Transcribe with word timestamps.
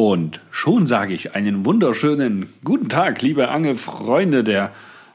Und 0.00 0.40
schon 0.52 0.86
sage 0.86 1.12
ich 1.12 1.34
einen 1.34 1.64
wunderschönen 1.64 2.54
guten 2.62 2.88
Tag, 2.88 3.20
liebe 3.20 3.48
Angelfreunde 3.48 4.44
der 4.44 4.72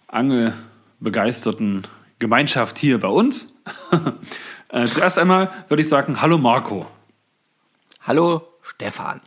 angelbegeisterten 0.10 1.84
Gemeinschaft 2.20 2.80
hier 2.80 3.00
bei 3.00 3.08
uns. 3.08 3.56
äh, 4.68 4.86
zuerst 4.86 5.18
einmal 5.18 5.52
würde 5.70 5.84
ich 5.84 5.88
sagen, 5.88 6.22
hallo 6.22 6.38
Marco. 6.38 6.86
Hallo 8.02 8.42
Stefan. 8.62 9.22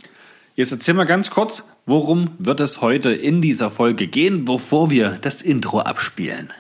Jetzt 0.57 0.73
erzähl 0.73 0.93
mal 0.93 1.07
ganz 1.07 1.31
kurz, 1.31 1.67
worum 1.87 2.33
wird 2.39 2.61
es 2.61 2.83
heute 2.83 3.11
in 3.13 3.41
dieser 3.41 3.71
Folge 3.71 4.09
gehen, 4.09 4.45
bevor 4.45 4.91
wir 4.91 5.17
das 5.23 5.41
Intro 5.41 5.81
abspielen. 5.81 6.53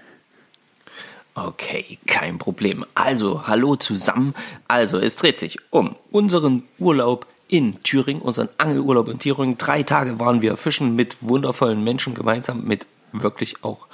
Okay, 1.34 1.98
kein 2.06 2.38
Problem. 2.38 2.86
Also, 2.94 3.46
hallo 3.46 3.76
zusammen. 3.76 4.32
Also, 4.68 4.96
es 4.98 5.16
dreht 5.16 5.38
sich 5.38 5.58
um 5.68 5.96
unseren 6.10 6.62
Urlaub 6.78 7.26
in 7.48 7.82
Thüringen, 7.82 8.22
unseren 8.22 8.48
Angelurlaub 8.58 9.08
in 9.08 9.18
Thüringen. 9.18 9.59
Drei 9.59 9.82
Tage 9.82 10.18
waren 10.18 10.42
wir 10.42 10.56
fischen 10.56 10.96
mit 10.96 11.16
wundervollen 11.20 11.82
Menschen 11.82 12.14
gemeinsam, 12.14 12.64
mit 12.64 12.87
wirklich 13.12 13.62
auch 13.62 13.87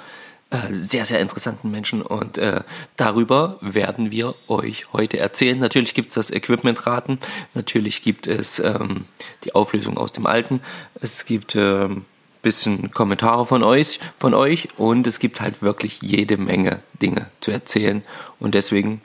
äh, 0.49 0.71
sehr, 0.71 1.05
sehr 1.05 1.19
interessanten 1.19 1.71
Menschen. 1.71 2.01
Und 2.01 2.37
äh, 2.37 2.61
darüber 2.97 3.57
werden 3.61 4.11
wir 4.11 4.35
euch 4.47 4.91
heute 4.93 5.19
erzählen. 5.19 5.59
Natürlich 5.59 5.93
gibt 5.93 6.09
es 6.09 6.15
das 6.15 6.31
Equipmentraten, 6.31 7.19
natürlich 7.53 8.01
gibt 8.01 8.27
es 8.27 8.59
ähm, 8.59 9.05
die 9.43 9.55
Auflösung 9.55 9.97
aus 9.97 10.11
dem 10.11 10.25
Alten, 10.25 10.61
es 11.01 11.25
gibt 11.25 11.55
ähm, 11.55 12.05
bisschen 12.43 12.91
Kommentare 12.91 13.47
von 13.47 13.63
euch, 13.63 13.99
von 14.19 14.35
euch 14.35 14.67
und 14.77 15.07
es 15.07 15.17
gibt 15.17 15.41
halt 15.41 15.63
wirklich 15.63 16.01
jede 16.01 16.37
Menge 16.37 16.81
Dinge 17.01 17.27
zu 17.39 17.49
erzählen. 17.49 18.03
Und 18.39 18.53
deswegen, 18.53 19.01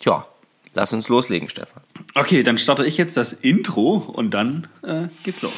ja, 0.00 0.26
lass 0.72 0.94
uns 0.94 1.08
loslegen, 1.08 1.50
Stefan. 1.50 1.82
Okay, 2.14 2.42
dann 2.42 2.58
starte 2.58 2.84
ich 2.84 2.96
jetzt 2.96 3.16
das 3.16 3.32
Intro 3.32 3.96
und 3.96 4.32
dann 4.32 4.66
äh, 4.82 5.08
geht's 5.22 5.42
los. 5.42 5.52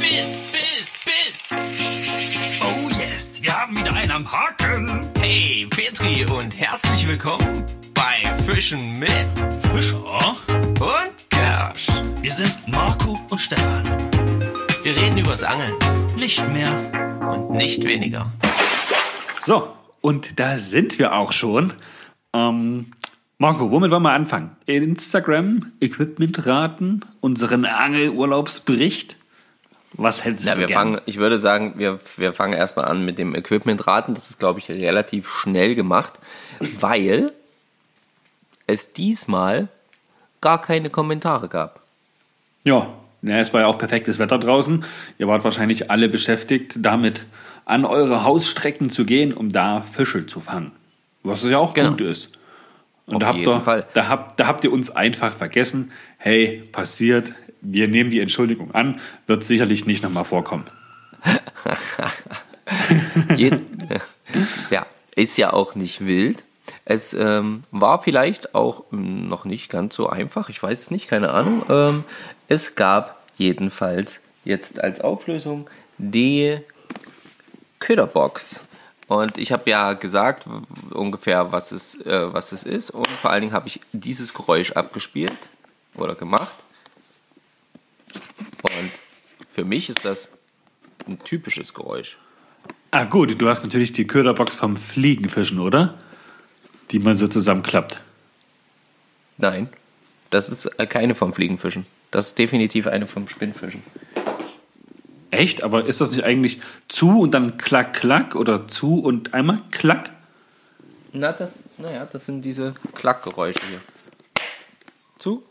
Biss, 0.00 0.44
Biss, 0.52 1.00
Biss. 1.04 2.60
Oh 2.62 2.90
yes, 3.00 3.42
wir 3.42 3.52
haben 3.60 3.76
wieder 3.76 3.92
einen 3.92 4.10
am 4.10 4.30
Haken. 4.30 5.00
Hey, 5.18 5.66
Petri 5.70 6.24
und 6.24 6.58
herzlich 6.58 7.06
willkommen 7.06 7.64
bei 7.94 8.32
Fischen 8.44 8.98
mit 8.98 9.10
Fischer 9.72 10.04
und 10.46 11.30
Kersch. 11.30 11.88
Wir 12.20 12.32
sind 12.32 12.56
Marco 12.68 13.18
und 13.30 13.38
Stefan. 13.38 13.84
Wir 14.82 14.96
reden 14.96 15.18
übers 15.18 15.42
Angeln. 15.42 15.74
Nicht 16.16 16.46
mehr 16.48 16.72
und 17.30 17.50
nicht 17.52 17.84
weniger. 17.84 18.32
So, 19.42 19.68
und 20.00 20.38
da 20.38 20.58
sind 20.58 20.98
wir 20.98 21.14
auch 21.14 21.32
schon. 21.32 21.72
Ähm, 22.32 22.92
Marco, 23.42 23.70
womit 23.70 23.90
wollen 23.90 24.02
wir 24.02 24.12
anfangen? 24.12 24.50
Instagram, 24.66 25.72
Equipmentraten, 25.80 27.06
unseren 27.22 27.64
Angelurlaubsbericht. 27.64 29.16
Was 29.94 30.22
hältst 30.24 30.44
Ja, 30.44 30.52
du 30.54 30.60
wir 30.60 30.66
gern? 30.66 30.78
fangen, 30.78 31.00
ich 31.06 31.16
würde 31.16 31.38
sagen, 31.38 31.72
wir, 31.78 32.00
wir 32.18 32.34
fangen 32.34 32.52
erstmal 32.52 32.84
an 32.84 33.02
mit 33.02 33.16
dem 33.16 33.34
Equipmentraten. 33.34 34.14
Das 34.14 34.28
ist, 34.28 34.38
glaube 34.40 34.58
ich, 34.58 34.68
relativ 34.68 35.26
schnell 35.30 35.74
gemacht, 35.74 36.18
weil 36.80 37.32
es 38.66 38.92
diesmal 38.92 39.68
gar 40.42 40.60
keine 40.60 40.90
Kommentare 40.90 41.48
gab. 41.48 41.80
Ja, 42.64 42.88
ja, 43.22 43.38
es 43.38 43.54
war 43.54 43.62
ja 43.62 43.66
auch 43.68 43.78
perfektes 43.78 44.18
Wetter 44.18 44.38
draußen. 44.38 44.84
Ihr 45.16 45.28
wart 45.28 45.44
wahrscheinlich 45.44 45.90
alle 45.90 46.10
beschäftigt, 46.10 46.74
damit 46.76 47.24
an 47.64 47.86
eure 47.86 48.22
Hausstrecken 48.22 48.90
zu 48.90 49.06
gehen, 49.06 49.32
um 49.32 49.50
da 49.50 49.80
Fische 49.80 50.26
zu 50.26 50.42
fangen. 50.42 50.72
Was 51.22 51.42
ja 51.44 51.56
auch 51.56 51.72
Genau. 51.72 51.90
gut 51.92 52.02
ist. 52.02 52.32
Und 53.10 53.16
Auf 53.16 53.20
da 53.20 53.26
habt, 53.28 53.38
jeden 53.38 53.52
ihr, 53.52 53.60
Fall. 53.60 53.86
Da, 53.94 54.08
habt, 54.08 54.40
da 54.40 54.46
habt 54.46 54.64
ihr 54.64 54.72
uns 54.72 54.90
einfach 54.90 55.34
vergessen. 55.36 55.92
Hey, 56.16 56.62
passiert. 56.72 57.32
Wir 57.60 57.88
nehmen 57.88 58.10
die 58.10 58.20
Entschuldigung 58.20 58.74
an. 58.74 59.00
Wird 59.26 59.44
sicherlich 59.44 59.86
nicht 59.86 60.02
nochmal 60.02 60.24
vorkommen. 60.24 60.64
Ja, 64.70 64.86
ist 65.16 65.38
ja 65.38 65.52
auch 65.52 65.74
nicht 65.74 66.06
wild. 66.06 66.44
Es 66.84 67.14
ähm, 67.14 67.62
war 67.70 68.02
vielleicht 68.02 68.54
auch 68.54 68.84
ähm, 68.92 69.28
noch 69.28 69.44
nicht 69.44 69.70
ganz 69.70 69.94
so 69.94 70.08
einfach, 70.08 70.48
ich 70.48 70.62
weiß 70.62 70.78
es 70.78 70.90
nicht, 70.90 71.08
keine 71.08 71.30
Ahnung. 71.30 71.64
Ähm, 71.68 72.04
es 72.48 72.74
gab 72.74 73.22
jedenfalls 73.36 74.20
jetzt 74.44 74.80
als 74.80 75.00
Auflösung 75.00 75.68
die 75.98 76.58
Köderbox. 77.80 78.64
Und 79.10 79.38
ich 79.38 79.50
habe 79.50 79.68
ja 79.68 79.94
gesagt 79.94 80.44
ungefähr, 80.90 81.50
was 81.50 81.72
es, 81.72 82.00
äh, 82.06 82.32
was 82.32 82.52
es 82.52 82.62
ist. 82.62 82.90
Und 82.90 83.08
vor 83.08 83.32
allen 83.32 83.40
Dingen 83.40 83.52
habe 83.52 83.66
ich 83.66 83.80
dieses 83.92 84.32
Geräusch 84.32 84.70
abgespielt 84.70 85.36
oder 85.96 86.14
gemacht. 86.14 86.54
Und 88.62 88.92
für 89.50 89.64
mich 89.64 89.88
ist 89.88 90.04
das 90.04 90.28
ein 91.08 91.18
typisches 91.24 91.74
Geräusch. 91.74 92.18
Ah 92.92 93.02
gut, 93.02 93.34
du 93.36 93.48
hast 93.48 93.64
natürlich 93.64 93.92
die 93.92 94.06
Köderbox 94.06 94.54
vom 94.54 94.76
Fliegenfischen, 94.76 95.58
oder? 95.58 95.98
Die 96.92 97.00
man 97.00 97.16
so 97.16 97.26
zusammenklappt. 97.26 98.00
Nein, 99.38 99.70
das 100.30 100.48
ist 100.48 100.66
äh, 100.78 100.86
keine 100.86 101.16
vom 101.16 101.32
Fliegenfischen. 101.32 101.84
Das 102.12 102.28
ist 102.28 102.38
definitiv 102.38 102.86
eine 102.86 103.08
vom 103.08 103.26
Spinnfischen. 103.26 103.82
Echt? 105.30 105.62
Aber 105.62 105.84
ist 105.86 106.00
das 106.00 106.10
nicht 106.12 106.24
eigentlich 106.24 106.60
zu 106.88 107.20
und 107.20 107.32
dann 107.32 107.56
klack, 107.58 107.94
klack 107.94 108.34
oder 108.34 108.66
zu 108.68 109.00
und 109.00 109.34
einmal 109.34 109.60
klack? 109.70 110.10
Na, 111.12 111.32
das, 111.32 111.52
naja, 111.78 112.06
das 112.10 112.26
sind 112.26 112.42
diese 112.42 112.74
Klackgeräusche 112.94 113.60
hier. 113.68 113.80
Zu. 115.18 115.42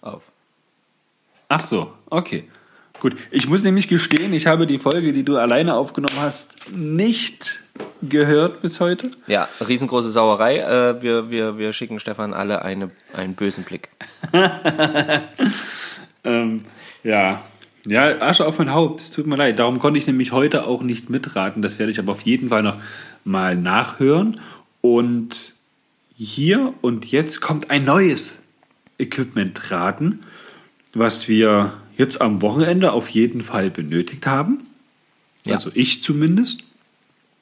Auf. 0.00 0.30
Ach 1.48 1.60
so, 1.60 1.92
okay. 2.10 2.48
Gut, 3.00 3.16
ich 3.30 3.48
muss 3.48 3.64
nämlich 3.64 3.88
gestehen, 3.88 4.32
ich 4.32 4.46
habe 4.46 4.66
die 4.66 4.78
Folge, 4.78 5.12
die 5.12 5.24
du 5.24 5.36
alleine 5.36 5.74
aufgenommen 5.74 6.20
hast, 6.20 6.70
nicht 6.70 7.60
gehört 8.00 8.62
bis 8.62 8.80
heute. 8.80 9.10
Ja, 9.26 9.48
riesengroße 9.66 10.10
Sauerei. 10.10 10.58
Äh, 10.58 11.02
wir, 11.02 11.30
wir, 11.30 11.58
wir 11.58 11.72
schicken 11.72 11.98
Stefan 11.98 12.32
alle 12.32 12.62
eine, 12.62 12.90
einen 13.12 13.34
bösen 13.34 13.64
Blick. 13.64 13.88
Ähm, 16.24 16.64
ja. 17.02 17.44
Ja, 17.86 18.20
Asche 18.20 18.46
auf 18.46 18.58
mein 18.58 18.72
Haupt, 18.72 19.00
es 19.00 19.10
tut 19.10 19.26
mir 19.26 19.36
leid. 19.36 19.58
Darum 19.58 19.80
konnte 19.80 19.98
ich 19.98 20.06
nämlich 20.06 20.30
heute 20.30 20.66
auch 20.66 20.82
nicht 20.82 21.10
mitraten. 21.10 21.62
Das 21.62 21.78
werde 21.78 21.90
ich 21.90 21.98
aber 21.98 22.12
auf 22.12 22.20
jeden 22.22 22.50
Fall 22.50 22.62
noch 22.62 22.76
mal 23.24 23.56
nachhören. 23.56 24.40
Und 24.80 25.54
hier 26.16 26.74
und 26.80 27.10
jetzt 27.10 27.40
kommt 27.40 27.70
ein 27.70 27.84
neues 27.84 28.40
Equipment-Raten, 28.98 30.20
was 30.94 31.26
wir 31.26 31.72
jetzt 31.96 32.20
am 32.20 32.40
Wochenende 32.42 32.92
auf 32.92 33.08
jeden 33.08 33.42
Fall 33.42 33.70
benötigt 33.70 34.26
haben. 34.26 34.60
Ja. 35.46 35.54
Also 35.54 35.70
ich 35.74 36.02
zumindest. 36.02 36.62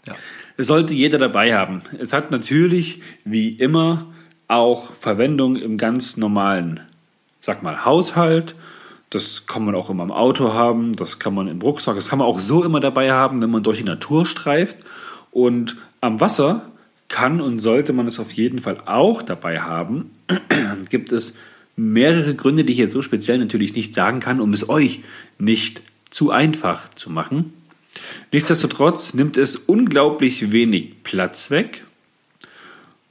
Ja. 0.07 0.15
Es 0.57 0.67
sollte 0.67 0.95
jeder 0.95 1.19
dabei 1.19 1.55
haben. 1.55 1.83
Es 1.99 2.13
hat 2.13 2.31
natürlich, 2.31 3.03
wie 3.25 3.51
immer, 3.51 4.07
auch 4.49 4.95
Verwendung 4.95 5.57
im 5.57 5.79
ganz 5.79 6.17
normalen, 6.17 6.81
sag 7.41 7.63
mal, 7.63 7.85
Haushalt. 7.85 8.55
Das 9.11 9.47
kann 9.47 9.65
man 9.65 9.75
auch 9.75 9.91
immer 9.91 10.05
im 10.05 10.13
Auto 10.13 10.53
haben, 10.53 10.93
das 10.93 11.19
kann 11.19 11.35
man 11.35 11.49
im 11.49 11.61
Rucksack, 11.61 11.97
das 11.97 12.09
kann 12.09 12.21
man 12.21 12.29
auch 12.29 12.39
so 12.39 12.63
immer 12.63 12.79
dabei 12.79 13.11
haben, 13.11 13.43
wenn 13.43 13.51
man 13.51 13.65
durch 13.65 13.79
die 13.79 13.85
Natur 13.85 14.25
streift. 14.25 14.79
Und 15.33 15.77
am 16.01 16.21
Wasser 16.21 16.71
kann 17.09 17.41
und 17.41 17.59
sollte 17.59 17.93
man 17.93 18.07
es 18.07 18.21
auf 18.21 18.33
jeden 18.33 18.61
Fall 18.61 18.79
auch 18.87 19.23
dabei 19.23 19.61
haben. 19.61 20.13
Gibt 20.91 21.11
es 21.11 21.35
mehrere 21.77 22.35
Gründe, 22.35 22.65
die 22.65 22.73
ich 22.73 22.79
jetzt 22.79 22.93
so 22.93 23.03
speziell 23.03 23.39
natürlich 23.39 23.75
nicht 23.75 23.95
sagen 23.95 24.21
kann, 24.21 24.41
um 24.41 24.53
es 24.53 24.69
euch 24.69 25.01
nicht 25.39 25.83
zu 26.11 26.31
einfach 26.31 26.89
zu 26.95 27.11
machen. 27.11 27.53
Nichtsdestotrotz 28.33 29.15
nimmt 29.15 29.37
es 29.37 29.57
unglaublich 29.57 30.53
wenig 30.53 31.03
Platz 31.03 31.51
weg. 31.51 31.85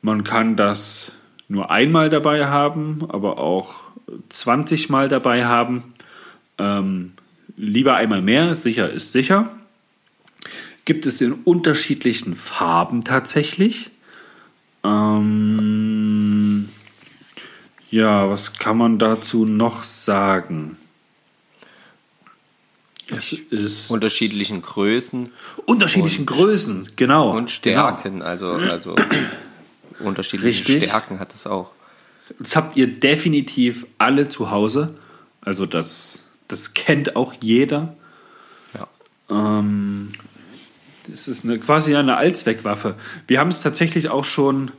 Man 0.02 0.24
kann 0.24 0.56
das 0.56 1.12
nur 1.50 1.72
einmal 1.72 2.10
dabei 2.10 2.48
haben, 2.48 3.06
aber 3.10 3.38
auch 3.40 3.89
20 4.30 4.90
Mal 4.90 5.08
dabei 5.08 5.46
haben. 5.46 5.94
Ähm, 6.58 7.14
lieber 7.58 7.96
einmal 7.96 8.22
mehr, 8.22 8.56
sicher 8.56 8.90
ist 8.90 9.12
sicher. 9.12 9.52
Gibt 10.86 11.06
es 11.06 11.22
in 11.22 11.34
unterschiedlichen 11.34 12.36
Farben 12.36 13.04
tatsächlich. 13.04 13.92
Ähm, 14.84 16.70
ja, 17.92 18.30
was 18.30 18.54
kann 18.54 18.78
man 18.78 18.98
dazu 18.98 19.46
noch 19.46 19.84
sagen? 19.84 20.78
Es 23.12 23.34
ist 23.34 23.90
Unterschiedlichen 23.90 24.62
Größen 24.62 25.32
unterschiedlichen 25.66 26.26
Größen, 26.26 26.88
genau. 26.96 27.36
und 27.36 27.50
Stärken. 27.52 28.22
Also, 28.22 28.52
also 28.52 28.96
unterschiedliche 30.00 30.68
Richtig. 30.68 30.84
Stärken 30.84 31.20
hat 31.20 31.34
es 31.34 31.48
auch. 31.48 31.72
Das 32.38 32.56
habt 32.56 32.76
ihr 32.76 32.88
definitiv 32.88 33.88
alle 33.98 34.30
zu 34.30 34.52
Hause. 34.52 34.96
Also 35.42 35.66
das, 35.66 36.20
das 36.48 36.74
kennt 36.74 37.16
auch 37.16 37.34
jeder. 37.42 37.96
Ja. 38.74 38.88
Ähm, 39.60 40.12
das 41.08 41.28
ist 41.28 41.44
eine, 41.44 41.58
quasi 41.60 41.96
eine 41.96 42.18
Allzweckwaffe. 42.18 42.96
Wir 43.28 43.40
haben 43.40 43.48
es 43.48 43.62
tatsächlich 43.62 44.10
auch 44.10 44.26
schon 44.26 44.72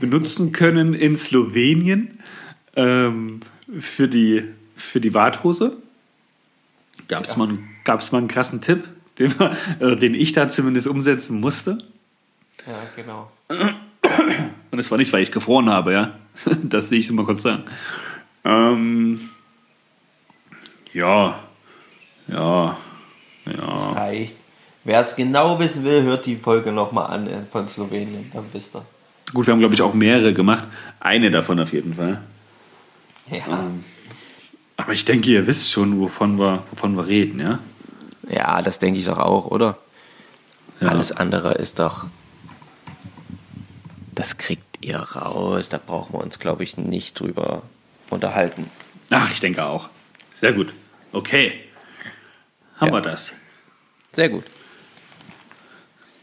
benutzen 0.00 0.52
können 0.52 0.94
in 0.94 1.16
Slowenien. 1.16 2.20
ähm, 2.76 3.40
für, 3.80 4.08
die, 4.08 4.44
für 4.76 5.00
die 5.00 5.14
Warthose. 5.14 5.76
Gab 7.08 7.24
es 7.24 7.36
mal, 7.36 7.58
gab's 7.84 8.12
mal 8.12 8.18
einen 8.18 8.28
krassen 8.28 8.60
Tipp, 8.60 8.86
den, 9.18 9.38
wir, 9.38 9.56
äh, 9.80 9.96
den 9.96 10.14
ich 10.14 10.32
da 10.32 10.48
zumindest 10.48 10.86
umsetzen 10.86 11.40
musste. 11.40 11.78
Ja, 12.66 12.80
genau. 12.94 13.30
Und 14.70 14.78
es 14.78 14.90
war 14.90 14.98
nicht, 14.98 15.12
weil 15.12 15.22
ich 15.22 15.32
gefroren 15.32 15.70
habe, 15.70 15.92
ja. 15.92 16.12
Das 16.62 16.90
will 16.90 16.98
ich 16.98 17.08
nur 17.08 17.16
mal 17.16 17.26
kurz 17.26 17.42
sagen. 17.42 17.64
Ähm, 18.44 19.30
ja, 20.92 21.38
ja, 22.28 22.76
ja. 23.46 23.92
Reicht. 23.92 24.36
Wer 24.84 25.00
es 25.00 25.16
genau 25.16 25.58
wissen 25.58 25.84
will, 25.84 26.02
hört 26.02 26.26
die 26.26 26.36
Folge 26.36 26.72
nochmal 26.72 27.06
an 27.10 27.26
äh, 27.26 27.42
von 27.50 27.68
Slowenien. 27.68 28.30
Dann 28.32 28.44
wisst 28.52 28.76
ihr. 28.76 28.82
Gut, 29.32 29.46
wir 29.46 29.52
haben, 29.52 29.58
glaube 29.58 29.74
ich, 29.74 29.82
auch 29.82 29.94
mehrere 29.94 30.32
gemacht. 30.32 30.64
Eine 31.00 31.30
davon 31.30 31.58
auf 31.58 31.72
jeden 31.72 31.94
Fall. 31.94 32.20
Ja. 33.30 33.66
Aber 34.76 34.92
ich 34.92 35.04
denke, 35.04 35.30
ihr 35.30 35.46
wisst 35.46 35.72
schon, 35.72 35.98
wovon 36.00 36.38
wir, 36.38 36.62
wovon 36.70 36.96
wir 36.96 37.08
reden, 37.08 37.40
ja? 37.40 37.58
ja, 38.28 38.62
das 38.62 38.78
denke 38.78 39.00
ich 39.00 39.06
doch 39.06 39.18
auch, 39.18 39.46
oder? 39.46 39.78
Ja. 40.80 40.88
Alles 40.88 41.12
andere 41.12 41.54
ist 41.54 41.78
doch. 41.78 42.06
Das 44.16 44.38
kriegt 44.38 44.64
ihr 44.80 44.96
raus. 44.98 45.68
Da 45.68 45.78
brauchen 45.78 46.14
wir 46.14 46.20
uns, 46.24 46.38
glaube 46.40 46.64
ich, 46.64 46.76
nicht 46.76 47.20
drüber 47.20 47.62
unterhalten. 48.10 48.68
Ach, 49.10 49.30
ich 49.30 49.38
denke 49.40 49.64
auch. 49.64 49.88
Sehr 50.32 50.52
gut. 50.52 50.72
Okay. 51.12 51.52
Haben 52.78 52.88
Ja. 52.88 52.94
wir 52.94 53.00
das. 53.02 53.32
Sehr 54.12 54.30
gut. 54.30 54.44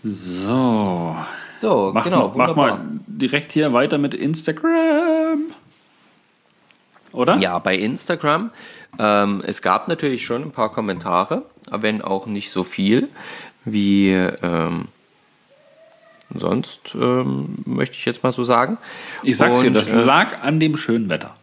So. 0.03 1.15
So, 1.59 1.91
Mach, 1.93 2.03
genau. 2.03 2.27
mal, 2.29 2.37
mach 2.37 2.49
wunderbar. 2.49 2.77
mal 2.77 2.85
direkt 3.07 3.53
hier 3.53 3.71
weiter 3.71 3.97
mit 3.97 4.13
Instagram. 4.13 5.43
Oder? 7.13 7.37
Ja, 7.37 7.59
bei 7.59 7.77
Instagram. 7.77 8.51
Ähm, 8.99 9.41
es 9.45 9.61
gab 9.61 9.87
natürlich 9.87 10.25
schon 10.25 10.41
ein 10.41 10.51
paar 10.51 10.71
Kommentare, 10.71 11.43
wenn 11.71 12.01
auch 12.01 12.25
nicht 12.25 12.51
so 12.51 12.63
viel 12.63 13.07
wie 13.65 14.09
ähm, 14.11 14.87
sonst, 16.35 16.95
ähm, 16.95 17.57
möchte 17.65 17.95
ich 17.95 18.05
jetzt 18.05 18.23
mal 18.23 18.31
so 18.31 18.43
sagen. 18.43 18.77
Ich 19.23 19.37
sag's 19.37 19.61
dir, 19.61 19.67
Und, 19.67 19.73
das 19.73 19.89
äh, 19.89 19.95
lag 19.95 20.41
an 20.41 20.59
dem 20.59 20.77
schönen 20.77 21.09
Wetter. 21.09 21.35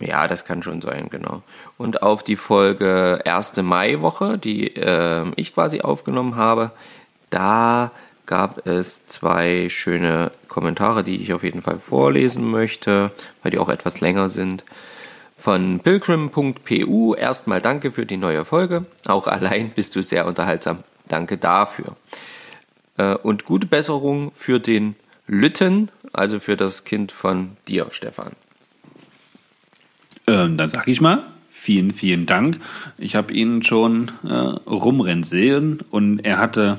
Ja, 0.00 0.28
das 0.28 0.44
kann 0.44 0.62
schon 0.62 0.80
sein, 0.80 1.08
genau. 1.10 1.42
Und 1.76 2.02
auf 2.02 2.22
die 2.22 2.36
Folge 2.36 3.20
1. 3.24 3.56
Mai-Woche, 3.56 4.38
die 4.38 4.68
ähm, 4.68 5.32
ich 5.36 5.54
quasi 5.54 5.80
aufgenommen 5.80 6.36
habe, 6.36 6.70
da 7.30 7.90
gab 8.26 8.66
es 8.66 9.06
zwei 9.06 9.68
schöne 9.70 10.30
Kommentare, 10.46 11.02
die 11.02 11.16
ich 11.16 11.32
auf 11.32 11.42
jeden 11.42 11.62
Fall 11.62 11.78
vorlesen 11.78 12.48
möchte, 12.48 13.10
weil 13.42 13.50
die 13.50 13.58
auch 13.58 13.70
etwas 13.70 14.00
länger 14.00 14.28
sind. 14.28 14.64
Von 15.36 15.80
pilgrim.pu, 15.80 17.14
erstmal 17.14 17.60
danke 17.60 17.90
für 17.90 18.06
die 18.06 18.16
neue 18.16 18.44
Folge. 18.44 18.84
Auch 19.06 19.26
allein 19.26 19.70
bist 19.70 19.96
du 19.96 20.02
sehr 20.02 20.26
unterhaltsam. 20.26 20.84
Danke 21.08 21.38
dafür. 21.38 21.96
Äh, 22.98 23.14
Und 23.14 23.44
gute 23.44 23.66
Besserung 23.66 24.32
für 24.32 24.60
den 24.60 24.94
Lütten, 25.26 25.90
also 26.12 26.40
für 26.40 26.56
das 26.56 26.84
Kind 26.84 27.12
von 27.12 27.56
dir, 27.66 27.86
Stefan. 27.90 28.32
Ähm, 30.26 30.56
dann 30.56 30.68
sag 30.68 30.88
ich 30.88 31.00
mal, 31.00 31.24
vielen, 31.50 31.92
vielen 31.92 32.26
Dank. 32.26 32.60
Ich 32.98 33.14
habe 33.16 33.32
ihn 33.32 33.62
schon 33.62 34.10
äh, 34.24 34.32
rumrennen 34.32 35.24
sehen 35.24 35.80
und 35.90 36.20
er 36.20 36.38
hatte 36.38 36.78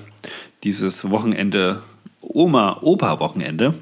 dieses 0.63 1.09
Wochenende 1.09 1.81
Oma-Opa-Wochenende 2.21 3.73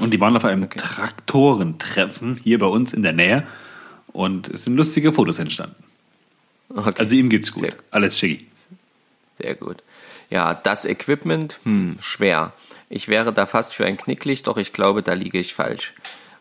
und 0.00 0.12
die 0.12 0.20
waren 0.20 0.36
auf 0.36 0.44
einem 0.44 0.68
Traktorentreffen 0.68 2.40
hier 2.42 2.58
bei 2.58 2.66
uns 2.66 2.92
in 2.92 3.02
der 3.02 3.12
Nähe 3.12 3.46
und 4.12 4.48
es 4.48 4.64
sind 4.64 4.76
lustige 4.76 5.12
Fotos 5.12 5.38
entstanden. 5.38 5.76
Okay. 6.68 6.92
Also 6.98 7.14
ihm 7.14 7.28
geht's 7.28 7.52
gut. 7.52 7.64
Sehr- 7.64 7.74
Alles 7.90 8.18
schicki. 8.18 8.46
Sehr 9.38 9.54
gut. 9.54 9.82
Ja, 10.30 10.54
das 10.54 10.84
Equipment, 10.84 11.60
hm, 11.64 11.96
schwer. 12.00 12.52
Ich 12.88 13.08
wäre 13.08 13.32
da 13.32 13.46
fast 13.46 13.74
für 13.74 13.86
ein 13.86 13.96
Knicklicht, 13.96 14.46
doch 14.46 14.56
ich 14.56 14.72
glaube, 14.72 15.02
da 15.02 15.12
liege 15.14 15.38
ich 15.38 15.54
falsch. 15.54 15.94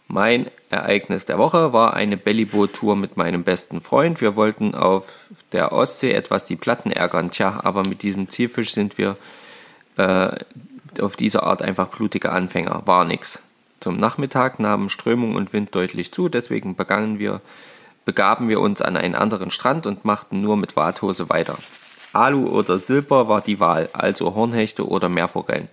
Mein 0.08 0.52
Ereignis 0.70 1.26
der 1.26 1.38
Woche 1.38 1.74
war 1.74 1.94
eine 1.94 2.18
Bellyboot-Tour 2.18 2.96
mit 2.96 3.18
meinem 3.18 3.44
besten 3.44 3.82
Freund. 3.82 4.22
Wir 4.22 4.36
wollten 4.36 4.76
auf 4.76 5.08
der 5.52 5.72
Ostsee 5.72 6.12
etwas 6.12 6.46
die 6.46 6.56
Platten 6.56 6.92
ärgern. 6.92 7.32
Tja, 7.32 7.62
aber 7.64 7.84
mit 7.88 8.04
diesem 8.04 8.30
Zielfisch 8.30 8.74
sind 8.74 8.98
wir 8.98 9.18
äh, 9.98 10.36
auf 11.00 11.16
diese 11.16 11.44
Art 11.44 11.62
einfach 11.62 11.88
blutige 11.88 12.32
Anfänger. 12.32 12.84
War 12.86 13.06
nix. 13.06 13.40
Zum 13.80 13.98
Nachmittag 13.98 14.60
nahmen 14.60 14.90
Strömung 14.90 15.36
und 15.36 15.52
Wind 15.52 15.74
deutlich 15.74 16.12
zu, 16.12 16.30
deswegen 16.30 16.76
begannen 16.76 17.20
wir, 17.20 17.42
begaben 18.06 18.48
wir 18.50 18.62
uns 18.62 18.82
an 18.82 18.96
einen 18.96 19.16
anderen 19.16 19.52
Strand 19.52 19.86
und 19.86 20.06
machten 20.06 20.42
nur 20.42 20.58
mit 20.58 20.76
Warthose 20.76 21.30
weiter. 21.30 21.58
Alu 22.14 22.48
oder 22.48 22.78
Silber 22.78 23.28
war 23.28 23.42
die 23.42 23.60
Wahl, 23.60 23.90
also 23.94 24.36
Hornhechte 24.36 24.88
oder 24.88 25.10
Meerforellen. 25.10 25.68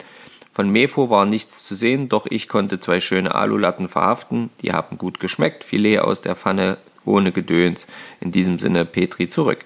Von 0.52 0.68
Mefo 0.70 1.10
war 1.10 1.26
nichts 1.26 1.64
zu 1.64 1.74
sehen, 1.74 2.08
doch 2.08 2.26
ich 2.28 2.48
konnte 2.48 2.80
zwei 2.80 3.00
schöne 3.00 3.34
Alulatten 3.34 3.88
verhaften. 3.88 4.50
Die 4.62 4.72
haben 4.72 4.98
gut 4.98 5.20
geschmeckt. 5.20 5.64
Filet 5.64 6.00
aus 6.00 6.20
der 6.20 6.34
Pfanne 6.34 6.76
ohne 7.04 7.30
Gedöns. 7.32 7.86
In 8.20 8.30
diesem 8.30 8.58
Sinne 8.58 8.84
Petri 8.84 9.28
zurück. 9.28 9.64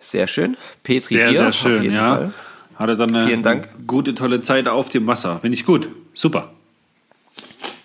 Sehr 0.00 0.26
schön. 0.26 0.56
Petri 0.82 1.16
Sehr, 1.16 1.28
dir, 1.28 1.36
sehr 1.36 1.48
auf 1.48 1.54
schön, 1.54 1.82
jeden 1.82 1.94
ja. 1.94 2.16
Fall. 2.16 2.32
Hatte 2.76 2.96
dann 2.96 3.14
eine 3.14 3.26
Vielen 3.26 3.42
Dank. 3.42 3.68
gute, 3.86 4.14
tolle 4.14 4.42
Zeit 4.42 4.66
auf 4.68 4.88
dem 4.88 5.06
Wasser. 5.06 5.40
Finde 5.40 5.56
ich 5.56 5.66
gut. 5.66 5.88
Super. 6.14 6.52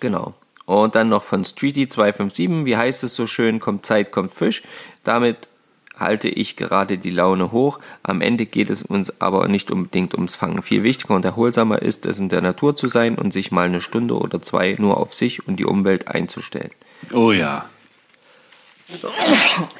Genau. 0.00 0.34
Und 0.66 0.94
dann 0.94 1.08
noch 1.08 1.24
von 1.24 1.44
Streety257, 1.44 2.64
wie 2.64 2.76
heißt 2.76 3.04
es 3.04 3.14
so 3.14 3.26
schön, 3.26 3.60
kommt 3.60 3.84
Zeit, 3.84 4.12
kommt 4.12 4.34
Fisch. 4.34 4.62
Damit 5.02 5.48
halte 5.96 6.28
ich 6.28 6.56
gerade 6.56 6.98
die 6.98 7.10
Laune 7.10 7.52
hoch. 7.52 7.78
Am 8.02 8.20
Ende 8.20 8.46
geht 8.46 8.70
es 8.70 8.82
uns 8.82 9.20
aber 9.20 9.48
nicht 9.48 9.70
unbedingt 9.70 10.14
ums 10.14 10.36
Fangen. 10.36 10.62
Viel 10.62 10.82
wichtiger 10.82 11.14
und 11.14 11.24
erholsamer 11.24 11.82
ist 11.82 12.06
es, 12.06 12.18
in 12.18 12.28
der 12.28 12.40
Natur 12.40 12.76
zu 12.76 12.88
sein 12.88 13.16
und 13.16 13.32
sich 13.32 13.52
mal 13.52 13.66
eine 13.66 13.80
Stunde 13.80 14.18
oder 14.18 14.42
zwei 14.42 14.76
nur 14.78 14.98
auf 14.98 15.14
sich 15.14 15.46
und 15.46 15.56
die 15.56 15.64
Umwelt 15.64 16.08
einzustellen. 16.08 16.70
Oh 17.12 17.32
ja. 17.32 17.66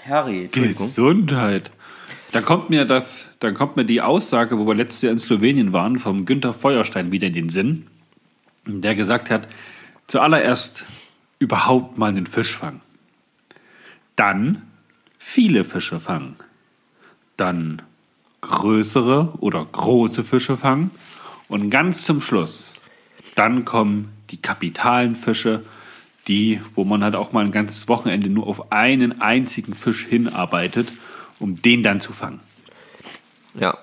Harry. 0.09 0.49
Gesundheit. 0.51 1.71
Da 2.33 2.41
kommt 2.41 2.71
mir 2.71 2.85
das, 2.85 3.29
da 3.39 3.53
kommt 3.53 3.77
mir 3.77 3.85
die 3.85 4.01
Aussage, 4.01 4.59
wo 4.59 4.67
wir 4.67 4.75
letztes 4.75 5.03
Jahr 5.03 5.13
in 5.13 5.19
Slowenien 5.19 5.73
waren, 5.73 5.99
vom 5.99 6.27
Günther 6.27 6.53
Feuerstein 6.53 7.13
wieder 7.13 7.29
in 7.29 7.33
den 7.33 7.49
Sinn, 7.49 7.87
der 8.67 8.95
gesagt 8.97 9.31
hat, 9.31 9.47
zuallererst 10.09 10.85
überhaupt 11.39 11.97
mal 11.97 12.09
einen 12.09 12.27
Fisch 12.27 12.57
fangen. 12.57 12.81
Dann 14.17 14.63
viele 15.25 15.65
Fische 15.65 16.01
fangen. 16.01 16.37
Dann 17.37 17.83
größere 18.41 19.35
oder 19.39 19.65
große 19.65 20.25
Fische 20.25 20.57
fangen. 20.57 20.91
Und 21.49 21.71
ganz 21.71 22.05
zum 22.05 22.21
Schluss, 22.21 22.75
dann 23.35 23.65
kommen 23.65 24.13
die 24.31 24.37
kapitalen 24.37 25.17
Fische, 25.17 25.65
die, 26.29 26.61
wo 26.75 26.85
man 26.85 27.03
halt 27.03 27.15
auch 27.15 27.33
mal 27.33 27.45
ein 27.45 27.53
ganzes 27.53 27.89
Wochenende 27.89 28.29
nur 28.31 28.47
auf 28.47 28.73
einen 28.73 29.21
einzigen 29.21 29.75
Fisch 29.75 30.05
hinarbeitet, 30.05 30.89
um 31.39 31.61
den 31.61 31.83
dann 31.83 32.01
zu 32.01 32.13
fangen. 32.13 32.41
Ja, 33.55 33.79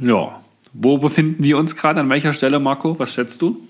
Ja. 0.00 0.42
Wo 0.72 0.98
befinden 0.98 1.42
wir 1.42 1.58
uns 1.58 1.76
gerade? 1.76 2.00
An 2.00 2.08
welcher 2.10 2.32
Stelle, 2.32 2.58
Marco? 2.58 2.98
Was 2.98 3.12
schätzt 3.12 3.42
du? 3.42 3.66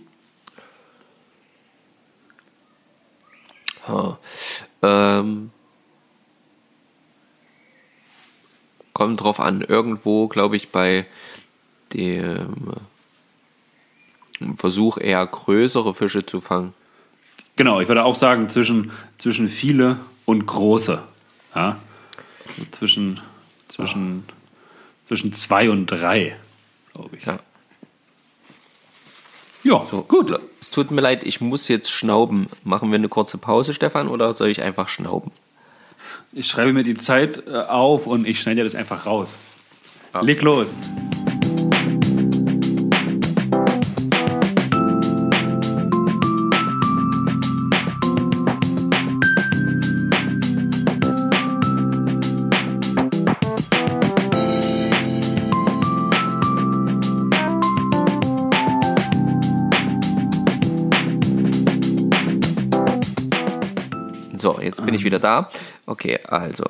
Ähm, 4.82 5.50
kommt 8.92 9.20
drauf 9.20 9.40
an. 9.40 9.62
Irgendwo, 9.62 10.28
glaube 10.28 10.56
ich, 10.56 10.70
bei 10.70 11.06
dem 11.92 12.74
Versuch 14.56 14.98
eher 14.98 15.26
größere 15.26 15.94
Fische 15.94 16.24
zu 16.24 16.40
fangen. 16.40 16.74
Genau, 17.56 17.80
ich 17.80 17.88
würde 17.88 18.04
auch 18.04 18.14
sagen, 18.14 18.48
zwischen, 18.48 18.90
zwischen 19.18 19.48
viele 19.48 19.98
und 20.24 20.46
große. 20.46 21.02
Ja? 21.54 21.78
So 22.56 22.64
zwischen, 22.70 23.20
zwischen, 23.68 24.24
zwischen 25.06 25.32
zwei 25.34 25.68
und 25.68 25.86
drei, 25.86 26.36
glaube 26.92 27.16
ich. 27.16 27.26
Ja. 27.26 27.38
Ja, 29.62 29.84
So, 29.90 30.02
gut. 30.02 30.38
Es 30.60 30.70
tut 30.70 30.90
mir 30.90 31.00
leid, 31.00 31.22
ich 31.24 31.40
muss 31.40 31.68
jetzt 31.68 31.90
schnauben. 31.90 32.48
Machen 32.64 32.90
wir 32.90 32.96
eine 32.96 33.08
kurze 33.08 33.38
Pause, 33.38 33.74
Stefan, 33.74 34.08
oder 34.08 34.34
soll 34.34 34.48
ich 34.48 34.62
einfach 34.62 34.88
schnauben? 34.88 35.32
Ich 36.32 36.46
schreibe 36.46 36.72
mir 36.72 36.84
die 36.84 36.96
Zeit 36.96 37.46
äh, 37.46 37.56
auf 37.56 38.06
und 38.06 38.26
ich 38.26 38.40
schneide 38.40 38.62
das 38.64 38.74
einfach 38.74 39.06
raus. 39.06 39.36
Ah. 40.12 40.20
Leg 40.20 40.42
los. 40.42 40.80
Jetzt 64.70 64.84
bin 64.84 64.94
ich 64.94 65.04
wieder 65.04 65.18
da. 65.18 65.50
Okay, 65.86 66.18
also. 66.26 66.64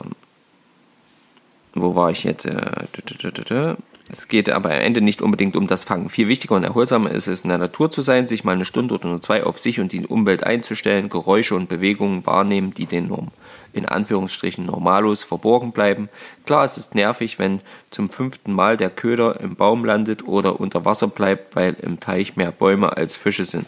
Wo 1.75 1.95
war 1.95 2.11
ich 2.11 2.25
jetzt? 2.25 2.47
Äh. 2.47 3.76
Es 4.12 4.26
geht 4.26 4.50
aber 4.50 4.71
am 4.71 4.80
Ende 4.80 5.00
nicht 5.00 5.23
unbedingt 5.23 5.54
um 5.54 5.69
das 5.69 5.85
Fangen. 5.85 6.09
Viel 6.09 6.26
wichtiger 6.26 6.57
und 6.57 6.64
erholsamer 6.64 7.12
ist 7.12 7.28
es, 7.28 7.42
in 7.42 7.49
der 7.49 7.59
Natur 7.59 7.92
zu 7.92 8.02
sein, 8.02 8.26
sich 8.26 8.42
mal 8.42 8.52
eine 8.52 8.64
Stunde 8.64 8.95
oder 8.95 9.09
nur 9.09 9.21
zwei 9.21 9.45
auf 9.45 9.57
sich 9.59 9.78
und 9.78 9.92
die 9.92 10.04
Umwelt 10.04 10.42
einzustellen, 10.42 11.09
Geräusche 11.09 11.54
und 11.54 11.69
Bewegungen 11.69 12.26
wahrnehmen, 12.26 12.75
die 12.75 12.87
den 12.87 13.07
Norm 13.07 13.28
in 13.73 13.87
Anführungsstrichen 13.87 14.64
Normalos 14.64 15.23
verborgen 15.23 15.71
bleiben. 15.71 16.09
Klar, 16.45 16.64
es 16.64 16.76
ist 16.76 16.97
nervig, 16.97 17.38
wenn 17.38 17.61
zum 17.90 18.11
fünften 18.11 18.52
Mal 18.52 18.76
der 18.76 18.90
Köder 18.90 19.38
im 19.38 19.54
Baum 19.54 19.85
landet 19.85 20.26
oder 20.26 20.59
unter 20.59 20.85
Wasser 20.85 21.07
bleibt, 21.07 21.54
weil 21.54 21.75
im 21.75 22.00
Teich 22.00 22.35
mehr 22.35 22.50
Bäume 22.50 22.97
als 22.97 23.16
Fische 23.16 23.45
sind. 23.45 23.66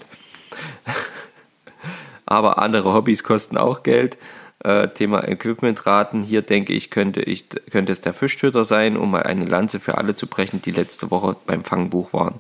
Aber 2.33 2.57
andere 2.57 2.95
Hobbys 2.95 3.25
kosten 3.25 3.59
auch 3.59 3.83
Geld. 3.83 4.17
Äh, 4.65 4.89
Thema 4.89 5.29
Equipmentraten. 5.29 6.23
Hier 6.23 6.41
denke 6.41 6.73
ich 6.73 6.89
könnte, 6.89 7.21
ich, 7.21 7.51
könnte 7.71 7.93
es 7.93 8.01
der 8.01 8.15
Fischtöter 8.15 8.65
sein, 8.65 8.97
um 8.97 9.11
mal 9.11 9.25
eine 9.25 9.45
Lanze 9.45 9.81
für 9.81 9.99
alle 9.99 10.15
zu 10.15 10.27
brechen, 10.27 10.63
die 10.63 10.71
letzte 10.71 11.11
Woche 11.11 11.37
beim 11.47 11.63
Fangbuch 11.63 12.15
waren. 12.15 12.37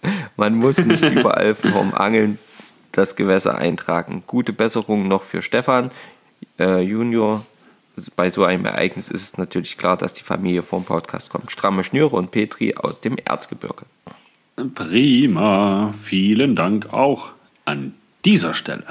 Man 0.38 0.54
muss 0.54 0.78
nicht 0.86 1.02
überall 1.10 1.54
vom 1.54 1.92
Angeln 1.92 2.38
das 2.92 3.14
Gewässer 3.14 3.58
eintragen. 3.58 4.22
Gute 4.26 4.54
Besserung 4.54 5.06
noch 5.06 5.22
für 5.22 5.42
Stefan 5.42 5.90
äh, 6.58 6.80
Junior. 6.80 7.44
Bei 8.16 8.30
so 8.30 8.44
einem 8.44 8.64
Ereignis 8.64 9.10
ist 9.10 9.22
es 9.22 9.36
natürlich 9.36 9.76
klar, 9.76 9.98
dass 9.98 10.14
die 10.14 10.24
Familie 10.24 10.62
vom 10.62 10.84
Podcast 10.84 11.28
kommt. 11.28 11.50
Stramme 11.50 11.84
Schnüre 11.84 12.16
und 12.16 12.30
Petri 12.30 12.74
aus 12.74 13.02
dem 13.02 13.18
Erzgebirge. 13.22 13.84
Prima. 14.74 15.92
Vielen 16.02 16.56
Dank 16.56 16.90
auch 16.90 17.32
an 17.66 17.92
dieser 18.24 18.54
Stelle. 18.54 18.84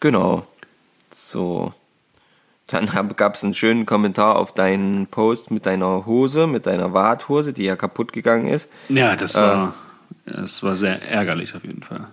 Genau. 0.00 0.46
So. 1.10 1.72
Dann 2.66 2.88
gab 3.16 3.34
es 3.34 3.44
einen 3.44 3.54
schönen 3.54 3.84
Kommentar 3.84 4.36
auf 4.36 4.54
deinen 4.54 5.06
Post 5.06 5.50
mit 5.50 5.66
deiner 5.66 6.06
Hose, 6.06 6.46
mit 6.46 6.66
deiner 6.66 6.94
Warthose, 6.94 7.52
die 7.52 7.64
ja 7.64 7.76
kaputt 7.76 8.12
gegangen 8.12 8.48
ist. 8.48 8.68
Ja, 8.88 9.14
das 9.14 9.34
war, 9.34 9.74
das 10.24 10.62
war 10.62 10.74
sehr 10.74 11.06
ärgerlich 11.06 11.54
auf 11.54 11.64
jeden 11.64 11.82
Fall. 11.82 12.08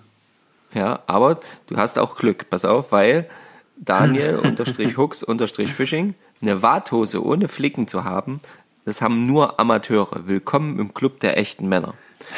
Ja, 0.74 1.00
aber 1.08 1.40
du 1.68 1.78
hast 1.78 1.98
auch 1.98 2.18
Glück, 2.18 2.50
pass 2.50 2.66
auf, 2.66 2.92
weil 2.92 3.30
Daniel 3.78 4.36
unterstrich 4.44 4.98
Hooks 4.98 5.24
unterstrich 5.24 5.74
Fishing 5.74 6.14
eine 6.42 6.62
Warthose 6.62 7.24
ohne 7.24 7.48
Flicken 7.48 7.88
zu 7.88 8.04
haben, 8.04 8.42
das 8.86 9.02
haben 9.02 9.28
nur 9.28 9.60
Amateure. 9.60 10.28
Willkommen 10.28 10.80
im 10.80 10.94
Club 10.94 11.20
der 11.20 11.38
echten 11.38 11.70
Männer. 11.70 11.94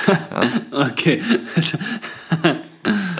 Okay. 0.72 1.24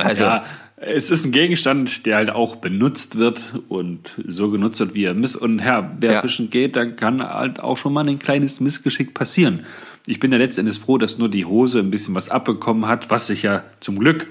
Also, 0.06 0.24
ja, 0.24 0.44
es 0.78 1.12
ist 1.12 1.26
ein 1.26 1.32
Gegenstand, 1.32 2.06
der 2.06 2.16
halt 2.18 2.32
auch 2.32 2.56
benutzt 2.56 3.18
wird 3.18 3.40
und 3.70 4.10
so 4.28 4.50
genutzt 4.50 4.80
wird, 4.80 4.94
wie 4.96 5.04
er 5.04 5.14
miss. 5.14 5.36
Und 5.36 5.60
Herr, 5.60 5.96
wer 6.00 6.14
Ja. 6.14 6.46
geht, 6.50 6.76
dann 6.76 6.96
kann 6.96 7.22
halt 7.22 7.60
auch 7.60 7.78
schon 7.78 7.94
mal 7.94 8.08
ein 8.08 8.20
kleines 8.20 8.60
Missgeschick 8.60 9.14
passieren. 9.14 9.62
Ich 10.08 10.20
bin 10.20 10.32
ja 10.32 10.40
letztendlich 10.40 10.80
froh, 10.80 10.98
dass 10.98 11.20
nur 11.20 11.30
die 11.30 11.46
Hose 11.46 11.80
ein 11.80 11.92
bisschen 11.92 12.16
was 12.16 12.30
abbekommen 12.30 12.88
hat, 12.88 13.12
was 13.12 13.28
sich 13.28 13.44
ja 13.44 13.64
zum 13.80 14.00
Glück 14.00 14.28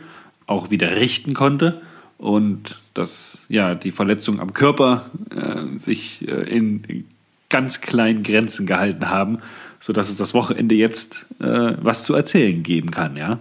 auch 0.47 0.71
wieder 0.71 0.97
richten 0.97 1.35
konnte. 1.35 1.81
Und 2.19 2.81
dass 2.95 3.47
ja 3.49 3.75
die 3.75 3.93
Verletzungen 3.93 4.41
am 4.41 4.53
Körper 4.53 5.11
äh, 5.35 5.79
sich 5.79 6.27
äh, 6.29 6.51
in 6.51 7.07
ganz 7.49 7.81
kleinen 7.81 8.23
Grenzen 8.25 8.67
gehalten 8.67 9.09
haben, 9.09 9.39
sodass 9.79 10.11
es 10.11 10.17
das 10.17 10.35
Wochenende 10.35 10.75
jetzt 10.75 11.27
äh, 11.41 11.73
was 11.81 12.05
zu 12.05 12.15
erzählen 12.15 12.63
geben 12.63 12.91
kann, 12.91 13.17
ja. 13.17 13.39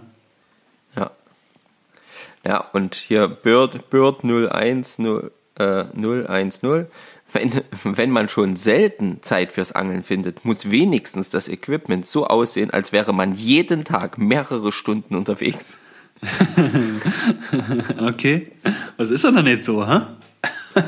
Ja, 2.44 2.58
und 2.72 2.94
hier 2.94 3.28
Bird, 3.28 3.90
Bird 3.90 4.22
010, 4.22 5.30
äh, 5.58 5.84
010. 5.94 6.86
Wenn, 7.32 7.60
wenn 7.84 8.10
man 8.10 8.28
schon 8.28 8.56
selten 8.56 9.22
Zeit 9.22 9.52
fürs 9.52 9.72
Angeln 9.72 10.02
findet, 10.02 10.44
muss 10.44 10.70
wenigstens 10.70 11.30
das 11.30 11.48
Equipment 11.48 12.04
so 12.06 12.26
aussehen, 12.26 12.70
als 12.70 12.92
wäre 12.92 13.12
man 13.14 13.34
jeden 13.34 13.84
Tag 13.84 14.18
mehrere 14.18 14.72
Stunden 14.72 15.14
unterwegs. 15.14 15.78
Okay. 17.98 18.52
Was 18.98 19.10
ist 19.10 19.24
er 19.24 19.32
denn 19.32 19.46
jetzt 19.46 19.64
so, 19.64 19.86
hä? 19.86 20.00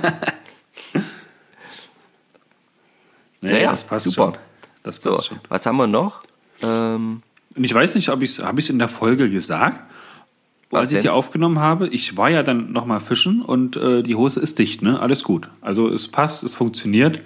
nee, 3.41 3.53
Naja, 3.53 3.71
das 3.71 3.85
passt 3.85 4.05
super. 4.07 4.25
schon. 4.25 4.39
Das 4.83 4.97
passt 4.97 5.03
So, 5.03 5.23
schon. 5.23 5.41
was 5.49 5.65
haben 5.67 5.77
wir 5.77 5.87
noch? 5.87 6.23
Ähm, 6.63 7.23
ich 7.55 7.73
weiß 7.73 7.95
nicht, 7.95 8.09
ob 8.11 8.23
ich 8.23 8.39
es 8.39 8.45
habe 8.45 8.61
ich 8.61 8.71
in 8.71 8.79
der 8.79 8.89
Folge 8.89 9.29
gesagt, 9.31 9.81
Als 10.81 10.93
ich 10.93 11.03
die 11.03 11.09
aufgenommen 11.11 11.59
habe. 11.59 11.89
Ich 11.89 12.17
war 12.17 12.31
ja 12.31 12.43
dann 12.43 12.73
nochmal 12.73 13.01
fischen 13.01 13.43
und 13.43 13.77
äh, 13.77 14.03
die 14.03 14.15
Hose 14.15 14.41
ist 14.41 14.59
dicht, 14.59 14.83
ne? 14.83 14.99
Alles 15.01 15.23
gut. 15.23 15.49
Also 15.61 15.89
es 15.89 16.09
passt, 16.09 16.43
es 16.43 16.55
funktioniert. 16.55 17.21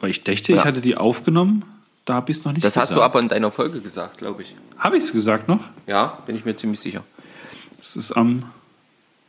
Weil 0.00 0.10
ich 0.10 0.22
dachte, 0.24 0.52
Ja. 0.52 0.58
ich 0.58 0.64
hatte 0.64 0.80
die 0.80 0.96
aufgenommen, 0.96 1.64
da 2.04 2.14
habe 2.14 2.30
ich 2.30 2.38
es 2.38 2.44
noch 2.44 2.52
nicht 2.52 2.64
das 2.64 2.76
hast 2.76 2.90
du 2.90 2.96
gesagt. 2.96 3.10
aber 3.14 3.20
in 3.20 3.28
deiner 3.28 3.50
Folge 3.50 3.80
gesagt, 3.80 4.18
glaube 4.18 4.42
ich. 4.42 4.54
Habe 4.78 4.96
ich 4.96 5.04
es 5.04 5.12
gesagt 5.12 5.48
noch? 5.48 5.60
Ja, 5.86 6.18
bin 6.26 6.36
ich 6.36 6.44
mir 6.44 6.54
ziemlich 6.54 6.80
sicher. 6.80 7.02
Das 7.78 7.96
ist 7.96 8.12
am 8.12 8.44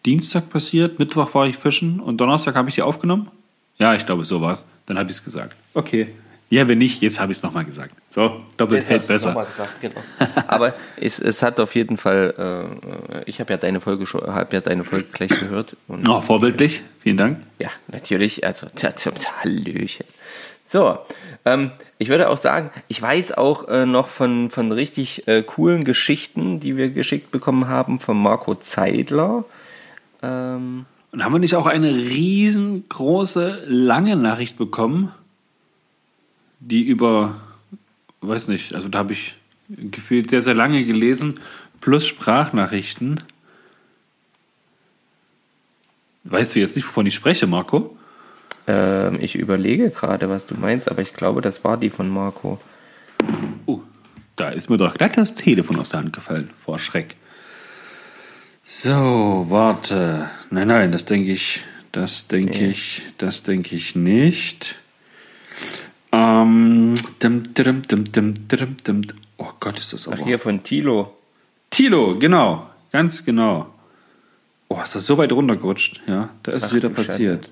Dienstag 0.06 0.50
passiert, 0.50 1.00
Mittwoch 1.00 1.34
war 1.34 1.48
ich 1.48 1.58
fischen 1.58 2.00
und 2.00 2.18
Donnerstag 2.18 2.56
habe 2.56 2.70
ich 2.70 2.76
die 2.76 2.82
aufgenommen. 2.82 3.30
Ja, 3.78 3.94
ich 3.96 4.06
glaube, 4.06 4.26
so 4.26 4.42
war 4.42 4.52
es. 4.52 4.66
Dann 4.86 4.98
habe 4.98 5.10
ich 5.10 5.18
es 5.18 5.24
gesagt. 5.24 5.56
Okay. 5.74 6.10
Ja, 6.50 6.66
wenn 6.68 6.78
nicht, 6.78 7.02
jetzt 7.02 7.20
habe 7.20 7.34
ich 7.34 7.40
es 7.40 7.44
nochmal 7.44 7.66
gesagt. 7.66 7.94
So, 8.10 8.42
doppelt 8.56 8.90
hält 8.90 9.02
hast 9.02 9.10
du's 9.10 9.18
besser. 9.18 9.28
noch 9.30 9.36
mal 9.36 9.46
gesagt, 9.46 9.82
genau. 9.82 10.02
Aber 10.48 10.74
es, 10.96 11.20
es 11.20 11.44
hat 11.44 11.60
auf 11.60 11.76
jeden 11.76 11.98
Fall, 11.98 12.70
äh, 13.14 13.30
ich 13.30 13.42
habe 13.42 13.52
ja 13.52 13.58
deine 13.58 13.82
Folge 13.82 14.06
schon, 14.06 14.22
habe 14.34 14.56
ja 14.56 14.62
deine 14.62 14.86
Folge 14.86 15.08
gleich 15.12 15.30
gehört. 15.30 15.76
Und 15.90 16.08
Oh, 16.08 16.22
vorbildlich. 16.22 16.84
Vielen 17.02 17.18
Dank. 17.18 17.40
Ja, 17.60 17.70
natürlich. 17.88 18.46
Also, 18.46 18.68
Hallöchen. 19.44 20.06
So, 20.70 20.98
ähm, 21.46 21.72
ich 21.98 22.10
würde 22.10 22.30
auch 22.30 22.38
sagen, 22.38 22.72
ich 22.88 23.02
weiß 23.02 23.34
auch 23.38 23.68
äh, 23.68 23.86
noch 23.86 24.08
von, 24.08 24.50
von 24.50 24.72
richtig 24.72 25.28
äh, 25.28 25.42
coolen 25.44 25.84
Geschichten, 25.84 26.60
die 26.60 26.78
wir 26.78 26.90
geschickt 26.92 27.32
bekommen 27.32 27.68
haben 27.68 28.00
von 28.00 28.22
Marco 28.22 28.54
Zeidler. 28.56 29.46
Ähm, 30.22 30.86
Und 31.12 31.24
haben 31.24 31.34
wir 31.34 31.40
nicht 31.40 31.56
auch 31.56 31.68
eine 31.68 31.94
riesengroße, 31.94 33.64
lange 33.68 34.16
Nachricht 34.16 34.58
bekommen, 34.58 35.12
die 36.60 36.84
über, 36.84 37.40
weiß 38.22 38.48
nicht, 38.48 38.76
also 38.76 38.88
da 38.88 39.00
habe 39.00 39.14
ich 39.14 39.36
gefühlt 39.70 40.30
sehr, 40.30 40.42
sehr 40.42 40.54
lange 40.54 40.84
gelesen, 40.86 41.40
plus 41.82 42.08
Sprachnachrichten. 42.08 43.22
Weißt 46.24 46.56
du 46.56 46.60
jetzt 46.60 46.76
nicht, 46.76 46.88
wovon 46.88 47.06
ich 47.06 47.16
spreche, 47.16 47.48
Marco? 47.48 47.98
ähm, 48.68 49.18
ich 49.22 49.36
überlege 49.36 49.90
gerade, 49.90 50.30
was 50.30 50.46
du 50.46 50.56
meinst, 50.56 50.92
aber 50.92 51.02
ich 51.02 51.14
glaube, 51.14 51.42
das 51.42 51.64
war 51.64 51.78
die 51.78 51.90
von 51.90 52.10
Marco. 52.10 52.60
Oh, 53.66 53.80
da 54.36 54.50
ist 54.50 54.70
mir 54.70 54.78
doch 54.78 54.94
gleich 54.94 55.14
das 55.14 55.34
Telefon 55.34 55.80
aus 55.80 55.90
der 55.90 56.02
Hand 56.02 56.14
gefallen, 56.14 56.52
vor 56.64 56.78
Schreck. 56.78 57.16
So, 58.66 59.46
warte. 59.48 60.30
Nein, 60.52 60.68
nein, 60.68 60.92
das 60.92 61.06
denke 61.06 61.32
ich, 61.32 61.62
das 61.94 62.28
denke 62.28 62.68
ich, 62.68 63.04
das 63.18 63.44
denke 63.44 63.76
ich 63.76 63.96
nicht. 63.96 64.76
Ähm, 66.18 66.96
dim, 67.22 67.44
dim, 67.54 67.82
dim, 67.84 68.12
dim, 68.12 68.34
dim, 68.48 68.78
dim. 68.78 69.02
Oh 69.38 69.52
Gott, 69.60 69.78
ist 69.78 69.94
das 69.94 70.08
aber. 70.08 70.18
Ach, 70.20 70.26
hier 70.26 70.40
von 70.40 70.64
Tilo. 70.64 71.14
Tilo, 71.70 72.18
genau, 72.18 72.68
ganz 72.92 73.24
genau. 73.24 73.68
Oh, 74.68 74.82
ist 74.82 74.96
das 74.96 75.06
so 75.06 75.18
weit 75.18 75.32
runtergerutscht, 75.32 76.02
ja? 76.08 76.30
Da 76.44 76.54
ist 76.54 76.64
es 76.64 76.72
Ach, 76.72 76.76
wieder 76.76 76.90
du 76.90 76.96
passiert. 76.96 77.50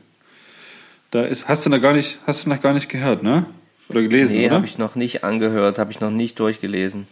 Da 1.11 1.23
ist, 1.23 1.47
hast 1.47 1.65
du 1.65 1.69
noch 1.69 1.81
gar 1.81 1.93
nicht, 1.93 2.19
hast 2.25 2.45
du 2.45 2.49
noch 2.49 2.59
gar 2.59 2.73
nicht 2.73 2.89
gehört, 2.89 3.21
ne? 3.21 3.45
Oder 3.89 4.01
gelesen, 4.01 4.35
Nee, 4.35 4.49
habe 4.49 4.65
ich 4.65 4.79
noch 4.79 4.95
nicht 4.95 5.23
angehört, 5.23 5.77
habe 5.77 5.91
ich 5.91 5.99
noch 5.99 6.09
nicht 6.09 6.39
durchgelesen. 6.39 7.07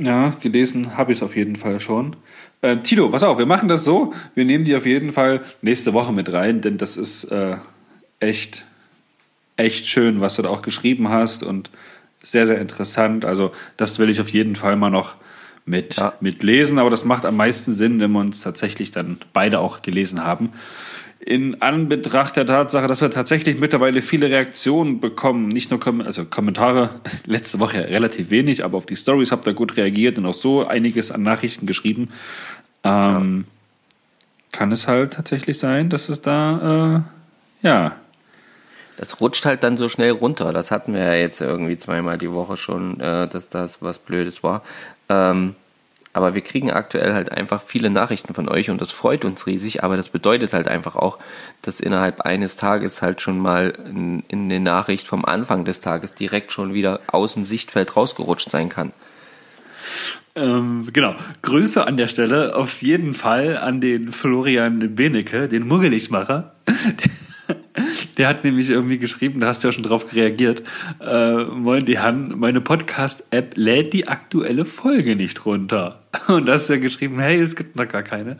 Ja, 0.00 0.36
gelesen 0.40 0.96
habe 0.96 1.12
ich 1.12 1.18
es 1.18 1.22
auf 1.22 1.36
jeden 1.36 1.56
Fall 1.56 1.78
schon. 1.80 2.16
Äh, 2.62 2.78
Tilo, 2.78 3.08
pass 3.10 3.22
auf, 3.22 3.38
wir 3.38 3.46
machen 3.46 3.68
das 3.68 3.84
so. 3.84 4.12
Wir 4.34 4.44
nehmen 4.44 4.64
die 4.64 4.74
auf 4.74 4.86
jeden 4.86 5.12
Fall 5.12 5.40
nächste 5.62 5.92
Woche 5.92 6.12
mit 6.12 6.32
rein, 6.32 6.60
denn 6.60 6.78
das 6.78 6.96
ist 6.96 7.24
äh, 7.24 7.56
echt, 8.18 8.64
echt 9.58 9.86
schön, 9.86 10.20
was 10.20 10.36
du 10.36 10.42
da 10.42 10.48
auch 10.48 10.62
geschrieben 10.62 11.08
hast 11.08 11.42
und 11.42 11.70
sehr, 12.22 12.46
sehr 12.46 12.60
interessant. 12.60 13.24
Also, 13.24 13.52
das 13.76 13.98
will 13.98 14.08
ich 14.08 14.20
auf 14.20 14.28
jeden 14.30 14.56
Fall 14.56 14.76
mal 14.76 14.90
noch 14.90 15.14
mit, 15.66 15.96
Ja. 15.96 16.14
mit 16.20 16.42
lesen, 16.42 16.78
aber 16.78 16.90
das 16.90 17.04
macht 17.04 17.26
am 17.26 17.36
meisten 17.36 17.72
Sinn, 17.72 18.00
wenn 18.00 18.12
wir 18.12 18.20
uns 18.20 18.40
tatsächlich 18.40 18.90
dann 18.90 19.18
beide 19.32 19.60
auch 19.60 19.82
gelesen 19.82 20.24
haben. 20.24 20.52
In 21.20 21.60
Anbetracht 21.60 22.36
der 22.36 22.46
Tatsache, 22.46 22.86
dass 22.86 23.00
wir 23.02 23.10
tatsächlich 23.10 23.58
mittlerweile 23.58 24.00
viele 24.00 24.30
Reaktionen 24.30 25.00
bekommen, 25.00 25.48
nicht 25.48 25.70
nur 25.70 25.78
Kom 25.80 26.00
also 26.00 26.24
Kommentare, 26.24 26.90
letzte 27.26 27.60
Woche 27.60 27.88
relativ 27.88 28.30
wenig, 28.30 28.64
aber 28.64 28.78
auf 28.78 28.86
die 28.86 28.96
Stories 28.96 29.30
habt 29.32 29.46
ihr 29.46 29.52
gut 29.52 29.76
reagiert 29.76 30.16
und 30.16 30.26
auch 30.26 30.34
so 30.34 30.66
einiges 30.66 31.10
an 31.10 31.22
Nachrichten 31.22 31.66
geschrieben, 31.66 32.08
ähm, 32.84 33.44
kann 34.52 34.72
es 34.72 34.88
halt 34.88 35.14
tatsächlich 35.14 35.58
sein, 35.58 35.90
dass 35.90 36.08
es 36.08 36.22
da, 36.22 37.04
äh, 37.62 37.66
ja, 37.66 37.96
Das 38.98 39.20
rutscht 39.20 39.46
halt 39.46 39.62
dann 39.62 39.78
so 39.78 39.88
schnell 39.88 40.10
runter. 40.10 40.52
Das 40.52 40.70
hatten 40.70 40.92
wir 40.92 41.04
ja 41.04 41.14
jetzt 41.14 41.40
irgendwie 41.40 41.78
zweimal 41.78 42.18
die 42.18 42.32
Woche 42.32 42.56
schon, 42.56 43.00
äh, 43.00 43.26
dass 43.28 43.48
das 43.48 43.80
was 43.80 43.98
Blödes 43.98 44.42
war. 44.42 44.62
Ähm, 45.08 45.54
Aber 46.14 46.34
wir 46.34 46.40
kriegen 46.40 46.72
aktuell 46.72 47.12
halt 47.14 47.30
einfach 47.30 47.62
viele 47.62 47.90
Nachrichten 47.90 48.34
von 48.34 48.48
euch 48.48 48.70
und 48.70 48.80
das 48.80 48.90
freut 48.90 49.24
uns 49.24 49.46
riesig, 49.46 49.84
aber 49.84 49.96
das 49.96 50.08
bedeutet 50.08 50.52
halt 50.52 50.66
einfach 50.66 50.96
auch, 50.96 51.18
dass 51.62 51.80
innerhalb 51.80 52.22
eines 52.22 52.56
Tages 52.56 53.02
halt 53.02 53.20
schon 53.20 53.38
mal 53.38 53.72
in, 53.86 54.24
in 54.26 54.44
eine 54.44 54.58
Nachricht 54.58 55.06
vom 55.06 55.24
Anfang 55.24 55.64
des 55.64 55.80
Tages 55.80 56.14
direkt 56.14 56.50
schon 56.50 56.74
wieder 56.74 57.00
aus 57.06 57.34
dem 57.34 57.46
Sichtfeld 57.46 57.94
rausgerutscht 57.94 58.48
sein 58.50 58.68
kann. 58.68 58.92
Ähm, 60.34 60.88
genau. 60.92 61.14
Grüße 61.42 61.86
an 61.86 61.96
der 61.96 62.08
Stelle 62.08 62.56
auf 62.56 62.82
jeden 62.82 63.14
Fall 63.14 63.56
an 63.56 63.80
den 63.80 64.10
Florian 64.10 64.96
Benecke, 64.96 65.46
den 65.46 65.68
Muggeligmacher. 65.68 66.52
Der 68.18 68.26
hat 68.26 68.42
nämlich 68.42 68.68
irgendwie 68.68 68.98
geschrieben, 68.98 69.38
da 69.38 69.46
hast 69.46 69.62
du 69.62 69.68
ja 69.68 69.72
schon 69.72 69.84
drauf 69.84 70.12
reagiert. 70.12 70.64
Äh, 71.00 71.44
moin, 71.44 71.86
die 71.86 72.00
Han, 72.00 72.36
meine 72.36 72.60
Podcast-App 72.60 73.52
lädt 73.56 73.92
die 73.92 74.08
aktuelle 74.08 74.64
Folge 74.64 75.14
nicht 75.14 75.46
runter. 75.46 76.02
Und 76.26 76.46
da 76.46 76.54
hast 76.54 76.68
du 76.68 76.74
ja 76.74 76.80
geschrieben, 76.80 77.20
hey, 77.20 77.40
es 77.40 77.54
gibt 77.54 77.76
noch 77.76 77.86
gar 77.86 78.02
keine. 78.02 78.36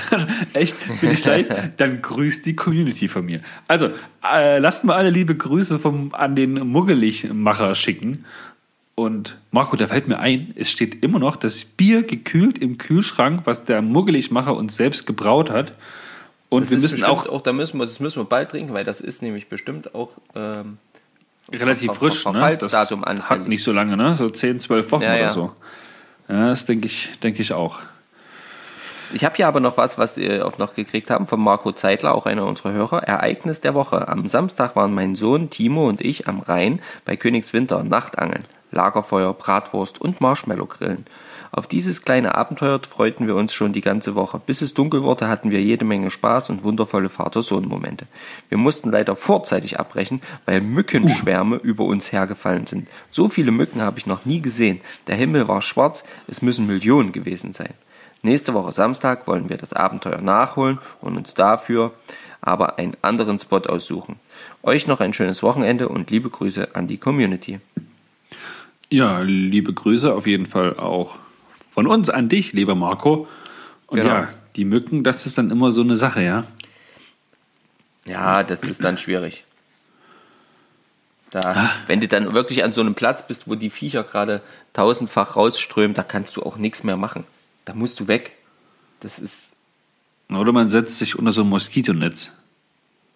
Echt, 0.52 0.74
bin 1.00 1.10
ich 1.10 1.24
leid. 1.24 1.72
Dann 1.78 2.00
grüßt 2.00 2.46
die 2.46 2.54
Community 2.54 3.08
von 3.08 3.26
mir. 3.26 3.40
Also, 3.66 3.90
äh, 4.24 4.58
lasst 4.58 4.84
mal 4.84 4.94
alle 4.94 5.10
liebe 5.10 5.34
Grüße 5.34 5.80
vom, 5.80 6.14
an 6.14 6.36
den 6.36 6.54
Muggeligmacher 6.54 7.74
schicken. 7.74 8.24
Und 8.94 9.38
Marco, 9.50 9.76
da 9.76 9.88
fällt 9.88 10.06
mir 10.06 10.18
ein, 10.18 10.52
es 10.56 10.70
steht 10.70 11.02
immer 11.02 11.18
noch 11.18 11.36
das 11.36 11.64
Bier 11.64 12.02
gekühlt 12.02 12.58
im 12.58 12.78
Kühlschrank, 12.78 13.42
was 13.44 13.64
der 13.64 13.82
Muggeligmacher 13.82 14.56
uns 14.56 14.76
selbst 14.76 15.06
gebraut 15.06 15.50
hat. 15.50 15.72
Und 16.50 16.62
Das 16.62 16.70
wir 16.70 16.78
müssen 16.78 17.04
auch 17.04 17.26
auch, 17.26 17.42
da 17.42 17.52
müssen 17.52 17.78
wir, 17.78 17.84
das 17.86 18.00
müssen 18.00 18.20
wir 18.20 18.24
bald 18.24 18.50
trinken, 18.50 18.72
weil 18.72 18.84
das 18.84 19.00
ist 19.00 19.20
nämlich 19.22 19.48
bestimmt 19.48 19.94
auch 19.94 20.10
ähm, 20.34 20.78
relativ 21.52 21.92
Ver- 21.92 21.98
frisch. 21.98 22.24
Ne? 22.24 22.32
Verfallsdatum 22.32 23.00
das 23.02 23.08
anfällig. 23.10 23.30
hat 23.30 23.48
nicht 23.48 23.62
so 23.62 23.72
lange, 23.72 23.96
ne? 23.96 24.14
so 24.16 24.30
10, 24.30 24.60
12 24.60 24.92
Wochen 24.92 25.02
Ja, 25.02 25.10
oder 25.10 25.20
ja. 25.20 25.30
so. 25.30 25.52
Ja, 26.28 26.48
das 26.48 26.64
denke 26.66 26.86
ich, 26.86 27.10
denke 27.22 27.42
ich 27.42 27.52
auch. 27.52 27.78
Ich 29.12 29.24
habe 29.24 29.36
hier 29.36 29.48
aber 29.48 29.60
noch 29.60 29.78
was, 29.78 29.96
was 29.96 30.18
wir 30.18 30.46
auf 30.46 30.58
noch 30.58 30.74
gekriegt 30.74 31.10
haben 31.10 31.26
von 31.26 31.40
Marco 31.40 31.72
Zeitler, 31.72 32.14
auch 32.14 32.26
einer 32.26 32.44
unserer 32.46 32.72
Hörer. 32.72 33.02
Ereignis 33.04 33.62
der 33.62 33.72
Woche. 33.74 34.06
Am 34.08 34.26
Samstag 34.26 34.76
waren 34.76 34.92
mein 34.92 35.14
Sohn 35.14 35.48
Timo 35.48 35.88
und 35.88 36.02
ich 36.02 36.28
am 36.28 36.40
Rhein 36.40 36.80
bei 37.06 37.16
Königswinter 37.16 37.82
Nachtangeln, 37.84 38.44
Lagerfeuer, 38.70 39.32
Bratwurst 39.32 39.98
und 39.98 40.20
Marshmallow 40.20 40.66
grillen. 40.66 41.06
Auf 41.50 41.66
dieses 41.66 42.02
kleine 42.02 42.34
Abenteuer 42.34 42.80
freuten 42.88 43.26
wir 43.26 43.34
uns 43.34 43.52
schon 43.52 43.72
die 43.72 43.80
ganze 43.80 44.14
Woche. 44.14 44.40
Bis 44.44 44.62
es 44.62 44.74
dunkel 44.74 45.02
wurde, 45.02 45.28
hatten 45.28 45.50
wir 45.50 45.62
jede 45.62 45.84
Menge 45.84 46.10
Spaß 46.10 46.50
und 46.50 46.62
wundervolle 46.62 47.08
Vater-Sohn-Momente. 47.08 48.06
Wir 48.48 48.58
mussten 48.58 48.90
leider 48.90 49.16
vorzeitig 49.16 49.80
abbrechen, 49.80 50.20
weil 50.44 50.60
Mückenschwärme 50.60 51.56
über 51.56 51.84
uns 51.84 52.12
hergefallen 52.12 52.66
sind. 52.66 52.88
So 53.10 53.28
viele 53.28 53.50
Mücken 53.50 53.80
habe 53.80 53.98
ich 53.98 54.06
noch 54.06 54.24
nie 54.24 54.40
gesehen. 54.40 54.80
Der 55.06 55.16
Himmel 55.16 55.48
war 55.48 55.62
schwarz, 55.62 56.04
es 56.26 56.42
müssen 56.42 56.66
Millionen 56.66 57.12
gewesen 57.12 57.52
sein. 57.52 57.74
Nächste 58.22 58.52
Woche 58.52 58.72
Samstag 58.72 59.26
wollen 59.26 59.48
wir 59.48 59.56
das 59.58 59.72
Abenteuer 59.72 60.20
nachholen 60.20 60.78
und 61.00 61.16
uns 61.16 61.34
dafür 61.34 61.92
aber 62.40 62.78
einen 62.78 62.96
anderen 63.02 63.38
Spot 63.38 63.60
aussuchen. 63.60 64.16
Euch 64.62 64.86
noch 64.86 65.00
ein 65.00 65.12
schönes 65.12 65.42
Wochenende 65.42 65.88
und 65.88 66.10
liebe 66.10 66.30
Grüße 66.30 66.74
an 66.74 66.86
die 66.86 66.98
Community. 66.98 67.60
Ja, 68.90 69.20
liebe 69.20 69.72
Grüße 69.72 70.12
auf 70.12 70.26
jeden 70.26 70.46
Fall 70.46 70.76
auch 70.78 71.18
von 71.78 71.86
uns 71.86 72.10
an 72.10 72.28
dich, 72.28 72.54
lieber 72.54 72.74
Marco. 72.74 73.28
Und 73.86 74.00
Genau. 74.00 74.12
ja, 74.12 74.28
die 74.56 74.64
Mücken, 74.64 75.04
das 75.04 75.26
ist 75.26 75.38
dann 75.38 75.52
immer 75.52 75.70
so 75.70 75.82
eine 75.82 75.96
Sache, 75.96 76.24
ja. 76.24 76.44
Ja, 78.04 78.42
das 78.42 78.64
ist 78.64 78.82
dann 78.82 78.98
schwierig. 78.98 79.44
Da, 81.30 81.70
wenn 81.86 82.00
du 82.00 82.08
dann 82.08 82.32
wirklich 82.32 82.64
an 82.64 82.72
so 82.72 82.80
einem 82.80 82.96
Platz 82.96 83.28
bist, 83.28 83.46
wo 83.46 83.54
die 83.54 83.70
Viecher 83.70 84.02
gerade 84.02 84.42
tausendfach 84.72 85.36
rausströmen, 85.36 85.94
da 85.94 86.02
kannst 86.02 86.36
du 86.36 86.42
auch 86.42 86.56
nichts 86.56 86.82
mehr 86.82 86.96
machen. 86.96 87.22
Da 87.64 87.74
musst 87.74 88.00
du 88.00 88.08
weg. 88.08 88.32
Das 88.98 89.20
ist, 89.20 89.52
Oder 90.30 90.50
man 90.50 90.70
setzt 90.70 90.98
sich 90.98 91.16
unter 91.16 91.30
so 91.30 91.42
ein 91.42 91.48
Moskitonetz. 91.48 92.32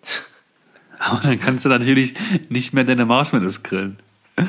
Aber 1.01 1.19
dann 1.19 1.41
kannst 1.41 1.65
du 1.65 1.69
natürlich 1.69 2.15
nicht 2.49 2.75
mehr 2.75 2.85
deine 2.85 3.07
Marshmallows 3.07 3.65
grillen. 3.65 3.99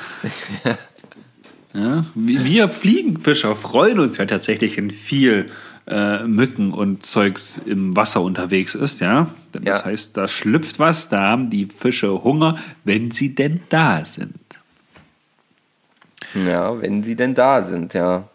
Ja, 1.73 2.05
wir 2.15 2.69
Fliegenfischer 2.69 3.55
freuen 3.55 3.99
uns 3.99 4.17
ja 4.17 4.25
tatsächlich, 4.25 4.77
wenn 4.77 4.91
viel 4.91 5.49
äh, 5.87 6.23
Mücken 6.23 6.71
und 6.71 7.05
Zeugs 7.05 7.57
im 7.65 7.95
Wasser 7.95 8.21
unterwegs 8.21 8.75
ist, 8.75 9.01
ja. 9.01 9.27
Denn 9.53 9.63
Das 9.65 9.79
Ja. 9.79 9.85
heißt, 9.85 10.15
da 10.15 10.27
schlüpft 10.27 10.79
was, 10.79 11.09
da 11.09 11.21
haben 11.31 11.49
die 11.49 11.65
Fische 11.65 12.23
Hunger, 12.23 12.57
wenn 12.83 13.11
sie 13.11 13.35
denn 13.35 13.61
da 13.69 14.05
sind. 14.05 14.35
ja, 16.35 16.81
wenn 16.81 17.03
sie 17.03 17.15
denn 17.15 17.35
da 17.35 17.61
sind, 17.61 17.93
ja. 17.93 18.27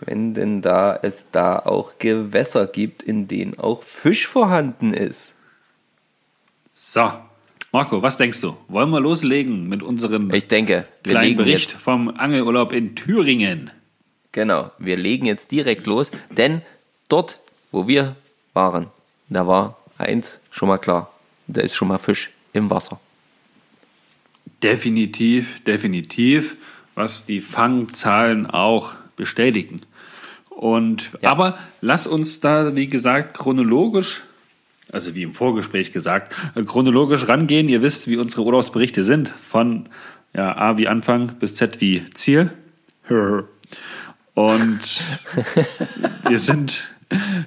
Wenn 0.00 0.34
denn 0.34 0.60
da 0.60 0.98
es 1.00 1.26
da 1.32 1.58
auch 1.58 1.98
Gewässer 1.98 2.66
gibt, 2.66 3.02
in 3.02 3.28
denen 3.28 3.58
auch 3.58 3.82
Fisch 3.82 4.26
vorhanden 4.26 4.92
ist. 4.92 5.36
So, 6.72 7.12
Marco, 7.76 8.00
was 8.00 8.16
denkst 8.16 8.40
du? 8.40 8.56
Wollen 8.68 8.88
wir 8.88 9.00
loslegen 9.00 9.68
mit 9.68 9.82
unserem 9.82 10.32
Ich 10.32 10.48
denke, 10.48 10.86
kleinen 11.02 11.36
Bericht 11.36 11.72
jetzt 11.72 11.82
vom 11.82 12.08
Angelurlaub 12.08 12.72
in 12.72 12.94
Thüringen? 12.94 13.70
Genau, 14.32 14.70
wir 14.78 14.96
legen 14.96 15.26
jetzt 15.26 15.52
direkt 15.52 15.86
los, 15.86 16.10
denn 16.30 16.62
dort, 17.10 17.38
wo 17.72 17.86
wir 17.86 18.16
waren, 18.54 18.86
da 19.28 19.46
war 19.46 19.76
eins 19.98 20.40
schon 20.50 20.68
mal 20.68 20.78
klar. 20.78 21.12
Da 21.48 21.60
ist 21.60 21.74
schon 21.74 21.88
mal 21.88 21.98
Fisch 21.98 22.30
im 22.54 22.70
Wasser. 22.70 22.98
Definitiv, 24.62 25.62
definitiv, 25.64 26.56
was 26.94 27.26
die 27.26 27.42
Fangzahlen 27.42 28.46
auch 28.46 28.94
bestätigen. 29.16 29.82
Und 30.48 31.10
Ja. 31.20 31.30
aber 31.30 31.58
lass 31.82 32.06
uns 32.06 32.40
da, 32.40 32.74
wie 32.74 32.86
gesagt, 32.86 33.36
chronologisch, 33.36 34.22
also 34.96 35.14
wie 35.14 35.22
im 35.22 35.34
Vorgespräch 35.34 35.92
gesagt, 35.92 36.34
chronologisch 36.64 37.28
rangehen. 37.28 37.68
Ihr 37.68 37.82
wisst, 37.82 38.08
wie 38.08 38.16
unsere 38.16 38.44
Urlaubsberichte 38.44 39.04
sind, 39.04 39.28
von 39.28 39.90
ja, 40.32 40.56
A 40.56 40.78
wie 40.78 40.88
Anfang 40.88 41.34
bis 41.38 41.54
Z 41.54 41.82
wie 41.82 42.08
Ziel. 42.14 42.50
Und 44.32 44.80
wir 46.28 46.38
sind, 46.38 46.94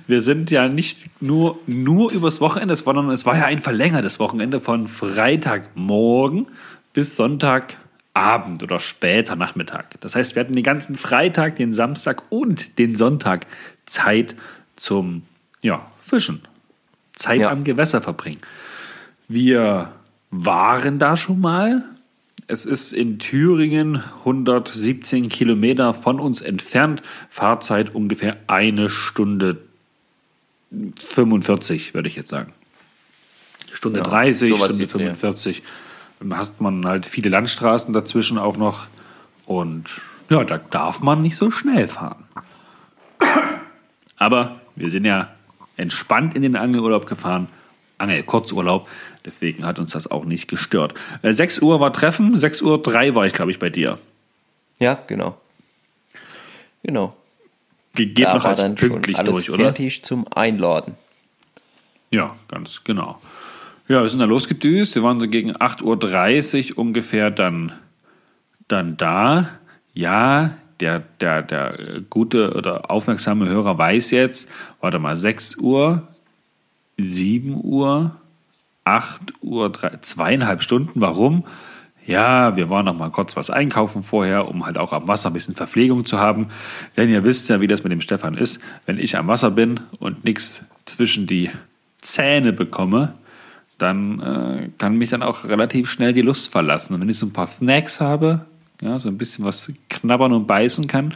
wir 0.05 0.21
sind 0.21 0.51
ja 0.51 0.67
nicht 0.67 1.05
nur, 1.21 1.57
nur 1.65 2.11
übers 2.11 2.39
Wochenende, 2.39 2.75
sondern 2.75 3.09
es 3.09 3.25
war 3.25 3.35
ja 3.35 3.45
ein 3.45 3.63
verlängertes 3.63 4.19
Wochenende 4.19 4.61
von 4.61 4.87
Freitagmorgen 4.87 6.49
bis 6.93 7.15
Sonntagabend 7.15 8.61
oder 8.61 8.79
später 8.79 9.35
Nachmittag. 9.35 9.99
Das 10.01 10.15
heißt, 10.15 10.35
wir 10.35 10.41
hatten 10.41 10.55
den 10.55 10.63
ganzen 10.63 10.93
Freitag, 10.93 11.55
den 11.55 11.73
Samstag 11.73 12.21
und 12.29 12.77
den 12.77 12.93
Sonntag 12.93 13.47
Zeit 13.87 14.35
zum 14.75 15.23
ja, 15.61 15.87
Fischen. 16.03 16.41
Zeit 17.19 17.41
Ja. 17.41 17.51
am 17.51 17.63
Gewässer 17.63 18.01
verbringen. 18.01 18.39
Wir 19.27 19.91
waren 20.31 20.97
da 20.97 21.15
schon 21.17 21.39
mal. 21.39 21.83
Es 22.47 22.65
ist 22.65 22.93
in 22.93 23.19
Thüringen 23.19 24.01
117 24.25 25.29
Kilometer 25.29 25.93
von 25.93 26.19
uns 26.19 26.41
entfernt. 26.41 27.03
Fahrzeit 27.29 27.93
ungefähr 27.93 28.37
eine 28.47 28.89
Stunde 28.89 29.57
45, 30.95 31.93
würde 31.93 32.07
ich 32.07 32.15
jetzt 32.15 32.29
sagen. 32.29 32.53
Stunde 33.71 33.99
Ja, 33.99 34.05
30, 34.05 34.49
sowas 34.49 34.69
Stunde 34.69 34.85
die 34.87 34.91
Dreh. 34.91 34.99
45. 35.13 35.63
Dann 36.19 36.35
hast 36.37 36.59
man 36.61 36.85
halt 36.85 37.05
viele 37.05 37.29
Landstraßen 37.29 37.93
dazwischen 37.93 38.37
auch 38.37 38.57
noch. 38.57 38.87
Und 39.45 40.01
ja, 40.29 40.43
da 40.43 40.57
darf 40.57 41.01
man 41.01 41.21
nicht 41.21 41.35
so 41.35 41.51
schnell 41.51 41.87
fahren. 41.87 42.23
Aber 44.17 44.59
wir 44.75 44.89
sind 44.91 45.05
ja 45.05 45.29
entspannt 45.79 46.35
in 46.35 46.41
den 46.41 46.55
Angelurlaub 46.55 47.07
gefahren. 47.07 47.47
Angel, 47.97 48.23
Kurzurlaub. 48.23 48.87
Deswegen 49.25 49.65
hat 49.65 49.79
uns 49.79 49.91
das 49.91 50.09
auch 50.09 50.25
nicht 50.25 50.47
gestört. 50.47 50.93
Äh, 51.21 51.33
6 51.33 51.59
Uhr 51.61 51.79
war 51.79 51.91
Treffen, 51.91 52.37
6 52.37 52.61
Uhr 52.61 52.81
3 52.81 53.15
war 53.15 53.25
ich, 53.25 53.33
glaube 53.33 53.51
ich, 53.51 53.59
bei 53.59 53.69
dir. 53.69 53.99
Ja, 54.79 54.97
genau. 55.07 55.37
Genau. 56.83 57.15
Die 57.97 58.13
geht 58.13 58.25
da 58.25 58.35
noch 58.35 58.43
war 58.43 58.51
als 58.51 58.59
dann 58.61 58.77
schon 58.77 58.89
pünktlich 58.89 59.17
alles 59.17 59.31
durch, 59.31 59.49
oder? 59.49 59.65
fertig 59.65 60.03
zum 60.03 60.25
Einladen. 60.33 60.95
Ja, 62.11 62.35
ganz 62.47 62.83
genau. 62.83 63.19
Ja, 63.87 64.01
wir 64.01 64.09
sind 64.09 64.19
da 64.19 64.25
losgedüst. 64.25 64.95
Wir 64.95 65.03
waren 65.03 65.19
so 65.19 65.27
gegen 65.27 65.51
8.30 65.51 66.71
Uhr 66.71 66.77
ungefähr 66.77 67.31
dann, 67.31 67.73
dann 68.67 68.95
da. 68.97 69.49
Ja, 69.93 70.55
der, 70.79 71.03
der, 71.19 71.41
der 71.41 72.01
gute 72.09 72.53
oder 72.53 72.89
aufmerksame 72.89 73.47
Hörer 73.47 73.77
weiß 73.77 74.11
jetzt, 74.11 74.49
warte 74.81 74.99
mal, 74.99 75.15
6 75.15 75.57
Uhr, 75.57 76.07
7 76.97 77.59
Uhr, 77.63 78.15
8 78.83 79.21
Uhr, 79.41 79.69
drei, 79.69 79.97
zweieinhalb 80.01 80.63
Stunden. 80.63 81.01
Warum? 81.01 81.45
Ja, 82.05 82.55
wir 82.55 82.69
waren 82.69 82.85
noch 82.85 82.97
mal 82.97 83.11
kurz 83.11 83.35
was 83.35 83.49
einkaufen 83.51 84.03
vorher, 84.03 84.47
um 84.47 84.65
halt 84.65 84.77
auch 84.77 84.93
am 84.93 85.07
Wasser 85.07 85.29
ein 85.29 85.33
bisschen 85.33 85.55
Verpflegung 85.55 86.05
zu 86.05 86.17
haben. 86.17 86.47
Denn 86.97 87.09
ihr 87.09 87.23
wisst 87.23 87.49
ja, 87.49 87.61
wie 87.61 87.67
das 87.67 87.83
mit 87.83 87.91
dem 87.91 88.01
Stefan 88.01 88.35
ist. 88.35 88.59
Wenn 88.85 88.97
ich 88.97 89.15
am 89.15 89.27
Wasser 89.27 89.51
bin 89.51 89.81
und 89.99 90.25
nichts 90.25 90.65
zwischen 90.85 91.27
die 91.27 91.51
Zähne 92.01 92.51
bekomme, 92.51 93.13
dann 93.77 94.19
äh, 94.19 94.69
kann 94.77 94.97
mich 94.97 95.11
dann 95.11 95.23
auch 95.23 95.45
relativ 95.45 95.89
schnell 95.89 96.13
die 96.13 96.21
Lust 96.21 96.51
verlassen. 96.51 96.95
Und 96.95 97.01
wenn 97.01 97.09
ich 97.09 97.19
so 97.19 97.25
ein 97.25 97.33
paar 97.33 97.45
Snacks 97.45 98.01
habe, 98.01 98.45
ja, 98.81 98.99
so 98.99 99.09
ein 99.09 99.17
bisschen 99.17 99.45
was 99.45 99.71
knabbern 99.89 100.33
und 100.33 100.47
beißen 100.47 100.87
kann, 100.87 101.15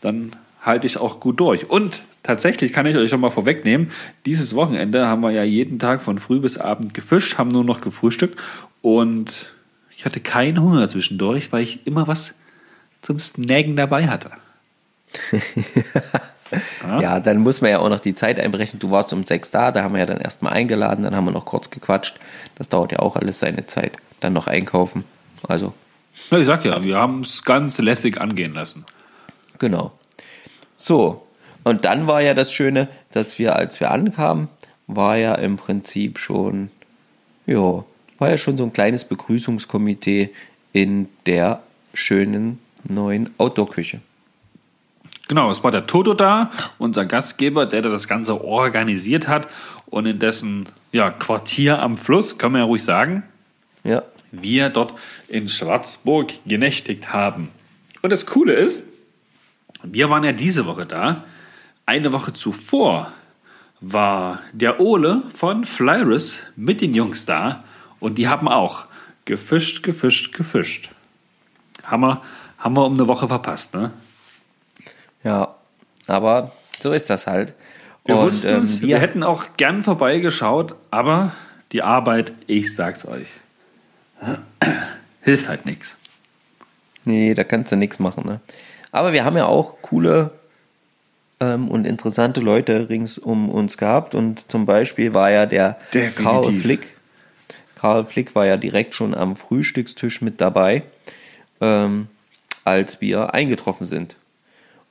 dann 0.00 0.36
halte 0.60 0.86
ich 0.86 0.98
auch 0.98 1.20
gut 1.20 1.40
durch. 1.40 1.70
Und 1.70 2.00
tatsächlich 2.22 2.72
kann 2.72 2.86
ich 2.86 2.96
euch 2.96 3.10
schon 3.10 3.20
mal 3.20 3.30
vorwegnehmen, 3.30 3.90
dieses 4.26 4.54
Wochenende 4.54 5.06
haben 5.06 5.22
wir 5.22 5.30
ja 5.30 5.44
jeden 5.44 5.78
Tag 5.78 6.02
von 6.02 6.18
früh 6.18 6.40
bis 6.40 6.58
abend 6.58 6.94
gefischt, 6.94 7.38
haben 7.38 7.48
nur 7.48 7.64
noch 7.64 7.80
gefrühstückt 7.80 8.38
und 8.82 9.52
ich 9.96 10.04
hatte 10.04 10.20
keinen 10.20 10.62
Hunger 10.62 10.88
zwischendurch, 10.88 11.52
weil 11.52 11.62
ich 11.62 11.86
immer 11.86 12.06
was 12.06 12.34
zum 13.02 13.18
Snacken 13.18 13.76
dabei 13.76 14.08
hatte. 14.08 14.30
Ja, 16.82 17.20
dann 17.20 17.38
muss 17.38 17.60
man 17.60 17.70
ja 17.70 17.78
auch 17.78 17.88
noch 17.88 18.00
die 18.00 18.14
Zeit 18.14 18.40
einberechnen. 18.40 18.80
Du 18.80 18.90
warst 18.90 19.12
um 19.12 19.24
sechs 19.24 19.50
da, 19.50 19.70
da 19.70 19.82
haben 19.82 19.92
wir 19.92 20.00
ja 20.00 20.06
dann 20.06 20.20
erstmal 20.20 20.52
eingeladen, 20.52 21.04
dann 21.04 21.14
haben 21.14 21.26
wir 21.26 21.30
noch 21.30 21.44
kurz 21.44 21.70
gequatscht. 21.70 22.18
Das 22.54 22.68
dauert 22.68 22.92
ja 22.92 23.00
auch 23.00 23.16
alles 23.16 23.40
seine 23.40 23.66
Zeit. 23.66 23.92
Dann 24.20 24.32
noch 24.32 24.46
einkaufen. 24.46 25.04
Also, 25.46 25.74
Ja, 26.30 26.38
ich 26.38 26.46
sag 26.46 26.64
ja, 26.64 26.82
wir 26.82 26.96
haben 26.96 27.20
es 27.20 27.44
ganz 27.44 27.78
lässig 27.78 28.20
angehen 28.20 28.54
lassen. 28.54 28.84
genau. 29.58 29.92
So, 30.76 31.26
und 31.64 31.84
dann 31.84 32.06
war 32.06 32.22
ja 32.22 32.34
das 32.34 32.52
Schöne, 32.52 32.88
dass 33.12 33.38
wir, 33.38 33.56
als 33.56 33.80
wir 33.80 33.90
ankamen, 33.90 34.48
war 34.86 35.16
ja 35.16 35.34
im 35.34 35.56
Prinzip 35.56 36.18
schon, 36.18 36.70
ja, 37.46 37.84
war 38.18 38.30
ja 38.30 38.38
schon 38.38 38.56
so 38.56 38.64
ein 38.64 38.72
kleines 38.72 39.04
Begrüßungskomitee 39.04 40.30
in 40.72 41.08
der 41.26 41.62
schönen 41.94 42.60
neuen 42.84 43.30
Outdoor-Küche. 43.38 44.00
Genau, 45.28 45.50
es 45.50 45.62
war 45.62 45.70
der 45.70 45.86
Toto 45.86 46.14
da, 46.14 46.50
unser 46.78 47.04
Gastgeber, 47.04 47.66
der 47.66 47.82
da 47.82 47.90
das 47.90 48.08
Ganze 48.08 48.42
organisiert 48.42 49.28
hat 49.28 49.46
und 49.86 50.06
in 50.06 50.18
dessen 50.18 50.68
ja, 50.90 51.10
Quartier 51.10 51.82
am 51.82 51.98
Fluss, 51.98 52.38
kann 52.38 52.52
man 52.52 52.60
ja 52.62 52.64
ruhig 52.64 52.82
sagen, 52.82 53.24
Ja, 53.84 54.02
wir 54.30 54.70
dort 54.70 54.94
in 55.28 55.48
Schwarzburg 55.48 56.32
genächtigt 56.46 57.12
haben. 57.12 57.50
Und 58.02 58.10
das 58.10 58.26
Coole 58.26 58.54
ist, 58.54 58.82
wir 59.82 60.10
waren 60.10 60.24
ja 60.24 60.32
diese 60.32 60.66
Woche 60.66 60.86
da. 60.86 61.24
Eine 61.86 62.12
Woche 62.12 62.32
zuvor 62.32 63.12
war 63.80 64.40
der 64.52 64.80
Ole 64.80 65.22
von 65.34 65.64
Flyris 65.64 66.40
mit 66.56 66.80
den 66.80 66.94
Jungs 66.94 67.26
da 67.26 67.64
und 68.00 68.18
die 68.18 68.28
haben 68.28 68.48
auch 68.48 68.86
gefischt, 69.24 69.82
gefischt, 69.82 70.34
gefischt. 70.34 70.90
Haben 71.84 72.02
wir, 72.02 72.22
haben 72.58 72.76
wir 72.76 72.84
um 72.84 72.94
eine 72.94 73.06
Woche 73.08 73.28
verpasst, 73.28 73.74
ne? 73.74 73.92
ja, 75.24 75.54
aber 76.06 76.52
so 76.80 76.92
ist 76.92 77.10
das 77.10 77.26
halt. 77.26 77.54
Wir 78.04 78.16
Und, 78.16 78.26
wussten 78.26 78.48
ähm, 78.48 78.80
wir, 78.80 78.88
wir, 78.88 78.98
hätten 78.98 79.22
auch 79.22 79.44
gern 79.56 79.82
vorbeigeschaut, 79.82 80.74
aber 80.90 81.32
die 81.72 81.82
Arbeit, 81.82 82.32
ich 82.46 82.74
sag's 82.74 83.06
euch, 83.06 83.26
hilft 85.22 85.48
halt 85.48 85.66
nichts. 85.66 85.96
Nee, 87.04 87.34
da 87.34 87.44
kannst 87.44 87.72
du 87.72 87.76
nichts 87.76 87.98
machen. 87.98 88.24
Ne? 88.26 88.40
Aber 88.92 89.12
wir 89.12 89.24
haben 89.24 89.36
ja 89.36 89.46
auch 89.46 89.80
coole 89.82 90.30
ähm, 91.40 91.68
und 91.68 91.86
interessante 91.86 92.40
Leute 92.40 92.88
rings 92.88 93.18
um 93.18 93.48
uns 93.48 93.76
gehabt. 93.78 94.14
Und 94.14 94.50
zum 94.50 94.66
Beispiel 94.66 95.14
war 95.14 95.30
ja 95.30 95.46
der 95.46 95.78
Definitiv. 95.92 96.24
Karl 96.24 96.52
Flick. 96.52 96.88
Karl 97.74 98.04
Flick 98.04 98.34
war 98.34 98.46
ja 98.46 98.56
direkt 98.56 98.94
schon 98.94 99.14
am 99.14 99.36
Frühstückstisch 99.36 100.20
mit 100.20 100.40
dabei, 100.40 100.82
ähm, 101.60 102.08
als 102.64 103.00
wir 103.00 103.34
eingetroffen 103.34 103.86
sind. 103.86 104.16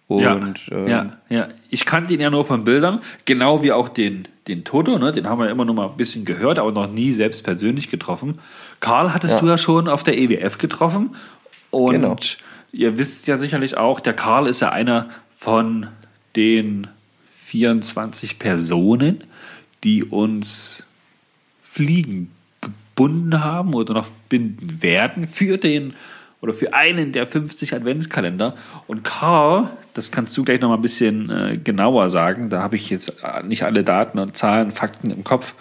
Und 0.08 0.70
ähm, 0.72 0.88
ja, 0.88 1.18
ja, 1.30 1.48
ich 1.70 1.86
kannte 1.86 2.14
ihn 2.14 2.22
ja 2.22 2.30
nur 2.30 2.46
von 2.46 2.64
Bildern, 2.64 3.02
genau 3.26 3.62
wie 3.62 3.74
auch 3.74 3.90
den, 3.90 4.28
den 4.48 4.64
Toto, 4.64 4.98
ne? 4.98 5.12
den 5.12 5.28
haben 5.28 5.40
wir 5.42 5.50
immer 5.50 5.66
noch 5.66 5.74
mal 5.74 5.90
ein 5.90 5.98
bisschen 5.98 6.24
gehört, 6.24 6.60
aber 6.60 6.72
noch 6.72 6.90
nie 6.90 7.12
selbst 7.12 7.44
persönlich 7.44 7.90
getroffen. 7.90 8.40
Karl 8.80 9.14
hattest 9.14 9.36
Ja. 9.36 9.40
du 9.42 9.48
ja 9.48 9.58
schon 9.58 9.90
auf 9.90 10.04
der 10.04 10.18
EWF 10.18 10.58
getroffen 10.60 11.16
und 11.72 11.92
Genau. 11.92 12.16
ihr 12.72 12.98
wisst 12.98 13.28
ja 13.28 13.36
sicherlich 13.38 13.76
auch, 13.76 14.00
der 14.00 14.14
Karl 14.14 14.48
ist 14.48 14.62
ja 14.62 14.72
einer 14.72 15.10
von 15.38 15.88
den 16.38 16.88
24 17.36 18.40
Personen, 18.40 19.26
die 19.84 20.04
uns 20.06 20.84
Fliegen 21.64 22.32
gebunden 22.62 23.44
haben 23.44 23.74
oder 23.74 23.94
noch 23.94 24.08
binden 24.30 24.82
werden 24.82 25.28
für 25.28 25.58
den 25.58 25.94
oder 26.48 26.56
für 26.56 26.74
einen 26.74 27.12
der 27.12 27.28
50 27.28 27.74
Adventskalender. 27.74 28.56
Und 28.88 29.04
Karl, 29.04 29.70
das 29.94 30.12
kannst 30.12 30.36
du 30.38 30.46
gleich 30.46 30.62
noch 30.62 30.70
mal 30.70 30.76
ein 30.76 30.82
bisschen 30.82 31.30
äh, 31.30 31.58
genauer 31.62 32.08
sagen, 32.08 32.50
da 32.50 32.62
habe 32.62 32.78
ich 32.78 32.90
jetzt 32.90 33.14
äh, 33.22 33.44
nicht 33.44 33.64
alle 33.64 33.84
Daten 33.84 34.18
und 34.18 34.38
Zahlen, 34.38 34.72
Fakten 34.72 35.12
im 35.12 35.26
Kopf. 35.26 35.56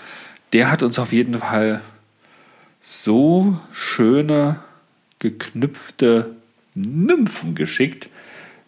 Der 0.53 0.70
hat 0.70 0.85
uns 0.85 0.99
auf 1.01 1.12
jeden 1.12 1.35
Fall 1.40 1.81
so 2.83 3.59
schöne 3.72 4.61
geknüpfte 5.18 6.37
Nymphen 6.77 7.57
geschickt. 7.57 8.09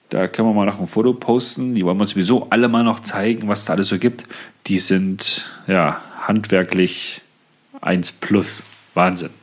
Da 0.09 0.27
können 0.27 0.49
wir 0.49 0.55
mal 0.55 0.67
noch 0.67 0.81
ein 0.81 0.89
Foto 0.89 1.13
posten. 1.13 1.77
Die 1.77 1.85
wollen 1.85 1.99
wir 1.99 2.03
uns 2.03 2.11
sowieso 2.11 2.51
alle 2.51 2.67
mal 2.69 2.83
noch 2.83 3.01
zeigen, 3.01 3.47
was 3.47 3.65
da 3.65 3.75
alles 3.75 3.89
so 3.89 3.99
gibt. 3.99 4.25
Die 4.67 4.81
sind 4.81 5.49
ja 5.69 6.03
handwerklich 6.27 7.21
1 7.81 8.13
plus. 8.13 8.65
Wahnsinn. 8.95 9.38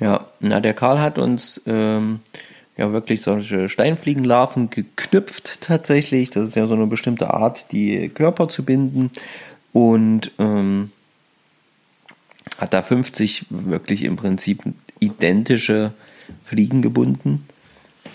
Ja, 0.00 0.26
na, 0.40 0.60
der 0.60 0.74
Karl 0.74 1.00
hat 1.00 1.18
uns 1.18 1.60
ähm, 1.66 2.20
ja 2.76 2.92
wirklich 2.92 3.22
solche 3.22 3.68
Steinfliegenlarven 3.68 4.70
geknüpft 4.70 5.60
tatsächlich. 5.60 6.30
Das 6.30 6.44
ist 6.44 6.56
ja 6.56 6.66
so 6.66 6.74
eine 6.74 6.86
bestimmte 6.86 7.34
Art, 7.34 7.72
die 7.72 8.08
Körper 8.08 8.48
zu 8.48 8.64
binden. 8.64 9.10
Und 9.72 10.32
ähm, 10.38 10.92
hat 12.58 12.72
da 12.72 12.82
50 12.82 13.46
wirklich 13.50 14.04
im 14.04 14.16
Prinzip 14.16 14.62
identische 15.00 15.92
Fliegen 16.44 16.82
gebunden. 16.82 17.46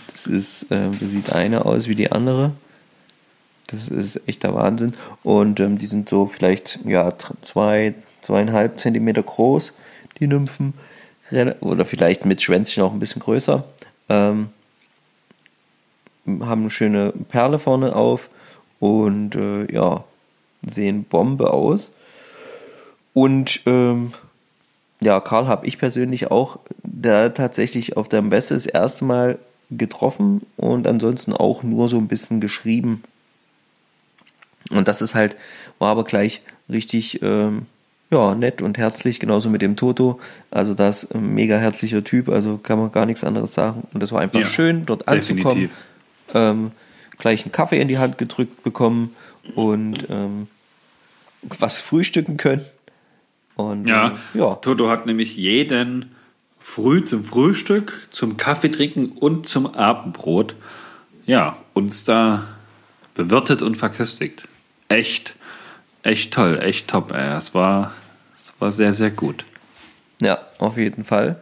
Das 0.07 0.27
ist, 0.27 0.71
äh, 0.71 0.89
sieht 1.01 1.31
eine 1.31 1.65
aus 1.65 1.87
wie 1.87 1.95
die 1.95 2.11
andere. 2.11 2.51
Das 3.67 3.87
ist 3.87 4.21
echter 4.27 4.53
Wahnsinn. 4.53 4.93
Und 5.23 5.59
ähm, 5.59 5.77
die 5.77 5.87
sind 5.87 6.09
so 6.09 6.27
vielleicht 6.27 6.79
ja 6.85 7.13
zwei, 7.41 7.95
zweieinhalb 8.21 8.79
Zentimeter 8.79 9.23
groß, 9.23 9.73
die 10.19 10.27
Nymphen. 10.27 10.73
Oder 11.61 11.85
vielleicht 11.85 12.25
mit 12.25 12.41
Schwänzchen 12.41 12.83
auch 12.83 12.93
ein 12.93 12.99
bisschen 12.99 13.21
größer. 13.21 13.63
Ähm, 14.09 14.49
haben 16.25 16.61
eine 16.61 16.69
schöne 16.69 17.13
Perle 17.29 17.59
vorne 17.59 17.95
auf 17.95 18.29
und 18.79 19.35
äh, 19.35 19.71
ja, 19.73 20.03
sehen 20.65 21.03
Bombe 21.03 21.51
aus. 21.51 21.91
Und 23.13 23.61
ähm, 23.65 24.13
ja, 25.01 25.19
Karl 25.19 25.47
habe 25.47 25.67
ich 25.67 25.77
persönlich 25.77 26.31
auch 26.31 26.59
da 26.83 27.29
tatsächlich 27.29 27.97
auf 27.97 28.07
der 28.07 28.21
Messe 28.21 28.53
das 28.53 28.65
erste 28.65 29.05
Mal 29.05 29.37
getroffen 29.69 30.45
und 30.55 30.87
ansonsten 30.87 31.33
auch 31.33 31.63
nur 31.63 31.89
so 31.89 31.97
ein 31.97 32.07
bisschen 32.07 32.41
geschrieben. 32.41 33.03
Und 34.69 34.87
das 34.87 35.01
ist 35.01 35.13
halt, 35.13 35.35
war 35.79 35.89
aber 35.89 36.03
gleich 36.03 36.41
richtig 36.69 37.21
ähm, 37.21 37.65
ja, 38.13 38.35
nett 38.35 38.61
und 38.61 38.77
herzlich, 38.77 39.19
genauso 39.19 39.49
mit 39.49 39.61
dem 39.61 39.75
Toto. 39.75 40.19
Also 40.51 40.73
das 40.73 41.07
mega 41.13 41.57
herzlicher 41.57 42.03
Typ, 42.03 42.29
also 42.29 42.57
kann 42.57 42.79
man 42.79 42.91
gar 42.91 43.05
nichts 43.05 43.23
anderes 43.23 43.53
sagen. 43.53 43.83
Und 43.93 44.03
das 44.03 44.11
war 44.11 44.21
einfach 44.21 44.39
Ja, 44.39 44.45
schön, 44.45 44.85
dort 44.85 45.07
anzukommen. 45.07 45.69
Ähm, 46.33 46.71
gleich 47.17 47.43
einen 47.43 47.51
Kaffee 47.51 47.79
in 47.79 47.87
die 47.87 47.97
Hand 47.97 48.17
gedrückt 48.17 48.63
bekommen 48.63 49.15
und 49.55 50.07
ähm, 50.09 50.47
was 51.41 51.79
frühstücken 51.79 52.37
können. 52.37 52.65
Und 53.55 53.87
Ja, 53.87 54.17
äh, 54.33 54.39
ja, 54.39 54.55
Toto 54.55 54.89
hat 54.89 55.05
nämlich 55.05 55.35
jeden 55.35 56.11
früh 56.59 57.03
zum 57.03 57.23
Frühstück, 57.23 58.07
zum 58.11 58.37
Kaffee 58.37 58.69
trinken 58.69 59.07
und 59.07 59.47
zum 59.47 59.65
Abendbrot, 59.73 60.55
ja, 61.25 61.57
uns 61.73 62.05
da 62.05 62.47
bewirtet 63.15 63.61
und 63.61 63.75
verköstigt. 63.75 64.43
Echt, 64.87 65.35
echt 66.03 66.33
toll, 66.33 66.59
echt 66.61 66.87
top. 66.87 67.11
Ey. 67.11 67.37
Es 67.37 67.53
war, 67.53 67.93
war 68.63 68.71
sehr, 68.71 68.93
sehr 68.93 69.11
gut. 69.11 69.43
Ja, 70.21 70.39
auf 70.57 70.77
jeden 70.77 71.03
Fall. 71.03 71.35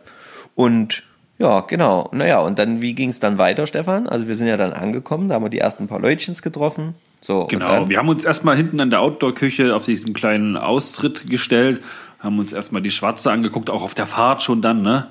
Und 0.55 1.03
ja, 1.38 1.62
genau. 1.62 2.10
Naja, 2.12 2.39
und 2.39 2.57
dann, 2.57 2.81
wie 2.81 2.93
ging 2.93 3.10
es 3.10 3.19
dann 3.19 3.38
weiter, 3.38 3.67
Stefan? 3.67 4.10
Also 4.10 4.27
wir 4.27 4.36
sind 4.36 4.47
ja 4.47 4.57
dann 4.57 4.73
angekommen, 4.73 5.27
da 5.27 5.36
haben 5.36 5.45
wir 5.45 5.49
die 5.49 5.60
ersten 5.60 5.88
paar 5.88 5.99
Leutchens 5.99 6.41
getroffen. 6.41 6.95
So, 7.21 7.45
Genau, 7.45 7.88
wir 7.88 7.99
haben 7.99 8.10
uns 8.10 8.25
erstmal 8.25 8.57
hinten 8.57 8.81
an 8.81 8.89
der 8.89 9.01
Outdoor-Küche 9.01 9.75
auf 9.75 9.86
diesen 9.86 10.15
kleinen 10.15 10.57
Austritt 10.57 11.29
gestellt, 11.29 11.84
haben 12.19 12.39
uns 12.39 12.53
erstmal 12.53 12.81
die 12.81 12.89
Schwarze 12.89 13.31
angeguckt, 13.31 13.69
auch 13.69 13.84
auf 13.84 13.93
der 13.93 14.07
Fahrt 14.07 14.41
schon 14.41 14.63
dann, 14.63 14.81
ne? 14.81 15.07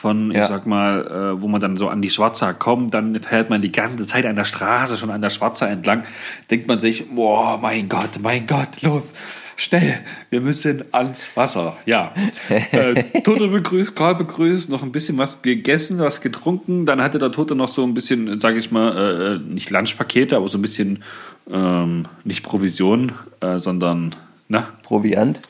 Von, 0.00 0.30
Ja. 0.30 0.42
ich 0.42 0.46
sag 0.48 0.64
mal, 0.64 1.34
äh, 1.34 1.42
wo 1.42 1.48
man 1.48 1.60
dann 1.60 1.76
so 1.76 1.88
an 1.88 2.00
die 2.00 2.10
Schwarze 2.10 2.54
kommt, 2.56 2.94
dann 2.94 3.20
fährt 3.20 3.50
man 3.50 3.60
die 3.60 3.72
ganze 3.72 4.06
Zeit 4.06 4.26
an 4.26 4.36
der 4.36 4.44
Straße 4.44 4.96
schon 4.96 5.10
an 5.10 5.20
der 5.22 5.30
Schwarze 5.30 5.66
entlang, 5.66 6.04
denkt 6.52 6.68
man 6.68 6.78
sich, 6.78 7.10
boah, 7.12 7.58
mein 7.60 7.88
Gott, 7.88 8.20
mein 8.22 8.46
Gott, 8.46 8.80
los, 8.82 9.14
schnell, 9.56 9.98
wir 10.30 10.40
müssen 10.40 10.84
ans 10.92 11.28
Wasser. 11.36 11.76
Ja, 11.84 12.12
äh, 12.70 13.02
Toto 13.22 13.48
begrüßt, 13.48 13.96
Karl 13.96 14.14
begrüßt, 14.14 14.70
noch 14.70 14.84
ein 14.84 14.92
bisschen 14.92 15.18
was 15.18 15.42
gegessen, 15.42 15.98
was 15.98 16.20
getrunken, 16.20 16.86
dann 16.86 17.02
hatte 17.02 17.18
der 17.18 17.32
Toto 17.32 17.56
noch 17.56 17.66
so 17.68 17.82
ein 17.82 17.92
bisschen, 17.94 18.38
sag 18.38 18.54
ich 18.54 18.70
mal, 18.70 19.40
äh, 19.42 19.52
nicht 19.52 19.70
Lunchpakete, 19.70 20.36
aber 20.36 20.46
so 20.46 20.58
ein 20.58 20.62
bisschen, 20.62 21.02
ähm, 21.50 22.04
nicht 22.22 22.44
Provision, 22.44 23.10
äh, 23.40 23.58
sondern, 23.58 24.14
na, 24.46 24.68
Proviant. 24.84 25.40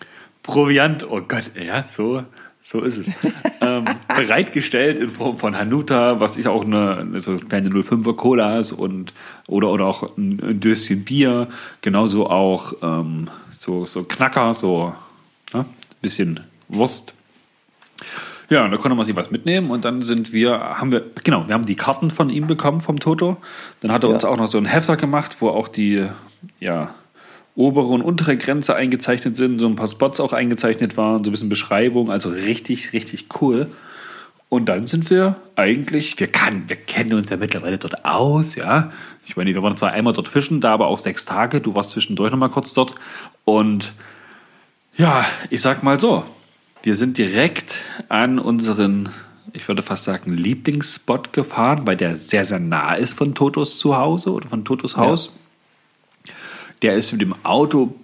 Proviant, 0.42 1.04
oh 1.06 1.20
Gott, 1.20 1.50
ja, 1.62 1.84
so, 1.86 2.22
So 2.70 2.82
ist 2.82 2.98
es. 2.98 3.06
ähm, 3.62 3.86
bereitgestellt 4.14 4.98
in 4.98 5.10
Form 5.10 5.38
von 5.38 5.56
Hanuta, 5.56 6.20
was 6.20 6.36
ich 6.36 6.46
auch 6.48 6.66
eine, 6.66 7.18
so 7.18 7.36
kleine 7.36 7.70
05er 7.70 8.14
Cola 8.14 8.58
ist 8.58 8.72
und 8.72 9.14
oder, 9.46 9.70
oder 9.70 9.86
auch 9.86 10.02
ein, 10.18 10.38
ein 10.42 10.60
Döschen 10.60 11.02
Bier. 11.02 11.48
Genauso 11.80 12.28
auch 12.28 12.74
ähm, 12.82 13.30
so, 13.52 13.86
so 13.86 14.04
Knacker, 14.04 14.52
so 14.52 14.92
ein 15.54 15.64
bisschen 16.02 16.40
Wurst. 16.68 17.14
Ja, 18.50 18.66
und 18.66 18.70
da 18.70 18.76
konnte 18.76 18.96
man 18.96 19.06
sich 19.06 19.16
was 19.16 19.30
mitnehmen 19.30 19.70
und 19.70 19.86
dann 19.86 20.02
sind 20.02 20.34
wir, 20.34 20.52
haben 20.60 20.92
wir, 20.92 21.04
genau, 21.24 21.48
wir 21.48 21.54
haben 21.54 21.64
die 21.64 21.74
Karten 21.74 22.10
von 22.10 22.28
ihm 22.28 22.46
bekommen, 22.46 22.82
vom 22.82 23.00
Toto. 23.00 23.38
Dann 23.80 23.92
hat 23.92 24.04
er 24.04 24.10
Ja. 24.10 24.14
uns 24.16 24.26
auch 24.26 24.36
noch 24.36 24.46
so 24.46 24.58
einen 24.58 24.66
Hefter 24.66 24.98
gemacht, 24.98 25.36
wo 25.40 25.48
auch 25.48 25.68
die, 25.68 26.06
ja, 26.60 26.94
obere 27.58 27.88
und 27.88 28.02
untere 28.02 28.36
Grenze 28.36 28.76
eingezeichnet 28.76 29.36
sind, 29.36 29.58
so 29.58 29.66
ein 29.66 29.74
paar 29.74 29.88
Spots 29.88 30.20
auch 30.20 30.32
eingezeichnet 30.32 30.96
waren, 30.96 31.24
so 31.24 31.30
ein 31.30 31.32
bisschen 31.32 31.48
Beschreibung, 31.48 32.08
also 32.08 32.28
richtig, 32.28 32.92
richtig 32.92 33.26
cool. 33.40 33.66
Und 34.48 34.66
dann 34.66 34.86
sind 34.86 35.10
wir 35.10 35.34
eigentlich, 35.56 36.20
wir, 36.20 36.28
kann, 36.28 36.68
wir 36.68 36.76
kennen 36.76 37.14
uns 37.14 37.30
ja 37.30 37.36
mittlerweile 37.36 37.76
dort 37.78 38.04
aus, 38.04 38.54
ja. 38.54 38.92
Ich 39.26 39.36
meine, 39.36 39.52
wir 39.52 39.62
waren 39.62 39.76
zwar 39.76 39.90
einmal 39.90 40.12
dort 40.12 40.28
fischen, 40.28 40.60
da 40.60 40.72
aber 40.72 40.86
auch 40.86 41.00
sechs 41.00 41.24
Tage. 41.24 41.60
Du 41.60 41.74
warst 41.74 41.90
zwischendurch 41.90 42.30
noch 42.30 42.38
mal 42.38 42.48
kurz 42.48 42.72
dort. 42.74 42.94
Und 43.44 43.92
ja, 44.96 45.26
ich 45.50 45.60
sag 45.60 45.82
mal 45.82 45.98
so, 45.98 46.22
wir 46.84 46.94
sind 46.94 47.18
direkt 47.18 47.74
an 48.08 48.38
unseren, 48.38 49.08
ich 49.52 49.66
würde 49.66 49.82
fast 49.82 50.04
sagen, 50.04 50.32
Lieblingsspot 50.32 51.32
gefahren, 51.32 51.88
weil 51.88 51.96
der 51.96 52.16
sehr, 52.16 52.44
sehr 52.44 52.60
nah 52.60 52.94
ist 52.94 53.14
von 53.14 53.34
Totos 53.34 53.78
Zuhause 53.78 54.32
oder 54.32 54.48
von 54.48 54.64
Totos 54.64 54.96
Haus. 54.96 55.32
Der 56.82 56.94
ist 56.94 57.12
mit 57.12 57.20
dem 57.20 57.34
Auto 57.44 57.94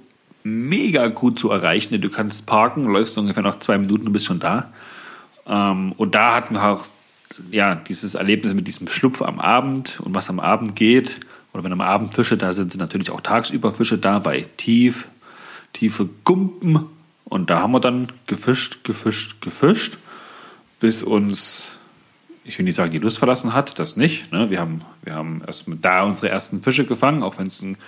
mega 0.43 1.09
gut 1.09 1.39
zu 1.39 1.51
erreichen. 1.51 2.01
Du 2.01 2.11
kannst 2.11 2.47
parken, 2.47 2.85
läufst 2.85 3.17
ungefähr 3.19 3.43
noch 3.43 3.59
zwei 3.61 3.79
Minuten 3.79 4.07
und 4.07 4.13
bist 4.13 4.27
schon 4.27 4.41
da. 4.41 4.73
Ähm, 5.47 5.93
und 5.93 6.15
da 6.15 6.35
hatten 6.35 6.55
wir 6.55 6.65
auch 6.65 6.87
ja, 7.51 7.75
dieses 7.75 8.15
Erlebnis 8.15 8.55
mit 8.55 8.67
diesem 8.67 8.89
Schlupf 8.89 9.23
am 9.23 9.41
Abend 9.41 10.01
und 10.01 10.15
was 10.15 10.29
am 10.29 10.41
Abend 10.41 10.77
geht. 10.77 11.21
Oder 11.53 11.65
wenn 11.65 11.73
am 11.73 11.81
Abend 11.81 12.15
Fische 12.15 12.37
da 12.37 12.53
sind, 12.53 12.73
sind 12.73 12.81
natürlich 12.81 13.11
auch 13.11 13.21
tagsüber 13.21 13.73
Fische 13.73 13.99
da 13.99 14.19
bei 14.19 14.47
tief, 14.57 15.07
tiefe 15.73 16.09
Gumpen. 16.25 16.87
Und 17.25 17.51
da 17.51 17.61
haben 17.61 17.73
wir 17.73 17.81
dann 17.81 18.09
gefischt, 18.27 18.85
gefischt, 18.85 19.41
gefischt, 19.41 19.99
bis 20.81 21.03
uns, 21.03 21.69
ich 22.45 22.59
will 22.59 22.65
nicht 22.65 22.75
sagen, 22.75 22.91
die 22.91 22.99
Lust 22.99 23.19
verlassen 23.19 23.55
hat, 23.55 23.79
das 23.79 23.97
nicht. 23.97 24.33
Ne? 24.33 24.51
Wir 24.51 24.61
haben, 24.61 24.83
wir 25.03 25.15
haben 25.15 25.43
erst 25.47 25.65
da 25.81 26.03
unsere 26.03 26.29
ersten 26.29 26.63
Fische 26.63 26.85
gefangen, 26.85 27.23
auch 27.23 27.39
wenn 27.39 27.47
es 27.47 27.63
ein, 27.63 27.79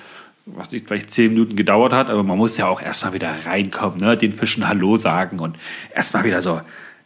was 0.46 0.70
nicht, 0.70 0.86
vielleicht 0.86 1.10
zehn 1.10 1.32
Minuten 1.32 1.56
gedauert 1.56 1.92
hat, 1.92 2.08
aber 2.08 2.22
man 2.22 2.38
muss 2.38 2.56
ja 2.56 2.68
auch 2.68 2.80
erstmal 2.80 3.12
wieder 3.12 3.34
reinkommen, 3.44 3.98
ne? 3.98 4.16
den 4.16 4.32
Fischen 4.32 4.66
Hallo 4.66 4.96
sagen 4.96 5.40
und 5.40 5.58
erstmal 5.94 6.24
wieder 6.24 6.40
so, 6.40 6.60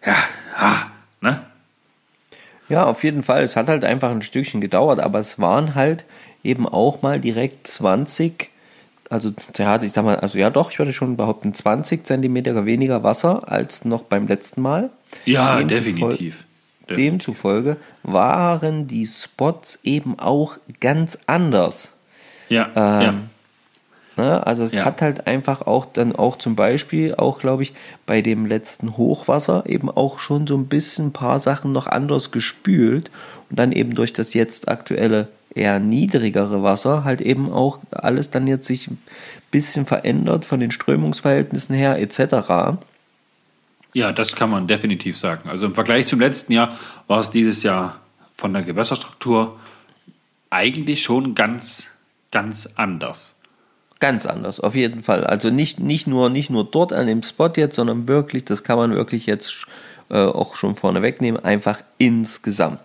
ja, 0.05 0.17
ah, 0.57 0.87
ne? 1.21 1.45
Ja, 2.69 2.85
auf 2.85 3.03
jeden 3.03 3.25
Fall. 3.25 3.43
Es 3.43 3.57
hat 3.57 3.69
halt 3.69 3.85
einfach 3.85 4.11
ein 4.11 4.23
Stückchen 4.23 4.61
gedauert, 4.61 5.01
aber 5.01 5.19
es 5.19 5.41
waren 5.41 5.75
halt 5.75 6.05
eben 6.45 6.69
auch 6.69 7.03
mal 7.03 7.19
direkt 7.19 7.67
20, 7.67 8.49
also 9.09 9.33
ja, 9.57 9.83
ich 9.83 9.93
sag 9.93 10.05
mal, 10.05 10.17
also 10.17 10.39
ja 10.39 10.51
doch, 10.51 10.71
ich 10.71 10.79
würde 10.79 10.93
schon 10.93 11.17
behaupten, 11.17 11.53
20 11.53 12.07
Zentimeter 12.07 12.65
weniger 12.67 13.03
Wasser 13.03 13.51
als 13.51 13.85
noch 13.85 14.03
beim 14.03 14.29
letzten 14.29 14.63
Mal. 14.63 14.91
Ja, 15.25 15.63
definitiv. 15.63 16.45
Demzufolge 16.89 17.77
waren 18.03 18.87
die 18.87 19.07
Spots 19.07 19.81
eben 19.85 20.19
auch 20.19 20.59
ganz 20.81 21.19
anders. 21.27 21.95
Ja, 22.51 22.69
Ähm, 22.77 23.03
ja. 23.03 23.15
Ne? 24.17 24.47
Also 24.47 24.65
es 24.65 24.75
Ja. 24.75 24.85
hat 24.85 25.01
halt 25.01 25.27
einfach 25.27 25.63
auch 25.63 25.87
dann 25.87 26.15
auch 26.15 26.37
zum 26.37 26.57
Beispiel, 26.57 27.15
auch 27.15 27.39
glaube 27.39 27.63
ich, 27.63 27.73
bei 28.05 28.21
dem 28.21 28.45
letzten 28.45 28.99
Hochwasser 28.99 29.65
eben 29.67 29.89
auch 29.89 30.19
schon 30.19 30.47
so 30.47 30.57
ein 30.57 30.67
bisschen 30.67 31.07
ein 31.07 31.13
paar 31.13 31.41
Sachen 31.41 31.73
noch 31.73 31.87
anders 31.87 32.31
gespült 32.31 33.11
und 33.49 33.59
dann 33.59 33.73
eben 33.73 33.95
durch 33.95 34.13
das 34.13 34.35
jetzt 34.35 34.69
aktuelle 34.69 35.29
eher 35.55 35.81
niedrigere 35.81 36.63
Wasser 36.63 37.03
halt 37.05 37.21
eben 37.21 37.51
auch 37.51 37.79
alles 37.91 38.31
dann 38.31 38.47
jetzt 38.47 38.67
sich 38.67 38.89
ein 38.89 38.99
bisschen 39.51 39.87
verändert 39.87 40.45
von 40.45 40.61
den 40.61 40.71
Strömungsverhältnissen 40.71 41.75
her 41.75 41.99
etc. 41.99 42.77
Ja, 43.95 44.13
das 44.13 44.37
kann 44.37 44.51
man 44.51 44.69
definitiv 44.69 45.17
sagen. 45.19 45.49
Also 45.49 45.67
im 45.67 45.75
Vergleich 45.75 46.07
zum 46.07 46.21
letzten 46.21 46.53
Jahr 46.53 46.77
war 47.09 47.19
es 47.21 47.31
dieses 47.31 47.63
Jahr 47.63 48.01
von 48.37 48.53
der 48.53 48.63
Gewässerstruktur 48.63 49.59
eigentlich 50.51 51.03
schon 51.03 51.35
ganz, 51.35 51.87
ganz 52.31 52.69
anders. 52.75 53.37
Ganz 53.99 54.25
anders, 54.25 54.61
auf 54.61 54.75
jeden 54.75 55.03
Fall. 55.03 55.25
Also 55.25 55.51
nicht, 55.51 55.79
nicht, 55.79 56.07
nur, 56.07 56.31
nicht 56.31 56.49
nur 56.49 56.65
dort 56.65 56.93
an 56.93 57.07
dem 57.07 57.23
Spot 57.23 57.51
jetzt, 57.55 57.77
sondern 57.77 58.09
wirklich, 58.09 58.45
das 58.47 58.65
kann 58.65 58.79
man 58.79 58.95
wirklich 58.95 59.27
jetzt 59.27 59.67
äh, 60.09 60.17
auch 60.17 60.55
schon 60.57 60.75
vorne 60.75 61.03
wegnehmen, 61.03 61.45
einfach 61.45 61.81
insgesamt. 61.99 62.81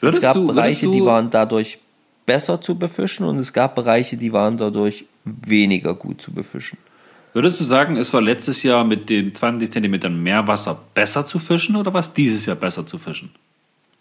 Würdest 0.00 0.18
es 0.18 0.22
gab 0.22 0.34
du, 0.34 0.46
Bereiche, 0.46 0.90
die 0.90 1.04
waren 1.04 1.28
dadurch 1.28 1.78
besser 2.24 2.60
zu 2.60 2.78
befischen 2.78 3.26
und 3.26 3.38
es 3.38 3.52
gab 3.52 3.74
Bereiche, 3.74 4.16
die 4.16 4.32
waren 4.32 4.56
dadurch 4.56 5.04
weniger 5.24 5.94
gut 5.94 6.22
zu 6.22 6.32
befischen. 6.32 6.78
Würdest 7.32 7.60
du 7.60 7.64
sagen, 7.64 7.96
es 7.96 8.12
war 8.12 8.20
letztes 8.20 8.62
Jahr 8.62 8.82
mit 8.84 9.08
den 9.08 9.34
20 9.34 9.70
Zentimetern 9.70 10.20
mehr 10.20 10.46
Wasser 10.46 10.80
besser 10.94 11.26
zu 11.26 11.38
fischen 11.38 11.76
oder 11.76 11.92
war 11.92 12.00
es 12.00 12.12
dieses 12.12 12.46
Jahr 12.46 12.56
besser 12.56 12.86
zu 12.86 12.98
fischen? 12.98 13.30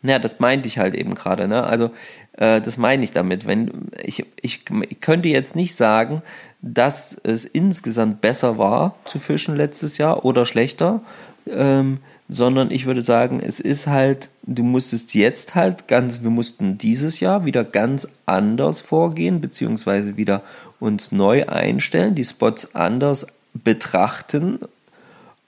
Ja, 0.02 0.18
das 0.18 0.40
meinte 0.40 0.68
ich 0.68 0.78
halt 0.78 0.96
eben 0.96 1.14
gerade. 1.14 1.48
Ne? 1.48 1.64
Also 1.64 1.92
äh, 2.38 2.62
das 2.62 2.78
meine 2.78 3.04
ich 3.04 3.12
damit. 3.12 3.46
Wenn 3.46 3.90
ich, 4.02 4.26
ich, 4.42 4.62
ich 4.90 5.02
könnte 5.02 5.28
jetzt 5.28 5.56
nicht 5.56 5.76
sagen, 5.76 6.22
dass 6.62 7.18
es 7.24 7.46
insgesamt 7.46 8.22
besser 8.22 8.58
war 8.58 8.96
zu 9.06 9.20
fischen 9.20 9.56
letztes 9.56 9.98
Jahr 9.98 10.24
oder 10.24 10.46
schlechter, 10.46 11.02
ähm, 11.48 12.00
sondern 12.30 12.70
ich 12.70 12.86
würde 12.86 13.02
sagen, 13.02 13.42
es 13.44 13.60
ist 13.60 13.88
halt, 13.88 14.30
du 14.44 14.64
musstest 14.64 15.16
jetzt 15.16 15.56
halt 15.56 15.88
ganz, 15.88 16.22
wir 16.22 16.30
mussten 16.30 16.78
dieses 16.78 17.20
Jahr 17.20 17.44
wieder 17.44 17.64
ganz 17.64 18.08
anders 18.26 18.82
vorgehen, 18.82 19.42
beziehungsweise 19.42 20.16
wieder 20.16 20.44
uns 20.80 21.12
neu 21.12 21.48
einstellen, 21.48 22.16
die 22.16 22.24
Spots 22.24 22.76
anders 22.76 23.28
betrachten 23.54 24.60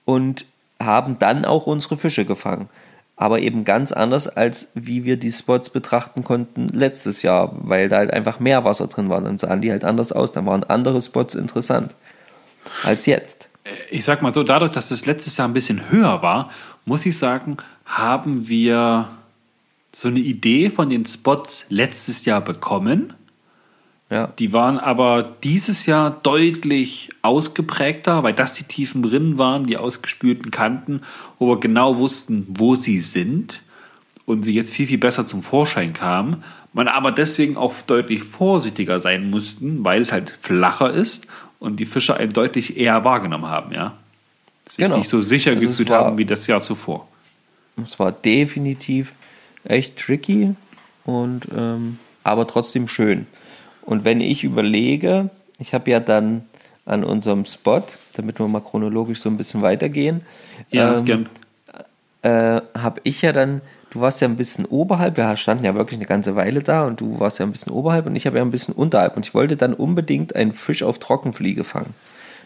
und 0.06 0.46
haben 0.82 1.20
dann 1.20 1.46
auch 1.46 1.68
unsere 1.68 1.98
Fische 1.98 2.26
gefangen. 2.26 2.68
Aber 3.22 3.40
eben 3.40 3.66
ganz 3.66 3.92
anders, 3.92 4.28
als 4.28 4.72
wie 4.74 5.06
wir 5.06 5.16
die 5.16 5.32
Spots 5.32 5.70
betrachten 5.70 6.24
konnten 6.24 6.70
letztes 6.70 7.22
Jahr, 7.22 7.56
weil 7.62 7.88
da 7.88 7.98
halt 7.98 8.12
einfach 8.12 8.40
mehr 8.40 8.64
Wasser 8.64 8.88
drin 8.88 9.10
war. 9.10 9.22
Dann 9.22 9.38
sahen 9.38 9.62
die 9.62 9.70
halt 9.70 9.84
anders 9.84 10.12
aus. 10.12 10.32
Dann 10.32 10.48
waren 10.48 10.64
andere 10.64 11.04
Spots 11.04 11.36
interessant 11.36 11.94
als 12.84 13.06
jetzt. 13.06 13.50
Ich 13.92 14.06
sag 14.06 14.24
mal 14.24 14.34
so, 14.34 14.42
dadurch, 14.42 14.72
dass 14.72 14.90
es 14.90 15.06
letztes 15.06 15.38
Jahr 15.38 15.48
ein 15.48 15.54
bisschen 15.54 15.92
höher 15.92 16.24
war, 16.24 16.50
muss 16.86 17.06
ich 17.06 17.16
sagen, 17.16 17.58
haben 17.86 18.50
wir 18.50 19.10
so 19.96 20.08
eine 20.08 20.20
Idee 20.20 20.72
von 20.72 20.90
den 20.90 21.06
Spots 21.06 21.68
letztes 21.70 22.26
Jahr 22.26 22.42
bekommen. 22.42 23.14
Ja, 24.12 24.28
Die 24.28 24.52
waren 24.52 24.78
aber 24.78 25.24
dieses 25.43 25.86
Jahr 25.86 26.12
deutlich 26.21 27.10
ausgeprägter, 27.21 28.24
weil 28.24 28.34
das 28.34 28.54
die 28.54 28.63
tiefen 28.65 29.06
Rinnen 29.06 29.38
waren, 29.38 29.65
die 29.65 29.78
ausgespülten 29.78 30.52
Kanten, 30.52 31.02
wo 31.39 31.47
wir 31.47 31.60
genau 31.62 31.97
wussten, 31.97 32.45
wo 32.50 32.76
sie 32.76 33.00
sind 33.00 33.62
und 34.26 34.43
sie 34.43 34.54
jetzt 34.54 34.74
viel, 34.74 34.86
viel 34.88 34.97
besser 34.97 35.26
zum 35.26 35.43
Vorschein 35.43 35.93
kamen. 35.93 36.43
Man 36.74 36.89
aber 36.89 37.12
deswegen 37.13 37.56
auch 37.58 37.74
deutlich 37.88 38.24
vorsichtiger 38.24 39.00
sein 39.00 39.30
mussten, 39.30 39.84
weil 39.86 40.02
es 40.02 40.12
halt 40.12 40.30
flacher 40.30 40.91
ist 40.91 41.26
und 41.60 41.80
die 41.80 41.86
Fische 41.86 42.15
einen 42.17 42.34
deutlich 42.34 42.76
eher 42.78 43.04
wahrgenommen 43.06 43.45
haben, 43.47 43.74
ja. 43.74 43.93
Sich 44.67 44.78
Genau. 44.78 44.97
nicht 44.97 45.10
so 45.10 45.21
sicher 45.21 45.52
Also 45.52 45.67
gefühlt 45.67 45.89
war- 45.89 46.06
haben 46.06 46.17
wie 46.17 46.26
das 46.26 46.47
Jahr 46.47 46.60
zuvor. 46.60 47.08
es 47.82 47.97
war 47.97 48.12
definitiv 48.12 49.13
echt 49.63 49.97
tricky 49.97 50.54
und 51.06 51.47
ähm, 51.56 51.97
aber 52.26 52.45
trotzdem 52.45 52.88
schön. 52.89 53.26
Und 53.84 54.04
wenn 54.04 54.22
ich 54.22 54.44
überlege, 54.44 55.30
ich 55.60 55.74
habe 55.74 55.91
ja 55.91 56.00
dann 56.00 56.44
an 56.86 57.04
unserem 57.04 57.46
Spot, 57.46 57.84
damit 58.13 58.39
wir 58.39 58.48
mal 58.48 58.62
chronologisch 58.62 59.20
so 59.22 59.30
ein 59.30 59.38
bisschen 59.38 59.62
weitergehen, 59.62 60.22
Ja, 60.70 60.98
ähm, 60.98 61.06
gern. 61.06 61.30
äh, 62.24 62.62
habe 62.78 63.02
ich 63.04 63.22
ja 63.22 63.32
dann, 63.32 63.62
du 63.91 64.02
warst 64.02 64.22
ja 64.22 64.28
ein 64.28 64.36
bisschen 64.36 64.65
oberhalb, 64.65 65.17
wir 65.17 65.36
standen 65.38 65.65
ja 65.65 65.76
wirklich 65.76 66.00
eine 66.00 66.08
ganze 66.08 66.36
Weile 66.36 66.62
da 66.63 66.86
und 66.86 67.00
du 67.02 67.20
warst 67.20 67.39
ja 67.39 67.46
ein 67.46 67.52
bisschen 67.52 67.72
oberhalb 67.72 68.06
und 68.06 68.15
ich 68.15 68.26
habe 68.26 68.38
ja 68.38 68.44
ein 68.44 68.52
bisschen 68.52 68.74
unterhalb 68.74 69.15
und 69.15 69.26
ich 69.26 69.34
wollte 69.34 69.58
dann 69.58 69.74
unbedingt 69.74 70.36
einen 70.36 70.54
Fisch 70.54 70.84
auf 70.84 71.00
Trockenfliege 71.00 71.63
fangen. 71.63 71.94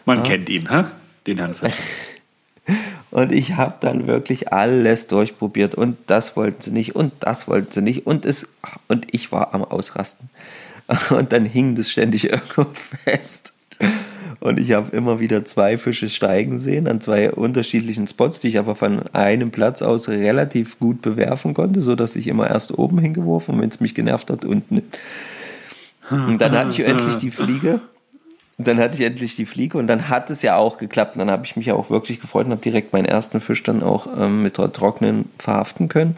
Man 0.04 0.22
kennt 0.22 0.48
ihn, 0.48 0.70
hä? 0.70 0.84
den 1.26 1.38
Herrn 1.38 1.54
Fischer. 1.54 1.74
Und 3.12 3.32
ich 3.32 3.54
habe 3.56 3.76
dann 3.80 4.06
wirklich 4.08 4.52
alles 4.52 5.06
durchprobiert 5.06 5.74
und 5.76 5.96
das 6.08 6.36
wollten 6.36 6.60
sie 6.60 6.72
nicht 6.72 6.96
und 6.96 7.12
das 7.20 7.46
wollten 7.46 7.70
sie 7.70 7.80
nicht 7.80 8.06
und 8.06 8.26
es 8.26 8.46
und 8.88 9.06
ich 9.12 9.30
war 9.32 9.54
am 9.54 9.64
Ausrasten. 9.64 10.28
Und 11.10 11.32
dann 11.32 11.44
hing 11.44 11.74
das 11.74 11.90
ständig 11.90 12.24
irgendwo 12.30 12.64
fest. 12.64 13.52
Und 14.40 14.60
ich 14.60 14.72
habe 14.72 14.94
immer 14.96 15.18
wieder 15.18 15.44
zwei 15.44 15.78
Fische 15.78 16.08
steigen 16.08 16.58
sehen 16.58 16.86
an 16.86 17.00
zwei 17.00 17.32
unterschiedlichen 17.32 18.06
Spots, 18.06 18.40
die 18.40 18.48
ich 18.48 18.58
aber 18.58 18.76
von 18.76 19.02
einem 19.12 19.50
Platz 19.50 19.82
aus 19.82 20.08
relativ 20.08 20.78
gut 20.78 21.02
bewerfen 21.02 21.54
konnte, 21.54 21.82
sodass 21.82 22.16
ich 22.16 22.26
immer 22.28 22.48
erst 22.48 22.78
oben 22.78 22.98
hingeworfen 22.98 23.54
und 23.54 23.60
wenn 23.62 23.70
es 23.70 23.80
mich 23.80 23.94
genervt 23.94 24.30
hat, 24.30 24.44
unten. 24.44 24.82
Und 26.10 26.40
dann 26.40 26.52
hatte 26.52 26.70
ich 26.70 26.80
endlich 26.80 27.16
die 27.16 27.30
Fliege 27.30 27.80
Und 28.58 28.68
dann 28.68 28.78
hatte 28.78 28.96
ich 28.96 29.04
endlich 29.04 29.36
die 29.36 29.46
Fliege 29.46 29.76
und 29.76 29.86
dann 29.86 30.08
hat 30.08 30.30
es 30.30 30.42
ja 30.42 30.56
auch 30.56 30.78
geklappt. 30.78 31.16
Und 31.16 31.18
dann 31.18 31.30
habe 31.30 31.44
ich 31.44 31.56
mich 31.56 31.66
ja 31.66 31.74
auch 31.74 31.90
wirklich 31.90 32.20
gefreut 32.20 32.46
und 32.46 32.52
habe 32.52 32.62
direkt 32.62 32.92
meinen 32.92 33.06
ersten 33.06 33.40
Fisch 33.40 33.62
dann 33.62 33.82
auch 33.82 34.06
ähm, 34.16 34.42
mit 34.42 34.58
der 34.58 34.72
trockenen 34.72 35.26
verhaften 35.38 35.88
können. 35.88 36.16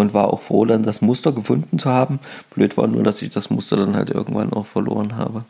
Und 0.00 0.14
war 0.14 0.32
auch 0.32 0.42
froh, 0.42 0.64
dann 0.64 0.82
das 0.82 1.00
Muster 1.00 1.32
gefunden 1.32 1.78
zu 1.78 1.90
haben. 1.90 2.18
Blöd 2.50 2.76
war 2.76 2.86
nur, 2.86 3.02
dass 3.02 3.22
ich 3.22 3.30
das 3.30 3.50
Muster 3.50 3.76
dann 3.76 3.96
halt 3.96 4.10
irgendwann 4.10 4.52
auch 4.52 4.66
verloren 4.66 5.16
habe. 5.16 5.44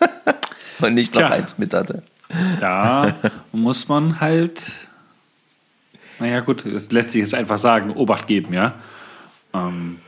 und 0.80 0.94
nicht 0.94 1.14
noch 1.14 1.22
Tja. 1.22 1.30
eins 1.30 1.58
mit 1.58 1.74
hatte. 1.74 2.02
Da 2.60 3.14
muss 3.52 3.88
man 3.88 4.20
halt, 4.20 4.60
naja 6.18 6.40
gut, 6.40 6.64
es 6.64 6.90
lässt 6.92 7.10
sich 7.10 7.20
jetzt 7.20 7.34
einfach 7.34 7.58
sagen, 7.58 7.90
Obacht 7.90 8.26
geben, 8.26 8.52
ja. 8.54 8.74
Ähm, 9.52 9.98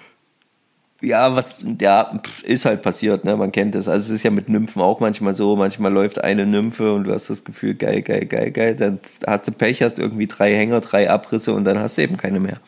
Ja, 1.00 1.34
was, 1.34 1.66
ja, 1.80 2.16
ist 2.44 2.64
halt 2.64 2.82
passiert, 2.82 3.24
ne? 3.24 3.36
Man 3.36 3.50
kennt 3.50 3.74
es. 3.74 3.88
Also 3.88 4.04
es 4.06 4.18
ist 4.18 4.22
ja 4.22 4.30
mit 4.30 4.48
Nymphen 4.48 4.80
auch 4.80 5.00
manchmal 5.00 5.34
so. 5.34 5.56
Manchmal 5.56 5.92
läuft 5.92 6.22
eine 6.22 6.46
Nymphe 6.46 6.92
und 6.92 7.04
du 7.04 7.12
hast 7.12 7.28
das 7.28 7.42
Gefühl, 7.42 7.74
geil, 7.74 8.02
geil, 8.02 8.26
geil, 8.26 8.52
geil. 8.52 8.76
Dann 8.76 9.00
hast 9.26 9.48
du 9.48 9.52
Pech, 9.52 9.82
hast 9.82 9.98
irgendwie 9.98 10.28
drei 10.28 10.54
Hänger, 10.54 10.80
drei 10.80 11.10
Abrisse 11.10 11.54
und 11.54 11.64
dann 11.64 11.80
hast 11.80 11.98
du 11.98 12.02
eben 12.02 12.16
keine 12.16 12.38
mehr. 12.38 12.58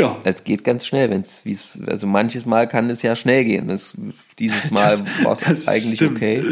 Ja. 0.00 0.16
Es 0.24 0.44
geht 0.44 0.64
ganz 0.64 0.86
schnell, 0.86 1.10
wenn 1.10 1.20
es, 1.20 1.44
wie 1.44 1.52
es, 1.52 1.80
also 1.86 2.06
manches 2.06 2.46
Mal 2.46 2.68
kann 2.68 2.88
es 2.90 3.02
ja 3.02 3.14
schnell 3.16 3.44
gehen. 3.44 3.68
Das, 3.68 3.96
dieses 4.38 4.70
Mal 4.70 4.98
war 5.22 5.32
es 5.32 5.68
eigentlich 5.68 5.96
stimmt. 5.96 6.16
okay. 6.16 6.44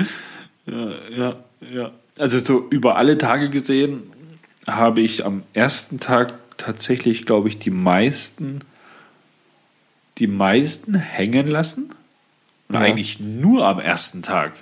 Ja, 0.67 0.91
ja, 1.17 1.37
ja. 1.73 1.91
Also 2.19 2.39
so 2.39 2.67
über 2.71 2.97
alle 2.97 3.17
Tage 3.19 3.49
gesehen 3.51 4.03
habe 4.67 5.01
ich 5.01 5.25
am 5.25 5.43
ersten 5.55 5.99
Tag 6.01 6.35
tatsächlich, 6.59 7.25
glaube 7.25 7.49
ich, 7.49 7.59
die 7.59 7.71
meisten, 7.71 8.61
die 10.19 10.27
meisten 10.27 10.95
hängen 10.95 11.47
lassen. 11.47 11.95
Und 12.69 12.75
Ja. 12.75 12.81
eigentlich 12.83 13.19
nur 13.21 13.67
am 13.67 13.79
ersten 13.81 14.23
Tag. 14.23 14.53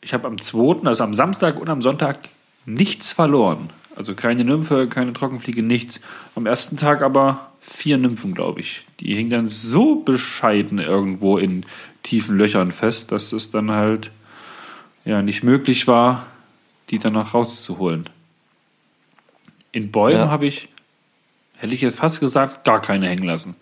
Ich 0.00 0.14
habe 0.14 0.26
am 0.26 0.40
zweiten, 0.40 0.86
also 0.88 1.04
am 1.04 1.12
Samstag 1.14 1.60
und 1.60 1.68
am 1.68 1.82
Sonntag 1.82 2.18
nichts 2.64 3.12
verloren. 3.12 3.68
Also 3.96 4.14
keine 4.14 4.44
Nymphe, 4.44 4.88
keine 4.88 5.12
Trockenfliege, 5.12 5.62
nichts. 5.62 6.00
Am 6.34 6.46
ersten 6.46 6.76
Tag 6.76 7.02
aber 7.02 7.52
vier 7.60 7.98
Nymphen, 7.98 8.34
glaube 8.34 8.60
ich. 8.60 8.86
Die 9.00 9.14
hingen 9.14 9.30
dann 9.30 9.48
so 9.48 9.96
bescheiden 9.96 10.78
irgendwo 10.78 11.38
in 11.38 11.64
tiefen 12.02 12.36
Löchern 12.36 12.72
fest, 12.72 13.12
dass 13.12 13.32
es 13.32 13.50
dann 13.50 13.70
halt 13.70 14.10
ja 15.04 15.22
nicht 15.22 15.42
möglich 15.42 15.86
war, 15.86 16.26
die 16.90 16.98
danach 16.98 17.34
rauszuholen. 17.34 18.08
In 19.72 19.90
Bäumen 19.90 20.18
Ja. 20.18 20.28
habe 20.30 20.46
ich, 20.46 20.68
hätte 21.56 21.74
ich 21.74 21.80
jetzt 21.80 21.98
fast 21.98 22.20
gesagt, 22.20 22.64
gar 22.64 22.82
keine 22.82 23.08
hängen 23.08 23.24
lassen. 23.24 23.54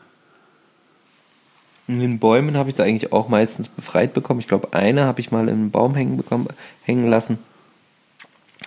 In 1.87 1.99
den 1.99 2.19
Bäumen 2.19 2.57
habe 2.57 2.71
ich 2.71 2.77
es 2.77 2.81
eigentlich 2.81 3.13
auch 3.13 3.29
meistens 3.29 3.69
befreit 3.69 4.13
bekommen. 4.13 4.41
Ich 4.41 4.49
glaube, 4.49 4.75
eine 4.75 5.05
habe 5.05 5.21
ich 5.21 5.33
mal 5.33 5.49
in 5.49 5.55
einem 5.55 5.71
Baum 5.71 5.95
hängen, 5.95 6.17
bekommen, 6.17 6.47
hängen 6.83 7.09
lassen. 7.09 7.39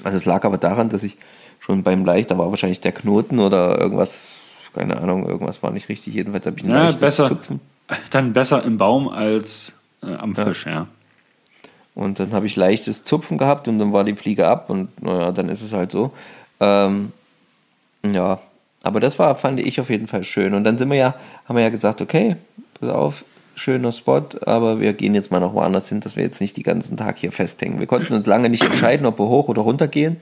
Also 0.04 0.18
es 0.18 0.26
lag 0.26 0.44
aber 0.44 0.58
daran, 0.58 0.90
dass 0.90 1.04
ich 1.04 1.18
schon 1.66 1.84
beim 1.84 2.04
Leicht, 2.04 2.30
da 2.30 2.38
war 2.38 2.50
wahrscheinlich 2.50 2.82
der 2.82 2.92
Knoten 2.92 3.40
oder 3.40 3.80
irgendwas, 3.80 4.38
keine 4.74 4.98
Ahnung, 4.98 5.28
irgendwas 5.28 5.64
war 5.64 5.72
nicht 5.72 5.88
richtig. 5.88 6.14
Jedenfalls 6.14 6.46
habe 6.46 6.58
ich 6.58 6.64
ein 6.66 6.70
Ja, 6.70 6.84
leichtes 6.84 7.00
besser. 7.00 7.24
Zupfen. 7.26 7.62
Dann 8.12 8.34
besser 8.34 8.64
im 8.64 8.78
Baum 8.78 9.08
als 9.08 9.72
äh, 10.02 10.14
am 10.14 10.36
Fisch, 10.36 10.66
ja. 10.66 10.88
Und 11.96 12.20
dann 12.20 12.34
habe 12.34 12.48
ich 12.48 12.56
leichtes 12.56 13.06
Zupfen 13.06 13.38
gehabt 13.38 13.68
und 13.68 13.80
dann 13.80 13.94
war 13.94 14.04
die 14.04 14.16
Fliege 14.16 14.48
ab 14.48 14.70
und 14.70 15.02
naja, 15.02 15.32
dann 15.32 15.48
ist 15.48 15.62
es 15.62 15.74
halt 15.74 15.92
so. 15.92 16.12
Ähm, 16.60 17.12
ja, 18.06 18.40
aber 18.82 19.00
das 19.00 19.18
war, 19.20 19.36
fand 19.36 19.60
ich 19.60 19.80
auf 19.80 19.90
jeden 19.90 20.08
Fall 20.08 20.24
schön. 20.24 20.54
Und 20.56 20.64
dann 20.66 20.78
sind 20.78 20.90
wir 20.90 20.98
ja, 20.98 21.16
haben 21.46 21.56
wir 21.56 21.64
ja 21.64 21.70
gesagt, 21.70 22.02
okay, 22.02 22.36
pass 22.80 22.90
auf, 22.90 23.24
schöner 23.56 23.92
Spot, 23.92 24.24
aber 24.46 24.80
wir 24.82 24.94
gehen 24.94 25.14
jetzt 25.16 25.32
mal 25.32 25.40
noch 25.40 25.54
woanders 25.54 25.88
hin, 25.88 26.00
dass 26.02 26.16
wir 26.16 26.24
jetzt 26.24 26.42
nicht 26.42 26.58
den 26.58 26.64
ganzen 26.64 26.98
Tag 26.98 27.20
hier 27.20 27.32
festhängen. 27.32 27.80
Wir 27.80 27.88
konnten 27.88 28.14
uns 28.14 28.26
lange 28.26 28.50
nicht 28.50 28.64
entscheiden, 28.64 29.06
ob 29.06 29.20
wir 29.20 29.28
hoch 29.28 29.48
oder 29.48 29.62
runter 29.62 29.88
gehen. 29.88 30.18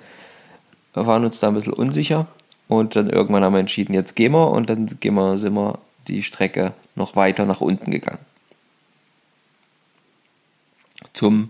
Wir 0.93 1.07
waren 1.07 1.23
uns 1.25 1.39
da 1.39 1.47
ein 1.47 1.53
bisschen 1.53 1.73
unsicher. 1.73 2.27
Und 2.67 2.95
dann 2.95 3.09
irgendwann 3.09 3.43
haben 3.43 3.53
wir 3.53 3.59
entschieden, 3.59 3.93
jetzt 3.93 4.15
gehen 4.15 4.31
wir 4.31 4.49
und 4.49 4.69
dann 4.69 4.85
gehen 4.99 5.15
wir, 5.15 5.37
sind 5.37 5.53
wir 5.55 5.79
die 6.07 6.23
Strecke 6.23 6.73
noch 6.95 7.15
weiter 7.15 7.45
nach 7.45 7.59
unten 7.61 7.91
gegangen. 7.91 8.19
Zum 11.13 11.49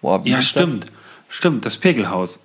boah, 0.00 0.18
Ja, 0.24 0.36
hieß 0.36 0.36
das? 0.36 0.46
stimmt. 0.46 0.86
Stimmt, 1.28 1.64
das 1.64 1.76
Pegelhaus. 1.78 2.40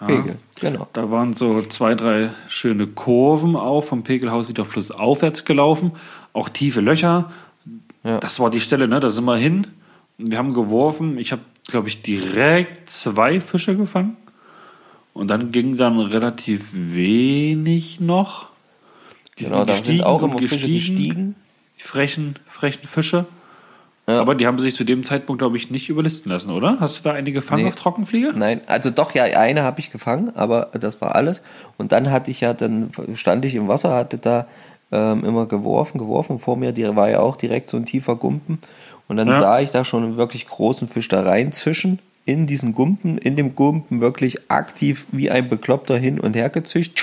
Ja. 0.00 0.06
Pegel, 0.08 0.38
genau. 0.56 0.88
Da 0.92 1.10
waren 1.10 1.34
so 1.34 1.62
zwei, 1.62 1.94
drei 1.94 2.30
schöne 2.48 2.86
Kurven 2.86 3.56
auch 3.56 3.82
vom 3.82 4.02
Pegelhaus 4.02 4.48
wieder 4.48 4.64
flussaufwärts 4.64 5.44
gelaufen. 5.44 5.92
Auch 6.32 6.48
tiefe 6.48 6.80
Löcher. 6.80 7.30
Ja. 8.02 8.18
Das 8.18 8.40
war 8.40 8.50
die 8.50 8.60
Stelle, 8.60 8.88
ne? 8.88 9.00
Da 9.00 9.10
sind 9.10 9.24
wir 9.24 9.36
hin. 9.36 9.68
Wir 10.18 10.38
haben 10.38 10.54
geworfen. 10.54 11.18
Ich 11.18 11.32
habe, 11.32 11.42
glaube 11.68 11.88
ich, 11.88 12.02
direkt 12.02 12.90
zwei 12.90 13.40
Fische 13.40 13.76
gefangen. 13.76 14.16
Und 15.16 15.28
dann 15.28 15.50
ging 15.50 15.78
dann 15.78 15.98
relativ 15.98 16.70
wenig 16.74 18.00
noch. 18.00 18.48
Die 19.38 19.44
Genau, 19.44 19.64
da 19.64 19.74
sind 19.74 20.02
auch 20.02 20.22
immer 20.22 20.38
Fische 20.38 20.68
gestiegen. 20.68 21.36
Die 21.78 21.82
frechen, 21.82 22.36
frechen 22.46 22.86
Fische. 22.86 23.24
Ja. 24.06 24.20
Aber 24.20 24.34
die 24.34 24.46
haben 24.46 24.58
sich 24.58 24.74
zu 24.74 24.84
dem 24.84 25.04
Zeitpunkt, 25.04 25.40
glaube 25.40 25.56
ich, 25.56 25.70
nicht 25.70 25.88
überlisten 25.88 26.30
lassen, 26.30 26.50
oder? 26.50 26.76
Hast 26.80 26.98
du 26.98 27.02
da 27.02 27.12
eine 27.12 27.32
gefangen 27.32 27.62
Nee. 27.62 27.68
auf 27.70 27.76
Trockenfliege? 27.76 28.34
Nein, 28.36 28.60
also 28.66 28.90
doch, 28.90 29.14
ja, 29.14 29.24
eine 29.24 29.62
habe 29.62 29.80
ich 29.80 29.90
gefangen, 29.90 30.32
aber 30.36 30.68
das 30.78 31.00
war 31.00 31.14
alles. 31.14 31.40
Und 31.78 31.92
dann 31.92 32.10
hatte 32.10 32.30
ich 32.30 32.42
ja, 32.42 32.52
dann 32.52 32.90
stand 33.14 33.44
ich 33.46 33.54
im 33.54 33.68
Wasser, 33.68 33.94
hatte 33.94 34.18
da 34.18 34.46
ähm, 34.92 35.24
immer 35.24 35.46
geworfen, 35.46 35.96
geworfen. 35.98 36.38
Vor 36.38 36.58
mir 36.58 36.72
die, 36.72 36.84
war 36.94 37.08
ja 37.08 37.20
auch 37.20 37.36
direkt 37.36 37.70
so 37.70 37.78
ein 37.78 37.86
tiefer 37.86 38.16
Gumpen. 38.16 38.58
Und 39.08 39.16
dann 39.16 39.28
Ja. 39.28 39.40
sah 39.40 39.60
ich 39.60 39.70
da 39.70 39.84
schon 39.86 40.04
einen 40.04 40.16
wirklich 40.18 40.46
großen 40.46 40.86
Fisch 40.88 41.08
da 41.08 41.22
reinzischen 41.22 42.00
in 42.26 42.46
diesen 42.46 42.74
Gumpen, 42.74 43.16
in 43.16 43.36
dem 43.36 43.54
Gumpen 43.54 44.00
wirklich 44.00 44.50
aktiv 44.50 45.06
wie 45.12 45.30
ein 45.30 45.48
Bekloppter 45.48 45.96
hin 45.96 46.20
und 46.20 46.36
her 46.36 46.50
gezischt. 46.50 47.00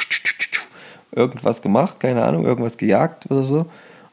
Irgendwas 1.15 1.61
gemacht, 1.61 1.99
keine 1.99 2.23
Ahnung, 2.23 2.45
irgendwas 2.45 2.77
gejagt 2.77 3.31
oder 3.31 3.43
so, 3.43 3.65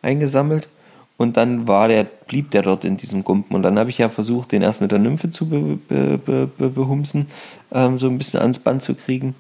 eingesammelt. 0.03 0.69
Und 1.17 1.37
dann 1.37 1.69
war 1.69 1.89
der, 1.89 2.05
blieb 2.05 2.51
der 2.53 2.63
dort 2.63 2.85
in 2.85 2.97
diesem 2.97 3.25
Gumpen. 3.25 3.55
Und 3.55 3.63
dann 3.63 3.79
habe 3.79 3.91
ich 3.91 3.99
ja 3.99 4.09
versucht, 4.09 4.53
den 4.53 4.63
erst 4.63 4.81
mit 4.81 4.93
der 4.93 4.99
Nymphe 4.99 5.31
zu 5.31 5.47
be, 5.47 5.79
be, 5.89 6.47
be, 6.47 6.71
behumsen, 6.71 7.27
ähm, 7.73 7.99
so 7.99 8.07
ein 8.07 8.17
bisschen 8.17 8.41
ans 8.41 8.59
Band 8.59 8.83
zu 8.83 8.95
kriegen. 8.95 9.35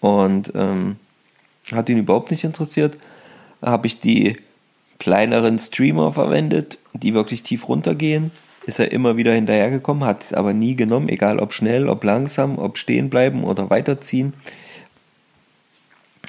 Und 0.00 0.52
ähm, 0.56 0.96
hat 1.70 1.88
ihn 1.88 1.98
überhaupt 1.98 2.30
nicht 2.32 2.42
interessiert. 2.42 2.96
Habe 3.60 3.86
ich 3.86 4.00
die 4.00 4.36
kleineren 4.98 5.58
Streamer 5.58 6.12
verwendet, 6.12 6.78
die 6.92 7.14
wirklich 7.14 7.42
tief 7.42 7.68
runtergehen. 7.68 8.32
Ist 8.64 8.78
er 8.78 8.92
immer 8.92 9.16
wieder 9.16 9.32
hinterhergekommen, 9.32 10.04
hat 10.04 10.22
es 10.22 10.32
aber 10.32 10.52
nie 10.52 10.76
genommen, 10.76 11.08
egal 11.08 11.38
ob 11.38 11.52
schnell, 11.52 11.88
ob 11.88 12.04
langsam, 12.04 12.58
ob 12.58 12.78
stehen 12.78 13.10
bleiben 13.10 13.44
oder 13.44 13.70
weiterziehen. 13.70 14.34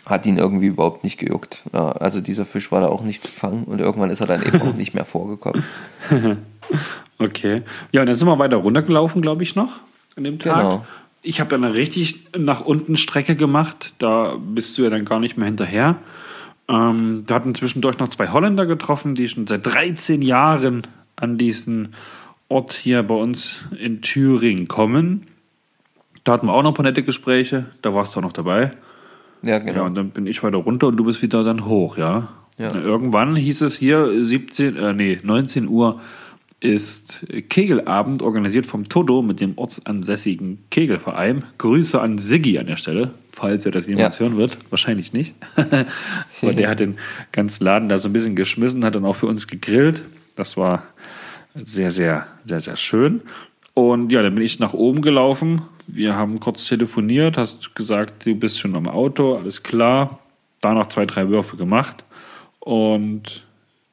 Hat 0.05 0.25
ihn 0.25 0.37
irgendwie 0.37 0.67
überhaupt 0.67 1.03
nicht 1.03 1.19
gejuckt. 1.19 1.63
Ja, 1.71 1.91
also 1.91 2.19
dieser 2.21 2.45
Fisch 2.45 2.71
war 2.71 2.81
da 2.81 2.87
auch 2.87 3.03
nicht 3.03 3.23
zu 3.23 3.31
fangen 3.31 3.63
und 3.65 3.79
irgendwann 3.79 4.09
ist 4.09 4.19
er 4.19 4.27
dann 4.27 4.41
eben 4.43 4.61
auch 4.61 4.73
nicht 4.73 4.93
mehr 4.93 5.05
vorgekommen. 5.05 5.63
Okay. 7.19 7.61
Ja, 7.91 8.01
und 8.01 8.07
dann 8.07 8.15
sind 8.15 8.27
wir 8.27 8.39
weiter 8.39 8.57
runtergelaufen, 8.57 9.21
glaube 9.21 9.43
ich, 9.43 9.55
noch 9.55 9.79
an 10.15 10.23
dem 10.23 10.39
Tag. 10.39 10.55
Genau. 10.55 10.85
Ich 11.21 11.39
habe 11.39 11.49
dann 11.49 11.63
eine 11.63 11.73
richtig 11.73 12.27
nach 12.37 12.61
unten 12.61 12.97
Strecke 12.97 13.35
gemacht. 13.35 13.93
Da 13.97 14.35
bist 14.39 14.77
du 14.77 14.83
ja 14.83 14.89
dann 14.89 15.05
gar 15.05 15.19
nicht 15.19 15.37
mehr 15.37 15.45
hinterher. 15.45 15.95
Ähm, 16.67 17.23
wir 17.25 17.35
hatten 17.35 17.55
zwischendurch 17.55 17.97
noch 17.99 18.09
zwei 18.09 18.29
Holländer 18.29 18.65
getroffen, 18.65 19.15
die 19.15 19.29
schon 19.29 19.47
seit 19.47 19.65
13 19.65 20.21
Jahren 20.21 20.85
an 21.15 21.37
diesen 21.37 21.93
Ort 22.49 22.73
hier 22.73 23.03
bei 23.03 23.15
uns 23.15 23.61
in 23.79 24.01
Thüringen 24.01 24.67
kommen. 24.67 25.27
Da 26.23 26.33
hatten 26.33 26.47
wir 26.47 26.53
auch 26.53 26.63
noch 26.63 26.71
ein 26.71 26.75
paar 26.75 26.85
nette 26.85 27.03
Gespräche. 27.03 27.65
Da 27.81 27.93
warst 27.93 28.15
du 28.15 28.19
auch 28.19 28.23
noch 28.23 28.33
dabei. 28.33 28.71
Ja, 29.41 29.49
Ja, 29.51 29.59
genau. 29.59 29.85
und 29.85 29.95
dann 29.95 30.11
bin 30.11 30.25
ich 30.27 30.41
weiter 30.43 30.57
runter 30.57 30.87
und 30.87 30.97
du 30.97 31.03
bist 31.03 31.21
wieder 31.21 31.43
dann 31.43 31.65
hoch, 31.65 31.97
ja. 31.97 32.29
Ja. 32.57 32.73
Irgendwann 32.73 33.35
hieß 33.35 33.61
es 33.61 33.75
hier 33.77 34.23
17, 34.23 34.75
äh, 34.77 34.93
nee, 34.93 35.19
19 35.23 35.67
Uhr 35.67 35.99
ist 36.59 37.25
Kegelabend 37.49 38.21
organisiert 38.21 38.65
vom 38.65 38.87
Todo 38.87 39.21
mit 39.21 39.41
dem 39.41 39.57
ortsansässigen 39.57 40.59
Kegelverein. 40.69 41.43
Grüße 41.57 41.99
an 41.99 42.19
Siggi 42.19 42.57
an 42.57 42.67
der 42.67 42.77
Stelle, 42.77 43.15
falls 43.33 43.65
er 43.65 43.73
das 43.73 43.85
jemals 43.87 44.19
Ja. 44.19 44.25
hören 44.25 44.37
wird. 44.37 44.57
Wahrscheinlich 44.69 45.11
nicht. 45.11 45.35
Aber 46.41 46.53
der 46.53 46.69
hat 46.69 46.79
den 46.79 46.95
ganzen 47.33 47.65
Laden 47.65 47.89
da 47.89 47.97
so 47.97 48.07
ein 48.07 48.13
bisschen 48.13 48.37
geschmissen, 48.37 48.85
hat 48.85 48.95
dann 48.95 49.03
auch 49.03 49.15
für 49.17 49.27
uns 49.27 49.47
gegrillt. 49.47 50.03
Das 50.37 50.55
war 50.55 50.83
sehr, 51.55 51.91
sehr, 51.91 52.27
sehr, 52.45 52.59
sehr 52.59 52.75
schön. 52.75 53.21
Und 53.73 54.11
ja, 54.11 54.21
dann 54.21 54.35
bin 54.35 54.43
ich 54.43 54.59
nach 54.59 54.73
oben 54.73 55.01
gelaufen. 55.01 55.63
Wir 55.87 56.15
haben 56.15 56.39
kurz 56.39 56.67
telefoniert, 56.67 57.37
hast 57.37 57.75
gesagt, 57.75 58.25
du 58.25 58.35
bist 58.35 58.59
schon 58.59 58.75
am 58.75 58.87
Auto, 58.87 59.35
alles 59.35 59.63
klar. 59.63 60.19
Da 60.61 60.73
noch 60.73 60.87
zwei, 60.87 61.05
drei 61.05 61.29
Würfe 61.29 61.57
gemacht. 61.57 62.03
Und 62.59 63.45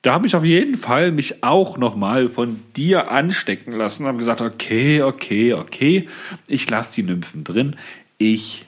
da 0.02 0.14
habe 0.14 0.26
ich 0.26 0.36
auf 0.36 0.44
jeden 0.44 0.76
Fall 0.78 1.12
mich 1.12 1.42
auch 1.42 1.76
nochmal 1.76 2.28
von 2.28 2.61
dir 2.76 3.11
anstecken 3.11 3.72
lassen. 3.72 4.06
Habe 4.06 4.18
gesagt, 4.18 4.40
okay, 4.40 5.02
okay, 5.02 5.54
okay, 5.54 6.08
ich 6.46 6.68
lasse 6.70 6.94
die 6.94 7.02
Nymphen 7.02 7.44
drin. 7.44 7.76
Ich 8.18 8.66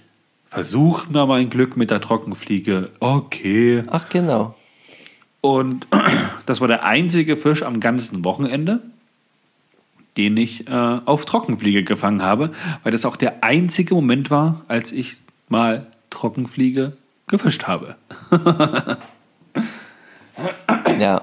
versuche 0.51 1.11
mal 1.13 1.27
mein 1.27 1.49
Glück 1.49 1.77
mit 1.77 1.91
der 1.91 2.01
Trockenfliege. 2.01 2.91
Okay. 3.01 3.85
Ach, 3.87 4.09
genau. 4.09 4.55
Und 5.43 5.87
das 6.47 6.63
war 6.63 6.69
der 6.69 6.85
einzige 6.87 7.37
Fisch 7.37 7.63
am 7.63 7.81
ganzen 7.81 8.25
Wochenende, 8.25 8.81
den 10.17 10.37
ich 10.39 10.67
äh, 10.69 10.71
auf 11.05 11.27
Trockenfliege 11.27 11.85
gefangen 11.85 12.23
habe, 12.23 12.53
weil 12.83 12.93
das 12.93 13.05
auch 13.05 13.17
der 13.17 13.45
einzige 13.45 13.95
Moment 13.95 14.31
war, 14.31 14.63
als 14.69 14.93
ich 14.93 15.17
mal 15.51 15.87
Trockenfliege 16.09 16.93
gefischt 17.29 17.67
habe. 17.67 17.97
Ja. 20.99 21.23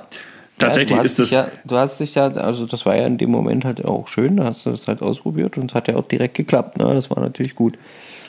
Tatsächlich 0.58 0.90
ja, 0.92 0.96
du 0.98 1.04
hast 1.04 1.06
ist 1.12 1.20
das- 1.20 1.30
Ja, 1.32 1.48
du 1.66 1.78
hast 1.78 2.00
dich 2.00 2.16
ja, 2.16 2.28
also 2.28 2.66
das 2.66 2.86
war 2.86 2.96
ja 2.96 3.06
in 3.08 3.18
dem 3.18 3.32
Moment 3.32 3.64
halt 3.64 3.84
auch 3.86 4.08
schön, 4.08 4.38
da 4.38 4.46
hast 4.46 4.66
du 4.66 4.72
das 4.72 4.88
halt 4.88 5.02
ausprobiert 5.02 5.58
und 5.58 5.72
es 5.72 5.76
hat 5.76 5.88
ja 5.88 5.96
auch 5.96 6.08
direkt 6.08 6.36
geklappt, 6.36 6.78
ne? 6.78 6.94
Das 6.94 7.10
war 7.10 7.22
natürlich 7.22 7.56
gut. 7.56 7.78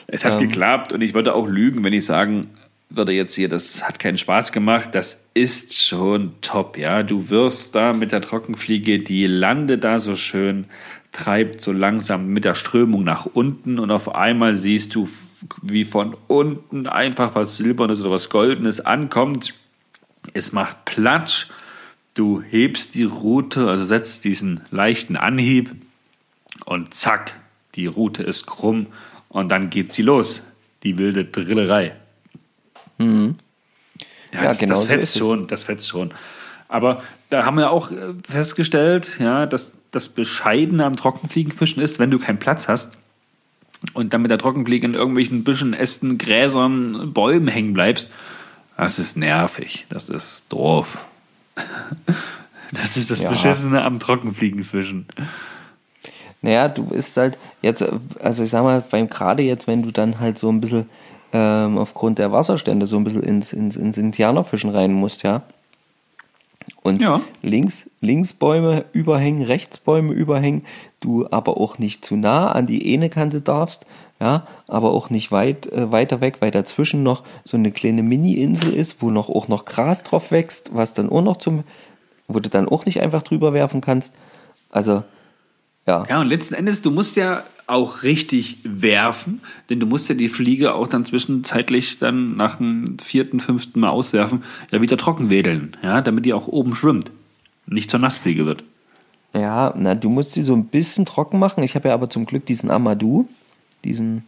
Es 0.07 0.23
hat 0.23 0.35
Ähm. 0.35 0.39
geklappt 0.47 0.93
und 0.93 1.01
ich 1.01 1.13
würde 1.13 1.33
auch 1.35 1.47
lügen, 1.47 1.83
wenn 1.83 1.93
ich 1.93 2.05
sagen 2.05 2.47
würde 2.95 3.13
jetzt 3.13 3.35
hier, 3.35 3.49
das 3.49 3.83
hat 3.83 3.99
keinen 3.99 4.17
Spaß 4.17 4.51
gemacht. 4.51 4.89
Das 4.93 5.21
ist 5.33 5.77
schon 5.77 6.33
top, 6.41 6.77
ja. 6.77 7.03
Du 7.03 7.29
wirfst 7.29 7.75
da 7.75 7.93
mit 7.93 8.11
der 8.11 8.21
Trockenfliege, 8.21 8.99
die 8.99 9.25
landet 9.25 9.83
da 9.83 9.99
so 9.99 10.15
schön, 10.15 10.65
treibt 11.11 11.61
so 11.61 11.71
langsam 11.71 12.27
mit 12.27 12.45
der 12.45 12.55
Strömung 12.55 13.03
nach 13.03 13.25
unten 13.25 13.79
und 13.79 13.91
auf 13.91 14.13
einmal 14.15 14.55
siehst 14.55 14.95
du, 14.95 15.09
wie 15.61 15.85
von 15.85 16.15
unten 16.27 16.87
einfach 16.87 17.35
was 17.35 17.57
Silbernes 17.57 18.01
oder 18.01 18.11
was 18.11 18.29
Goldenes 18.29 18.79
ankommt. 18.79 19.53
Es 20.33 20.51
macht 20.51 20.85
Platsch. 20.85 21.47
Du 22.13 22.41
hebst 22.41 22.95
die 22.95 23.03
Rute, 23.03 23.67
also 23.67 23.83
setzt 23.83 24.25
diesen 24.25 24.61
leichten 24.69 25.15
Anhieb 25.15 25.71
und 26.65 26.93
zack, 26.93 27.39
die 27.75 27.87
Rute 27.87 28.23
ist 28.23 28.45
krumm 28.45 28.87
und 29.29 29.49
dann 29.49 29.69
geht 29.69 29.93
sie 29.93 30.01
los. 30.01 30.45
Die 30.83 30.97
wilde 30.97 31.25
Drillerei. 31.25 31.95
Ja, 33.01 34.41
Ja, 34.41 34.43
das, 34.49 34.59
genau 34.59 34.75
das 34.75 34.83
so 34.83 34.87
fetzt 34.87 35.17
schon, 35.17 35.47
das 35.47 35.63
fetzt 35.63 35.87
schon. 35.87 36.13
Aber 36.67 37.03
da 37.29 37.45
haben 37.45 37.57
wir 37.57 37.69
auch 37.71 37.91
äh, 37.91 38.13
festgestellt, 38.27 39.17
ja, 39.19 39.45
dass 39.45 39.73
das 39.91 40.07
Bescheidene 40.07 40.85
am 40.85 40.95
Trockenfliegenfischen 40.95 41.83
ist, 41.83 41.99
wenn 41.99 42.11
du 42.11 42.19
keinen 42.19 42.39
Platz 42.39 42.67
hast 42.69 42.93
und 43.93 44.13
dann 44.13 44.21
mit 44.21 44.31
der 44.31 44.37
Trockenfliege 44.37 44.85
in 44.85 44.93
irgendwelchen 44.93 45.43
Büschen, 45.43 45.73
Ästen, 45.73 46.17
Gräsern, 46.17 47.11
Bäumen 47.13 47.47
hängen 47.49 47.73
bleibst, 47.73 48.09
das 48.77 48.99
ist 48.99 49.17
nervig, 49.17 49.85
das 49.89 50.09
ist 50.09 50.45
doof. 50.49 50.97
Das 52.73 52.95
ist 52.95 53.11
das 53.11 53.21
Ja. 53.21 53.29
Beschissene 53.29 53.83
am 53.83 53.99
Trockenfliegenfischen. 53.99 55.05
Naja, 56.41 56.69
du 56.69 56.85
bist 56.85 57.17
halt 57.17 57.37
jetzt, 57.61 57.81
äh, 57.81 57.91
also 58.21 58.43
ich 58.43 58.49
sag 58.49 58.63
mal, 58.63 58.81
beim 58.89 59.09
gerade 59.09 59.43
jetzt, 59.43 59.67
wenn 59.67 59.83
du 59.83 59.91
dann 59.91 60.21
halt 60.21 60.39
so 60.39 60.49
ein 60.49 60.61
bisschen 60.61 60.89
ähm, 61.33 61.77
aufgrund 61.77 62.19
der 62.19 62.31
Wasserstände 62.31 62.87
so 62.87 62.97
ein 62.97 63.03
bisschen 63.03 63.23
ins, 63.23 63.53
ins, 63.53 63.77
ins 63.77 63.97
Indianerfischen 63.97 64.69
rein 64.69 64.93
musst, 64.93 65.23
ja. 65.23 65.43
Und 66.83 67.01
Ja. 67.01 67.21
links, 67.41 67.89
links 68.01 68.33
Bäume 68.33 68.85
überhängen, 68.93 69.43
rechts 69.43 69.79
Bäume 69.79 70.13
überhängen, 70.13 70.63
du 70.99 71.27
aber 71.29 71.57
auch 71.57 71.79
nicht 71.79 72.05
zu 72.05 72.15
nah 72.15 72.51
an 72.51 72.65
die 72.65 72.93
eine 72.93 73.09
Kante 73.09 73.41
darfst, 73.41 73.85
ja, 74.19 74.45
aber 74.67 74.91
auch 74.91 75.09
nicht 75.09 75.31
weit 75.31 75.65
äh, 75.71 75.91
weiter 75.91 76.21
weg, 76.21 76.37
weil 76.39 76.51
dazwischen 76.51 77.01
noch 77.01 77.23
so 77.43 77.57
eine 77.57 77.71
kleine 77.71 78.03
Mini-Insel 78.03 78.73
ist, 78.73 79.01
wo 79.01 79.09
noch 79.09 79.29
auch 79.29 79.47
noch 79.47 79.65
Gras 79.65 80.03
drauf 80.03 80.31
wächst, 80.31 80.75
was 80.75 80.93
dann 80.93 81.09
auch 81.09 81.23
noch 81.23 81.37
zum, 81.37 81.63
wo 82.27 82.39
du 82.39 82.49
dann 82.49 82.69
auch 82.69 82.85
nicht 82.85 83.01
einfach 83.01 83.23
drüber 83.23 83.53
werfen 83.53 83.81
kannst. 83.81 84.13
Also, 84.69 85.03
ja. 85.91 86.03
Ja, 86.09 86.21
und 86.21 86.27
letzten 86.27 86.55
Endes, 86.55 86.81
du 86.81 86.91
musst 86.91 87.15
ja 87.15 87.43
auch 87.67 88.03
richtig 88.03 88.57
werfen, 88.63 89.41
denn 89.69 89.79
du 89.79 89.85
musst 89.85 90.09
ja 90.09 90.15
die 90.15 90.27
Fliege 90.27 90.73
auch 90.73 90.87
dann 90.87 91.05
zwischenzeitlich 91.05 91.99
dann 91.99 92.35
nach 92.35 92.57
dem 92.57 92.97
vierten, 92.99 93.39
fünften 93.39 93.79
Mal 93.79 93.89
auswerfen, 93.89 94.43
ja 94.71 94.81
wieder 94.81 94.97
trocken 94.97 95.29
wedeln, 95.29 95.77
ja, 95.81 96.01
damit 96.01 96.25
die 96.25 96.33
auch 96.33 96.47
oben 96.47 96.75
schwimmt. 96.75 97.11
und 97.67 97.73
Nicht 97.73 97.89
zur 97.89 97.99
Nassfliege 97.99 98.45
wird. 98.45 98.63
Ja, 99.33 99.73
na, 99.77 99.95
du 99.95 100.09
musst 100.09 100.31
sie 100.31 100.43
so 100.43 100.53
ein 100.53 100.65
bisschen 100.65 101.05
trocken 101.05 101.39
machen. 101.39 101.63
Ich 101.63 101.75
habe 101.75 101.87
ja 101.87 101.93
aber 101.93 102.09
zum 102.09 102.25
Glück 102.25 102.45
diesen 102.45 102.69
Amadou, 102.69 103.29
diesen, 103.85 104.25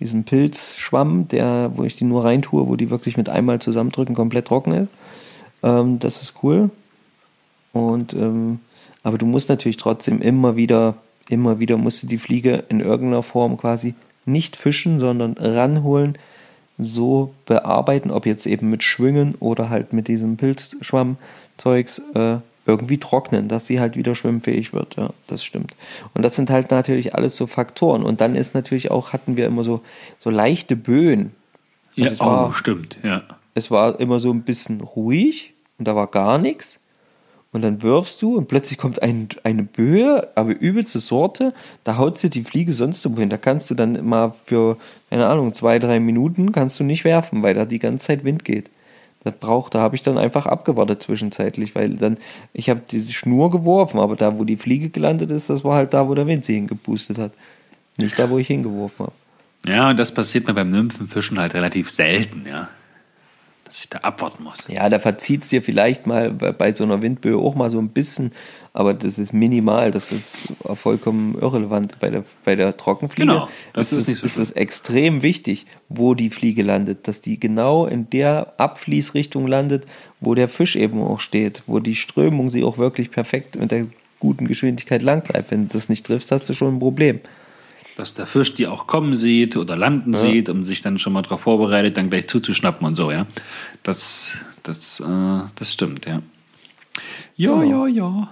diesen 0.00 0.24
Pilzschwamm, 0.24 1.28
der, 1.28 1.72
wo 1.74 1.84
ich 1.84 1.96
die 1.96 2.04
nur 2.04 2.24
reintue, 2.24 2.66
wo 2.66 2.76
die 2.76 2.88
wirklich 2.88 3.18
mit 3.18 3.28
einmal 3.28 3.60
zusammendrücken 3.60 4.14
komplett 4.14 4.46
trocken 4.46 4.72
ist. 4.72 4.88
Ähm, 5.62 5.98
das 5.98 6.22
ist 6.22 6.34
cool. 6.42 6.70
Und 7.74 8.14
ähm, 8.14 8.60
aber 9.02 9.18
du 9.18 9.26
musst 9.26 9.48
natürlich 9.48 9.76
trotzdem 9.76 10.20
immer 10.20 10.56
wieder, 10.56 10.96
immer 11.28 11.60
wieder 11.60 11.76
musst 11.76 12.02
du 12.02 12.06
die 12.06 12.18
Fliege 12.18 12.64
in 12.68 12.80
irgendeiner 12.80 13.22
Form 13.22 13.56
quasi 13.56 13.94
nicht 14.24 14.56
fischen, 14.56 15.00
sondern 15.00 15.34
ranholen, 15.34 16.16
so 16.78 17.34
bearbeiten, 17.46 18.10
ob 18.10 18.26
jetzt 18.26 18.46
eben 18.46 18.70
mit 18.70 18.82
Schwingen 18.82 19.34
oder 19.40 19.68
halt 19.70 19.92
mit 19.92 20.08
diesem 20.08 20.36
Pilzschwammzeugs 20.36 22.02
äh, 22.14 22.36
irgendwie 22.64 22.98
trocknen, 22.98 23.48
dass 23.48 23.66
sie 23.66 23.80
halt 23.80 23.96
wieder 23.96 24.14
schwimmfähig 24.14 24.72
wird. 24.72 24.96
Ja, 24.96 25.10
das 25.26 25.42
stimmt. 25.44 25.74
Und 26.14 26.22
das 26.24 26.36
sind 26.36 26.48
halt 26.50 26.70
natürlich 26.70 27.14
alles 27.14 27.36
so 27.36 27.46
Faktoren. 27.46 28.04
Und 28.04 28.20
dann 28.20 28.36
ist 28.36 28.54
natürlich 28.54 28.90
auch, 28.90 29.12
hatten 29.12 29.36
wir 29.36 29.46
immer 29.46 29.64
so, 29.64 29.82
so 30.20 30.30
leichte 30.30 30.76
Böen. 30.76 31.32
Ja, 31.94 32.04
Also 32.04 32.14
es 32.14 32.20
war- 32.20 32.48
oh, 32.48 32.52
stimmt, 32.52 32.98
ja. 33.02 33.22
es 33.54 33.70
war 33.70 33.98
immer 34.00 34.20
so 34.20 34.30
ein 34.32 34.42
bisschen 34.42 34.80
ruhig 34.80 35.52
und 35.78 35.88
da 35.88 35.96
war 35.96 36.06
gar 36.06 36.38
nichts. 36.38 36.78
Und 37.52 37.62
dann 37.62 37.82
wirfst 37.82 38.22
du 38.22 38.36
und 38.36 38.48
plötzlich 38.48 38.78
kommt 38.78 39.02
ein, 39.02 39.28
eine 39.44 39.62
Böe, 39.62 40.26
aber 40.34 40.58
übelste 40.58 41.00
Sorte. 41.00 41.52
Da 41.84 41.98
haut 41.98 42.16
sie 42.16 42.30
die 42.30 42.44
Fliege 42.44 42.72
sonst 42.72 43.04
irgendwo 43.04 43.20
hin. 43.20 43.28
Da 43.28 43.36
kannst 43.36 43.68
du 43.70 43.74
dann 43.74 44.04
mal 44.06 44.32
für, 44.46 44.78
keine 45.10 45.26
Ahnung, 45.26 45.52
zwei, 45.52 45.78
drei 45.78 46.00
Minuten 46.00 46.52
kannst 46.52 46.80
du 46.80 46.84
nicht 46.84 47.04
werfen, 47.04 47.42
weil 47.42 47.52
da 47.52 47.66
die 47.66 47.78
ganze 47.78 48.06
Zeit 48.06 48.24
Wind 48.24 48.44
geht. 48.46 48.70
Da 49.24 49.30
braucht, 49.30 49.74
da 49.74 49.80
habe 49.80 49.94
ich 49.94 50.02
dann 50.02 50.18
einfach 50.18 50.46
abgewartet 50.46 51.02
zwischenzeitlich, 51.02 51.74
weil 51.74 51.90
dann, 51.90 52.16
ich 52.54 52.70
habe 52.70 52.80
diese 52.90 53.12
Schnur 53.12 53.50
geworfen, 53.50 54.00
aber 54.00 54.16
da, 54.16 54.38
wo 54.38 54.44
die 54.44 54.56
Fliege 54.56 54.88
gelandet 54.88 55.30
ist, 55.30 55.48
das 55.48 55.62
war 55.62 55.76
halt 55.76 55.94
da, 55.94 56.08
wo 56.08 56.14
der 56.14 56.26
Wind 56.26 56.44
sie 56.44 56.54
hingepustet 56.54 57.18
hat. 57.18 57.32
Nicht 57.98 58.18
da, 58.18 58.30
wo 58.30 58.38
ich 58.38 58.46
hingeworfen 58.46 59.06
habe. 59.06 59.16
Ja, 59.66 59.90
und 59.90 59.98
das 59.98 60.12
passiert 60.12 60.48
mir 60.48 60.54
beim 60.54 60.70
Nymphenfischen 60.70 61.38
halt 61.38 61.54
relativ 61.54 61.90
selten, 61.90 62.46
ja. 62.48 62.68
Dass 63.72 63.80
ich 63.80 63.88
da 63.88 64.00
abwarten 64.00 64.44
muss. 64.44 64.68
Ja, 64.68 64.90
da 64.90 64.98
verzieht 64.98 65.40
es 65.40 65.48
dir 65.48 65.62
vielleicht 65.62 66.06
mal 66.06 66.30
bei, 66.30 66.52
bei 66.52 66.74
so 66.74 66.84
einer 66.84 67.00
Windböe 67.00 67.38
auch 67.38 67.54
mal 67.54 67.70
so 67.70 67.78
ein 67.78 67.88
bisschen, 67.88 68.32
aber 68.74 68.92
das 68.92 69.18
ist 69.18 69.32
minimal, 69.32 69.90
das 69.90 70.12
ist 70.12 70.48
vollkommen 70.74 71.38
irrelevant. 71.40 71.98
Bei 71.98 72.10
der, 72.10 72.22
bei 72.44 72.54
der 72.54 72.76
Trockenfliege 72.76 73.26
Genau, 73.26 73.48
das 73.72 73.94
ist, 73.94 74.10
ist 74.10 74.18
so 74.18 74.26
ist 74.26 74.36
es 74.36 74.50
extrem 74.50 75.22
wichtig, 75.22 75.64
wo 75.88 76.12
die 76.12 76.28
Fliege 76.28 76.62
landet, 76.62 77.08
dass 77.08 77.22
die 77.22 77.40
genau 77.40 77.86
in 77.86 78.10
der 78.10 78.52
Abfließrichtung 78.58 79.46
landet, 79.46 79.86
wo 80.20 80.34
der 80.34 80.50
Fisch 80.50 80.76
eben 80.76 81.00
auch 81.02 81.20
steht, 81.20 81.62
wo 81.66 81.78
die 81.78 81.94
Strömung 81.94 82.50
sie 82.50 82.64
auch 82.64 82.76
wirklich 82.76 83.10
perfekt 83.10 83.56
mit 83.56 83.70
der 83.70 83.86
guten 84.20 84.46
Geschwindigkeit 84.46 85.02
lang 85.02 85.22
bleibt. 85.22 85.50
Wenn 85.50 85.68
du 85.68 85.72
das 85.72 85.88
nicht 85.88 86.04
triffst, 86.04 86.30
hast 86.30 86.46
du 86.46 86.52
schon 86.52 86.76
ein 86.76 86.78
Problem. 86.78 87.20
Dass 88.02 88.14
der 88.14 88.26
Fisch 88.26 88.56
die 88.56 88.66
auch 88.66 88.88
kommen 88.88 89.14
sieht 89.14 89.56
oder 89.56 89.76
landen 89.76 90.14
sieht, 90.14 90.48
um 90.48 90.64
sich 90.64 90.82
dann 90.82 90.98
schon 90.98 91.12
mal 91.12 91.22
darauf 91.22 91.42
vorbereitet, 91.42 91.96
dann 91.96 92.10
gleich 92.10 92.26
zuzuschnappen 92.26 92.84
und 92.84 92.96
so, 92.96 93.12
ja. 93.12 93.28
Das, 93.84 94.32
das, 94.64 94.98
äh, 94.98 95.42
das 95.54 95.72
stimmt, 95.72 96.06
ja. 96.06 96.20
Ja, 97.36 97.62
ja, 97.62 97.86
ja. 97.86 98.28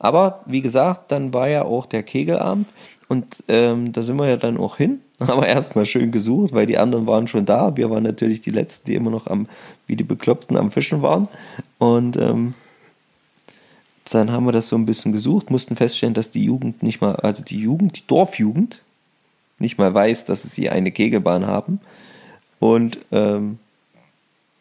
Aber 0.00 0.42
wie 0.46 0.62
gesagt, 0.62 1.12
dann 1.12 1.32
war 1.32 1.48
ja 1.48 1.62
auch 1.62 1.86
der 1.86 2.02
Kegelabend 2.02 2.66
und 3.06 3.36
ähm, 3.46 3.92
da 3.92 4.02
sind 4.02 4.18
wir 4.18 4.28
ja 4.28 4.36
dann 4.36 4.56
auch 4.56 4.78
hin. 4.78 4.98
Haben 5.20 5.42
wir 5.42 5.46
erstmal 5.46 5.86
schön 5.86 6.10
gesucht, 6.10 6.52
weil 6.52 6.66
die 6.66 6.76
anderen 6.76 7.06
waren 7.06 7.28
schon 7.28 7.46
da. 7.46 7.76
Wir 7.76 7.88
waren 7.88 8.02
natürlich 8.02 8.40
die 8.40 8.50
Letzten, 8.50 8.86
die 8.86 8.96
immer 8.96 9.10
noch 9.12 9.28
am, 9.28 9.46
wie 9.86 9.94
die 9.94 10.02
Bekloppten 10.02 10.56
am 10.56 10.72
Fischen 10.72 11.02
waren. 11.02 11.28
Und 11.78 12.16
ähm, 12.16 12.54
dann 14.14 14.30
haben 14.30 14.46
wir 14.46 14.52
das 14.52 14.68
so 14.68 14.76
ein 14.76 14.86
bisschen 14.86 15.12
gesucht, 15.12 15.50
mussten 15.50 15.76
feststellen, 15.76 16.14
dass 16.14 16.30
die 16.30 16.44
Jugend 16.44 16.82
nicht 16.82 17.00
mal, 17.00 17.16
also 17.16 17.42
die 17.42 17.60
Jugend, 17.60 17.96
die 17.96 18.06
Dorfjugend, 18.06 18.82
nicht 19.58 19.78
mal 19.78 19.92
weiß, 19.92 20.26
dass 20.26 20.42
sie 20.42 20.70
eine 20.70 20.92
Kegelbahn 20.92 21.46
haben. 21.46 21.80
Und 22.60 22.98
ähm, 23.10 23.58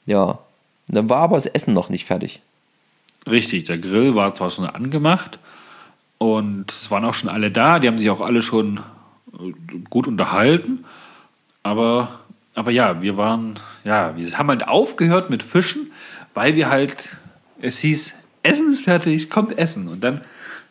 ja, 0.06 0.40
dann 0.88 1.10
war 1.10 1.18
aber 1.18 1.36
das 1.36 1.46
Essen 1.46 1.74
noch 1.74 1.90
nicht 1.90 2.06
fertig. 2.06 2.42
Richtig, 3.30 3.66
der 3.66 3.78
Grill 3.78 4.16
war 4.16 4.34
zwar 4.36 4.52
schon 4.52 4.66
angemacht 4.66 5.40
und 6.18 6.72
es 6.72 6.92
waren 6.92 7.06
auch 7.06 7.14
schon 7.14 7.30
alle 7.30 7.52
da, 7.52 7.80
die 7.80 7.88
haben 7.88 7.98
sich 7.98 8.10
auch 8.10 8.22
alle 8.22 8.42
schon 8.42 8.82
äh, 9.34 9.52
gut 9.90 10.08
unterhalten, 10.08 10.86
aber, 11.64 12.20
aber 12.54 12.70
ja, 12.70 13.02
wir 13.02 13.18
waren, 13.18 13.60
ja, 13.84 14.16
wir 14.16 14.38
haben 14.38 14.50
halt 14.50 14.68
aufgehört 14.68 15.32
mit 15.32 15.42
Fischen, 15.42 15.92
weil 16.36 16.56
wir 16.56 16.70
halt, 16.70 17.10
es 17.60 17.80
hieß, 17.80 18.14
Essen 18.46 18.72
ist 18.72 18.86
fertig, 18.86 19.30
kommt 19.30 19.58
Essen. 19.58 19.88
Und 19.88 20.04
dann, 20.04 20.22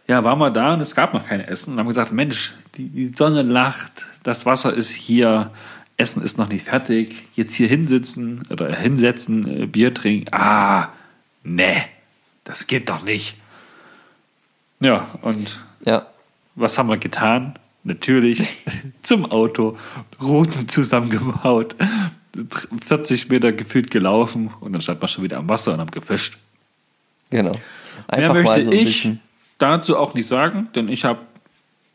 ja, 0.07 0.25
waren 0.25 0.39
wir 0.39 0.51
da 0.51 0.75
und 0.75 0.81
es 0.81 0.95
gab 0.95 1.13
noch 1.15 1.27
kein 1.27 1.41
Essen 1.41 1.73
und 1.73 1.79
haben 1.79 1.89
gesagt, 1.89 2.13
Mensch, 2.13 2.55
die, 2.77 2.89
die 2.89 3.13
Sonne 3.15 3.43
lacht, 3.43 4.05
das 4.23 4.47
Wasser 4.47 4.73
ist 4.73 4.91
hier, 4.91 5.51
Essen 5.97 6.23
ist 6.23 6.39
noch 6.39 6.49
nicht 6.49 6.67
fertig, 6.67 7.15
jetzt 7.35 7.55
hier 7.55 7.69
hinsitzen 7.69 8.43
oder 8.51 8.75
hinsetzen, 8.75 9.63
äh, 9.63 9.67
Bier 9.67 9.95
trinken, 9.95 10.33
ah, 10.33 10.89
nee, 11.43 11.83
das 12.45 12.67
geht 12.67 12.89
doch 12.89 13.05
nicht. 13.05 13.37
Ja, 14.81 15.09
und 15.23 15.61
Ja, 15.85 16.07
was 16.55 16.79
haben 16.79 16.89
wir 16.89 16.97
getan? 16.97 17.59
Natürlich 17.85 18.43
zum 19.03 19.27
Auto, 19.27 19.77
Routen 20.21 20.69
zusammengebaut, 20.69 21.75
40 22.87 23.29
Meter 23.29 23.53
gefühlt 23.53 23.91
gelaufen 23.91 24.51
und 24.61 24.73
dann 24.73 24.81
stand 24.81 25.01
man 25.01 25.09
schon 25.09 25.25
wieder 25.25 25.39
am 25.39 25.49
Wasser 25.49 25.75
und 25.75 25.81
haben 25.81 25.91
gefischt. 25.91 26.39
Genau. 27.35 27.51
Mehr 27.51 27.61
Einfach 28.07 28.35
möchte 28.35 28.49
mal 28.49 28.63
so 28.63 28.71
ein 28.71 28.77
ich 28.77 28.85
bisschen. 28.85 29.21
dazu 29.59 29.97
auch 29.99 30.15
nicht 30.15 30.29
sagen, 30.29 30.69
denn 30.77 30.89
ich 30.89 31.05
habe 31.05 31.21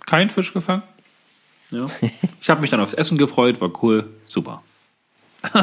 keinen 0.06 0.30
Fisch 0.30 0.54
gefangen. 0.54 0.84
Ja. 1.72 1.88
Ich 2.42 2.50
habe 2.50 2.62
mich 2.62 2.70
dann 2.72 2.80
aufs 2.80 2.94
Essen 2.94 3.18
gefreut, 3.18 3.62
war 3.62 3.72
cool, 3.84 4.10
super. 4.26 4.64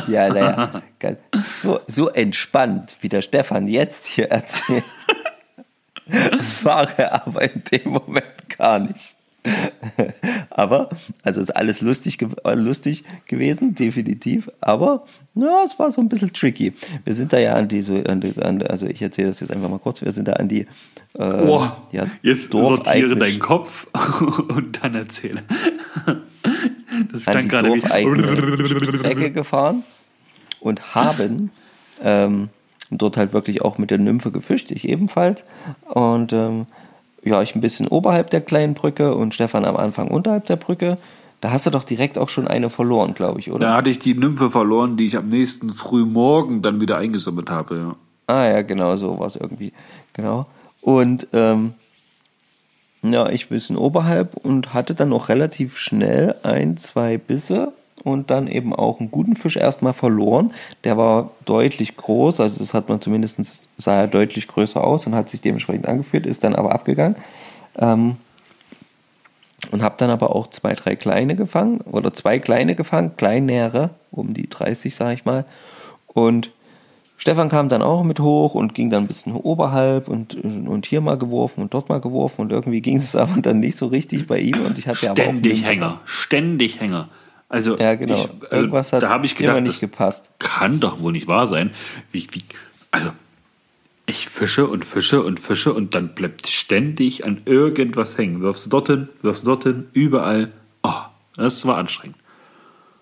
Ja, 0.06 0.28
naja. 0.28 0.82
So, 1.62 1.80
so 1.86 2.08
entspannt, 2.08 2.96
wie 3.00 3.08
der 3.08 3.22
Stefan 3.22 3.68
jetzt 3.68 4.06
hier 4.06 4.30
erzählt. 4.30 4.84
War 6.62 6.88
er 6.98 7.26
aber 7.26 7.42
in 7.42 7.62
dem 7.64 7.90
Moment 7.90 8.48
gar 8.56 8.78
nicht. 8.78 9.15
Aber, 10.50 10.88
also 11.22 11.40
ist 11.40 11.54
alles 11.54 11.80
lustig, 11.80 12.18
äh, 12.44 12.54
lustig 12.54 13.04
gewesen, 13.26 13.74
definitiv. 13.74 14.50
Aber, 14.60 15.04
ja, 15.34 15.62
es 15.64 15.78
war 15.78 15.90
so 15.90 16.00
ein 16.00 16.08
bisschen 16.08 16.32
tricky. 16.32 16.72
Wir 17.04 17.14
sind 17.14 17.32
da 17.32 17.38
ja 17.38 17.54
an 17.54 17.68
die, 17.68 17.82
so, 17.82 17.94
an 18.04 18.20
die 18.20 18.34
an, 18.42 18.62
also 18.62 18.86
ich 18.86 19.00
erzähle 19.02 19.28
das 19.28 19.40
jetzt 19.40 19.50
einfach 19.52 19.68
mal 19.68 19.78
kurz, 19.78 20.02
wir 20.02 20.12
sind 20.12 20.28
da 20.28 20.34
an 20.34 20.48
die 20.48 20.62
äh, 21.18 21.24
Oh, 21.46 21.66
ja, 21.92 22.06
jetzt 22.22 22.52
Dorf 22.52 22.68
sortiere 22.68 23.06
eigentlich- 23.06 23.18
deinen 23.18 23.38
Kopf 23.40 23.86
und 24.48 24.82
dann 24.82 24.94
erzähle. 24.94 25.42
Das 27.12 27.24
die 27.24 27.48
gerade 27.48 27.68
dorfeigene 27.68 28.66
Strecke 28.68 29.24
wie. 29.26 29.30
gefahren 29.32 29.82
und 30.60 30.94
haben 30.94 31.50
ähm, 32.02 32.48
dort 32.90 33.16
halt 33.18 33.32
wirklich 33.34 33.60
auch 33.62 33.76
mit 33.76 33.90
der 33.90 33.98
Nymphe 33.98 34.30
gefischt, 34.30 34.70
ich 34.70 34.88
ebenfalls. 34.88 35.44
Und 35.84 36.32
ähm, 36.32 36.66
ja, 37.26 37.42
ich 37.42 37.54
ein 37.54 37.60
bisschen 37.60 37.88
oberhalb 37.88 38.30
der 38.30 38.40
kleinen 38.40 38.74
Brücke 38.74 39.14
und 39.14 39.34
Stefan 39.34 39.64
am 39.64 39.76
Anfang 39.76 40.08
unterhalb 40.08 40.46
der 40.46 40.56
Brücke. 40.56 40.96
Da 41.40 41.50
hast 41.50 41.66
du 41.66 41.70
doch 41.70 41.84
direkt 41.84 42.18
auch 42.18 42.28
schon 42.28 42.48
eine 42.48 42.70
verloren, 42.70 43.14
glaube 43.14 43.40
ich, 43.40 43.50
oder? 43.50 43.66
Da 43.66 43.76
hatte 43.76 43.90
ich 43.90 43.98
die 43.98 44.14
Nymphe 44.14 44.50
verloren, 44.50 44.96
die 44.96 45.06
ich 45.06 45.16
am 45.16 45.28
nächsten 45.28 45.72
Frühmorgen 45.72 46.62
dann 46.62 46.80
wieder 46.80 46.96
eingesammelt 46.96 47.50
habe. 47.50 47.76
Ja. 47.76 47.96
Ah 48.28 48.48
ja, 48.48 48.62
genau, 48.62 48.96
so 48.96 49.18
war 49.18 49.26
es 49.26 49.36
irgendwie. 49.36 49.72
Genau. 50.14 50.46
Und 50.80 51.28
ähm, 51.32 51.74
ja, 53.02 53.28
ich 53.28 53.46
ein 53.46 53.54
bisschen 53.54 53.76
oberhalb 53.76 54.36
und 54.36 54.72
hatte 54.72 54.94
dann 54.94 55.12
auch 55.12 55.28
relativ 55.28 55.78
schnell 55.78 56.36
ein, 56.42 56.76
zwei 56.76 57.18
Bisse 57.18 57.72
und 58.06 58.30
dann 58.30 58.46
eben 58.46 58.72
auch 58.72 59.00
einen 59.00 59.10
guten 59.10 59.34
Fisch 59.34 59.56
erstmal 59.56 59.92
verloren. 59.92 60.52
Der 60.84 60.96
war 60.96 61.32
deutlich 61.44 61.96
groß, 61.96 62.38
also 62.38 62.60
das 62.60 62.72
hat 62.72 62.88
man 62.88 63.00
zumindest, 63.00 63.68
sah 63.78 64.02
er 64.02 64.06
deutlich 64.06 64.46
größer 64.46 64.82
aus 64.82 65.08
und 65.08 65.16
hat 65.16 65.28
sich 65.28 65.40
dementsprechend 65.40 65.88
angefühlt, 65.88 66.24
ist 66.24 66.44
dann 66.44 66.54
aber 66.54 66.72
abgegangen. 66.72 67.16
Ähm, 67.76 68.14
und 69.72 69.82
habe 69.82 69.96
dann 69.98 70.10
aber 70.10 70.36
auch 70.36 70.46
zwei, 70.50 70.74
drei 70.74 70.94
kleine 70.94 71.34
gefangen 71.34 71.80
oder 71.80 72.12
zwei 72.12 72.38
kleine 72.38 72.76
gefangen, 72.76 73.16
kleinere, 73.16 73.90
um 74.12 74.34
die 74.34 74.48
30, 74.48 74.94
sage 74.94 75.14
ich 75.14 75.24
mal. 75.24 75.44
Und 76.06 76.52
Stefan 77.16 77.48
kam 77.48 77.68
dann 77.68 77.82
auch 77.82 78.04
mit 78.04 78.20
hoch 78.20 78.54
und 78.54 78.72
ging 78.72 78.90
dann 78.90 79.04
ein 79.04 79.08
bisschen 79.08 79.32
oberhalb 79.32 80.06
und, 80.06 80.36
und 80.44 80.86
hier 80.86 81.00
mal 81.00 81.18
geworfen 81.18 81.62
und 81.62 81.74
dort 81.74 81.88
mal 81.88 82.00
geworfen 82.00 82.42
und 82.42 82.52
irgendwie 82.52 82.80
ging 82.80 82.98
es 82.98 83.16
aber 83.16 83.40
dann 83.40 83.58
nicht 83.58 83.76
so 83.76 83.86
richtig 83.86 84.28
bei 84.28 84.38
ihm 84.38 84.64
und 84.64 84.78
ich 84.78 84.86
hatte 84.86 85.06
ja 85.06 85.10
aber 85.10 85.22
auch 85.22 85.32
Ständig 85.32 85.66
Hänger, 85.66 86.00
ständig 86.04 86.80
Hänger. 86.80 87.08
Also, 87.48 87.78
Ja, 87.78 87.94
genau. 87.94 88.14
Ich, 88.16 88.28
also 88.42 88.56
Irgendwas 88.56 88.92
hat 88.92 89.02
da 89.02 89.10
habe 89.10 89.26
ich 89.26 89.38
immer 89.38 89.48
gedacht, 89.54 89.66
nicht 89.66 89.80
gepasst. 89.80 90.28
kann 90.38 90.80
doch 90.80 91.00
wohl 91.00 91.12
nicht 91.12 91.28
wahr 91.28 91.46
sein. 91.46 91.70
Wie, 92.12 92.26
wie, 92.32 92.42
also, 92.90 93.10
ich 94.06 94.28
fische 94.28 94.66
und 94.66 94.84
fische 94.84 95.22
und 95.22 95.40
fische 95.40 95.72
und 95.72 95.94
dann 95.94 96.14
bleibt 96.14 96.48
ständig 96.48 97.24
an 97.24 97.42
irgendwas 97.44 98.18
hängen. 98.18 98.40
Wirfst 98.40 98.66
du 98.66 98.70
dorthin, 98.70 99.08
wirfst 99.22 99.42
du 99.42 99.46
dorthin, 99.46 99.86
überall. 99.92 100.52
Oh, 100.82 101.02
das 101.36 101.66
war 101.66 101.78
anstrengend. 101.78 102.16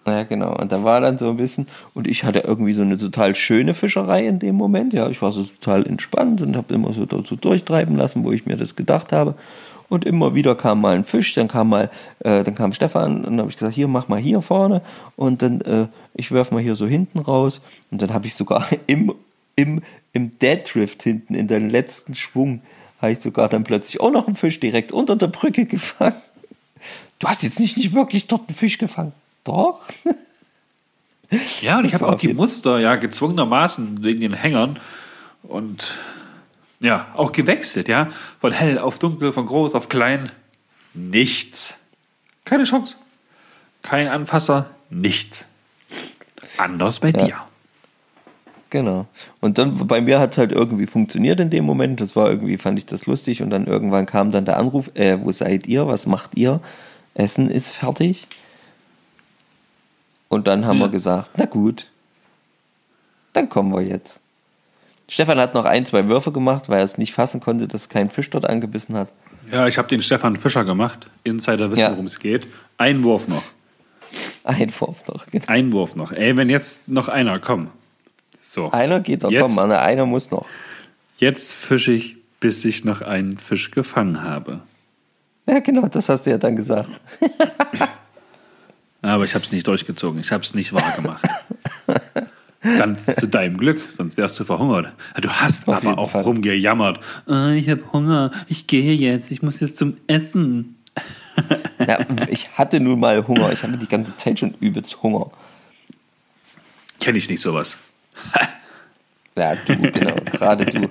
Ja, 0.07 0.25
genau. 0.25 0.55
Und 0.57 0.71
da 0.71 0.85
war 0.85 1.01
dann 1.01 1.17
so 1.17 1.31
ein 1.31 1.39
bisschen, 1.39 1.67
und 1.95 2.07
ich 2.07 2.25
hatte 2.25 2.41
irgendwie 2.41 2.75
so 2.75 2.83
eine 2.83 2.99
total 2.99 3.35
schöne 3.35 3.73
Fischerei 3.73 4.27
in 4.27 4.39
dem 4.39 4.55
Moment. 4.55 4.93
Ja, 4.93 5.09
ich 5.09 5.23
war 5.23 5.33
so 5.33 5.45
total 5.45 5.87
entspannt 5.87 6.43
und 6.43 6.57
habe 6.57 6.75
immer 6.75 6.93
so 6.93 7.07
dazu 7.07 7.37
durchtreiben 7.37 7.97
lassen, 7.97 8.23
wo 8.25 8.33
ich 8.33 8.45
mir 8.45 8.57
das 8.57 8.77
gedacht 8.77 9.13
habe. 9.13 9.35
Und 9.95 10.05
immer 10.05 10.35
wieder 10.35 10.55
kam 10.57 10.81
mal 10.81 10.97
ein 10.97 11.05
Fisch, 11.05 11.35
dann 11.35 11.49
kam 11.49 11.69
mal, 11.69 11.91
äh, 12.21 12.43
dann 12.43 12.55
kam 12.55 12.73
Stefan 12.73 13.19
und 13.19 13.25
dann 13.25 13.39
habe 13.39 13.51
ich 13.51 13.57
gesagt, 13.57 13.75
hier 13.75 13.87
mach 13.87 14.09
mal 14.09 14.19
hier 14.19 14.43
vorne 14.43 14.83
und 15.15 15.41
dann 15.41 15.61
äh, 15.61 15.87
ich 16.15 16.33
werf 16.33 16.51
mal 16.51 16.61
hier 16.61 16.75
so 16.75 16.87
hinten 16.87 17.21
raus 17.21 17.61
und 17.91 18.03
dann 18.03 18.13
habe 18.13 18.27
ich 18.27 18.35
sogar 18.35 18.67
im 18.87 19.15
im 19.57 19.83
im 20.13 20.39
Deadrift 20.41 21.03
hinten 21.05 21.35
in 21.35 21.47
den 21.47 21.71
letzten 21.71 22.15
Schwung 22.15 22.61
habe 23.01 23.13
ich 23.13 23.21
sogar 23.21 23.49
dann 23.49 23.65
plötzlich 23.65 24.01
auch 24.01 24.11
noch 24.11 24.27
einen 24.27 24.37
Fisch 24.37 24.59
direkt 24.59 24.91
unter 24.91 25.15
der 25.15 25.29
Brücke 25.29 25.67
gefangen. 25.67 26.17
Du 27.19 27.29
hast 27.29 27.43
jetzt 27.43 27.61
nicht, 27.61 27.77
nicht 27.77 27.95
wirklich 27.95 28.27
dort 28.27 28.49
einen 28.49 28.57
Fisch 28.57 28.79
gefangen. 28.79 29.13
Doch. 29.45 29.81
Ja, 31.61 31.79
und 31.79 31.85
ich 31.85 31.95
habe 31.95 32.07
auch 32.09 32.15
die 32.19 32.35
Muster 32.35 32.81
ja 32.81 32.97
gezwungenermaßen 32.97 34.03
wegen 34.03 34.21
den 34.21 34.35
Hängern 34.35 34.79
und 35.43 35.95
ja, 36.85 37.09
auch 37.15 37.33
gewechselt, 37.33 37.89
ja. 37.89 38.09
Von 38.41 38.53
hell 38.53 38.79
auf 38.79 38.99
dunkel, 38.99 39.33
von 39.33 39.47
groß 39.47 39.75
auf 39.75 39.89
klein. 39.89 40.31
Nichts. 40.93 41.75
Keine 42.45 42.65
Chance. 42.65 42.97
Kein 43.83 44.09
Anfasser, 44.09 44.71
nichts. 44.91 45.45
Anders 46.59 47.01
bei 47.01 47.11
dir. 47.13 47.37
Genau. 48.71 49.07
Und 49.41 49.59
dann 49.59 49.87
bei 49.87 50.01
mir 50.01 50.19
hat 50.19 50.33
es 50.33 50.39
halt 50.39 50.51
irgendwie 50.53 50.87
funktioniert 50.87 51.39
in 51.41 51.51
dem 51.51 51.65
Moment. 51.65 52.01
Das 52.01 52.17
war 52.17 52.29
irgendwie, 52.29 52.57
fand 52.57 52.79
ich 52.79 52.87
das 52.87 53.07
lustig. 53.07 53.41
Und 53.43 53.51
dann 53.51 53.67
irgendwann 53.67 54.07
kam 54.07 54.31
dann 54.31 54.45
der 54.45 54.57
Anruf, 54.57 54.91
äh, 54.95 55.19
wo 55.21 55.31
seid 55.33 55.67
ihr? 55.67 55.87
Was 55.87 56.07
macht 56.07 56.37
ihr? 56.37 56.61
Essen 57.15 57.51
ist 57.51 57.71
fertig. 57.73 58.27
Und 60.29 60.47
dann 60.49 60.67
haben 60.67 60.79
Ja. 60.81 60.87
wir 60.87 60.91
gesagt, 60.91 61.31
na 61.37 61.45
gut, 61.45 61.89
dann 63.33 63.49
kommen 63.49 63.73
wir 63.73 63.83
jetzt. 63.83 64.21
Stefan 65.09 65.39
hat 65.39 65.55
noch 65.55 65.65
ein, 65.67 65.85
zwei 65.87 66.09
Würfe 66.09 66.33
gemacht, 66.33 66.69
weil 66.69 66.79
er 66.79 66.85
es 66.85 66.99
nicht 66.99 67.13
fassen 67.13 67.41
konnte, 67.41 67.69
dass 67.69 67.89
kein 67.89 68.11
Fisch 68.11 68.31
dort 68.31 68.49
angebissen 68.49 68.97
hat. 68.97 69.09
Ja, 69.51 69.67
ich 69.67 69.77
habe 69.77 69.89
den 69.89 70.01
Stefan 70.03 70.37
Fischer 70.37 70.65
gemacht. 70.65 71.09
Insider 71.23 71.71
wissen, 71.71 71.81
Ja. 71.81 71.91
worum 71.91 72.07
es 72.07 72.19
geht. 72.19 72.47
Ein 72.79 73.03
Wurf 73.05 73.29
noch. 73.29 73.43
Ein 74.45 74.73
Wurf 74.81 75.07
noch. 75.07 75.27
Genau. 75.27 75.45
Ein 75.49 75.73
Wurf 75.73 75.95
noch. 75.97 76.13
Ey, 76.13 76.37
wenn 76.37 76.49
jetzt 76.49 76.89
noch 76.89 77.09
einer, 77.09 77.39
komm. 77.39 77.69
So. 78.41 78.71
Einer 78.73 79.01
geht 79.01 79.23
noch, 79.23 79.31
Jetzt- 79.31 79.43
komm, 79.43 79.59
Anna, 79.59 79.81
einer 79.81 80.07
muss 80.07 80.31
noch. 80.31 80.47
Jetzt 81.19 81.53
fische 81.55 81.93
ich, 81.93 82.17
bis 82.41 82.65
ich 82.65 82.85
noch 82.85 83.01
einen 83.03 83.37
Fisch 83.39 83.71
gefangen 83.71 84.23
habe. 84.23 84.61
Ja, 85.47 85.59
genau, 85.61 85.87
das 85.89 86.09
hast 86.09 86.25
du 86.27 86.31
ja 86.31 86.39
dann 86.39 86.57
gesagt. 86.57 86.89
Aber 89.03 89.25
ich 89.25 89.35
habe 89.35 89.45
es 89.45 89.53
nicht 89.53 89.67
durchgezogen. 89.67 90.19
Ich 90.21 90.33
habe 90.33 90.43
es 90.43 90.55
nicht 90.55 90.73
wahr 90.73 90.93
gemacht. 90.97 91.25
Ganz 92.79 93.07
zu 93.07 93.29
deinem 93.29 93.59
Glück, 93.59 93.81
sonst 93.91 94.17
wärst 94.17 94.41
du 94.41 94.45
verhungert. 94.45 94.93
Du 95.21 95.29
hast 95.29 95.69
Auf 95.69 95.77
aber 95.87 95.99
auch 95.99 96.11
Fall. 96.11 96.23
rumgejammert. 96.23 96.99
Ah, 97.27 97.51
ich 97.51 97.69
habe 97.69 97.83
Hunger. 97.93 98.31
Ich 98.49 98.67
gehe 98.67 98.95
jetzt. 98.95 99.31
Ich 99.31 99.43
muss 99.43 99.61
jetzt 99.61 99.77
zum 99.77 99.97
Essen. 100.07 100.77
Ja, 101.87 101.99
ich 102.29 102.57
hatte 102.57 102.79
nun 102.79 103.01
mal 103.01 103.27
Hunger. 103.27 103.53
Ich 103.53 103.63
hatte 103.65 103.77
die 103.77 103.89
ganze 103.89 104.17
Zeit 104.17 104.39
schon 104.39 104.55
übelst 104.61 105.03
Hunger. 105.03 105.31
Kenne 107.01 107.19
ich 107.19 107.29
nicht 107.29 107.43
sowas. 107.43 107.77
Ja, 109.37 109.57
du, 109.57 109.77
genau, 109.77 110.15
gerade 110.31 110.65
du. 110.65 110.89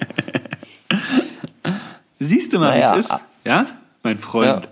Siehst 2.20 2.52
du 2.54 2.60
mal, 2.60 2.72
Naja, 2.78 2.94
wie 2.96 3.00
es 3.00 3.06
ist? 3.06 3.12
ah. 3.14 3.22
Ja, 3.46 3.66
mein 4.04 4.20
Freund. 4.20 4.66
Ja. 4.66 4.72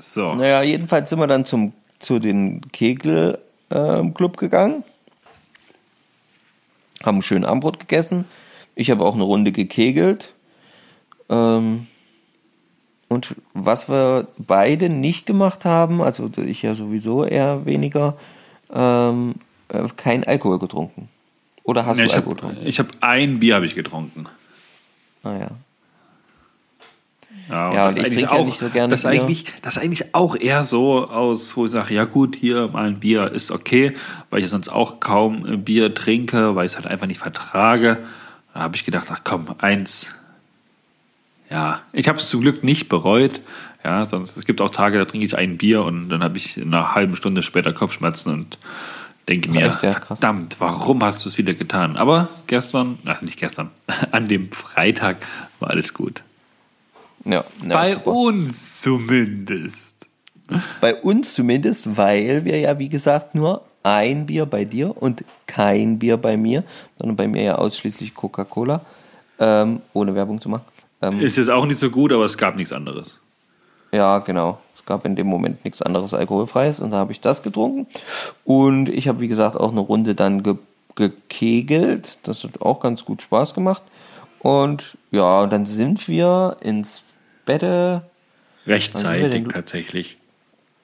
So. 0.00 0.34
Naja, 0.34 0.62
jedenfalls 0.62 1.08
sind 1.10 1.20
wir 1.20 1.28
dann 1.28 1.44
zum, 1.44 1.72
zu 2.00 2.18
den 2.18 2.60
Kegel-Club 2.72 4.36
gegangen. 4.38 4.82
Haben 7.04 7.18
ein 7.18 7.22
schönes 7.22 7.48
Abendbrot 7.48 7.78
gegessen. 7.80 8.24
Ich 8.74 8.90
habe 8.90 9.04
auch 9.04 9.14
eine 9.14 9.24
Runde 9.24 9.52
gekegelt. 9.52 10.32
Ähm, 11.28 11.86
und 13.08 13.36
was 13.52 13.88
wir 13.88 14.26
beide 14.38 14.88
nicht 14.88 15.26
gemacht 15.26 15.64
haben, 15.64 16.00
also 16.00 16.30
ich 16.36 16.62
ja 16.62 16.74
sowieso 16.74 17.24
eher 17.24 17.66
weniger, 17.66 18.16
ähm, 18.72 19.34
äh, 19.68 19.86
kein 19.96 20.24
Alkohol 20.24 20.58
getrunken. 20.58 21.08
Oder 21.64 21.84
hast 21.86 21.98
Ja, 21.98 22.06
du 22.06 22.12
Alkohol 22.12 22.36
habe 22.36 22.48
getrunken? 22.48 22.66
ich 22.66 22.78
hab 22.78 22.88
ein 23.00 23.38
Bier 23.38 23.56
habe 23.56 23.66
ich 23.66 23.74
getrunken. 23.74 24.26
Naja. 25.22 25.38
Ja, 25.40 25.50
Ja, 27.48 27.88
und 27.88 27.96
ich 27.96 28.04
trinke 28.04 28.20
ja 28.20 28.30
auch, 28.30 28.46
nicht 28.46 28.58
so 28.58 28.70
gerne 28.70 28.92
das 28.92 29.02
Bier. 29.02 29.10
eigentlich, 29.10 29.44
das 29.60 29.76
ist 29.76 29.82
eigentlich 29.82 30.14
auch 30.14 30.36
eher 30.36 30.62
so 30.62 31.06
aus, 31.08 31.56
wo 31.56 31.66
ich 31.66 31.72
sage, 31.72 31.94
ja 31.94 32.04
gut, 32.04 32.36
hier 32.36 32.68
mal 32.68 32.86
ein 32.86 33.00
Bier 33.00 33.30
ist 33.30 33.50
okay, 33.50 33.94
weil 34.30 34.42
ich 34.42 34.48
sonst 34.48 34.68
auch 34.68 35.00
kaum 35.00 35.46
äh, 35.46 35.56
Bier 35.56 35.94
trinke, 35.94 36.54
weil 36.54 36.66
ich 36.66 36.72
es 36.72 36.76
halt 36.76 36.86
einfach 36.86 37.06
nicht 37.06 37.20
vertrage. 37.20 37.98
Da 38.54 38.60
habe 38.60 38.76
ich 38.76 38.84
gedacht, 38.84 39.06
ach 39.10 39.20
komm, 39.24 39.54
eins. 39.58 40.06
Ja, 41.50 41.82
ich 41.92 42.08
habe 42.08 42.18
es 42.18 42.30
zum 42.30 42.40
Glück 42.40 42.64
nicht 42.64 42.88
bereut. 42.88 43.40
Ja, 43.84 44.04
sonst 44.04 44.36
es 44.36 44.46
gibt 44.46 44.62
auch 44.62 44.70
Tage, 44.70 44.98
da 44.98 45.04
trinke 45.04 45.26
ich 45.26 45.36
ein 45.36 45.58
Bier 45.58 45.82
und 45.82 46.08
dann 46.08 46.22
habe 46.22 46.38
ich 46.38 46.56
in 46.56 46.72
einer 46.72 46.94
halben 46.94 47.16
Stunde 47.16 47.42
später 47.42 47.72
Kopfschmerzen 47.72 48.32
und 48.32 48.58
denke 49.28 49.50
mir, 49.50 49.66
Echt, 49.66 49.82
ja, 49.82 49.92
verdammt, 49.92 50.56
warum 50.58 51.02
hast 51.02 51.24
du 51.24 51.28
es 51.28 51.36
wieder 51.36 51.54
getan? 51.54 51.96
Aber 51.96 52.28
gestern, 52.46 52.98
ach 53.04 53.22
nicht 53.22 53.38
gestern, 53.38 53.70
an 54.12 54.28
dem 54.28 54.50
Freitag 54.52 55.16
war 55.60 55.70
alles 55.70 55.92
gut. 55.92 56.22
Ja, 57.24 57.44
ja, 57.62 57.68
Bei 57.68 57.92
super. 57.94 58.10
uns 58.12 58.80
zumindest. 58.80 60.08
Bei 60.80 60.94
uns 60.96 61.34
zumindest, 61.34 61.96
weil 61.96 62.44
wir 62.44 62.58
ja, 62.58 62.78
wie 62.78 62.88
gesagt, 62.88 63.34
nur 63.34 63.62
ein 63.84 64.26
Bier 64.26 64.44
bei 64.46 64.64
dir 64.64 64.94
und 65.00 65.24
kein 65.46 65.98
Bier 65.98 66.16
bei 66.16 66.36
mir, 66.36 66.64
sondern 66.98 67.16
bei 67.16 67.26
mir 67.28 67.42
ja 67.42 67.54
ausschließlich 67.56 68.14
Coca-Cola, 68.14 68.80
ähm, 69.38 69.80
ohne 69.92 70.14
Werbung 70.14 70.40
zu 70.40 70.48
machen. 70.48 70.64
Ähm, 71.00 71.20
Ist 71.20 71.36
jetzt 71.36 71.50
auch 71.50 71.64
nicht 71.64 71.80
so 71.80 71.90
gut, 71.90 72.12
aber 72.12 72.24
es 72.24 72.36
gab 72.36 72.56
nichts 72.56 72.72
anderes. 72.72 73.18
ja, 73.92 74.18
genau. 74.20 74.58
Es 74.74 74.84
gab 74.86 75.04
in 75.04 75.14
dem 75.14 75.28
Moment 75.28 75.64
nichts 75.64 75.80
anderes 75.80 76.12
Alkoholfreies 76.12 76.80
und 76.80 76.90
da 76.90 76.96
habe 76.96 77.12
ich 77.12 77.20
das 77.20 77.42
getrunken. 77.44 77.86
Und 78.44 78.88
ich 78.88 79.06
habe, 79.06 79.20
wie 79.20 79.28
gesagt, 79.28 79.56
auch 79.56 79.70
eine 79.70 79.80
Runde 79.80 80.14
dann 80.14 80.42
ge 80.42 80.56
gekegelt. 80.96 82.18
Das 82.24 82.44
hat 82.44 82.60
auch 82.60 82.80
ganz 82.80 83.04
gut 83.04 83.22
Spaß 83.22 83.54
gemacht. 83.54 83.82
Und 84.40 84.98
ja, 85.10 85.46
dann 85.46 85.64
sind 85.66 86.06
wir 86.08 86.56
ins 86.60 87.02
Bette. 87.52 88.02
Rechtzeitig 88.66 89.46
tatsächlich. 89.48 90.16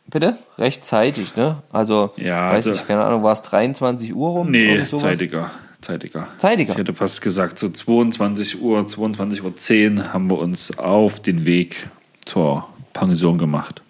Bitte? 0.07 0.37
Rechtzeitig, 0.59 1.35
ne? 1.35 1.63
Also, 1.73 2.13
Ja, 2.17 2.51
weiß 2.51 2.67
also- 2.67 2.79
ich, 2.79 2.87
keine 2.87 3.05
Ahnung, 3.05 3.23
war 3.23 3.33
es 3.33 3.41
23 3.41 4.15
Uhr 4.15 4.31
rum? 4.31 4.51
Nee, 4.51 4.85
zeitiger. 4.87 5.51
Zeitiger. 5.81 6.29
Zeitiger. 6.37 6.73
Ich 6.73 6.79
hätte 6.79 6.93
fast 6.93 7.23
gesagt, 7.23 7.59
so 7.59 7.71
22 7.71 8.61
Uhr, 8.61 8.87
22 8.87 9.43
Uhr 9.43 9.57
10 9.57 10.13
haben 10.13 10.29
wir 10.29 10.39
uns 10.39 10.77
auf 10.77 11.21
den 11.21 11.47
Weg 11.47 11.89
zur 12.27 12.69
Pension 12.93 13.39
gemacht. 13.39 13.81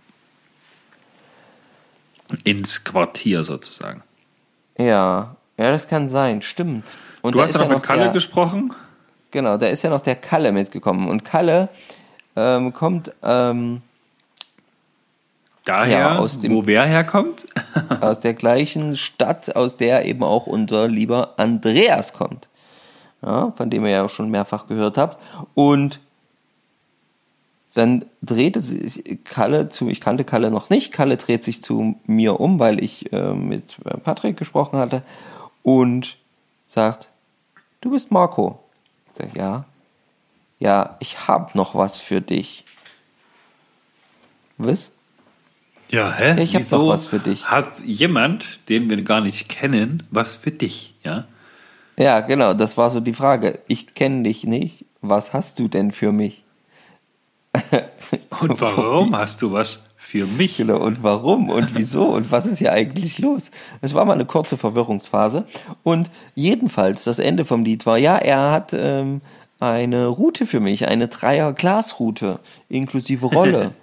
Ins 2.44 2.84
Quartier 2.84 3.42
sozusagen. 3.42 4.02
Ja, 4.78 5.34
ja, 5.56 5.70
das 5.72 5.88
kann 5.88 6.08
sein, 6.08 6.42
stimmt. 6.42 6.96
Und 7.22 7.34
Du 7.34 7.42
hast 7.42 7.54
ja 7.54 7.60
noch 7.60 7.70
mit 7.70 7.82
Kalle 7.82 8.04
der, 8.04 8.12
gesprochen? 8.12 8.72
Genau, 9.32 9.56
da 9.56 9.66
ist 9.66 9.82
ja 9.82 9.90
noch 9.90 10.00
der 10.02 10.14
Kalle 10.14 10.52
mitgekommen. 10.52 11.08
Und 11.08 11.24
Kalle 11.24 11.70
ähm, 12.36 12.72
kommt 12.72 13.12
ähm, 13.22 13.82
Daher, 15.64 15.98
Ja, 15.98 16.16
aus 16.18 16.38
dem- 16.38 16.54
wo 16.54 16.64
wer 16.66 16.86
herkommt? 16.86 17.46
aus 18.00 18.20
der 18.20 18.32
gleichen 18.32 18.96
Stadt, 18.96 19.54
aus 19.54 19.76
der 19.76 20.06
eben 20.06 20.22
auch 20.22 20.46
unser 20.46 20.88
lieber 20.88 21.34
Andreas 21.36 22.14
kommt. 22.14 22.48
Ja, 23.20 23.52
von 23.54 23.68
dem 23.68 23.84
ihr 23.84 23.90
ja 23.90 24.04
auch 24.04 24.08
schon 24.10 24.30
mehrfach 24.30 24.66
gehört 24.66 24.96
habt. 24.96 25.18
Und 25.54 26.00
dann 27.74 28.04
drehte 28.22 28.60
sich 28.60 29.18
Kalle 29.24 29.68
zu, 29.68 29.88
ich 29.88 30.00
kannte 30.00 30.24
Kalle 30.24 30.50
noch 30.50 30.70
nicht, 30.70 30.90
Kalle 30.92 31.16
dreht 31.18 31.44
sich 31.44 31.62
zu 31.62 31.96
mir 32.06 32.40
um, 32.40 32.58
weil 32.58 32.82
ich 32.82 33.12
äh, 33.12 33.34
mit 33.34 33.76
Patrick 34.04 34.36
gesprochen 34.38 34.78
hatte 34.78 35.02
und 35.62 36.16
sagt, 36.66 37.10
du 37.82 37.90
bist 37.90 38.10
Marco. 38.10 38.58
Ich 39.10 39.16
sag, 39.18 39.36
ja. 39.36 39.64
Ja, 40.58 40.96
ich 41.00 41.28
hab 41.28 41.54
noch 41.54 41.74
was 41.74 42.00
für 42.00 42.20
dich. 42.20 42.64
Was? 44.56 44.92
Ja, 45.90 46.12
hä? 46.12 46.42
Ich 46.42 46.54
hab 46.54 46.62
Wieso 46.62 46.78
noch 46.78 46.88
was 46.88 47.06
für 47.06 47.20
dich. 47.20 47.46
Hat 47.50 47.80
jemand, 47.80 48.68
den 48.68 48.90
wir 48.90 49.02
gar 49.02 49.20
nicht 49.20 49.48
kennen, 49.48 50.02
was 50.10 50.36
für 50.36 50.50
dich, 50.50 50.94
ja? 51.04 51.26
Ja, 51.98 52.20
genau, 52.20 52.54
das 52.54 52.76
war 52.76 52.90
so 52.90 53.00
die 53.00 53.14
Frage. 53.14 53.60
Ich 53.66 53.94
kenne 53.94 54.22
dich 54.22 54.44
nicht. 54.44 54.84
Was 55.00 55.32
hast 55.32 55.58
du 55.58 55.68
denn 55.68 55.90
für 55.90 56.12
mich? 56.12 56.44
Und 58.40 58.60
warum 58.60 59.16
hast 59.16 59.42
du 59.42 59.52
was 59.52 59.82
für 59.96 60.26
mich? 60.26 60.58
Genau, 60.58 60.78
und 60.78 61.02
warum 61.02 61.50
und 61.50 61.74
wieso 61.74 62.04
und 62.04 62.30
was 62.30 62.46
ist 62.46 62.58
hier 62.58 62.72
eigentlich 62.72 63.18
los? 63.18 63.50
Es 63.80 63.94
war 63.94 64.04
mal 64.04 64.12
eine 64.12 64.26
kurze 64.26 64.56
Verwirrungsphase. 64.56 65.44
Und 65.82 66.10
jedenfalls, 66.34 67.04
das 67.04 67.18
Ende 67.18 67.44
vom 67.44 67.64
Lied 67.64 67.84
war, 67.84 67.98
ja, 67.98 68.16
er 68.16 68.52
hat 68.52 68.72
ähm, 68.74 69.20
eine 69.60 70.06
Route 70.06 70.46
für 70.46 70.60
mich, 70.60 70.88
eine 70.88 71.08
Dreier-Glas-Route, 71.08 72.40
inklusive 72.68 73.26
Rolle. 73.26 73.72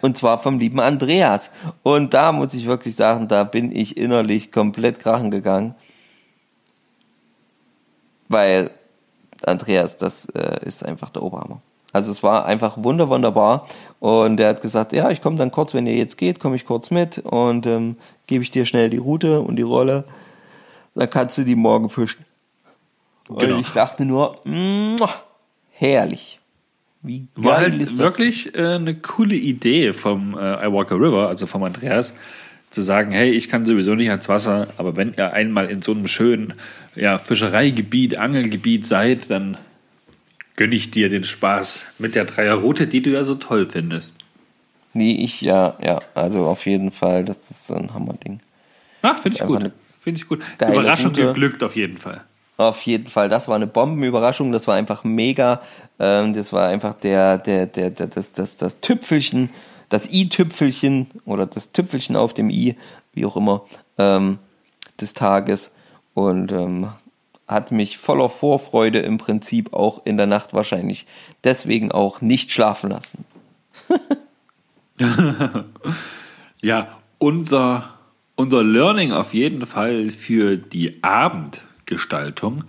Und 0.00 0.16
zwar 0.16 0.42
vom 0.42 0.58
lieben 0.58 0.80
Andreas. 0.80 1.50
Und 1.82 2.14
da 2.14 2.32
muss 2.32 2.54
ich 2.54 2.66
wirklich 2.66 2.94
sagen, 2.94 3.26
da 3.26 3.44
bin 3.44 3.74
ich 3.74 3.96
innerlich 3.96 4.52
komplett 4.52 4.98
krachen 4.98 5.30
gegangen. 5.30 5.74
Weil 8.28 8.70
Andreas, 9.44 9.96
das 9.96 10.26
äh, 10.26 10.64
ist 10.64 10.84
einfach 10.84 11.10
der 11.10 11.22
Oberhammer. 11.22 11.60
Also 11.92 12.10
es 12.10 12.22
war 12.22 12.44
einfach 12.44 12.76
wunder 12.76 13.08
wunderbar. 13.08 13.66
Und 14.00 14.40
er 14.40 14.50
hat 14.50 14.60
gesagt, 14.60 14.92
ja, 14.92 15.10
ich 15.10 15.22
komme 15.22 15.36
dann 15.36 15.50
kurz, 15.50 15.74
wenn 15.74 15.86
ihr 15.86 15.94
jetzt 15.94 16.18
geht, 16.18 16.40
komme 16.40 16.56
ich 16.56 16.66
kurz 16.66 16.90
mit 16.90 17.18
und 17.18 17.66
ähm, 17.66 17.96
gebe 18.26 18.42
ich 18.42 18.50
dir 18.50 18.66
schnell 18.66 18.90
die 18.90 18.98
Route 18.98 19.40
und 19.40 19.56
die 19.56 19.62
Rolle. 19.62 20.04
Dann 20.94 21.08
kannst 21.08 21.38
du 21.38 21.44
die 21.44 21.56
morgen 21.56 21.88
fischen. 21.88 22.24
Genau. 23.28 23.56
Und 23.56 23.60
ich 23.60 23.70
dachte 23.70 24.04
nur, 24.04 24.40
herrlich. 25.72 26.40
Wie 27.02 27.26
geil 27.34 27.44
War 27.44 27.56
halt 27.58 27.82
ist 27.82 28.00
das? 28.00 28.12
wirklich 28.12 28.54
äh, 28.54 28.74
eine 28.74 28.94
coole 28.94 29.34
Idee 29.34 29.92
vom 29.92 30.38
äh, 30.38 30.66
I 30.66 30.72
Walk 30.72 30.90
a 30.90 30.94
River, 30.94 31.28
also 31.28 31.46
vom 31.46 31.62
Andreas, 31.62 32.14
zu 32.70 32.82
sagen, 32.82 33.12
hey, 33.12 33.30
ich 33.30 33.48
kann 33.48 33.66
sowieso 33.66 33.94
nicht 33.94 34.08
ans 34.08 34.28
Wasser, 34.28 34.68
aber 34.78 34.96
wenn 34.96 35.12
ihr 35.16 35.32
einmal 35.32 35.70
in 35.70 35.82
so 35.82 35.92
einem 35.92 36.08
schönen 36.08 36.54
ja, 36.96 37.18
Fischereigebiet, 37.18 38.16
Angelgebiet 38.16 38.86
seid, 38.86 39.30
dann 39.30 39.58
gönne 40.56 40.74
ich 40.74 40.90
dir 40.90 41.08
den 41.08 41.24
Spaß 41.24 41.86
mit 41.98 42.14
der 42.14 42.24
Dreierroute, 42.24 42.86
die 42.86 43.02
du 43.02 43.10
ja 43.10 43.24
so 43.24 43.34
toll 43.34 43.68
findest. 43.70 44.16
Nee, 44.92 45.12
ich, 45.12 45.40
ja, 45.40 45.76
ja, 45.82 46.00
also 46.14 46.46
auf 46.46 46.66
jeden 46.66 46.90
Fall, 46.90 47.24
das 47.24 47.50
ist 47.50 47.66
so 47.66 47.74
ein 47.74 47.92
Hammerding. 47.92 48.38
Ach, 49.02 49.18
finde 49.18 49.38
ich 49.38 49.46
gut. 49.46 49.72
Finde 50.00 50.20
ich 50.20 50.28
gut. 50.28 50.40
Überraschung 50.60 51.08
Route. 51.08 51.26
geglückt 51.26 51.62
auf 51.62 51.76
jeden 51.76 51.98
Fall. 51.98 52.22
Auf 52.56 52.82
jeden 52.82 53.08
Fall, 53.08 53.28
das 53.28 53.48
war 53.48 53.56
eine 53.56 53.66
Bombenüberraschung, 53.66 54.52
das 54.52 54.68
war 54.68 54.76
einfach 54.76 55.02
mega. 55.04 55.60
Ähm, 55.98 56.32
das 56.34 56.52
war 56.52 56.68
einfach 56.68 56.94
der, 56.94 57.38
der, 57.38 57.66
der, 57.66 57.90
der 57.90 58.06
das, 58.06 58.32
das, 58.32 58.56
das 58.56 58.80
Tüpfelchen, 58.80 59.50
das 59.88 60.12
i-Tüpfelchen 60.12 61.08
oder 61.24 61.46
das 61.46 61.72
Tüpfelchen 61.72 62.16
auf 62.16 62.32
dem 62.32 62.50
i, 62.50 62.76
wie 63.12 63.26
auch 63.26 63.36
immer, 63.36 63.62
ähm, 63.98 64.38
des 65.00 65.14
Tages. 65.14 65.72
Und 66.14 66.52
ähm, 66.52 66.90
hat 67.48 67.72
mich 67.72 67.98
voller 67.98 68.28
Vorfreude 68.28 69.00
im 69.00 69.18
Prinzip 69.18 69.74
auch 69.74 70.02
in 70.04 70.16
der 70.16 70.26
Nacht 70.26 70.54
wahrscheinlich 70.54 71.06
deswegen 71.42 71.92
auch 71.92 72.20
nicht 72.20 72.52
schlafen 72.52 72.90
lassen. 72.90 73.24
Ja, 76.64 76.96
unser, 77.18 77.90
unser 78.36 78.62
Learning 78.64 79.12
auf 79.12 79.34
jeden 79.34 79.66
Fall 79.66 80.08
für 80.08 80.56
die 80.56 81.02
Abendgestaltung 81.84 82.64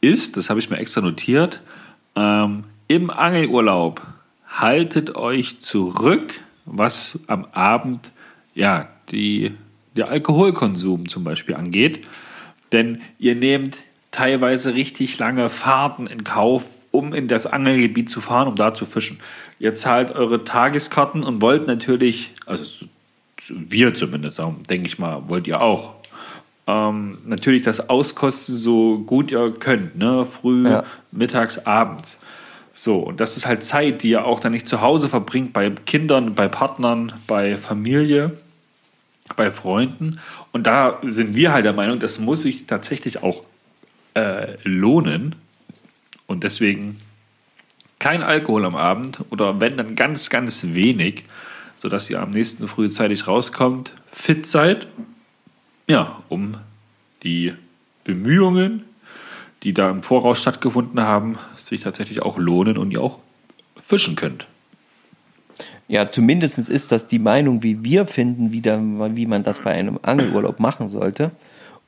ist, 0.00 0.36
das 0.36 0.50
habe 0.50 0.60
ich 0.60 0.68
mir 0.68 0.76
extra 0.76 1.00
notiert, 1.00 1.60
ähm, 2.14 2.64
im 2.86 3.10
Angelurlaub 3.10 4.02
haltet 4.46 5.14
euch 5.16 5.60
zurück, 5.60 6.34
was 6.66 7.18
am 7.26 7.46
Abend 7.52 8.12
ja, 8.54 8.88
die, 9.10 9.54
der 9.96 10.08
Alkoholkonsum 10.08 11.08
zum 11.08 11.24
Beispiel 11.24 11.54
angeht. 11.54 12.06
Denn 12.72 13.00
ihr 13.18 13.34
nehmt 13.34 13.82
teilweise 14.10 14.74
richtig 14.74 15.18
lange 15.18 15.48
Fahrten 15.48 16.06
in 16.06 16.24
Kauf, 16.24 16.66
um 16.90 17.14
in 17.14 17.28
das 17.28 17.46
Angelgebiet 17.46 18.10
zu 18.10 18.20
fahren, 18.20 18.48
um 18.48 18.56
da 18.56 18.74
zu 18.74 18.84
fischen. 18.84 19.20
Ihr 19.58 19.74
zahlt 19.74 20.12
eure 20.12 20.44
Tageskarten 20.44 21.22
und 21.22 21.40
wollt 21.40 21.66
natürlich, 21.66 22.32
also 22.46 22.64
wir 23.48 23.94
zumindest, 23.94 24.40
denke 24.68 24.86
ich 24.86 24.98
mal, 24.98 25.28
wollt 25.28 25.46
ihr 25.46 25.62
auch, 25.62 25.94
ähm, 26.68 27.18
natürlich 27.24 27.62
das 27.62 27.88
auskosten, 27.88 28.54
so 28.54 28.98
gut 28.98 29.30
ihr 29.32 29.52
könnt, 29.58 29.96
ne? 29.96 30.26
früh, 30.26 30.68
Ja. 30.68 30.84
mittags, 31.10 31.66
abends. 31.66 32.20
So, 32.74 32.98
und 32.98 33.18
das 33.20 33.36
ist 33.36 33.46
halt 33.46 33.64
Zeit, 33.64 34.02
die 34.02 34.10
ihr 34.10 34.24
auch 34.24 34.38
dann 34.38 34.52
nicht 34.52 34.68
zu 34.68 34.80
Hause 34.82 35.08
verbringt, 35.08 35.52
bei 35.52 35.70
Kindern, 35.70 36.34
bei 36.34 36.46
Partnern, 36.46 37.14
bei 37.26 37.56
Familie, 37.56 38.36
bei 39.34 39.50
Freunden. 39.50 40.20
Und 40.52 40.66
da 40.66 40.98
sind 41.02 41.34
wir 41.34 41.52
halt 41.52 41.64
der 41.64 41.72
Meinung, 41.72 41.98
das 41.98 42.18
muss 42.20 42.42
sich 42.42 42.66
tatsächlich 42.66 43.22
auch 43.22 43.42
äh, 44.14 44.56
lohnen. 44.62 45.34
Und 46.26 46.44
deswegen 46.44 47.00
kein 47.98 48.22
Alkohol 48.22 48.64
am 48.66 48.76
Abend 48.76 49.20
oder 49.30 49.58
wenn 49.60 49.76
dann 49.76 49.96
ganz, 49.96 50.30
ganz 50.30 50.62
wenig, 50.68 51.24
sodass 51.78 52.08
ihr 52.10 52.20
am 52.20 52.30
nächsten 52.30 52.68
frühzeitig 52.68 53.26
rauskommt, 53.26 53.92
fit 54.12 54.46
seid, 54.46 54.86
ja, 55.88 56.22
um 56.28 56.56
die 57.22 57.54
Bemühungen, 58.04 58.84
die 59.64 59.72
da 59.74 59.90
im 59.90 60.02
Voraus 60.02 60.40
stattgefunden 60.40 61.00
haben, 61.00 61.38
sich 61.56 61.80
tatsächlich 61.80 62.22
auch 62.22 62.38
lohnen 62.38 62.78
und 62.78 62.92
ihr 62.92 63.02
auch 63.02 63.18
fischen 63.84 64.14
könnt. 64.14 64.46
Ja, 65.88 66.10
zumindest 66.10 66.58
ist 66.58 66.92
das 66.92 67.06
die 67.06 67.18
Meinung, 67.18 67.62
wie 67.62 67.82
wir 67.82 68.06
finden, 68.06 68.52
wie, 68.52 68.60
da, 68.60 68.78
wie 68.80 69.26
man 69.26 69.42
das 69.42 69.60
bei 69.60 69.72
einem 69.72 69.98
Angelurlaub 70.02 70.60
machen 70.60 70.88
sollte. 70.88 71.32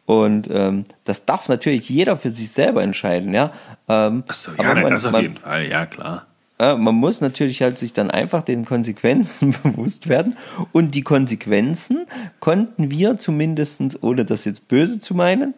Und 0.07 0.49
ähm, 0.51 0.87
das 1.05 1.27
darf 1.27 1.49
natürlich 1.49 1.89
jeder 1.89 2.17
für 2.17 2.31
sich 2.31 2.51
selber 2.51 2.83
entscheiden, 2.83 3.33
ja. 3.33 3.53
Ähm, 3.89 4.25
Achso, 4.27 4.51
aber 4.57 4.65
ja, 4.65 4.75
man, 4.75 4.91
das 4.91 5.05
auf 5.05 5.13
man, 5.13 5.23
jeden 5.23 5.37
Fall, 5.37 5.69
ja 5.69 5.87
klar. 5.87 6.27
Äh, 6.61 6.77
man 6.77 6.95
muss 6.95 7.21
natürlich 7.21 7.63
halt 7.63 7.79
sich 7.79 7.93
dann 7.93 8.11
einfach 8.11 8.43
den 8.43 8.65
Konsequenzen 8.65 9.55
bewusst 9.63 10.09
werden. 10.09 10.37
Und 10.73 10.95
die 10.95 11.03
Konsequenzen 11.03 12.07
konnten 12.39 12.91
wir 12.91 13.19
zumindest, 13.19 14.03
ohne 14.03 14.25
das 14.25 14.45
jetzt 14.45 14.69
böse 14.69 15.01
zu 15.01 15.15
meinen, 15.15 15.55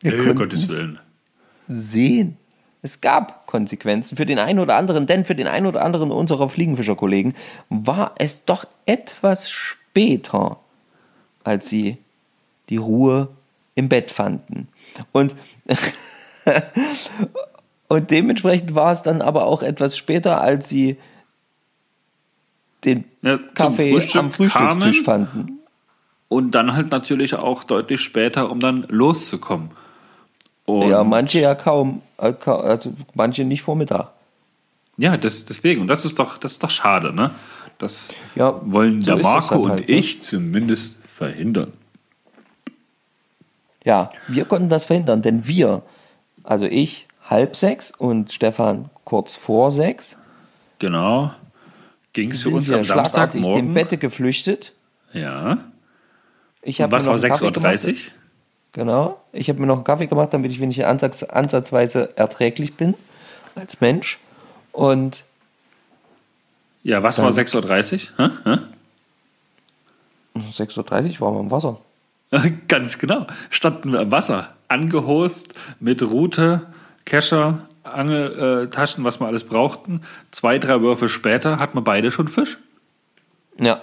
wir 0.00 0.16
konnten 0.16 0.36
Gottes 0.36 0.64
es 0.64 0.70
Willen. 0.70 0.98
sehen. 1.68 2.36
Es 2.84 3.00
gab 3.00 3.46
Konsequenzen 3.46 4.16
für 4.16 4.26
den 4.26 4.40
einen 4.40 4.58
oder 4.58 4.74
anderen, 4.76 5.06
denn 5.06 5.24
für 5.24 5.36
den 5.36 5.46
einen 5.46 5.66
oder 5.66 5.84
anderen 5.84 6.10
unserer 6.10 6.48
Fliegenfischerkollegen 6.48 7.34
war 7.68 8.16
es 8.18 8.44
doch 8.44 8.66
etwas 8.86 9.48
später 9.48 10.58
als 11.44 11.68
sie 11.68 11.98
die 12.68 12.76
Ruhe 12.76 13.28
im 13.74 13.88
Bett 13.88 14.10
fanden. 14.10 14.64
Und, 15.12 15.34
und 17.92 18.10
dementsprechend 18.10 18.74
war 18.74 18.90
es 18.90 19.02
dann 19.02 19.20
aber 19.20 19.44
auch 19.44 19.62
etwas 19.62 19.98
später, 19.98 20.40
als 20.40 20.66
sie 20.70 20.96
den 22.86 23.04
Ja, 23.20 23.38
Kaffee 23.52 23.92
Frühstück 23.92 24.16
am 24.16 24.30
Frühstückstisch 24.30 25.02
fanden. 25.02 25.58
Und 26.28 26.52
dann 26.52 26.72
halt 26.72 26.90
natürlich 26.90 27.34
auch 27.34 27.64
deutlich 27.64 28.00
später, 28.00 28.50
um 28.50 28.60
dann 28.60 28.86
loszukommen. 28.88 29.72
Und 30.64 30.88
Ja, 30.88 31.04
manche 31.04 31.40
ja 31.40 31.54
kaum, 31.54 32.00
äh, 32.16 32.32
also 32.46 32.94
manche 33.12 33.44
nicht 33.44 33.60
vor 33.60 33.76
Mittag. 33.76 34.12
Ja, 34.96 35.18
das, 35.18 35.44
deswegen. 35.44 35.82
Und 35.82 35.88
das 35.88 36.06
ist 36.06 36.18
doch, 36.18 36.38
das 36.38 36.52
ist 36.52 36.62
doch 36.62 36.70
schade, 36.70 37.12
ne? 37.12 37.30
Das 37.76 38.14
Ja, 38.34 38.58
wollen 38.64 39.02
so 39.02 39.16
der 39.16 39.22
Marco 39.22 39.56
und 39.56 39.70
halt, 39.70 39.80
ne? 39.86 39.96
ich 39.96 40.22
zumindest 40.22 40.96
verhindern. 41.06 41.74
Ja, 43.84 44.08
wir 44.28 44.46
konnten 44.46 44.70
das 44.70 44.86
verhindern, 44.86 45.20
denn 45.20 45.46
wir, 45.46 45.82
also 46.42 46.64
ich 46.64 47.06
halb 47.32 47.56
sechs 47.56 47.90
und 47.90 48.30
Stefan 48.30 48.90
kurz 49.04 49.34
vor 49.34 49.72
sechs, 49.72 50.16
Genau. 50.82 51.32
Ging 52.12 52.34
sind 52.34 52.54
uns 52.54 52.72
am 52.72 52.84
schlagartig 52.84 53.12
dem 53.12 53.44
Samstagmorgen. 53.44 53.74
Bette 53.74 53.96
geflüchtet. 53.98 54.72
Ja. 55.12 55.58
Ich 56.60 56.82
Und 56.82 56.90
was 56.90 57.06
war 57.06 57.14
noch 57.14 57.22
einen 57.22 57.32
Kaffee 57.32 57.46
6.30 57.46 57.88
Uhr? 57.90 57.96
Genau. 58.72 59.20
Ich 59.32 59.48
habe 59.48 59.60
mir 59.60 59.66
noch 59.66 59.76
einen 59.76 59.84
Kaffee 59.84 60.08
gemacht, 60.08 60.30
damit 60.32 60.50
ich 60.50 60.58
wenig 60.58 60.84
ansatz, 60.84 61.22
ansatzweise 61.22 62.16
erträglich 62.16 62.74
bin 62.74 62.94
als 63.54 63.80
Mensch. 63.80 64.18
Und 64.72 65.22
Ja, 66.82 67.04
was 67.04 67.18
war 67.18 67.30
6.30 67.30 68.18
Uhr? 68.18 68.28
Hä? 68.28 68.30
Hä? 68.44 68.58
6.30 70.36 71.14
Uhr 71.14 71.20
waren 71.20 71.34
wir 71.34 71.40
im 71.40 71.50
Wasser. 71.52 71.78
Ganz 72.68 72.98
genau. 72.98 73.28
Standen 73.50 73.92
wir 73.92 74.00
im 74.00 74.10
Wasser, 74.10 74.54
angehost 74.66 75.54
mit 75.78 76.02
Rute, 76.02 76.66
Kescher, 77.04 77.66
Angeltaschen, 77.82 79.04
was 79.04 79.20
wir 79.20 79.26
alles 79.26 79.44
brauchten. 79.44 80.02
Zwei, 80.30 80.58
drei 80.58 80.80
Würfe 80.80 81.08
später 81.08 81.58
hatten 81.58 81.76
wir 81.76 81.82
beide 81.82 82.10
schon 82.10 82.28
Fisch. 82.28 82.58
Ja, 83.58 83.82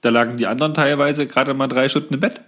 Da 0.00 0.08
lagen 0.08 0.36
die 0.36 0.46
anderen 0.46 0.74
teilweise 0.74 1.26
gerade 1.26 1.54
mal 1.54 1.68
drei 1.68 1.88
Stunden 1.88 2.14
im 2.14 2.20
Bett. 2.20 2.40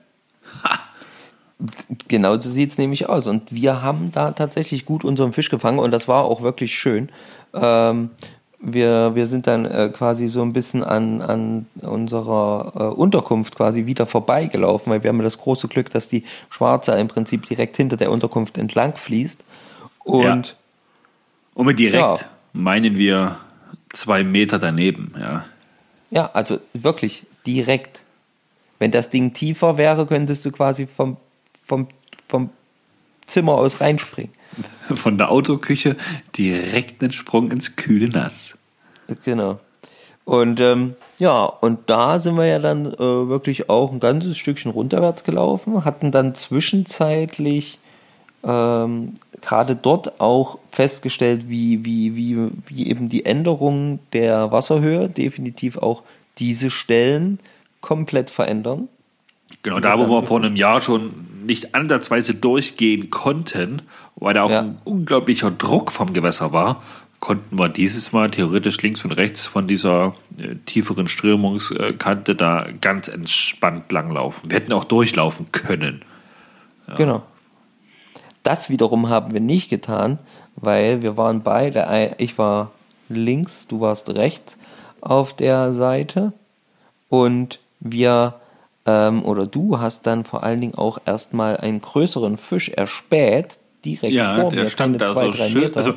Genau 2.09 2.39
so 2.39 2.51
sieht 2.51 2.71
es 2.71 2.79
nämlich 2.79 3.09
aus. 3.09 3.27
Und 3.27 3.53
wir 3.53 3.83
haben 3.83 4.11
da 4.11 4.33
tatsächlich 4.33 4.85
gut 4.85 5.05
unseren 5.05 5.33
Fisch 5.33 5.49
gefangen 5.49 5.79
und 5.79 5.93
das 5.93 6.09
war 6.09 6.25
auch 6.25 6.43
wirklich 6.43 6.75
schön. 6.75 7.11
Ähm, 7.55 8.11
wir, 8.59 9.15
wir 9.15 9.27
sind 9.27 9.47
dann 9.47 9.65
äh, 9.67 9.91
quasi 9.93 10.29
so 10.29 10.43
ein 10.43 10.53
bisschen 10.53 10.83
an, 10.83 11.21
an 11.21 11.67
unserer 11.81 12.73
äh, 12.75 12.83
Unterkunft 12.95 13.57
quasi 13.57 13.87
wieder 13.87 14.07
vorbeigelaufen, 14.07 14.93
weil 14.93 15.03
wir 15.03 15.11
haben 15.11 15.23
das 15.23 15.39
große 15.39 15.69
Glück, 15.69 15.91
dass 15.91 16.09
die 16.09 16.25
Schwarze 16.49 16.93
im 16.93 17.09
Prinzip 17.09 17.47
direkt 17.47 17.77
hinter 17.77 17.97
der 17.97 18.11
Unterkunft 18.11 18.59
entlang 18.59 18.97
fließt. 18.97 19.45
Und 20.05 20.57
Und 21.55 21.67
mit 21.67 21.79
direkt 21.79 22.03
Ja. 22.03 22.19
meinen 22.53 22.97
wir 22.97 23.39
zwei 23.93 24.25
Meter 24.25 24.59
daneben. 24.59 25.15
Ja. 25.21 25.45
ja. 26.11 26.31
also 26.33 26.59
wirklich 26.75 27.25
direkt. 27.47 28.03
Wenn 28.79 28.91
das 28.91 29.11
Ding 29.11 29.33
tiefer 29.33 29.77
wäre, 29.77 30.07
könntest 30.07 30.45
du 30.45 30.51
quasi 30.51 30.87
vom, 30.87 31.17
vom, 31.65 31.87
vom 32.29 32.51
Zimmer 33.27 33.55
aus 33.55 33.81
reinspringen. 33.81 34.33
Von 34.95 35.17
der 35.17 35.31
Autoküche 35.31 35.97
direkt 36.37 37.03
einen 37.03 37.13
Sprung 37.13 37.51
ins 37.51 37.77
kühle 37.77 38.09
Nass. 38.09 38.59
Genau. 39.25 39.61
Und 40.25 40.61
ähm, 40.61 40.95
ja, 41.19 41.45
und 41.45 41.89
da 41.91 42.21
sind 42.21 42.37
wir 42.37 42.47
ja 42.47 42.59
dann 42.59 42.87
äh, 42.87 42.99
wirklich 42.99 43.69
auch 43.71 43.91
ein 43.91 44.01
ganzes 44.01 44.39
Stückchen 44.39 44.71
runterwärts 44.71 45.25
gelaufen, 45.25 45.85
hatten 45.85 46.11
dann 46.13 46.35
zwischenzeitlich 46.35 47.79
ähm, 48.45 49.15
gerade 49.43 49.77
dort 49.77 50.21
auch 50.21 50.59
festgestellt, 50.71 51.49
wie, 51.49 51.85
wie, 51.85 52.17
wie, 52.17 52.49
wie 52.67 52.89
eben 52.89 53.09
die 53.09 53.27
Änderung 53.27 53.99
der 54.13 54.53
Wasserhöhe 54.53 55.09
definitiv 55.09 55.77
auch 55.79 56.03
diese 56.39 56.71
Stellen 56.71 57.39
komplett 57.81 58.31
verändern. 58.31 58.89
Genau, 59.63 59.81
da 59.81 59.99
wo 59.99 60.09
wir 60.09 60.23
vor 60.23 60.39
einem 60.43 60.57
Jahr 60.57 60.81
schon 60.81 61.13
nicht 61.45 61.75
ansatzweise 61.75 62.35
durchgehen 62.35 63.11
konnten, 63.11 63.83
weil 64.17 64.35
da 64.35 64.45
auch 64.45 64.51
Ja. 64.51 64.61
ein 64.61 64.79
unglaublicher 64.85 65.51
Druck 65.51 65.93
vom 65.93 66.13
Gewässer 66.13 66.53
war, 66.53 66.83
konnten 67.21 67.59
wir 67.59 67.69
dieses 67.69 68.13
Mal 68.13 68.31
theoretisch 68.31 68.81
links 68.83 69.05
und 69.05 69.13
rechts 69.13 69.47
von 69.47 69.69
dieser 69.69 70.15
äh, 70.39 70.57
tieferen 70.67 71.07
Strömungskante 71.07 72.35
da 72.35 72.67
ganz 72.81 73.09
entspannt 73.09 73.93
langlaufen. 73.93 74.51
Wir 74.51 74.57
hätten 74.57 74.73
auch 74.73 74.85
durchlaufen 74.85 75.53
können. 75.53 76.03
Genau. 76.97 77.23
Das 78.43 78.71
wiederum 78.71 79.09
haben 79.09 79.33
wir 79.33 79.41
nicht 79.41 79.69
getan, 79.71 80.19
weil 80.57 81.03
wir 81.03 81.17
waren 81.17 81.43
beide, 81.43 82.15
ich 82.19 82.39
war 82.39 82.73
links, 83.09 83.67
du 83.69 83.81
warst 83.81 84.11
rechts 84.11 84.59
auf 85.01 85.35
der 85.35 85.73
Seite 85.73 86.33
und 87.09 87.61
wir 87.81 88.35
ähm, 88.87 89.25
oder 89.25 89.47
du 89.47 89.79
hast 89.79 90.07
dann 90.07 90.25
vor 90.25 90.43
allen 90.43 90.61
Dingen 90.61 90.75
auch 90.75 90.99
erstmal 91.05 91.57
einen 91.57 91.81
größeren 91.81 92.37
Fisch 92.37 92.69
erspäht, 92.71 93.59
direkt 93.85 94.13
Ja, 94.13 94.41
vor 94.41 94.53
mir, 94.53 94.69
stand 94.69 94.99
keine 94.99 95.11
da 95.11 95.13
zwei, 95.13 95.27
so 95.27 95.31
drei 95.33 95.49
schön. 95.49 95.61
Meter. 95.63 95.77
Also, 95.77 95.95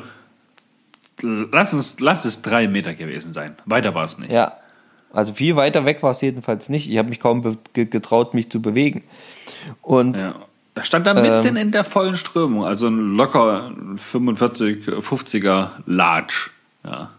lass 1.22 1.72
es, 1.72 1.98
lass 2.00 2.24
es 2.24 2.42
drei 2.42 2.68
Meter 2.68 2.94
gewesen 2.94 3.32
sein. 3.32 3.56
Weiter 3.64 3.94
war 3.94 4.04
es 4.04 4.18
nicht. 4.18 4.30
ja, 4.32 4.52
also 5.12 5.32
viel 5.32 5.56
weiter 5.56 5.84
weg 5.84 6.02
war 6.02 6.10
es 6.10 6.20
jedenfalls 6.20 6.68
nicht. 6.68 6.90
Ich 6.90 6.98
habe 6.98 7.08
mich 7.08 7.20
kaum 7.20 7.56
getraut, 7.72 8.34
mich 8.34 8.50
zu 8.50 8.60
bewegen. 8.60 9.02
Und 9.82 10.20
Ja. 10.20 10.44
Da 10.76 10.84
stand 10.84 11.06
da 11.06 11.16
Ähm. 11.16 11.22
mitten 11.22 11.56
in 11.56 11.72
der 11.72 11.84
vollen 11.84 12.16
Strömung, 12.16 12.66
also 12.66 12.88
ein 12.88 13.16
locker 13.16 13.72
45, 13.96 14.86
50er 14.86 15.70
Latsch. 15.86 16.50
Ja. 16.84 17.10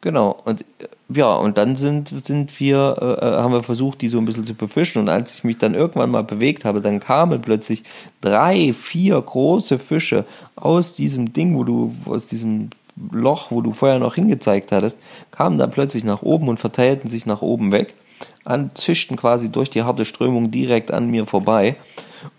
Genau, 0.00 0.40
und 0.46 0.64
ja, 1.14 1.34
und 1.34 1.58
dann 1.58 1.76
sind, 1.76 2.24
sind 2.24 2.58
wir, 2.58 2.96
äh, 2.98 3.26
äh, 3.26 3.36
haben 3.42 3.52
wir 3.52 3.62
versucht, 3.62 4.00
die 4.00 4.08
so 4.08 4.16
ein 4.16 4.24
bisschen 4.24 4.46
zu 4.46 4.54
befischen. 4.54 5.02
Und 5.02 5.10
als 5.10 5.34
ich 5.36 5.44
mich 5.44 5.58
dann 5.58 5.74
irgendwann 5.74 6.10
mal 6.10 6.24
bewegt 6.24 6.64
habe, 6.64 6.80
dann 6.80 6.98
kamen 6.98 7.42
plötzlich 7.42 7.84
drei, 8.22 8.72
vier 8.72 9.20
große 9.20 9.78
Fische 9.78 10.24
aus 10.56 10.94
diesem 10.94 11.34
Ding, 11.34 11.54
wo 11.54 11.62
du, 11.62 11.94
aus 12.06 12.26
diesem 12.26 12.70
Loch, 13.10 13.50
wo 13.50 13.60
du 13.60 13.72
vorher 13.72 13.98
noch 13.98 14.14
hingezeigt 14.14 14.72
hattest, 14.72 14.98
kamen 15.30 15.58
dann 15.58 15.70
plötzlich 15.70 16.04
nach 16.04 16.22
oben 16.22 16.48
und 16.48 16.58
verteilten 16.58 17.10
sich 17.10 17.26
nach 17.26 17.42
oben 17.42 17.70
weg, 17.70 17.92
an, 18.44 18.70
zischten 18.74 19.16
quasi 19.16 19.50
durch 19.50 19.70
die 19.70 19.82
harte 19.82 20.04
Strömung 20.04 20.50
direkt 20.50 20.90
an 20.90 21.10
mir 21.10 21.26
vorbei. 21.26 21.76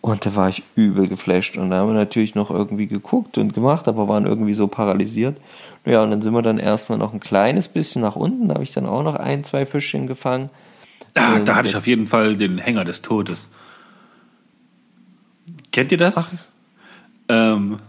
Und 0.01 0.25
da 0.25 0.35
war 0.35 0.49
ich 0.49 0.63
übel 0.75 1.07
geflasht. 1.07 1.57
Und 1.57 1.69
da 1.69 1.77
haben 1.77 1.89
wir 1.89 1.93
natürlich 1.93 2.35
noch 2.35 2.49
irgendwie 2.51 2.87
geguckt 2.87 3.37
und 3.37 3.53
gemacht, 3.53 3.87
aber 3.87 4.07
waren 4.07 4.25
irgendwie 4.25 4.53
so 4.53 4.67
paralysiert. 4.67 5.37
Ja, 5.85 6.03
und 6.03 6.11
dann 6.11 6.21
sind 6.21 6.33
wir 6.33 6.41
dann 6.41 6.57
erstmal 6.57 6.97
noch 6.97 7.13
ein 7.13 7.19
kleines 7.19 7.67
bisschen 7.67 8.01
nach 8.01 8.15
unten. 8.15 8.47
Da 8.47 8.55
habe 8.55 8.63
ich 8.63 8.71
dann 8.71 8.85
auch 8.85 9.03
noch 9.03 9.15
ein, 9.15 9.43
zwei 9.43 9.65
Fischchen 9.65 10.07
gefangen. 10.07 10.49
Da, 11.13 11.39
da 11.39 11.55
hatte 11.55 11.67
ich 11.67 11.75
auf 11.75 11.85
jeden 11.85 12.07
Fall 12.07 12.35
den 12.35 12.57
Hänger 12.57 12.85
des 12.85 13.01
Todes. 13.01 13.49
Kennt 15.71 15.91
ihr 15.91 15.97
das? 15.97 16.17
Ach, 16.17 16.29
Ähm, 17.29 17.79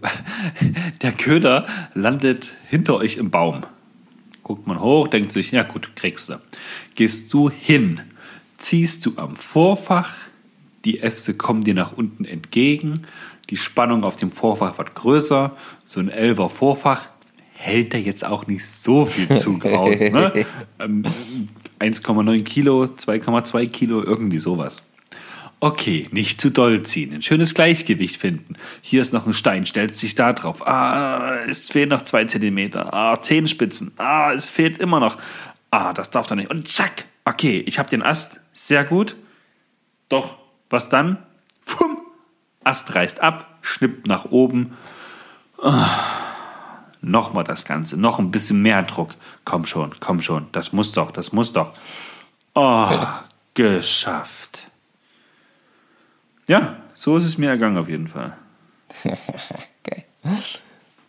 der 1.03 1.13
Köder 1.13 1.67
landet 1.95 2.47
hinter 2.69 2.97
euch 2.97 3.17
im 3.17 3.31
Baum. 3.31 3.65
Guckt 4.45 4.67
man 4.67 4.81
hoch, 4.81 5.09
denkt 5.09 5.33
sich, 5.33 5.51
ja 5.51 5.63
gut, 5.63 5.97
kriegst 5.97 6.29
du. 6.29 6.41
Gehst 6.95 7.33
du 7.33 7.51
hin, 7.51 8.01
ziehst 8.59 9.05
du 9.07 9.15
am 9.17 9.37
Vorfach, 9.37 10.15
die 10.85 11.01
Äste 11.01 11.35
kommen 11.35 11.65
dir 11.65 11.75
nach 11.75 11.93
unten 11.93 12.25
entgegen, 12.25 13.07
die 13.51 13.57
Spannung 13.57 14.05
auf 14.05 14.17
dem 14.17 14.31
Vorfach 14.31 14.79
wird 14.79 14.95
größer, 14.95 15.57
so 15.87 16.01
ein 16.01 16.09
Elfer 16.09 16.49
Vorfach 16.49 17.07
hält 17.55 17.95
da 17.95 17.99
jetzt 17.99 18.25
auch 18.25 18.47
nicht 18.47 18.67
so 18.67 19.07
viel 19.07 19.39
Zug 19.39 19.65
aus. 19.65 20.01
Ne? 20.01 20.47
Ähm, 20.79 21.05
1,9 21.81 22.43
Kilo, 22.43 22.85
2,2 22.85 23.67
Kilo, 23.69 24.03
irgendwie 24.03 24.39
sowas. 24.39 24.83
Okay, 25.65 26.11
nicht 26.13 26.43
zu 26.43 26.51
doll 26.51 26.83
ziehen, 26.83 27.15
ein 27.15 27.23
schönes 27.23 27.55
Gleichgewicht 27.55 28.19
finden. 28.19 28.57
Hier 28.83 29.01
ist 29.01 29.15
noch 29.15 29.27
ein 29.27 29.33
Stein, 29.33 29.65
stellst 29.65 30.03
dich 30.03 30.15
da 30.15 30.35
drauf. 30.35 30.67
Ah, 30.69 31.37
es 31.49 31.71
fehlen 31.71 31.89
noch 31.89 32.03
zwei 32.03 32.27
Zentimeter. 32.27 32.93
Ah, 32.93 33.23
Zehenspitzen. 33.23 33.93
Ah, 33.97 34.31
es 34.35 34.51
fehlt 34.51 34.77
immer 34.77 35.01
noch. 35.01 35.17
Ah, 35.71 35.95
das 35.95 36.11
darf 36.11 36.27
doch 36.27 36.37
nicht. 36.37 36.51
Und 36.51 36.69
zack, 36.69 37.07
okay, 37.25 37.65
ich 37.65 37.79
habe 37.79 37.89
den 37.89 38.03
Ast. 38.03 38.41
Sehr 38.53 38.85
gut. 38.85 39.17
Doch, 40.11 40.37
was 40.69 40.91
dann? 40.91 41.17
Fumm, 41.63 41.97
Ast 42.63 42.95
reißt 42.95 43.21
ab, 43.21 43.57
schnippt 43.63 44.07
nach 44.07 44.27
oben. 44.27 44.77
Ah, 45.63 45.89
Nochmal 47.01 47.45
das 47.45 47.65
Ganze, 47.65 47.99
noch 47.99 48.19
ein 48.19 48.31
bisschen 48.31 48.61
mehr 48.61 48.83
Druck. 48.83 49.15
Komm 49.47 49.65
schon, 49.65 49.95
komm 49.99 50.21
schon, 50.21 50.47
das 50.53 50.75
muss 50.75 50.93
doch, 50.93 51.11
das 51.11 51.33
muss 51.33 51.55
doch. 51.55 51.73
Oh, 52.53 52.91
geschafft. 53.55 54.71
Ja, 56.47 56.77
so 56.95 57.17
ist 57.17 57.25
es 57.25 57.39
mir 57.39 57.49
ergangen 57.49 57.79
auf 57.79 57.89
jeden 57.89 58.09
Fall. 58.09 58.37
Okay. 59.87 60.05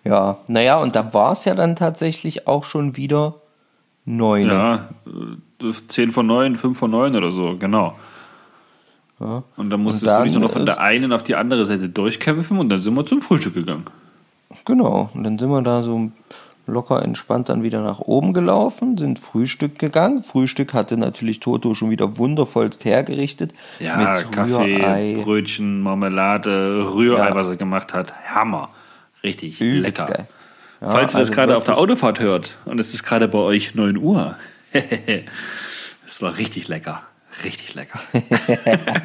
Ja, 0.04 0.40
naja, 0.48 0.82
und 0.82 0.98
da 0.98 1.14
war 1.14 1.32
es 1.32 1.46
ja 1.46 1.56
dann 1.56 1.78
tatsächlich 1.78 2.46
auch 2.46 2.66
schon 2.66 2.98
wieder 2.98 3.36
neun. 4.04 4.50
Ja, 4.50 4.90
äh, 5.62 5.72
10 5.88 6.12
von 6.12 6.28
9, 6.28 6.58
5 6.58 6.78
von 6.78 6.92
9 6.92 7.16
oder 7.16 7.32
so, 7.32 7.56
genau. 7.58 7.96
Ja. 9.20 9.44
Und 9.56 9.70
dann 9.70 9.82
musstest 9.82 10.04
Und 10.04 10.10
dann 10.10 10.28
du 10.28 10.32
dich 10.34 10.42
noch 10.42 10.52
von 10.52 10.66
der 10.66 10.82
einen 10.82 11.14
auf 11.14 11.24
die 11.24 11.36
andere 11.36 11.66
Seite 11.66 11.88
durchkämpfen 11.88 12.60
und 12.60 12.70
dann 12.70 12.82
sind 12.82 12.94
wir 12.96 13.06
zum 13.06 13.22
Frühstück 13.22 13.54
gegangen. 13.54 13.86
Genau. 14.66 15.10
Und 15.14 15.24
dann 15.24 15.38
sind 15.38 15.50
wir 15.50 15.62
da 15.62 15.82
so 15.82 16.12
locker 16.68 17.02
entspannt 17.04 17.50
dann 17.50 17.64
wieder 17.64 17.82
nach 17.82 18.00
oben 18.00 18.34
gelaufen, 18.34 18.98
sind 18.98 19.20
Frühstück 19.20 19.78
gegangen. 19.80 20.24
Frühstück 20.24 20.74
hatte 20.74 20.98
natürlich 20.98 21.40
Toto 21.40 21.74
schon 21.76 21.90
wieder 21.90 22.18
wundervollst 22.18 22.86
hergerichtet. 22.86 23.54
Ja, 23.80 23.98
mit 23.98 24.32
Kaffee, 24.32 24.76
Rührei. 24.78 25.18
Brötchen, 25.24 25.82
Marmelade, 25.82 26.88
Rührei, 26.94 27.30
Ja. 27.30 27.36
was 27.36 27.48
er 27.48 27.56
gemacht 27.56 27.94
hat. 27.94 28.14
Hammer. 28.34 28.70
Richtig 29.24 29.62
Übelst 29.62 30.00
lecker. 30.00 30.12
geil. 30.14 30.28
Ja, 30.82 30.92
Falls 30.92 31.14
ihr 31.14 31.20
das 31.20 31.30
also 31.30 31.34
gerade 31.34 31.58
auf 31.58 31.64
der 31.64 31.78
Autofahrt 31.78 32.20
hört 32.20 32.58
und 32.66 32.80
es 32.80 32.94
ist 32.94 33.04
gerade 33.04 33.28
bei 33.28 33.40
euch 33.40 33.76
9 33.76 33.98
Uhr. 33.98 34.36
Es 36.08 36.22
war 36.22 36.38
richtig 36.38 36.68
lecker. 36.68 37.02
Richtig 37.44 37.74
lecker. 37.76 38.00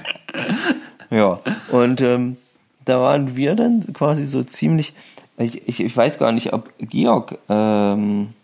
Ja, 1.11 1.41
und 1.73 2.01
ähm, 2.01 2.37
da 2.85 3.01
waren 3.01 3.35
wir 3.37 3.57
dann 3.57 3.93
quasi 3.93 4.25
so 4.27 4.45
ziemlich. 4.45 4.93
Ich, 5.41 5.67
ich, 5.67 5.81
ich 5.81 5.97
weiß 5.97 6.19
gar 6.19 6.33
nicht, 6.33 6.53
ob 6.53 6.71
Georg. 6.79 7.39
Ähm, 7.49 8.35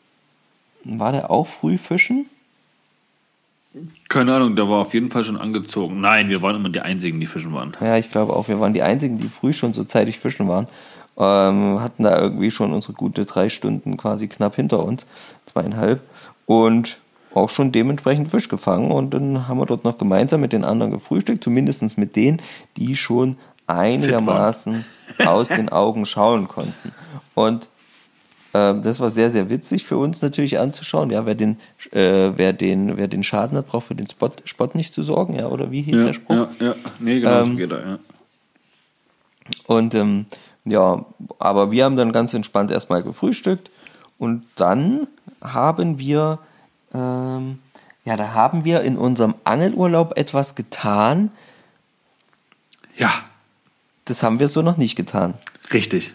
war 0.84 1.12
der 1.12 1.30
auch 1.30 1.46
früh 1.46 1.78
fischen? 1.78 2.26
Keine 4.08 4.34
Ahnung, 4.34 4.56
der 4.56 4.68
war 4.68 4.80
auf 4.80 4.94
jeden 4.94 5.10
Fall 5.10 5.24
schon 5.24 5.36
angezogen. 5.36 6.00
Nein, 6.00 6.30
wir 6.30 6.40
waren 6.40 6.56
immer 6.56 6.70
die 6.70 6.80
Einzigen, 6.80 7.20
die 7.20 7.26
fischen 7.26 7.52
waren. 7.52 7.76
Ja, 7.80 7.98
ich 7.98 8.10
glaube 8.10 8.34
auch. 8.34 8.48
Wir 8.48 8.58
waren 8.60 8.72
die 8.72 8.82
Einzigen, 8.82 9.18
die 9.18 9.28
früh 9.28 9.52
schon 9.52 9.74
so 9.74 9.84
zeitig 9.84 10.18
fischen 10.18 10.48
waren. 10.48 10.66
Ähm, 11.18 11.80
hatten 11.80 12.02
da 12.02 12.18
irgendwie 12.18 12.50
schon 12.50 12.72
unsere 12.72 12.94
gute 12.94 13.26
drei 13.26 13.50
Stunden 13.50 13.98
quasi 13.98 14.28
knapp 14.28 14.56
hinter 14.56 14.82
uns, 14.82 15.06
zweieinhalb. 15.46 16.00
Und 16.46 16.98
auch 17.34 17.50
schon 17.50 17.72
dementsprechend 17.72 18.30
Fisch 18.30 18.48
gefangen. 18.48 18.90
Und 18.90 19.12
dann 19.12 19.48
haben 19.48 19.58
wir 19.58 19.66
dort 19.66 19.84
noch 19.84 19.98
gemeinsam 19.98 20.40
mit 20.40 20.54
den 20.54 20.64
anderen 20.64 20.92
gefrühstückt, 20.92 21.44
zumindest 21.44 21.98
mit 21.98 22.16
denen, 22.16 22.40
die 22.78 22.96
schon 22.96 23.36
einigermaßen 23.66 24.84
aus 25.24 25.48
den 25.48 25.68
Augen 25.68 26.06
schauen 26.06 26.48
konnten. 26.48 26.92
Und 27.34 27.68
ähm, 28.54 28.82
das 28.82 29.00
war 29.00 29.10
sehr, 29.10 29.30
sehr 29.30 29.50
witzig 29.50 29.84
für 29.84 29.96
uns 29.98 30.22
natürlich 30.22 30.58
anzuschauen. 30.58 31.10
Ja, 31.10 31.26
wer 31.26 31.34
den, 31.34 31.58
äh, 31.92 32.32
wer 32.36 32.52
den, 32.52 32.96
wer 32.96 33.08
den 33.08 33.22
Schaden 33.22 33.56
hat, 33.58 33.66
braucht 33.66 33.86
für 33.88 33.94
den 33.94 34.08
Spot, 34.08 34.30
Spot 34.44 34.70
nicht 34.74 34.94
zu 34.94 35.02
sorgen. 35.02 35.34
Ja, 35.34 35.48
oder 35.48 35.70
wie 35.70 35.82
hieß 35.82 35.94
Ja, 35.98 36.04
der 36.06 36.12
Spruch? 36.14 36.34
ja, 36.34 36.48
ja. 36.60 36.74
Nee, 36.98 37.20
genau 37.20 37.42
Ähm, 37.42 37.56
geht 37.56 37.70
er, 37.72 37.86
ja. 37.86 37.98
Und 39.66 39.94
ähm, 39.94 40.26
ja, 40.64 41.04
aber 41.38 41.70
wir 41.70 41.84
haben 41.84 41.96
dann 41.96 42.10
ganz 42.12 42.34
entspannt 42.34 42.70
erstmal 42.70 43.02
gefrühstückt 43.02 43.70
und 44.18 44.44
dann 44.56 45.06
haben 45.40 45.98
wir, 46.00 46.40
ähm, 46.92 47.58
ja, 48.04 48.16
da 48.16 48.32
haben 48.32 48.64
wir 48.64 48.80
in 48.82 48.96
unserem 48.96 49.34
Angelurlaub 49.44 50.16
etwas 50.18 50.54
getan, 50.56 51.30
Ja, 52.96 53.10
das 54.06 54.22
haben 54.22 54.40
wir 54.40 54.48
so 54.48 54.62
noch 54.62 54.76
nicht 54.78 54.96
getan. 54.96 55.34
richtig. 55.72 56.12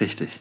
Richtig. 0.00 0.40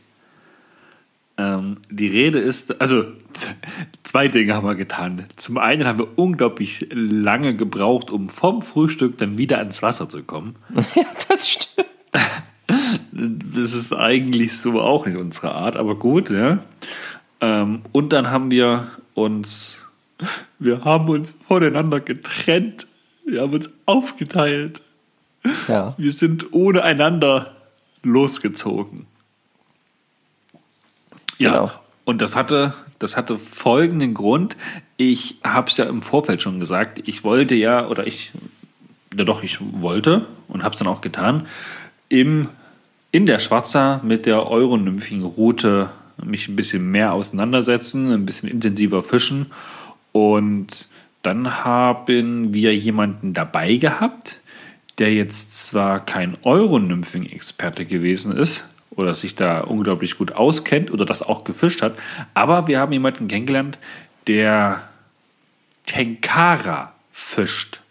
Ähm, 1.38 1.78
die 1.90 2.08
Rede 2.08 2.40
ist, 2.40 2.80
also 2.80 3.06
zwei 4.04 4.28
Dinge 4.28 4.54
haben 4.54 4.66
wir 4.66 4.76
getan. 4.76 5.26
Zum 5.36 5.58
einen 5.58 5.86
haben 5.86 6.00
wir 6.00 6.18
unglaublich 6.18 6.88
lange 6.92 7.56
gebraucht, 7.56 8.10
um 8.10 8.30
vom 8.30 8.62
Frühstück 8.62 9.18
dann 9.18 9.38
wieder 9.38 9.60
ans 9.60 9.82
Wasser 9.82 10.08
zu 10.08 10.24
kommen. 10.24 10.56
ja, 10.96 11.04
das 11.30 11.50
stimmt. 11.50 11.88
Das 13.18 13.74
ist 13.74 13.94
eigentlich 13.94 14.58
so 14.58 14.82
auch 14.82 15.06
nicht 15.06 15.16
unsere 15.16 15.54
Art, 15.54 15.78
aber 15.78 15.96
gut, 15.96 16.30
ja. 16.30 16.60
Ähm, 17.40 17.84
und 17.94 18.12
dann 18.12 18.30
haben 18.30 18.52
wir 18.52 18.88
uns, 19.14 19.76
wir 20.60 20.84
haben 20.84 21.08
uns 21.08 21.34
voneinander 21.48 22.02
getrennt. 22.02 22.86
Wir 23.26 23.42
haben 23.42 23.54
uns 23.54 23.70
aufgeteilt. 23.86 24.82
Ja, 25.68 25.94
Wir 25.98 26.12
sind 26.14 26.54
ohne 26.54 26.84
einander 26.84 27.56
losgezogen. 28.04 29.06
Ja, 31.38 31.52
Genau. 31.52 31.72
und 32.06 32.22
das 32.22 32.36
hatte, 32.36 32.74
das 33.00 33.18
hatte 33.18 33.38
folgenden 33.40 34.14
Grund. 34.14 34.56
Ich 34.98 35.36
habe 35.44 35.70
es 35.70 35.78
ja 35.78 35.86
im 35.86 36.02
Vorfeld 36.02 36.42
schon 36.42 36.60
gesagt. 36.60 37.02
Ich 37.06 37.24
wollte 37.24 37.56
ja, 37.56 37.88
oder 37.88 38.08
ich, 38.08 38.32
ja 39.16 39.24
doch, 39.24 39.44
ich 39.44 39.58
wollte 39.62 40.26
und 40.48 40.64
habe 40.64 40.74
es 40.74 40.80
dann 40.80 40.88
auch 40.88 41.02
getan, 41.02 41.48
im, 42.08 42.48
in 43.12 43.26
der 43.26 43.40
Schwarza 43.40 44.00
mit 44.04 44.26
der 44.26 44.50
Euronymphing-Route 44.50 45.90
mich 46.24 46.48
ein 46.48 46.56
bisschen 46.56 46.92
mehr 46.92 47.14
auseinandersetzen, 47.14 48.12
ein 48.12 48.26
bisschen 48.26 48.50
intensiver 48.50 49.04
fischen. 49.04 49.48
Und 50.14 50.88
dann 51.24 51.66
haben 51.66 52.54
wir 52.54 52.74
jemanden 52.76 53.34
dabei 53.34 53.76
gehabt, 53.76 54.40
der 54.98 55.14
jetzt 55.14 55.66
zwar 55.66 56.06
kein 56.06 56.38
Euronymphing-Experte 56.44 57.86
gewesen 57.86 58.36
ist 58.36 58.68
oder 58.92 59.14
sich 59.14 59.36
da 59.36 59.62
unglaublich 59.62 60.18
gut 60.18 60.32
auskennt 60.32 60.92
oder 60.92 61.06
das 61.06 61.22
auch 61.22 61.44
gefischt 61.44 61.82
hat, 61.82 61.96
aber 62.34 62.68
wir 62.68 62.80
haben 62.80 62.94
jemanden 62.94 63.28
kennengelernt, 63.28 63.78
der 64.28 64.84
Tenkara 65.86 66.94
fischt. 67.12 67.82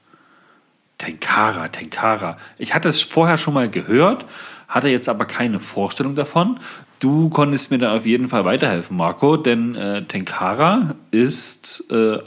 Tenkara, 0.99 1.69
Tenkara. 1.69 2.39
Ich 2.57 2.75
hatte 2.75 2.89
es 2.89 3.03
vorher 3.03 3.37
schon 3.37 3.55
mal 3.55 3.69
gehört, 3.69 4.25
hatte 4.69 4.89
jetzt 4.89 5.09
aber 5.09 5.27
keine 5.27 5.61
Vorstellung 5.61 6.15
davon. 6.15 6.61
Du 7.01 7.29
konntest 7.29 7.71
mir 7.71 7.79
da 7.79 7.95
auf 7.95 8.07
jeden 8.07 8.29
Fall 8.29 8.45
weiterhelfen, 8.45 8.97
Marco, 8.97 9.37
denn 9.37 9.75
äh, 9.75 10.05
Tenkara 10.05 10.95
ist 11.11 11.85
äh, 11.91 12.19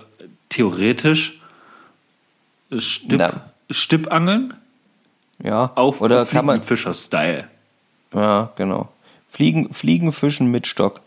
theoretisch 0.49 1.41
Stipp. 2.77 3.33
Stippangeln 3.69 4.53
ja. 5.43 5.71
auf 5.75 6.01
oder 6.01 6.25
kann 6.25 6.45
man, 6.45 6.61
Fischer-Style. 6.63 7.45
ja, 8.13 8.51
genau. 8.55 8.89
Fliegen, 9.29 9.73
Fliegen, 9.73 10.11
Fischen 10.11 10.49
mit 10.49 10.67
Stock 10.67 11.01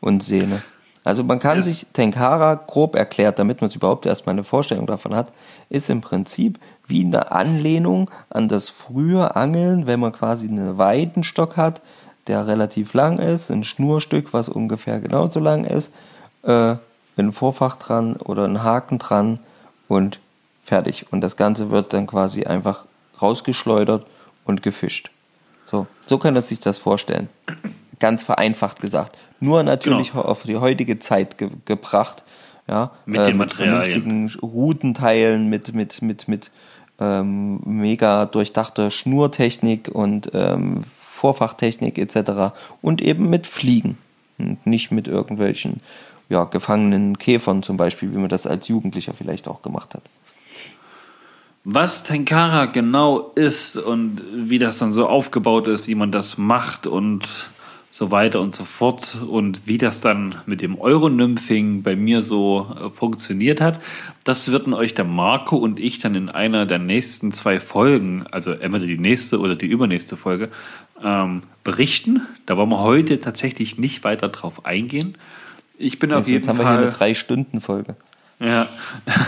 und 0.00 0.22
Sehne. 0.22 0.62
Also 1.04 1.24
man 1.24 1.38
kann 1.40 1.56
Yes. 1.58 1.66
sich 1.66 1.86
Tenkara 1.92 2.54
grob 2.54 2.94
erklärt, 2.94 3.38
damit 3.38 3.60
man 3.60 3.70
überhaupt 3.70 4.06
erstmal 4.06 4.34
eine 4.34 4.44
Vorstellung 4.44 4.86
davon 4.86 5.16
hat, 5.16 5.32
ist 5.68 5.90
im 5.90 6.00
Prinzip 6.00 6.60
wie 6.86 7.04
eine 7.04 7.32
Anlehnung 7.32 8.10
an 8.30 8.46
das 8.48 8.68
frühe 8.68 9.34
Angeln, 9.34 9.86
wenn 9.86 9.98
man 9.98 10.12
quasi 10.12 10.46
einen 10.46 10.78
Weidenstock 10.78 11.56
hat, 11.56 11.80
der 12.28 12.46
relativ 12.46 12.94
lang 12.94 13.18
ist, 13.18 13.50
ein 13.50 13.64
Schnurstück, 13.64 14.32
was 14.32 14.48
ungefähr 14.48 15.00
genauso 15.00 15.40
lang 15.40 15.64
ist, 15.64 15.92
äh, 16.44 16.76
ein 17.16 17.32
Vorfach 17.32 17.76
dran 17.76 18.14
oder 18.16 18.44
ein 18.44 18.62
Haken 18.62 18.98
dran 18.98 19.40
und 19.88 20.20
fertig. 20.64 21.06
Und 21.10 21.20
das 21.20 21.36
Ganze 21.36 21.70
wird 21.70 21.92
dann 21.92 22.06
quasi 22.06 22.44
einfach 22.44 22.84
rausgeschleudert 23.22 24.06
und 24.44 24.62
gefischt. 24.62 25.10
So, 25.64 25.86
so 26.06 26.18
kann 26.18 26.34
man 26.34 26.42
sich 26.42 26.60
das 26.60 26.78
vorstellen. 26.78 27.28
Ganz 27.98 28.22
vereinfacht 28.22 28.80
gesagt. 28.80 29.16
Nur 29.40 29.62
natürlich 29.62 30.12
Genau. 30.12 30.24
auf 30.24 30.42
die 30.42 30.56
heutige 30.56 30.98
Zeit 30.98 31.38
ge 31.38 31.50
gebracht. 31.64 32.22
Ja, 32.68 32.92
Mit 33.06 33.20
den 33.22 33.36
mit 33.36 33.48
Materialien. 33.48 34.02
vernünftigen 34.02 34.40
Routenteilen, 34.40 35.48
mit, 35.48 35.74
mit, 35.74 36.00
mit, 36.02 36.28
mit 36.28 36.50
ähm, 37.00 37.60
mega 37.64 38.26
durchdachter 38.26 38.90
Schnurtechnik 38.90 39.88
und 39.88 40.30
ähm, 40.34 40.84
Vorfachtechnik 41.00 41.98
etc. 41.98 42.54
Und 42.80 43.00
eben 43.02 43.30
mit 43.30 43.46
Fliegen. 43.46 43.98
Und 44.38 44.64
nicht 44.66 44.90
mit 44.92 45.08
irgendwelchen 45.08 45.80
ja, 46.28 46.44
gefangenen 46.44 47.18
Käfern 47.18 47.62
zum 47.62 47.76
Beispiel, 47.76 48.12
wie 48.12 48.18
man 48.18 48.28
das 48.28 48.46
als 48.46 48.68
Jugendlicher 48.68 49.12
vielleicht 49.12 49.48
auch 49.48 49.62
gemacht 49.62 49.94
hat. 49.94 50.02
Was 51.64 52.02
Tenkara 52.02 52.66
genau 52.66 53.30
ist 53.36 53.76
und 53.76 54.20
wie 54.34 54.58
das 54.58 54.78
dann 54.78 54.90
so 54.92 55.06
aufgebaut 55.06 55.68
ist, 55.68 55.86
wie 55.86 55.94
man 55.94 56.10
das 56.10 56.36
macht 56.36 56.88
und 56.88 57.28
so 57.92 58.10
weiter 58.10 58.40
und 58.40 58.54
so 58.54 58.64
fort 58.64 59.18
und 59.28 59.66
wie 59.66 59.76
das 59.76 60.00
dann 60.00 60.36
mit 60.46 60.62
dem 60.62 60.80
Euronymphing 60.80 61.82
bei 61.82 61.94
mir 61.94 62.22
so 62.22 62.66
äh, 62.74 62.88
funktioniert 62.90 63.60
hat, 63.60 63.80
das 64.24 64.50
würden 64.50 64.72
euch 64.72 64.94
der 64.94 65.04
Marco 65.04 65.56
und 65.56 65.78
ich 65.78 65.98
dann 65.98 66.14
in 66.14 66.30
einer 66.30 66.64
der 66.64 66.78
nächsten 66.78 67.32
zwei 67.32 67.60
Folgen, 67.60 68.24
also 68.30 68.52
entweder 68.52 68.86
die 68.86 68.98
nächste 68.98 69.38
oder 69.38 69.56
die 69.56 69.66
übernächste 69.66 70.16
Folge, 70.16 70.48
ähm, 71.04 71.42
berichten. 71.64 72.22
Da 72.46 72.56
wollen 72.56 72.70
wir 72.70 72.80
heute 72.80 73.20
tatsächlich 73.20 73.76
nicht 73.76 74.04
weiter 74.04 74.30
drauf 74.30 74.64
eingehen. 74.64 75.16
Ich 75.76 75.98
bin 75.98 76.12
auf 76.12 76.20
Jetzt, 76.20 76.28
jeden 76.28 76.40
jetzt 76.40 76.48
haben 76.48 76.58
wir 76.58 76.64
Fall. 76.64 76.78
hier 76.78 76.82
eine 76.86 76.90
Drei-Stunden-Folge. 76.90 77.96
Ja, 78.42 78.68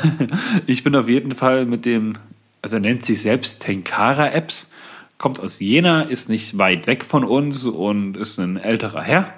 ich 0.66 0.82
bin 0.82 0.96
auf 0.96 1.08
jeden 1.08 1.32
Fall 1.32 1.66
mit 1.66 1.84
dem, 1.84 2.14
also 2.62 2.78
nennt 2.78 3.04
sich 3.04 3.20
selbst 3.20 3.62
Tenkara 3.62 4.30
Apps, 4.32 4.68
kommt 5.18 5.38
aus 5.38 5.60
Jena, 5.60 6.02
ist 6.02 6.28
nicht 6.28 6.58
weit 6.58 6.88
weg 6.88 7.04
von 7.04 7.22
uns 7.24 7.64
und 7.64 8.16
ist 8.16 8.38
ein 8.38 8.56
älterer 8.56 9.02
Herr. 9.02 9.32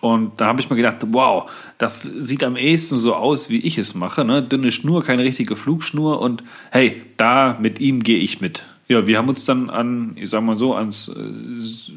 Und 0.00 0.40
da 0.40 0.46
habe 0.46 0.60
ich 0.60 0.70
mir 0.70 0.76
gedacht, 0.76 0.98
wow, 1.08 1.50
das 1.78 2.02
sieht 2.02 2.42
am 2.44 2.56
ehesten 2.56 2.98
so 2.98 3.14
aus, 3.14 3.48
wie 3.48 3.60
ich 3.60 3.78
es 3.78 3.94
mache. 3.94 4.24
Ne? 4.24 4.42
Dünne 4.42 4.70
Schnur, 4.72 5.04
keine 5.04 5.22
richtige 5.22 5.56
Flugschnur 5.56 6.20
und 6.20 6.42
hey, 6.70 7.02
da 7.16 7.58
mit 7.60 7.80
ihm 7.80 8.02
gehe 8.02 8.18
ich 8.18 8.40
mit. 8.40 8.64
Ja, 8.88 9.06
wir 9.06 9.18
haben 9.18 9.28
uns 9.28 9.44
dann 9.44 9.70
an, 9.70 10.12
ich 10.16 10.30
sag 10.30 10.42
mal 10.42 10.56
so, 10.56 10.74
ans 10.74 11.08
äh, 11.08 11.92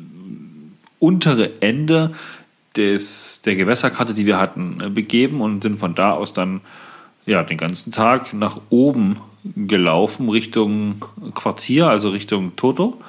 untere 1.00 1.62
Ende 1.62 2.14
des, 2.78 3.42
der 3.44 3.56
Gewässerkarte, 3.56 4.14
die 4.14 4.26
wir 4.26 4.40
hatten, 4.40 4.82
äh, 4.82 4.90
begeben 4.90 5.42
und 5.42 5.64
sind 5.64 5.80
von 5.80 5.96
da 5.96 6.12
aus 6.12 6.34
dann 6.34 6.62
ja, 7.26 7.44
den 7.44 7.58
ganzen 7.58 7.92
Tag 7.92 8.34
nach 8.34 8.60
oben 8.70 9.20
gelaufen, 9.56 10.30
Richtung 10.30 11.06
Quartier, 11.34 11.88
also 11.88 12.10
Richtung 12.10 12.56
Toto. 12.56 13.00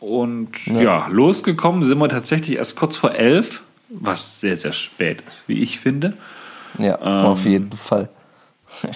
Und 0.00 0.66
ja. 0.66 0.82
ja, 0.82 1.06
losgekommen 1.08 1.82
sind 1.82 1.98
wir 1.98 2.08
tatsächlich 2.08 2.56
erst 2.56 2.76
kurz 2.76 2.96
vor 2.96 3.14
elf, 3.14 3.62
was 3.88 4.40
sehr, 4.40 4.56
sehr 4.56 4.72
spät 4.72 5.22
ist, 5.26 5.44
wie 5.46 5.62
ich 5.62 5.78
finde. 5.78 6.14
Ja, 6.78 6.98
ähm, 7.00 7.26
auf 7.26 7.44
jeden 7.44 7.72
Fall. 7.72 8.08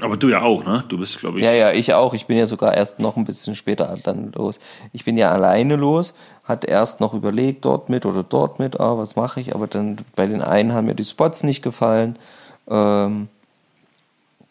Aber 0.00 0.16
du 0.16 0.28
ja 0.28 0.42
auch, 0.42 0.64
ne? 0.64 0.84
Du 0.88 0.98
bist, 0.98 1.18
glaube 1.18 1.38
ich. 1.38 1.44
Ja, 1.44 1.52
ja, 1.52 1.72
ich 1.72 1.94
auch. 1.94 2.14
Ich 2.14 2.26
bin 2.26 2.36
ja 2.36 2.46
sogar 2.46 2.74
erst 2.74 2.98
noch 2.98 3.16
ein 3.16 3.24
bisschen 3.24 3.54
später 3.54 3.96
dann 4.02 4.32
los. 4.32 4.60
Ich 4.92 5.04
bin 5.04 5.16
ja 5.16 5.30
alleine 5.30 5.76
los, 5.76 6.14
hatte 6.44 6.66
erst 6.66 7.00
noch 7.00 7.14
überlegt, 7.14 7.64
dort 7.64 7.88
mit 7.88 8.04
oder 8.04 8.22
dort 8.22 8.58
mit, 8.58 8.78
ah, 8.78 8.98
was 8.98 9.16
mache 9.16 9.40
ich? 9.40 9.54
Aber 9.54 9.66
dann 9.66 9.98
bei 10.16 10.26
den 10.26 10.42
einen 10.42 10.72
haben 10.72 10.86
mir 10.86 10.94
die 10.94 11.04
Spots 11.04 11.42
nicht 11.42 11.62
gefallen. 11.62 12.16
Ähm, 12.68 13.28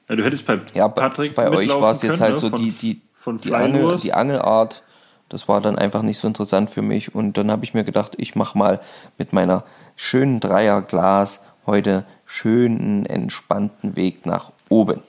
ja, 0.08 0.16
du 0.16 0.24
hättest 0.24 0.46
bei 0.46 0.60
ja, 0.74 0.88
Patrick 0.88 1.36
bei 1.36 1.50
euch 1.50 1.70
war 1.70 1.94
es 1.94 2.02
jetzt 2.02 2.22
halt 2.22 2.34
ne? 2.34 2.40
so 2.40 2.50
von, 2.50 2.60
die, 2.60 2.72
die, 2.72 3.02
die, 3.44 3.54
Angel, 3.54 3.98
die 3.98 4.14
Angelart. 4.14 4.82
Das 5.30 5.48
war 5.48 5.62
dann 5.62 5.78
einfach 5.78 6.02
nicht 6.02 6.18
so 6.18 6.28
interessant 6.28 6.72
für 6.72 6.82
mich. 6.82 7.14
Und 7.14 7.38
dann 7.38 7.52
habe 7.52 7.64
ich 7.64 7.76
mir 7.76 7.84
gedacht, 7.84 8.14
ich 8.18 8.36
mache 8.36 8.58
mal 8.58 8.80
mit 9.20 9.32
meiner 9.32 9.64
schönen 9.96 10.40
Dreierglas 10.40 11.42
heute 11.68 12.04
schönen, 12.26 13.06
entspannten 13.06 13.96
Weg 13.96 14.26
nach 14.26 14.52
oben. 14.70 15.02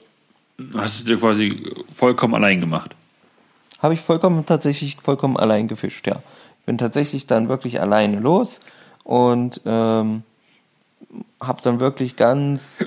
Hast 0.73 1.01
du 1.01 1.05
dir 1.05 1.19
quasi 1.19 1.71
vollkommen 1.93 2.35
allein 2.35 2.59
gemacht? 2.61 2.95
Habe 3.79 3.93
ich 3.93 4.01
vollkommen, 4.01 4.45
tatsächlich 4.45 4.97
vollkommen 5.01 5.37
allein 5.37 5.67
gefischt, 5.67 6.07
ja. 6.07 6.21
Bin 6.65 6.77
tatsächlich 6.77 7.27
dann 7.27 7.49
wirklich 7.49 7.81
alleine 7.81 8.19
los 8.19 8.59
und 9.03 9.61
ähm, 9.65 10.23
habe 11.41 11.61
dann 11.63 11.79
wirklich 11.79 12.15
ganz 12.15 12.85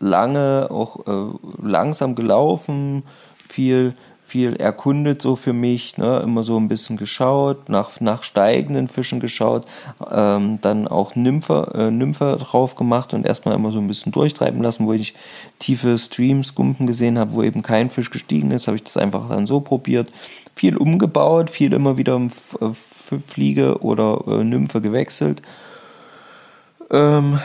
lange 0.00 0.68
auch 0.70 1.06
äh, 1.06 1.38
langsam 1.62 2.14
gelaufen, 2.14 3.04
viel 3.46 3.94
viel 4.28 4.56
erkundet 4.56 5.22
so 5.22 5.36
für 5.36 5.54
mich, 5.54 5.96
ne? 5.96 6.20
immer 6.22 6.42
so 6.42 6.58
ein 6.60 6.68
bisschen 6.68 6.98
geschaut, 6.98 7.70
nach, 7.70 7.98
nach 8.00 8.22
steigenden 8.22 8.86
Fischen 8.86 9.20
geschaut, 9.20 9.64
ähm, 10.10 10.58
dann 10.60 10.86
auch 10.86 11.16
Nymphe, 11.16 11.72
äh, 11.74 11.90
Nymphe 11.90 12.36
drauf 12.38 12.74
gemacht 12.74 13.14
und 13.14 13.24
erstmal 13.24 13.54
immer 13.54 13.72
so 13.72 13.78
ein 13.78 13.86
bisschen 13.86 14.12
durchtreiben 14.12 14.62
lassen, 14.62 14.86
wo 14.86 14.92
ich 14.92 15.14
tiefe 15.58 15.96
Streams, 15.96 16.54
Gumpen 16.54 16.86
gesehen 16.86 17.18
habe, 17.18 17.32
wo 17.32 17.42
eben 17.42 17.62
kein 17.62 17.88
Fisch 17.88 18.10
gestiegen 18.10 18.50
ist, 18.50 18.66
habe 18.66 18.76
ich 18.76 18.84
das 18.84 18.98
einfach 18.98 19.30
dann 19.30 19.46
so 19.46 19.60
probiert. 19.60 20.10
Viel 20.54 20.76
umgebaut, 20.76 21.48
viel 21.48 21.72
immer 21.72 21.96
wieder 21.96 22.20
äh, 22.60 22.68
Fliege 22.74 23.78
oder 23.82 24.24
äh, 24.26 24.44
Nymphe 24.44 24.82
gewechselt. 24.82 25.40
Ähm, 26.90 27.40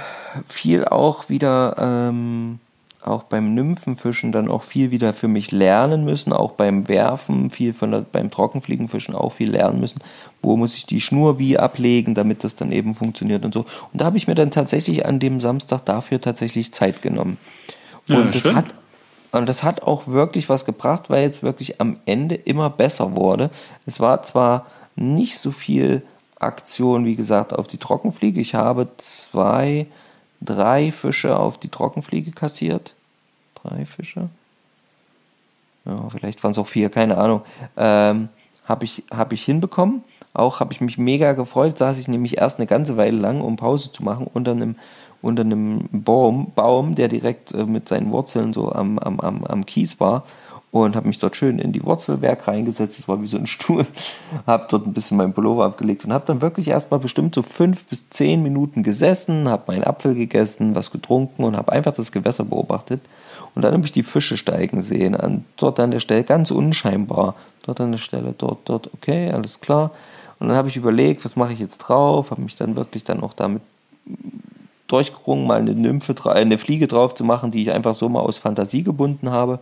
viel 0.50 0.84
auch 0.84 1.30
wieder 1.30 1.78
ähm, 1.80 2.60
auch 3.08 3.24
beim 3.24 3.54
Nymphenfischen 3.54 4.32
dann 4.32 4.50
auch 4.50 4.64
viel 4.64 4.92
wieder 4.92 5.14
für 5.14 5.28
mich 5.28 5.52
lernen 5.52 6.06
müssen, 6.06 6.34
auch 6.34 6.52
beim 6.52 6.88
Werfen, 6.88 7.50
viel 7.50 7.74
von 7.74 7.92
der, 7.92 8.02
beim 8.02 8.32
Trockenfliegenfischen 8.32 9.16
auch 9.16 9.34
viel 9.34 9.52
lernen 9.52 9.80
müssen. 9.80 10.00
Wo 10.42 10.58
muss 10.58 10.76
ich 10.76 10.86
die 10.86 11.02
Schnur 11.02 11.40
wie 11.40 11.58
ablegen, 11.58 12.16
damit 12.16 12.44
das 12.44 12.56
dann 12.56 12.72
eben 12.72 12.96
funktioniert 12.96 13.46
und 13.46 13.54
so. 13.54 13.62
Und 13.92 14.02
da 14.02 14.06
habe 14.06 14.18
ich 14.18 14.28
mir 14.28 14.36
dann 14.36 14.52
tatsächlich 14.52 15.06
an 15.06 15.20
dem 15.20 15.40
Samstag 15.40 15.86
dafür 15.86 16.22
tatsächlich 16.22 16.74
Zeit 16.74 17.02
genommen. 17.02 17.38
Und 18.10 18.36
ja, 18.36 18.42
das 18.42 18.54
hat 18.54 18.66
und 19.34 19.50
das 19.50 19.64
hat 19.64 19.82
auch 19.82 20.06
wirklich 20.06 20.48
was 20.48 20.64
gebracht, 20.64 21.10
weil 21.10 21.24
jetzt 21.24 21.42
wirklich 21.42 21.82
am 21.82 21.98
Ende 22.06 22.36
immer 22.36 22.70
besser 22.70 23.16
wurde. 23.16 23.50
Es 23.88 24.00
war 24.00 24.22
zwar 24.22 24.68
nicht 24.96 25.40
so 25.40 25.50
viel 25.50 26.04
Aktion, 26.38 27.06
wie 27.06 27.16
gesagt, 27.16 27.52
auf 27.52 27.68
die 27.68 27.80
Trockenfliege. 27.80 28.40
Ich 28.40 28.54
habe 28.54 28.90
zwei, 28.98 29.88
drei 30.44 30.92
Fische 30.92 31.38
auf 31.38 31.58
die 31.58 31.70
Trockenfliege 31.70 32.32
kassiert. 32.32 32.94
Drei 33.56 33.86
Fische? 33.86 34.30
Ja, 35.86 36.10
vielleicht 36.10 36.44
waren 36.44 36.52
es 36.52 36.58
auch 36.58 36.68
vier, 36.68 36.90
keine 36.90 37.18
Ahnung. 37.18 37.42
Ähm, 37.78 38.30
habe 38.66 38.86
ich, 38.86 39.04
hab 39.12 39.34
ich 39.34 39.44
hinbekommen. 39.44 40.04
Auch 40.34 40.60
habe 40.60 40.74
ich 40.74 40.82
mich 40.82 40.98
mega 40.98 41.34
gefreut. 41.34 41.78
Saß 41.78 42.00
ich 42.00 42.08
nämlich 42.08 42.38
erst 42.38 42.60
eine 42.60 42.68
ganze 42.68 42.98
Weile 42.98 43.18
lang, 43.18 43.42
um 43.42 43.58
Pause 43.58 43.92
zu 43.92 44.04
machen, 44.04 44.28
unter 44.34 44.52
einem, 44.52 44.76
unter 45.22 45.44
einem 45.44 45.90
Baum, 45.92 46.52
Baum 46.56 46.96
der 46.96 47.08
direkt 47.08 47.54
äh, 47.54 47.66
mit 47.66 47.90
seinen 47.90 48.12
Wurzeln 48.12 48.54
so 48.54 48.72
am, 48.72 48.98
am, 49.00 49.20
am, 49.20 49.44
am 49.44 49.66
Kies 49.66 50.00
war 50.00 50.24
und 50.74 50.96
habe 50.96 51.08
mich 51.08 51.20
dort 51.20 51.36
schön 51.36 51.60
in 51.60 51.72
die 51.72 51.86
Wurzelwerk 51.86 52.48
reingesetzt. 52.48 52.98
Das 52.98 53.08
war 53.08 53.22
wie 53.22 53.28
so 53.28 53.38
ein 53.38 53.46
Stuhl. 53.46 53.86
habe 54.48 54.66
dort 54.68 54.88
ein 54.88 54.94
bisschen 54.94 55.18
meinen 55.18 55.32
Pullover 55.32 55.66
abgelegt 55.66 56.04
und 56.04 56.12
habe 56.12 56.26
dann 56.26 56.42
wirklich 56.42 56.68
erstmal 56.68 57.00
bestimmt 57.00 57.36
so 57.36 57.44
fünf 57.44 57.86
bis 57.86 58.10
zehn 58.10 58.42
Minuten 58.42 58.82
gesessen, 58.82 59.48
habe 59.48 59.66
meinen 59.68 59.84
Apfel 59.84 60.16
gegessen, 60.16 60.74
was 60.74 60.90
getrunken 60.90 61.44
und 61.44 61.56
habe 61.56 61.72
einfach 61.72 61.94
das 61.94 62.12
Gewässer 62.12 62.44
beobachtet. 62.44 63.02
Und 63.54 63.62
dann 63.62 63.76
habe 63.76 63.86
ich 63.86 63.92
die 63.92 64.02
Fische 64.02 64.36
steigen 64.36 64.82
sehen. 64.82 65.16
An, 65.16 65.46
dort 65.58 65.80
an 65.80 65.92
der 65.92 66.00
Stelle, 66.00 66.24
ganz 66.24 66.50
unscheinbar. 66.50 67.36
Dort 67.62 67.80
an 67.80 67.92
der 67.92 68.00
Stelle, 68.00 68.34
dort, 68.36 68.62
dort, 68.66 68.92
okay, 68.96 69.30
alles 69.30 69.62
klar. 69.62 69.92
Und 70.40 70.48
dann 70.48 70.58
habe 70.58 70.70
ich 70.70 70.76
überlegt, 70.76 71.24
was 71.24 71.36
mache 71.36 71.54
ich 71.54 71.60
jetzt 71.60 71.78
drauf? 71.78 72.32
Habe 72.32 72.42
mich 72.42 72.56
dann 72.56 72.76
wirklich 72.76 73.04
dann 73.04 73.22
auch 73.22 73.34
damit 73.34 73.62
durchgerungen, 74.88 75.46
mal 75.46 75.60
eine 75.60 75.76
Nymphe, 75.76 76.16
eine 76.32 76.58
Fliege 76.58 76.88
drauf 76.88 77.14
zu 77.14 77.24
machen, 77.24 77.52
die 77.52 77.62
ich 77.62 77.72
einfach 77.72 77.94
so 77.94 78.10
mal 78.10 78.22
aus 78.22 78.40
Fantasie 78.40 78.84
gebunden 78.84 79.30
habe 79.30 79.60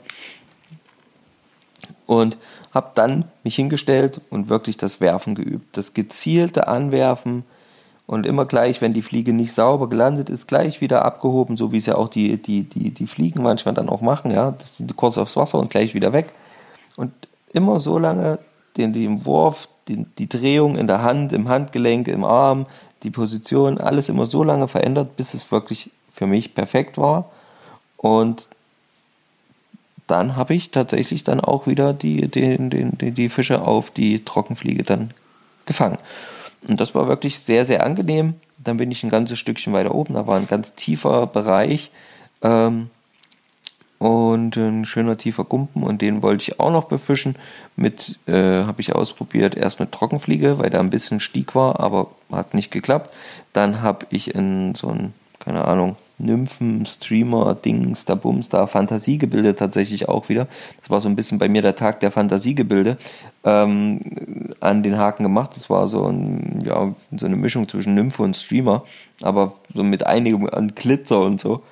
und 2.11 2.35
habe 2.73 2.91
dann 2.93 3.23
mich 3.45 3.55
hingestellt 3.55 4.19
und 4.29 4.49
wirklich 4.49 4.75
das 4.75 4.99
Werfen 4.99 5.33
geübt. 5.33 5.77
Das 5.77 5.93
gezielte 5.93 6.67
Anwerfen 6.67 7.45
und 8.05 8.25
immer 8.25 8.45
gleich, 8.45 8.81
wenn 8.81 8.91
die 8.91 9.01
Fliege 9.01 9.31
nicht 9.31 9.53
sauber 9.53 9.87
gelandet 9.87 10.29
ist, 10.29 10.45
gleich 10.45 10.81
wieder 10.81 11.05
abgehoben, 11.05 11.55
so 11.55 11.71
wie 11.71 11.77
es 11.77 11.85
ja 11.85 11.95
auch 11.95 12.09
die, 12.09 12.35
die, 12.35 12.63
die, 12.63 12.91
die 12.91 13.07
Fliegen 13.07 13.41
manchmal 13.41 13.73
dann 13.73 13.87
auch 13.87 14.01
machen, 14.01 14.29
ja, 14.29 14.51
das 14.51 14.73
kurz 14.97 15.17
aufs 15.17 15.37
Wasser 15.37 15.57
und 15.57 15.69
gleich 15.69 15.93
wieder 15.93 16.11
weg. 16.11 16.33
Und 16.97 17.13
immer 17.53 17.79
so 17.79 17.97
lange 17.97 18.39
den, 18.75 18.91
den 18.91 19.25
Wurf, 19.25 19.69
die, 19.87 20.05
die 20.17 20.27
Drehung 20.27 20.75
in 20.75 20.87
der 20.87 21.03
Hand, 21.03 21.31
im 21.31 21.47
Handgelenk, 21.47 22.09
im 22.09 22.25
Arm, 22.25 22.65
die 23.03 23.11
Position, 23.11 23.77
alles 23.77 24.09
immer 24.09 24.25
so 24.25 24.43
lange 24.43 24.67
verändert, 24.67 25.15
bis 25.15 25.33
es 25.33 25.49
wirklich 25.49 25.91
für 26.11 26.27
mich 26.27 26.55
perfekt 26.55 26.97
war. 26.97 27.31
Und 27.95 28.49
dann 30.11 30.35
habe 30.35 30.53
ich 30.53 30.71
tatsächlich 30.71 31.23
dann 31.23 31.39
auch 31.39 31.67
wieder 31.67 31.93
die, 31.93 32.27
die, 32.27 32.57
die, 32.59 33.11
die 33.11 33.29
Fische 33.29 33.61
auf 33.61 33.91
die 33.91 34.25
Trockenfliege 34.25 34.83
dann 34.83 35.11
gefangen. 35.65 35.97
Und 36.67 36.81
das 36.81 36.93
war 36.93 37.07
wirklich 37.07 37.39
sehr, 37.39 37.65
sehr 37.65 37.85
angenehm. 37.85 38.35
Dann 38.57 38.75
bin 38.77 38.91
ich 38.91 39.03
ein 39.03 39.09
ganzes 39.09 39.39
Stückchen 39.39 39.71
weiter 39.71 39.95
oben, 39.95 40.13
da 40.13 40.27
war 40.27 40.37
ein 40.37 40.47
ganz 40.47 40.75
tiefer 40.75 41.25
Bereich 41.27 41.91
ähm, 42.43 42.89
und 43.99 44.57
ein 44.57 44.83
schöner 44.85 45.17
tiefer 45.17 45.45
Gumpen 45.45 45.81
und 45.81 46.01
den 46.01 46.21
wollte 46.21 46.43
ich 46.43 46.59
auch 46.59 46.71
noch 46.71 46.85
befischen. 46.85 47.37
Mit 47.77 48.19
äh, 48.27 48.33
habe 48.65 48.81
ich 48.81 48.93
ausprobiert, 48.93 49.55
erst 49.55 49.79
mit 49.79 49.93
Trockenfliege, 49.93 50.59
weil 50.59 50.69
da 50.69 50.79
ein 50.81 50.89
bisschen 50.89 51.21
Stieg 51.21 51.55
war, 51.55 51.79
aber 51.79 52.11
hat 52.31 52.53
nicht 52.53 52.69
geklappt. 52.69 53.13
Dann 53.53 53.81
habe 53.81 54.05
ich 54.09 54.35
in 54.35 54.75
so 54.75 54.89
ein, 54.89 55.13
keine 55.39 55.65
Ahnung, 55.65 55.95
Nymphen, 56.21 56.85
Streamer, 56.85 57.55
Dings, 57.55 58.05
da 58.05 58.15
Bums, 58.15 58.49
da 58.49 58.67
Fantasiegebilde 58.67 59.55
tatsächlich 59.55 60.07
auch 60.07 60.29
wieder. 60.29 60.47
Das 60.79 60.89
war 60.89 61.01
so 61.01 61.09
ein 61.09 61.15
bisschen 61.15 61.39
bei 61.39 61.49
mir 61.49 61.61
der 61.61 61.75
Tag 61.75 61.99
der 61.99 62.11
Fantasiegebilde 62.11 62.97
ähm, 63.43 63.99
an 64.59 64.83
den 64.83 64.97
Haken 64.97 65.23
gemacht. 65.23 65.51
Das 65.55 65.69
war 65.69 65.87
so, 65.87 66.05
ein, 66.05 66.59
ja, 66.65 66.93
so 67.15 67.25
eine 67.25 67.35
Mischung 67.35 67.67
zwischen 67.67 67.95
Nymphe 67.95 68.23
und 68.23 68.37
Streamer, 68.37 68.83
aber 69.21 69.53
so 69.73 69.83
mit 69.83 70.05
einigem 70.05 70.47
an 70.49 70.69
Glitzer 70.75 71.21
und 71.21 71.39
so. 71.39 71.63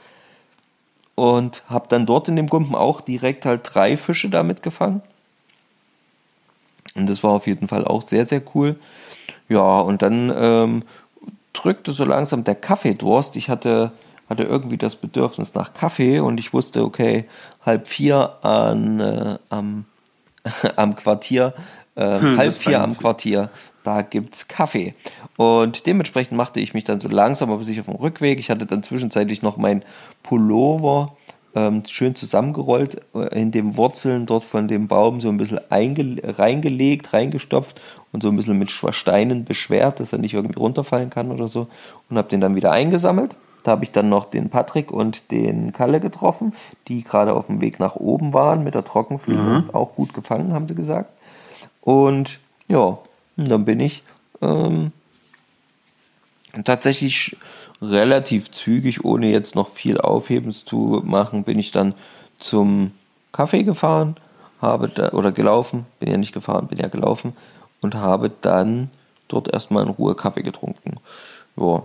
Und 1.16 1.64
habe 1.68 1.88
dann 1.90 2.06
dort 2.06 2.28
in 2.28 2.36
dem 2.36 2.48
Gumpen 2.48 2.76
auch 2.76 3.02
direkt 3.02 3.46
halt 3.46 3.62
drei 3.64 3.98
Fische 3.98 4.30
damit 4.30 4.64
gefangen. 4.64 5.02
Und 6.96 7.10
das 7.10 7.24
war 7.24 7.32
auf 7.32 7.48
jeden 7.48 7.68
Fall 7.68 7.86
auch 7.86 8.08
sehr, 8.08 8.26
sehr 8.26 8.42
cool. 8.56 8.78
Ja, 9.48 9.80
und 9.80 10.02
dann 10.02 10.32
ähm, 10.36 10.84
drückte 11.54 11.94
so 11.94 12.06
langsam 12.06 12.44
der 12.44 12.56
Kaffeedurst. 12.56 13.36
Ich 13.36 13.50
hatte 13.50 13.92
hatte 14.30 14.44
irgendwie 14.44 14.78
das 14.78 14.96
Bedürfnis 14.96 15.56
nach 15.56 15.74
Kaffee 15.74 16.20
und 16.20 16.40
ich 16.40 16.54
wusste, 16.54 16.84
okay, 16.84 17.26
halb 17.66 17.88
vier 17.88 18.38
an, 18.44 19.00
äh, 19.00 19.38
am, 19.50 19.86
am 20.76 20.96
Quartier, 20.96 21.54
äh, 21.96 22.20
hm, 22.20 22.38
halb 22.38 22.54
vier 22.54 22.82
am 22.82 22.96
Quartier, 22.96 23.50
da 23.84 24.04
gibt's 24.04 24.48
Kaffee. 24.48 24.94
Und 25.36 25.88
dementsprechend 25.88 26.38
machte 26.38 26.60
ich 26.60 26.74
mich 26.74 26.84
dann 26.84 27.02
so 27.02 27.08
langsam 27.08 27.52
aber 27.52 27.64
sicher 27.64 27.82
auf 27.82 27.88
dem 27.88 27.96
Rückweg. 27.96 28.40
Ich 28.40 28.50
hatte 28.50 28.66
dann 28.66 28.84
zwischenzeitlich 28.84 29.42
noch 29.42 29.58
mein 29.58 29.84
Pullover 30.22 31.16
ähm, 31.56 31.82
schön 31.88 32.14
zusammengerollt, 32.14 33.02
äh, 33.16 33.42
in 33.42 33.52
den 33.52 33.76
Wurzeln 33.76 34.28
dort 34.28 34.44
von 34.44 34.68
dem 34.68 34.88
Baum 34.88 35.20
so 35.20 35.30
ein 35.30 35.38
bisschen 35.38 35.60
reingelegt, 35.72 37.14
reingestopft 37.14 37.82
und 38.12 38.22
so 38.22 38.30
ein 38.30 38.36
bisschen 38.36 38.60
mit 38.60 38.72
Steinen 38.72 39.46
beschwert, 39.46 40.00
dass 40.00 40.14
er 40.14 40.20
nicht 40.20 40.36
irgendwie 40.36 40.60
runterfallen 40.60 41.10
kann 41.10 41.32
oder 41.32 41.48
so. 41.48 41.68
Und 42.10 42.18
habe 42.18 42.30
den 42.30 42.42
dann 42.42 42.56
wieder 42.56 42.72
eingesammelt 42.72 43.36
da 43.64 43.72
habe 43.72 43.84
ich 43.84 43.92
dann 43.92 44.10
noch 44.10 44.26
den 44.26 44.50
Patrick 44.50 44.92
und 44.92 45.32
den 45.32 45.74
Kalle 45.74 46.00
getroffen, 46.00 46.54
die 46.88 47.04
gerade 47.04 47.34
auf 47.34 47.48
dem 47.48 47.62
Weg 47.62 47.80
nach 47.80 47.96
oben 47.96 48.34
waren 48.34 48.64
mit 48.64 48.76
der 48.76 48.86
Trockenfliege. 48.86 49.40
Mhm. 49.40 49.70
Auch 49.74 49.96
gut 49.96 50.14
gefangen, 50.14 50.54
haben 50.54 50.68
sie 50.68 50.76
gesagt. 50.76 51.12
Und 51.82 52.40
ja, 52.68 52.98
dann 53.36 53.66
bin 53.66 53.80
ich 53.80 54.04
ähm, 54.42 54.92
tatsächlich 56.64 57.38
relativ 57.82 58.52
zügig, 58.52 59.06
ohne 59.06 59.32
jetzt 59.32 59.56
noch 59.56 59.70
viel 59.70 60.00
Aufhebens 60.00 60.66
zu 60.66 61.02
machen, 61.06 61.44
bin 61.44 61.60
ich 61.60 61.72
dann 61.72 61.94
zum 62.38 62.92
Kaffee 63.32 63.64
gefahren, 63.64 64.16
habe 64.62 64.90
da, 64.90 65.12
oder 65.12 65.32
gelaufen, 65.32 65.86
bin 66.00 66.10
ja 66.10 66.18
nicht 66.18 66.34
gefahren, 66.34 66.68
bin 66.68 66.80
ja 66.80 66.88
gelaufen 66.88 67.34
und 67.82 67.96
habe 67.96 68.30
dann 68.42 68.90
dort 69.28 69.54
erstmal 69.54 69.84
in 69.84 69.90
Ruhe 69.90 70.16
Kaffee 70.16 70.44
getrunken. 70.44 70.96
Ja. 71.56 71.84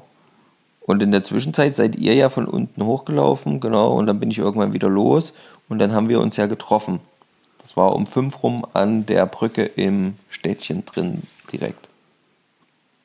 Und 0.87 1.03
in 1.03 1.12
der 1.12 1.24
Zwischenzeit 1.24 1.74
seid 1.76 1.97
ihr 1.97 2.14
ja 2.14 2.28
von 2.28 2.47
unten 2.47 2.85
hochgelaufen, 2.85 3.59
genau, 3.61 3.93
und 3.95 4.07
dann 4.07 4.20
bin 4.20 4.30
ich 4.30 4.39
irgendwann 4.39 4.74
wieder 4.74 4.89
los 4.89 5.32
und 5.68 5.78
dann 5.78 5.93
haben 5.93 6.09
wir 6.09 6.20
uns 6.20 6.37
ja 6.37 6.47
getroffen. 6.47 7.01
Das 7.59 7.76
war 7.76 7.97
um 7.97 8.07
fünf 8.07 8.43
rum 8.43 8.66
an 8.74 9.07
der 9.07 9.24
Brücke 9.24 9.64
im 9.64 10.14
Städtchen 10.28 10.85
drin 10.85 11.22
direkt. 11.51 11.89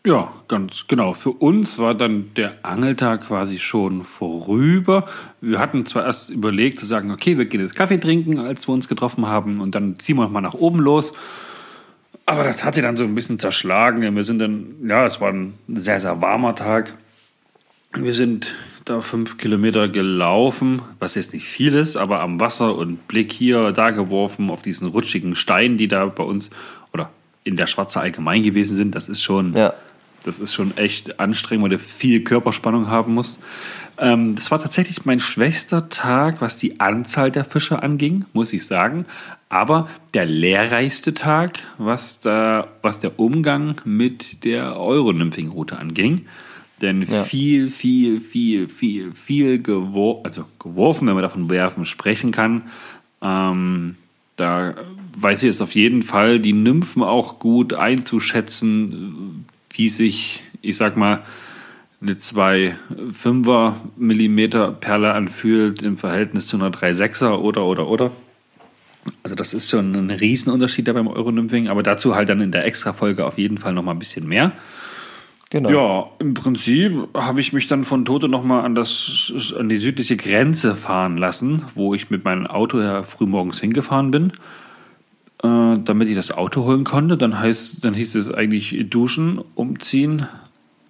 Ja, 0.05 0.33
ganz 0.47 0.85
genau. 0.87 1.13
Für 1.13 1.31
uns 1.31 1.77
war 1.77 1.93
dann 1.93 2.31
der 2.35 2.53
Angeltag 2.63 3.27
quasi 3.27 3.57
schon 3.59 4.03
vorüber. 4.03 5.05
Wir 5.39 5.59
hatten 5.59 5.85
zwar 5.85 6.05
erst 6.05 6.29
überlegt 6.29 6.79
zu 6.79 6.85
sagen, 6.85 7.11
okay, 7.11 7.37
wir 7.37 7.45
gehen 7.45 7.61
jetzt 7.61 7.75
Kaffee 7.75 7.99
trinken, 7.99 8.39
als 8.39 8.67
wir 8.67 8.73
uns 8.73 8.87
getroffen 8.87 9.27
haben 9.27 9.61
und 9.61 9.75
dann 9.75 9.99
ziehen 9.99 10.17
wir 10.17 10.23
noch 10.23 10.31
mal 10.31 10.41
nach 10.41 10.53
oben 10.53 10.79
los. 10.79 11.13
Aber 12.25 12.43
das 12.43 12.63
hat 12.63 12.75
sich 12.75 12.83
dann 12.83 12.97
so 12.97 13.03
ein 13.03 13.15
bisschen 13.15 13.39
zerschlagen. 13.39 14.15
Wir 14.15 14.23
sind 14.23 14.39
dann, 14.39 14.75
ja, 14.85 15.05
es 15.05 15.19
war 15.19 15.31
ein 15.31 15.55
sehr, 15.67 15.99
sehr 15.99 16.21
warmer 16.21 16.55
Tag. 16.55 16.93
Wir 17.93 18.13
sind 18.13 18.47
da 18.85 19.01
fünf 19.01 19.37
Kilometer 19.37 19.87
gelaufen, 19.87 20.81
was 20.99 21.15
jetzt 21.15 21.33
nicht 21.33 21.47
viel 21.47 21.75
ist, 21.75 21.95
aber 21.95 22.21
am 22.21 22.39
Wasser 22.39 22.75
und 22.75 23.07
Blick 23.07 23.31
hier, 23.31 23.71
da 23.71 23.91
geworfen 23.91 24.49
auf 24.49 24.61
diesen 24.61 24.87
rutschigen 24.87 25.35
Stein, 25.35 25.77
die 25.77 25.87
da 25.87 26.05
bei 26.05 26.23
uns 26.23 26.49
oder 26.93 27.09
in 27.43 27.55
der 27.55 27.67
Schwarze 27.67 27.99
allgemein 27.99 28.43
gewesen 28.43 28.75
sind. 28.75 28.95
Das 28.95 29.09
ist 29.09 29.21
schon 29.21 29.53
ja. 29.53 29.73
Das 30.23 30.39
ist 30.39 30.53
schon 30.53 30.75
echt 30.77 31.19
anstrengend, 31.19 31.63
weil 31.63 31.69
du 31.69 31.79
viel 31.79 32.23
Körperspannung 32.23 32.89
haben 32.89 33.13
musst. 33.13 33.39
Ähm, 33.97 34.35
das 34.35 34.51
war 34.51 34.59
tatsächlich 34.59 35.05
mein 35.05 35.19
schwächster 35.19 35.89
Tag, 35.89 36.41
was 36.41 36.57
die 36.57 36.79
Anzahl 36.79 37.31
der 37.31 37.45
Fische 37.45 37.81
anging, 37.81 38.25
muss 38.33 38.53
ich 38.53 38.65
sagen. 38.65 39.05
Aber 39.49 39.87
der 40.13 40.25
lehrreichste 40.25 41.13
Tag, 41.13 41.59
was, 41.77 42.19
da, 42.19 42.67
was 42.81 42.99
der 42.99 43.19
Umgang 43.19 43.81
mit 43.85 44.43
der 44.43 44.77
Euronymphing-Route 44.79 45.77
anging. 45.77 46.25
Denn 46.81 47.03
ja. 47.03 47.23
viel, 47.23 47.69
viel, 47.69 48.21
viel, 48.21 48.69
viel, 48.69 49.13
viel 49.13 49.61
gewor 49.61 50.21
also 50.23 50.45
geworfen, 50.59 51.07
wenn 51.07 51.15
man 51.15 51.23
davon 51.23 51.49
werfen 51.49 51.85
sprechen 51.85 52.31
kann. 52.31 52.63
Ähm, 53.21 53.95
da 54.35 54.75
weiß 55.17 55.43
ich 55.43 55.47
jetzt 55.47 55.61
auf 55.61 55.75
jeden 55.75 56.01
Fall, 56.01 56.39
die 56.39 56.53
Nymphen 56.53 57.03
auch 57.03 57.39
gut 57.39 57.73
einzuschätzen, 57.73 59.45
wie 59.71 59.89
sich, 59.89 60.41
ich 60.61 60.77
sag 60.77 60.95
mal, 60.95 61.23
eine 62.01 62.13
2,5er 62.13 63.75
Millimeter 63.97 64.71
Perle 64.71 65.13
anfühlt 65.13 65.81
im 65.81 65.97
Verhältnis 65.97 66.47
zu 66.47 66.55
einer 66.55 66.69
3,6er 66.69 67.37
oder, 67.39 67.65
oder, 67.65 67.89
oder. 67.89 68.11
Also 69.23 69.35
das 69.35 69.53
ist 69.53 69.69
schon 69.69 69.93
ein 69.95 70.09
Riesenunterschied 70.09 70.87
da 70.87 70.93
beim 70.93 71.07
Euronymphing, 71.07 71.67
aber 71.67 71.83
dazu 71.83 72.15
halt 72.15 72.29
dann 72.29 72.41
in 72.41 72.51
der 72.51 72.65
Extra-Folge 72.65 73.25
auf 73.25 73.37
jeden 73.37 73.57
Fall 73.57 73.73
nochmal 73.73 73.95
ein 73.95 73.99
bisschen 73.99 74.27
mehr. 74.27 74.53
Genau. 75.51 75.69
Ja, 75.69 76.09
im 76.19 76.35
Prinzip 76.35 77.07
habe 77.15 77.39
ich 77.39 77.53
mich 77.53 77.67
dann 77.67 77.83
von 77.83 78.05
Tote 78.05 78.29
nochmal 78.29 78.65
an, 78.65 78.77
an 78.77 79.69
die 79.69 79.77
südliche 79.77 80.15
Grenze 80.15 80.75
fahren 80.75 81.17
lassen, 81.17 81.63
wo 81.73 81.95
ich 81.95 82.11
mit 82.11 82.23
meinem 82.23 82.45
Auto 82.45 82.79
ja 82.79 83.01
frühmorgens 83.01 83.59
hingefahren 83.59 84.11
bin 84.11 84.33
äh, 85.43 85.77
damit 85.83 86.09
ich 86.09 86.15
das 86.15 86.31
Auto 86.31 86.63
holen 86.65 86.83
konnte. 86.83 87.17
Dann, 87.17 87.39
heißt, 87.39 87.83
dann 87.83 87.93
hieß 87.93 88.15
es 88.15 88.31
eigentlich 88.31 88.89
duschen, 88.89 89.39
umziehen, 89.55 90.27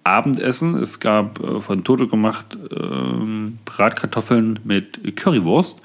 Abendessen. 0.02 0.76
Es 0.76 1.00
gab 1.00 1.40
äh, 1.40 1.60
von 1.60 1.84
Toto 1.84 2.08
gemacht 2.08 2.58
äh, 2.70 3.50
Bratkartoffeln 3.64 4.60
mit 4.64 5.16
Currywurst. 5.16 5.82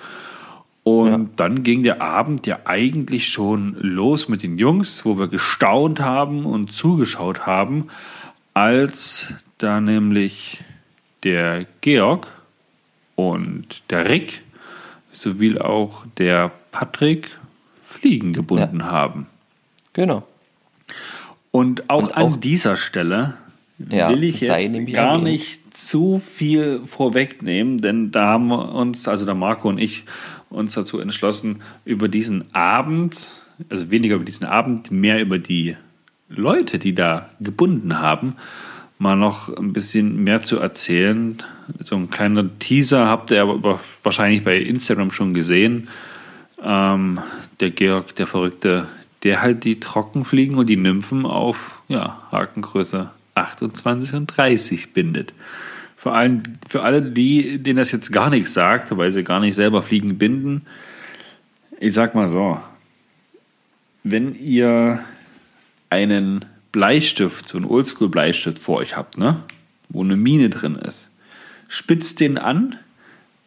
Und 0.83 1.07
ja. 1.07 1.25
dann 1.35 1.63
ging 1.63 1.81
der 1.83 2.01
Abend 2.01 2.45
ja 2.45 2.59
eigentlich 2.65 3.29
schon 3.29 3.75
los 3.79 4.29
mit 4.29 4.43
den 4.43 4.59
Jungs, 4.59 5.03
wo 5.03 5.17
wir 5.17 5.27
gestaunt 5.27 5.99
haben 5.99 6.45
und 6.45 6.71
zugeschaut 6.71 7.47
haben, 7.47 7.87
als 8.55 9.27
da 9.59 9.79
nämlich 9.79 10.63
der 11.23 11.67
Georg 11.81 12.27
und 13.15 13.83
der 13.91 14.09
Rick 14.09 14.41
sowie 15.11 15.59
auch 15.59 16.05
der 16.17 16.51
Patrick 16.71 17.29
Fliegen 17.83 18.33
gebunden 18.33 18.79
ja. 18.79 18.85
haben. 18.87 19.27
Genau. 19.93 20.27
Und 21.51 21.89
auch, 21.89 22.03
Und 22.03 22.17
auch 22.17 22.33
an 22.33 22.41
dieser 22.41 22.75
Stelle 22.75 23.35
ja, 23.89 24.09
will 24.09 24.23
ich 24.23 24.41
jetzt 24.41 24.93
gar 24.93 25.17
nicht 25.17 25.59
zu 25.75 26.19
viel 26.19 26.81
vorwegnehmen, 26.85 27.77
denn 27.77 28.11
da 28.11 28.25
haben 28.25 28.47
wir 28.47 28.73
uns, 28.73 29.07
also 29.07 29.25
der 29.25 29.35
Marco 29.35 29.67
und 29.67 29.77
ich, 29.77 30.03
uns 30.49 30.73
dazu 30.73 30.99
entschlossen, 30.99 31.61
über 31.83 32.07
diesen 32.07 32.53
Abend, 32.53 33.31
also 33.69 33.91
weniger 33.91 34.15
über 34.15 34.25
diesen 34.25 34.45
Abend, 34.45 34.91
mehr 34.91 35.19
über 35.19 35.39
die 35.39 35.75
Leute, 36.29 36.79
die 36.79 36.95
da 36.95 37.29
gebunden 37.39 37.99
haben, 37.99 38.35
mal 38.97 39.15
noch 39.15 39.55
ein 39.55 39.73
bisschen 39.73 40.23
mehr 40.23 40.41
zu 40.41 40.57
erzählen. 40.57 41.37
So 41.83 41.95
ein 41.95 42.09
kleiner 42.09 42.57
Teaser 42.59 43.07
habt 43.07 43.31
ihr 43.31 43.41
aber 43.41 43.79
wahrscheinlich 44.03 44.43
bei 44.43 44.57
Instagram 44.57 45.11
schon 45.11 45.33
gesehen. 45.33 45.89
Ähm, 46.63 47.19
der 47.59 47.71
Georg, 47.71 48.15
der 48.15 48.27
Verrückte, 48.27 48.87
der 49.23 49.41
halt 49.41 49.63
die 49.63 49.79
Trockenfliegen 49.79 50.57
und 50.57 50.67
die 50.67 50.77
Nymphen 50.77 51.25
auf 51.25 51.81
ja, 51.87 52.21
Hakengröße 52.31 53.09
28 53.35 54.13
und 54.13 54.27
30 54.27 54.93
bindet. 54.93 55.33
Vor 55.97 56.13
allem 56.13 56.43
für 56.69 56.83
alle, 56.83 57.01
die, 57.01 57.57
denen 57.59 57.77
das 57.77 57.91
jetzt 57.91 58.11
gar 58.11 58.29
nichts 58.29 58.53
sagt, 58.53 58.95
weil 58.95 59.11
sie 59.11 59.23
gar 59.23 59.39
nicht 59.39 59.55
selber 59.55 59.81
Fliegen 59.81 60.17
binden. 60.17 60.65
Ich 61.79 61.93
sag 61.93 62.15
mal 62.15 62.27
so, 62.27 62.59
wenn 64.03 64.35
ihr 64.35 64.99
einen 65.89 66.45
Bleistift, 66.71 67.47
so 67.47 67.57
einen 67.57 67.67
Oldschool-Bleistift 67.67 68.59
vor 68.59 68.77
euch 68.77 68.97
habt, 68.97 69.17
ne? 69.17 69.41
wo 69.89 70.03
eine 70.03 70.17
Mine 70.17 70.49
drin 70.49 70.75
ist, 70.75 71.09
spitzt 71.67 72.19
den 72.19 72.37
an, 72.37 72.77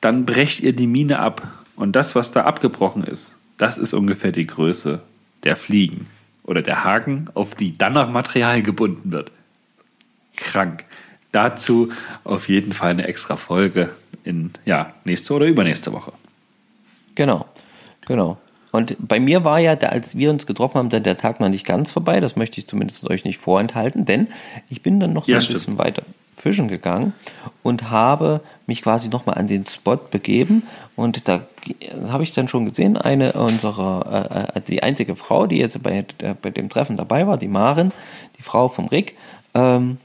dann 0.01 0.24
brecht 0.24 0.61
ihr 0.61 0.72
die 0.72 0.86
Mine 0.86 1.18
ab. 1.18 1.47
Und 1.76 1.93
das, 1.95 2.14
was 2.14 2.32
da 2.32 2.45
abgebrochen 2.45 3.05
ist, 3.05 3.36
das 3.59 3.78
ist 3.78 3.93
ungefähr 3.93 4.32
die 4.32 4.47
Größe 4.47 5.03
der 5.45 5.57
Fliegen 5.57 6.07
oder 6.45 6.62
der 6.62 6.84
Haken, 6.84 7.28
auf 7.34 7.55
die 7.55 7.76
dann 7.76 7.93
noch 7.93 8.11
Material 8.11 8.62
gebunden 8.62 9.12
wird. 9.12 9.30
Krank. 10.36 10.84
Dazu 11.32 11.93
auf 12.24 12.49
jeden 12.49 12.72
Fall 12.72 12.91
eine 12.91 13.07
extra 13.07 13.36
Folge 13.36 13.91
in 14.24 14.53
ja, 14.64 14.95
nächste 15.05 15.34
oder 15.34 15.47
übernächste 15.47 15.93
Woche. 15.93 16.12
Genau, 17.14 17.47
genau. 18.07 18.39
Und 18.70 18.96
bei 18.98 19.18
mir 19.18 19.44
war 19.44 19.58
ja, 19.58 19.72
als 19.74 20.16
wir 20.16 20.30
uns 20.30 20.46
getroffen 20.46 20.78
haben, 20.78 20.88
dann 20.90 21.02
der 21.02 21.16
Tag 21.16 21.40
noch 21.40 21.48
nicht 21.48 21.66
ganz 21.66 21.92
vorbei. 21.92 22.20
Das 22.20 22.36
möchte 22.36 22.60
ich 22.60 22.66
zumindest 22.66 23.08
euch 23.08 23.24
nicht 23.24 23.38
vorenthalten, 23.38 24.04
denn 24.04 24.28
ich 24.68 24.82
bin 24.82 25.00
dann 25.00 25.12
noch 25.12 25.24
so 25.24 25.32
ja, 25.32 25.38
ein 25.38 25.42
stimmt. 25.42 25.58
bisschen 25.58 25.78
weiter 25.78 26.03
fischen 26.38 26.68
gegangen 26.68 27.12
und 27.62 27.90
habe 27.90 28.40
mich 28.66 28.82
quasi 28.82 29.08
nochmal 29.08 29.36
an 29.38 29.49
den 29.49 29.66
Spot 29.66 29.96
begeben. 29.96 30.62
Und 30.96 31.28
da 31.28 31.46
habe 32.08 32.22
ich 32.22 32.32
dann 32.32 32.49
schon 32.49 32.64
gesehen, 32.64 32.96
eine 32.96 33.32
unserer, 33.32 34.53
äh, 34.54 34.58
äh, 34.58 34.62
die 34.66 34.82
einzige 34.82 35.16
Frau, 35.16 35.46
die 35.46 35.58
jetzt 35.58 35.82
bei, 35.82 36.04
äh, 36.18 36.34
bei 36.40 36.50
dem 36.50 36.68
Treffen 36.68 36.96
dabei 36.96 37.26
war, 37.26 37.36
die 37.36 37.49
Maren, 37.49 37.92
die 38.38 38.42
Frau 38.42 38.68
vom 38.68 38.86
Rick, 38.86 39.16
ähm, 39.54 39.99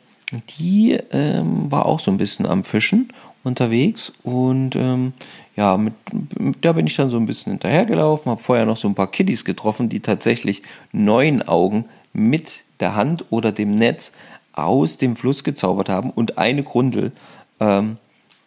die 0.58 0.98
ähm, 1.12 1.72
war 1.72 1.86
auch 1.86 2.00
so 2.00 2.10
ein 2.10 2.18
bisschen 2.18 2.46
am 2.46 2.64
Fischen 2.64 3.10
unterwegs 3.44 4.12
und 4.24 4.76
ähm, 4.76 5.14
ja, 5.56 5.78
mit, 5.78 5.94
mit, 6.40 6.64
der 6.64 6.74
bin 6.74 6.88
ich 6.88 6.96
dann 6.96 7.10
so 7.10 7.18
ein 7.18 7.26
bisschen 7.26 7.52
hinterhergelaufen, 7.54 8.32
habe 8.32 8.42
vorher 8.42 8.66
noch 8.66 8.78
so 8.78 8.88
ein 8.88 8.96
paar 8.96 9.12
Kiddies 9.12 9.46
getroffen, 9.46 9.90
die 9.90 10.00
tatsächlich 10.00 10.64
neun 10.92 11.42
Augen 11.44 11.86
mit 12.12 12.64
der 12.80 12.96
Hand 12.96 13.26
oder 13.30 13.52
dem 13.52 13.72
Netz 13.72 14.14
aus 14.54 14.98
dem 14.98 15.16
Fluss 15.16 15.44
gezaubert 15.44 15.90
haben 15.90 16.10
und 16.10 16.38
eine 16.38 16.64
Grundel 16.64 17.12
ähm, 17.60 17.98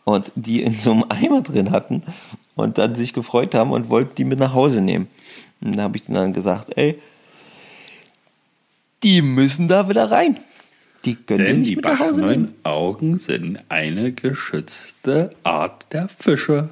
und 0.04 0.30
die 0.34 0.62
in 0.62 0.74
so 0.74 0.92
einem 0.92 1.04
Eimer 1.08 1.42
drin 1.42 1.70
hatten 1.70 2.02
und 2.54 2.78
dann 2.78 2.94
sich 2.94 3.12
gefreut 3.12 3.54
haben 3.54 3.72
und 3.72 3.88
wollten 3.88 4.14
die 4.16 4.24
mit 4.24 4.38
nach 4.38 4.54
Hause 4.54 4.80
nehmen. 4.80 5.08
Und 5.60 5.76
da 5.76 5.82
habe 5.82 5.96
ich 5.96 6.04
dann 6.06 6.32
gesagt, 6.32 6.76
ey, 6.76 7.00
die 9.02 9.22
müssen 9.22 9.68
da 9.68 9.88
wieder 9.88 10.10
rein. 10.10 10.38
Die 11.04 11.14
können 11.14 11.44
Denn 11.44 11.62
die 11.62 11.76
Bachneun 11.76 12.54
Augen 12.64 13.18
sind 13.18 13.60
eine 13.68 14.12
geschützte 14.12 15.30
Art 15.44 15.86
der 15.92 16.08
Fische. 16.08 16.70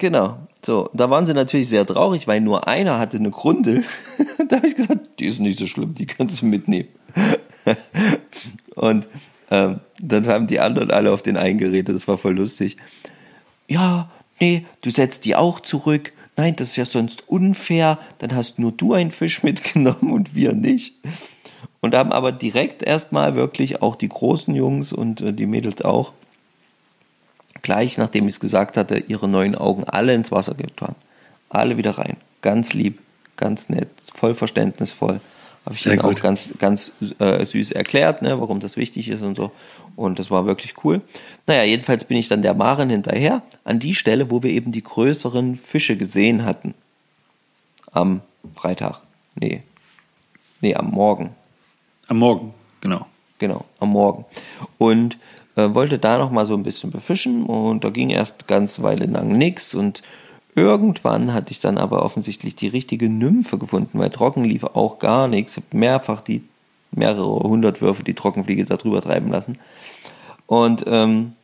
Genau. 0.00 0.38
So, 0.64 0.88
da 0.94 1.10
waren 1.10 1.26
sie 1.26 1.34
natürlich 1.34 1.68
sehr 1.68 1.86
traurig, 1.86 2.26
weil 2.26 2.40
nur 2.40 2.66
einer 2.66 2.98
hatte 2.98 3.18
eine 3.18 3.30
Grundel. 3.30 3.84
da 4.48 4.56
habe 4.56 4.66
ich 4.66 4.74
gesagt, 4.74 5.10
die 5.18 5.26
ist 5.26 5.40
nicht 5.40 5.58
so 5.58 5.66
schlimm, 5.66 5.94
die 5.94 6.06
kannst 6.06 6.40
du 6.40 6.46
mitnehmen. 6.46 6.88
und 8.76 9.06
ähm, 9.50 9.80
dann 9.98 10.26
haben 10.26 10.46
die 10.46 10.58
anderen 10.58 10.90
alle 10.90 11.12
auf 11.12 11.20
den 11.22 11.36
eingeredet, 11.36 11.94
das 11.94 12.08
war 12.08 12.16
voll 12.16 12.34
lustig. 12.34 12.78
Ja, 13.68 14.10
nee, 14.40 14.64
du 14.80 14.90
setzt 14.90 15.26
die 15.26 15.36
auch 15.36 15.60
zurück. 15.60 16.14
Nein, 16.38 16.56
das 16.56 16.70
ist 16.70 16.76
ja 16.76 16.86
sonst 16.86 17.28
unfair. 17.28 17.98
Dann 18.18 18.34
hast 18.34 18.58
nur 18.58 18.72
du 18.72 18.94
einen 18.94 19.10
Fisch 19.10 19.42
mitgenommen 19.42 20.12
und 20.12 20.34
wir 20.34 20.54
nicht. 20.54 20.94
Und 21.82 21.94
haben 21.94 22.12
aber 22.12 22.32
direkt 22.32 22.82
erstmal 22.82 23.36
wirklich 23.36 23.82
auch 23.82 23.96
die 23.96 24.08
großen 24.08 24.54
Jungs 24.54 24.94
und 24.94 25.20
äh, 25.20 25.34
die 25.34 25.46
Mädels 25.46 25.82
auch, 25.82 26.14
gleich 27.62 27.98
nachdem 27.98 28.28
ich 28.28 28.34
es 28.34 28.40
gesagt 28.40 28.76
hatte, 28.76 28.98
ihre 28.98 29.28
neuen 29.28 29.54
Augen 29.54 29.84
alle 29.84 30.14
ins 30.14 30.32
Wasser 30.32 30.54
getan. 30.54 30.94
Alle 31.48 31.76
wieder 31.76 31.98
rein. 31.98 32.16
Ganz 32.42 32.72
lieb, 32.72 33.00
ganz 33.36 33.68
nett, 33.68 33.88
voll 34.14 34.34
verständnisvoll. 34.34 35.20
Habe 35.66 35.74
ich 35.74 35.82
Sehr 35.82 35.92
ihnen 35.92 36.02
auch 36.02 36.08
gut. 36.10 36.22
ganz, 36.22 36.50
ganz 36.58 36.92
äh, 37.18 37.44
süß 37.44 37.72
erklärt, 37.72 38.22
ne, 38.22 38.40
warum 38.40 38.60
das 38.60 38.76
wichtig 38.76 39.08
ist 39.08 39.22
und 39.22 39.36
so. 39.36 39.52
Und 39.94 40.18
das 40.18 40.30
war 40.30 40.46
wirklich 40.46 40.74
cool. 40.84 41.02
Naja, 41.46 41.64
jedenfalls 41.64 42.04
bin 42.04 42.16
ich 42.16 42.28
dann 42.28 42.40
der 42.40 42.54
Maren 42.54 42.88
hinterher, 42.88 43.42
an 43.64 43.78
die 43.78 43.94
Stelle, 43.94 44.30
wo 44.30 44.42
wir 44.42 44.50
eben 44.50 44.72
die 44.72 44.82
größeren 44.82 45.56
Fische 45.56 45.96
gesehen 45.96 46.44
hatten. 46.46 46.74
Am 47.92 48.22
Freitag. 48.54 49.02
Nee. 49.34 49.62
Nee, 50.62 50.74
am 50.74 50.90
Morgen. 50.90 51.30
Am 52.08 52.18
Morgen, 52.18 52.54
genau. 52.80 53.06
Genau, 53.38 53.64
am 53.78 53.90
Morgen. 53.90 54.24
Und 54.78 55.18
äh, 55.60 55.74
wollte 55.74 55.98
da 55.98 56.18
noch 56.18 56.30
mal 56.30 56.46
so 56.46 56.54
ein 56.54 56.62
bisschen 56.62 56.90
befischen 56.90 57.44
und 57.44 57.84
da 57.84 57.90
ging 57.90 58.10
erst 58.10 58.46
ganz 58.46 58.82
Weile 58.82 59.06
lang 59.06 59.28
nichts 59.28 59.74
und 59.74 60.02
irgendwann 60.54 61.32
hatte 61.32 61.50
ich 61.50 61.60
dann 61.60 61.78
aber 61.78 62.02
offensichtlich 62.04 62.56
die 62.56 62.68
richtige 62.68 63.08
Nymphe 63.08 63.58
gefunden, 63.58 63.98
weil 63.98 64.10
trocken 64.10 64.44
lief 64.44 64.64
auch 64.64 64.98
gar 64.98 65.28
nichts. 65.28 65.56
Ich 65.56 65.64
habe 65.64 65.76
mehrfach 65.76 66.20
die 66.20 66.42
mehrere 66.92 67.48
hundert 67.48 67.80
Würfe 67.80 68.02
die 68.02 68.14
Trockenfliege 68.14 68.64
da 68.64 68.76
drüber 68.76 69.00
treiben 69.00 69.30
lassen. 69.30 69.58
Und 70.46 70.84
ähm, 70.86 71.34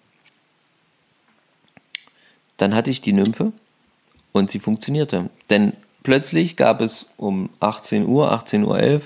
dann 2.57 2.75
hatte 2.75 2.91
ich 2.91 3.01
die 3.01 3.13
Nymphe 3.13 3.53
und 4.33 4.51
sie 4.51 4.59
funktionierte. 4.59 5.31
Denn 5.51 5.73
plötzlich 6.03 6.57
gab 6.57 6.81
es 6.81 7.07
um 7.17 7.51
18 7.61 8.07
Uhr, 8.07 8.33
18.11 8.33 8.65
Uhr 8.65 9.01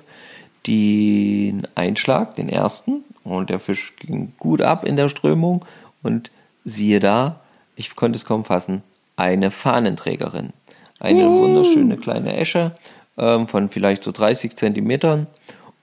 den 0.70 1.66
Einschlag, 1.74 2.36
den 2.36 2.48
ersten. 2.48 3.04
Und 3.24 3.50
der 3.50 3.58
Fisch 3.58 3.94
ging 3.96 4.32
gut 4.38 4.62
ab 4.62 4.84
in 4.84 4.96
der 4.96 5.08
Strömung. 5.08 5.64
Und 6.02 6.30
siehe 6.64 7.00
da, 7.00 7.40
ich 7.76 7.94
konnte 7.96 8.16
es 8.16 8.24
kaum 8.24 8.44
fassen, 8.44 8.82
eine 9.16 9.50
Fahnenträgerin. 9.50 10.52
Eine 11.00 11.28
wunderschöne 11.28 11.96
kleine 11.96 12.36
Esche 12.36 12.72
ähm, 13.18 13.48
von 13.48 13.68
vielleicht 13.68 14.04
so 14.04 14.12
30 14.12 14.56
Zentimetern. 14.56 15.26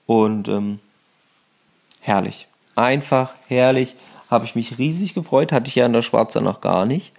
Und 0.06 0.48
ähm, 0.48 0.78
herrlich. 2.00 2.46
Einfach 2.74 3.32
herrlich. 3.48 3.94
Habe 4.30 4.46
ich 4.46 4.54
mich 4.54 4.78
riesig 4.78 5.14
gefreut. 5.14 5.52
Hatte 5.52 5.68
ich 5.68 5.74
ja 5.74 5.86
in 5.86 5.92
der 5.92 6.02
Schwarze 6.02 6.40
noch 6.40 6.60
gar 6.60 6.86
nicht. 6.86 7.12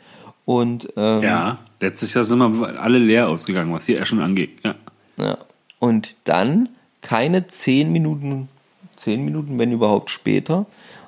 Und 0.45 0.89
ähm, 0.97 1.21
Ja, 1.21 1.59
letztes 1.79 2.13
Jahr 2.13 2.23
sind 2.23 2.39
wir 2.39 2.81
alle 2.81 2.97
leer 2.97 3.29
ausgegangen, 3.29 3.73
was 3.73 3.85
die 3.85 3.95
Eschen 3.95 4.19
angeht. 4.19 4.59
Ja. 4.63 4.75
Ja. 5.17 5.37
Und 5.79 6.15
dann, 6.23 6.69
keine 7.01 7.47
zehn 7.47 7.91
Minuten, 7.91 8.49
zehn 8.95 9.23
Minuten, 9.23 9.57
wenn 9.57 9.71
überhaupt 9.71 10.09
später, 10.09 10.65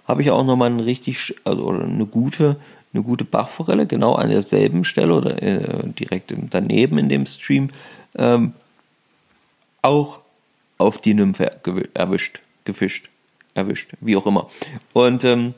habe 0.08 0.22
ich 0.22 0.32
auch 0.32 0.44
nochmal 0.44 0.72
eine 0.72 0.86
richtig, 0.86 1.36
also 1.44 1.70
eine 1.70 2.06
gute, 2.06 2.58
eine 2.94 3.04
gute 3.04 3.26
Bachforelle, 3.26 3.86
genau 3.86 4.16
an 4.16 4.30
derselben 4.30 4.84
Stelle 4.84 5.14
oder 5.14 5.42
äh, 5.42 5.88
direkt 5.88 6.34
daneben 6.50 6.98
in 6.98 7.10
dem 7.10 7.26
Stream, 7.26 7.70
ähm, 8.18 8.54
auch 9.82 10.20
auf 10.78 10.98
die 10.98 11.14
Nymphe 11.14 11.52
erwischt, 11.94 12.42
gefischt, 12.66 13.10
erwischt, 13.54 13.92
wie 14.00 14.16
auch 14.16 14.26
immer. 14.26 14.50
Und, 14.94 15.24
ähm, 15.24 15.54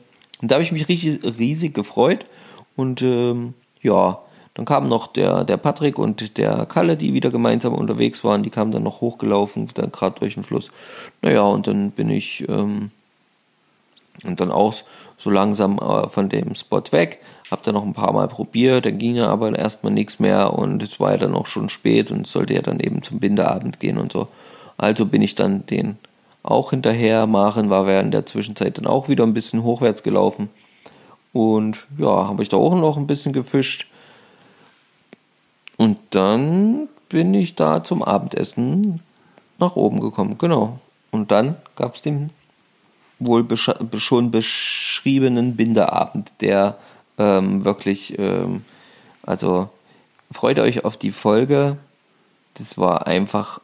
da 0.48 0.56
habe 0.56 0.64
ich 0.64 0.72
mich 0.72 0.88
richtig 0.88 1.20
riesig 1.38 1.74
gefreut. 1.74 2.26
Und 2.76 3.02
ähm, 3.02 3.54
ja, 3.82 4.20
dann 4.54 4.64
kamen 4.64 4.88
noch 4.88 5.08
der, 5.08 5.44
der 5.44 5.56
Patrick 5.56 5.98
und 5.98 6.38
der 6.38 6.66
Kalle, 6.66 6.96
die 6.96 7.12
wieder 7.12 7.30
gemeinsam 7.30 7.74
unterwegs 7.74 8.22
waren, 8.22 8.44
die 8.44 8.50
kamen 8.50 8.70
dann 8.70 8.84
noch 8.84 9.00
hochgelaufen, 9.00 9.68
dann 9.74 9.90
gerade 9.90 10.20
durch 10.20 10.34
den 10.34 10.44
Fluss. 10.44 10.70
Naja, 11.22 11.42
und 11.42 11.66
dann 11.66 11.90
bin 11.90 12.08
ich 12.08 12.48
ähm, 12.48 12.90
und 14.22 14.40
dann 14.40 14.50
auch 14.50 14.74
so 15.16 15.30
langsam 15.30 15.78
äh, 15.78 16.08
von 16.08 16.28
dem 16.28 16.54
Spot 16.54 16.82
weg. 16.92 17.20
Hab 17.50 17.62
dann 17.64 17.74
noch 17.74 17.84
ein 17.84 17.92
paar 17.94 18.12
Mal 18.12 18.28
probiert, 18.28 18.86
dann 18.86 18.98
ging 18.98 19.16
ja 19.16 19.28
aber 19.28 19.56
erstmal 19.58 19.92
nichts 19.92 20.18
mehr 20.18 20.54
und 20.54 20.82
es 20.82 20.98
war 21.00 21.12
ja 21.12 21.18
dann 21.18 21.34
auch 21.34 21.46
schon 21.46 21.68
spät 21.68 22.10
und 22.10 22.26
sollte 22.26 22.54
ja 22.54 22.62
dann 22.62 22.80
eben 22.80 23.02
zum 23.02 23.18
Bindeabend 23.18 23.80
gehen 23.80 23.98
und 23.98 24.12
so. 24.12 24.28
Also 24.76 25.06
bin 25.06 25.20
ich 25.20 25.34
dann 25.34 25.66
den 25.66 25.98
auch 26.42 26.70
hinterher. 26.70 27.26
Maren 27.26 27.70
war 27.70 27.86
während 27.86 28.14
der 28.14 28.26
Zwischenzeit 28.26 28.78
dann 28.78 28.86
auch 28.86 29.08
wieder 29.08 29.24
ein 29.24 29.34
bisschen 29.34 29.62
hochwärts 29.62 30.02
gelaufen. 30.02 30.48
Und 31.32 31.86
ja, 31.98 32.28
habe 32.28 32.42
ich 32.42 32.48
da 32.48 32.56
auch 32.56 32.74
noch 32.74 32.96
ein 32.96 33.06
bisschen 33.06 33.32
gefischt. 33.32 33.88
Und 35.76 35.98
dann 36.10 36.88
bin 37.08 37.34
ich 37.34 37.54
da 37.54 37.82
zum 37.82 38.02
Abendessen 38.02 39.00
nach 39.58 39.76
oben 39.76 40.00
gekommen. 40.00 40.38
Genau. 40.38 40.78
Und 41.10 41.30
dann 41.30 41.56
gab 41.76 41.96
es 41.96 42.02
den 42.02 42.30
wohl 43.18 43.46
schon 43.56 44.30
beschriebenen 44.30 45.56
Bindeabend, 45.56 46.32
der 46.40 46.76
ähm, 47.18 47.64
wirklich, 47.64 48.18
ähm, 48.18 48.64
also 49.22 49.70
freut 50.30 50.58
euch 50.58 50.84
auf 50.84 50.96
die 50.96 51.12
Folge. 51.12 51.78
Das 52.54 52.76
war 52.76 53.06
einfach 53.06 53.60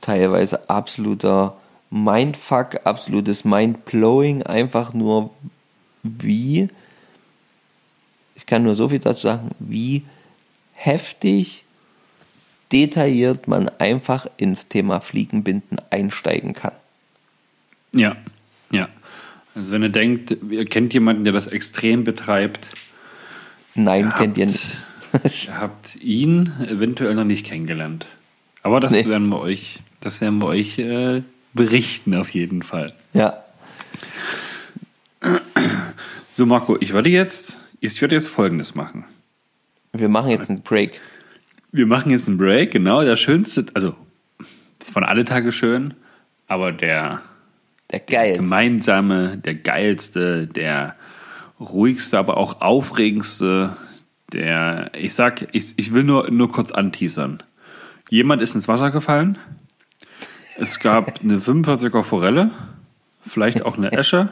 teilweise 0.00 0.68
absoluter 0.68 1.56
Mindfuck, 1.90 2.80
absolutes 2.84 3.44
Mindblowing, 3.44 4.42
einfach 4.42 4.92
nur 4.92 5.30
wie, 6.02 6.68
ich 8.34 8.46
kann 8.46 8.62
nur 8.62 8.74
so 8.74 8.88
viel 8.90 8.98
dazu 8.98 9.28
sagen, 9.28 9.50
wie 9.58 10.04
heftig 10.78 11.64
detailliert 12.72 13.48
man 13.48 13.68
einfach 13.78 14.26
ins 14.36 14.68
Thema 14.68 15.00
Fliegenbinden 15.00 15.78
einsteigen 15.90 16.52
kann. 16.54 16.72
Ja, 17.92 18.16
ja. 18.70 18.88
Also 19.54 19.72
wenn 19.72 19.82
ihr 19.82 19.88
denkt, 19.88 20.36
ihr 20.50 20.66
kennt 20.66 20.92
jemanden, 20.94 21.24
der 21.24 21.32
das 21.32 21.46
extrem 21.46 22.04
betreibt, 22.04 22.66
Nein, 23.74 24.06
Ihr 24.06 24.10
kennt 24.12 24.38
ihr 24.38 24.46
habt- 24.46 25.24
nicht. 25.24 25.46
ihr 25.48 25.58
habt 25.58 25.96
ihn 25.96 26.52
eventuell 26.68 27.14
noch 27.14 27.24
nicht 27.24 27.46
kennengelernt. 27.46 28.06
Aber 28.62 28.80
das 28.80 28.92
Nee. 28.92 29.06
werden 29.06 29.28
wir 29.28 29.38
euch, 29.40 29.80
das 30.00 30.20
werden 30.20 30.38
wir 30.40 30.46
euch 30.46 30.78
äh, 30.78 31.22
berichten 31.54 32.14
auf 32.16 32.30
jeden 32.30 32.62
Fall. 32.62 32.92
ja, 33.14 33.42
So 36.30 36.46
Marco, 36.46 36.76
ich 36.80 36.92
werde 36.92 37.08
jetzt, 37.08 37.56
ich 37.80 38.00
werde 38.00 38.14
jetzt 38.14 38.28
Folgendes 38.28 38.74
machen. 38.74 39.04
Wir 39.92 40.08
machen 40.08 40.30
jetzt 40.30 40.50
einen 40.50 40.62
Break. 40.62 41.00
Wir 41.72 41.86
machen 41.86 42.10
jetzt 42.10 42.28
einen 42.28 42.38
Break, 42.38 42.72
genau. 42.72 43.02
Der 43.04 43.16
schönste, 43.16 43.66
also 43.74 43.94
das 44.78 44.94
waren 44.94 45.04
alle 45.04 45.24
Tage 45.24 45.52
schön, 45.52 45.94
aber 46.46 46.72
der 46.72 47.20
Der 47.90 48.00
geilste. 48.00 48.40
gemeinsame, 48.42 49.38
der 49.38 49.54
geilste, 49.54 50.46
der 50.46 50.96
ruhigste, 51.60 52.18
aber 52.18 52.36
auch 52.36 52.60
aufregendste, 52.60 53.76
der, 54.32 54.90
ich 54.94 55.14
sag, 55.14 55.48
ich, 55.52 55.74
ich 55.76 55.92
will 55.92 56.04
nur, 56.04 56.30
nur 56.30 56.50
kurz 56.50 56.70
anteasern. 56.70 57.42
Jemand 58.10 58.40
ist 58.42 58.54
ins 58.54 58.68
Wasser 58.68 58.90
gefallen. 58.90 59.38
Es 60.58 60.80
gab 60.80 61.20
eine 61.22 61.38
45er 61.38 62.02
Forelle, 62.02 62.50
vielleicht 63.26 63.64
auch 63.64 63.76
eine 63.76 63.92
Esche, 63.98 64.30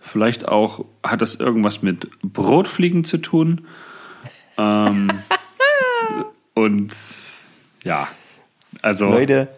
vielleicht 0.00 0.46
auch 0.48 0.84
hat 1.02 1.22
das 1.22 1.34
irgendwas 1.36 1.82
mit 1.82 2.08
Brotfliegen 2.22 3.04
zu 3.04 3.18
tun. 3.18 3.66
Ähm, 4.58 5.10
und 6.54 6.94
ja, 7.82 8.08
also 8.82 9.06
Leute, 9.10 9.48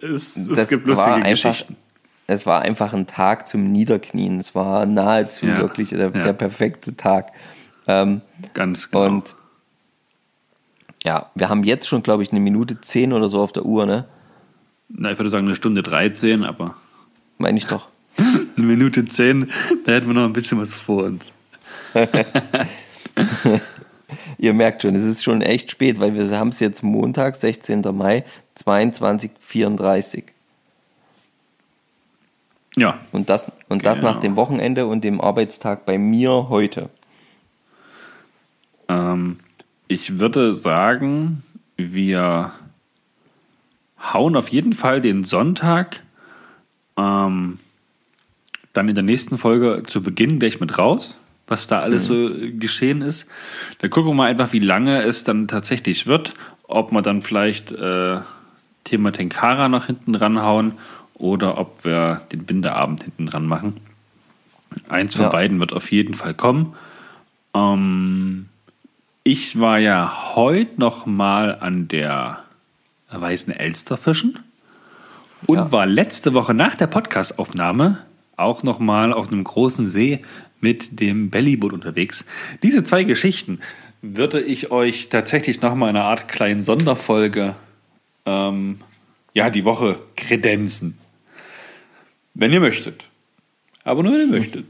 es, 0.00 0.36
es 0.36 0.68
gibt 0.68 0.86
war 0.86 0.94
lustige 0.94 1.14
einfach, 1.26 1.50
Geschichten. 1.50 1.76
es 2.26 2.46
war 2.46 2.62
einfach 2.62 2.92
ein 2.92 3.06
Tag 3.06 3.48
zum 3.48 3.70
Niederknien. 3.72 4.38
Es 4.40 4.54
war 4.54 4.86
nahezu 4.86 5.46
Ja, 5.46 5.58
wirklich 5.58 5.90
der, 5.90 5.98
ja. 5.98 6.10
der 6.10 6.32
perfekte 6.32 6.96
Tag. 6.96 7.32
Ähm, 7.86 8.20
Ganz 8.54 8.90
genau. 8.90 9.06
Und 9.06 9.34
ja, 11.04 11.30
wir 11.34 11.48
haben 11.48 11.64
jetzt 11.64 11.88
schon, 11.88 12.02
glaube 12.02 12.22
ich, 12.22 12.30
eine 12.30 12.40
Minute 12.40 12.80
zehn 12.80 13.12
oder 13.12 13.28
so 13.28 13.40
auf 13.40 13.52
der 13.52 13.64
Uhr, 13.64 13.86
ne? 13.86 14.06
Na, 14.88 15.10
ich 15.10 15.18
würde 15.18 15.30
sagen 15.30 15.46
eine 15.46 15.56
Stunde 15.56 15.82
13, 15.82 16.44
aber 16.44 16.76
Meine 17.38 17.58
ich 17.58 17.66
doch. 17.66 17.88
eine 18.56 18.66
Minute 18.66 19.04
10, 19.06 19.50
da 19.84 19.92
hätten 19.92 20.06
wir 20.06 20.14
noch 20.14 20.24
ein 20.24 20.32
bisschen 20.32 20.58
was 20.60 20.74
vor 20.74 21.04
uns. 21.04 21.32
Ihr 24.38 24.52
merkt 24.52 24.82
schon, 24.82 24.94
es 24.94 25.04
ist 25.04 25.22
schon 25.22 25.40
echt 25.40 25.70
spät, 25.70 25.98
weil 26.00 26.14
wir 26.14 26.28
haben 26.38 26.48
es 26.48 26.60
jetzt 26.60 26.82
Montag, 26.82 27.34
16. 27.36 27.80
Mai, 27.96 28.24
22.34 28.58 30.24
Ja, 32.76 33.00
Und 33.12 33.30
das, 33.30 33.50
und 33.68 33.86
das 33.86 33.98
Genau. 34.00 34.10
nach 34.12 34.20
dem 34.20 34.36
Wochenende 34.36 34.86
und 34.86 35.02
dem 35.04 35.20
Arbeitstag 35.20 35.86
bei 35.86 35.98
mir 35.98 36.48
heute. 36.48 36.90
ähm, 38.88 39.38
ich 39.88 40.18
würde 40.18 40.54
sagen, 40.54 41.42
wir 41.76 42.52
hauen 44.00 44.36
auf 44.36 44.48
jeden 44.48 44.72
Fall 44.72 45.00
den 45.02 45.24
Sonntag 45.24 46.00
ähm, 46.96 47.58
dann 48.72 48.88
in 48.88 48.94
der 48.94 49.04
nächsten 49.04 49.38
Folge 49.38 49.82
zu 49.86 50.02
Beginn 50.02 50.38
gleich 50.38 50.60
mit 50.60 50.78
raus, 50.78 51.18
was 51.46 51.66
da 51.66 51.80
alles 51.80 52.06
so 52.06 52.28
äh, 52.30 52.52
geschehen 52.52 53.02
ist. 53.02 53.26
Dann 53.80 53.90
gucken 53.90 54.10
wir 54.10 54.14
mal 54.14 54.30
einfach, 54.30 54.52
wie 54.52 54.58
lange 54.60 55.02
es 55.02 55.24
dann 55.24 55.48
tatsächlich 55.48 56.06
wird, 56.06 56.34
ob 56.68 56.92
wir 56.92 57.02
dann 57.02 57.20
vielleicht 57.22 57.72
äh, 57.72 58.20
Thema 58.84 59.12
Tenkara 59.12 59.68
noch 59.68 59.86
hinten 59.86 60.14
ranhauen 60.14 60.72
oder 61.14 61.58
ob 61.58 61.84
wir 61.84 62.22
den 62.32 62.44
Binderabend 62.44 63.02
hinten 63.02 63.26
dran 63.26 63.46
machen. 63.46 63.76
Eins 64.88 65.14
von 65.16 65.24
Ja. 65.26 65.28
beiden 65.30 65.60
wird 65.60 65.72
auf 65.72 65.92
jeden 65.92 66.14
Fall 66.14 66.34
kommen. 66.34 66.74
Ähm, 67.54 68.46
ich 69.24 69.60
war 69.60 69.78
ja 69.78 70.34
heute 70.34 70.80
noch 70.80 71.06
mal 71.06 71.58
an 71.60 71.88
der 71.88 72.40
Weißen 73.10 73.52
Elster 73.52 73.98
fischen 73.98 74.38
und 75.46 75.56
Ja. 75.58 75.70
war 75.72 75.84
letzte 75.86 76.32
Woche 76.32 76.54
nach 76.54 76.74
der 76.74 76.86
Podcastaufnahme 76.86 77.98
auch 78.42 78.62
noch 78.62 78.78
mal 78.78 79.12
auf 79.12 79.28
einem 79.28 79.44
großen 79.44 79.86
See 79.86 80.20
mit 80.60 81.00
dem 81.00 81.30
Bellyboot 81.30 81.72
unterwegs. 81.72 82.24
Diese 82.62 82.84
zwei 82.84 83.04
Geschichten 83.04 83.60
würde 84.00 84.40
ich 84.40 84.70
euch 84.70 85.08
tatsächlich 85.08 85.60
noch 85.62 85.74
mal 85.74 85.90
in 85.90 85.96
einer 85.96 86.04
Art 86.04 86.28
kleinen 86.28 86.62
Sonderfolge 86.62 87.56
ähm, 88.26 88.80
ja, 89.34 89.50
die 89.50 89.64
Woche 89.64 89.98
kredenzen. 90.16 90.98
Wenn 92.34 92.52
ihr 92.52 92.60
möchtet. 92.60 93.04
Aber 93.84 94.02
nur 94.02 94.12
wenn 94.12 94.20
ihr 94.20 94.38
möchtet. 94.38 94.66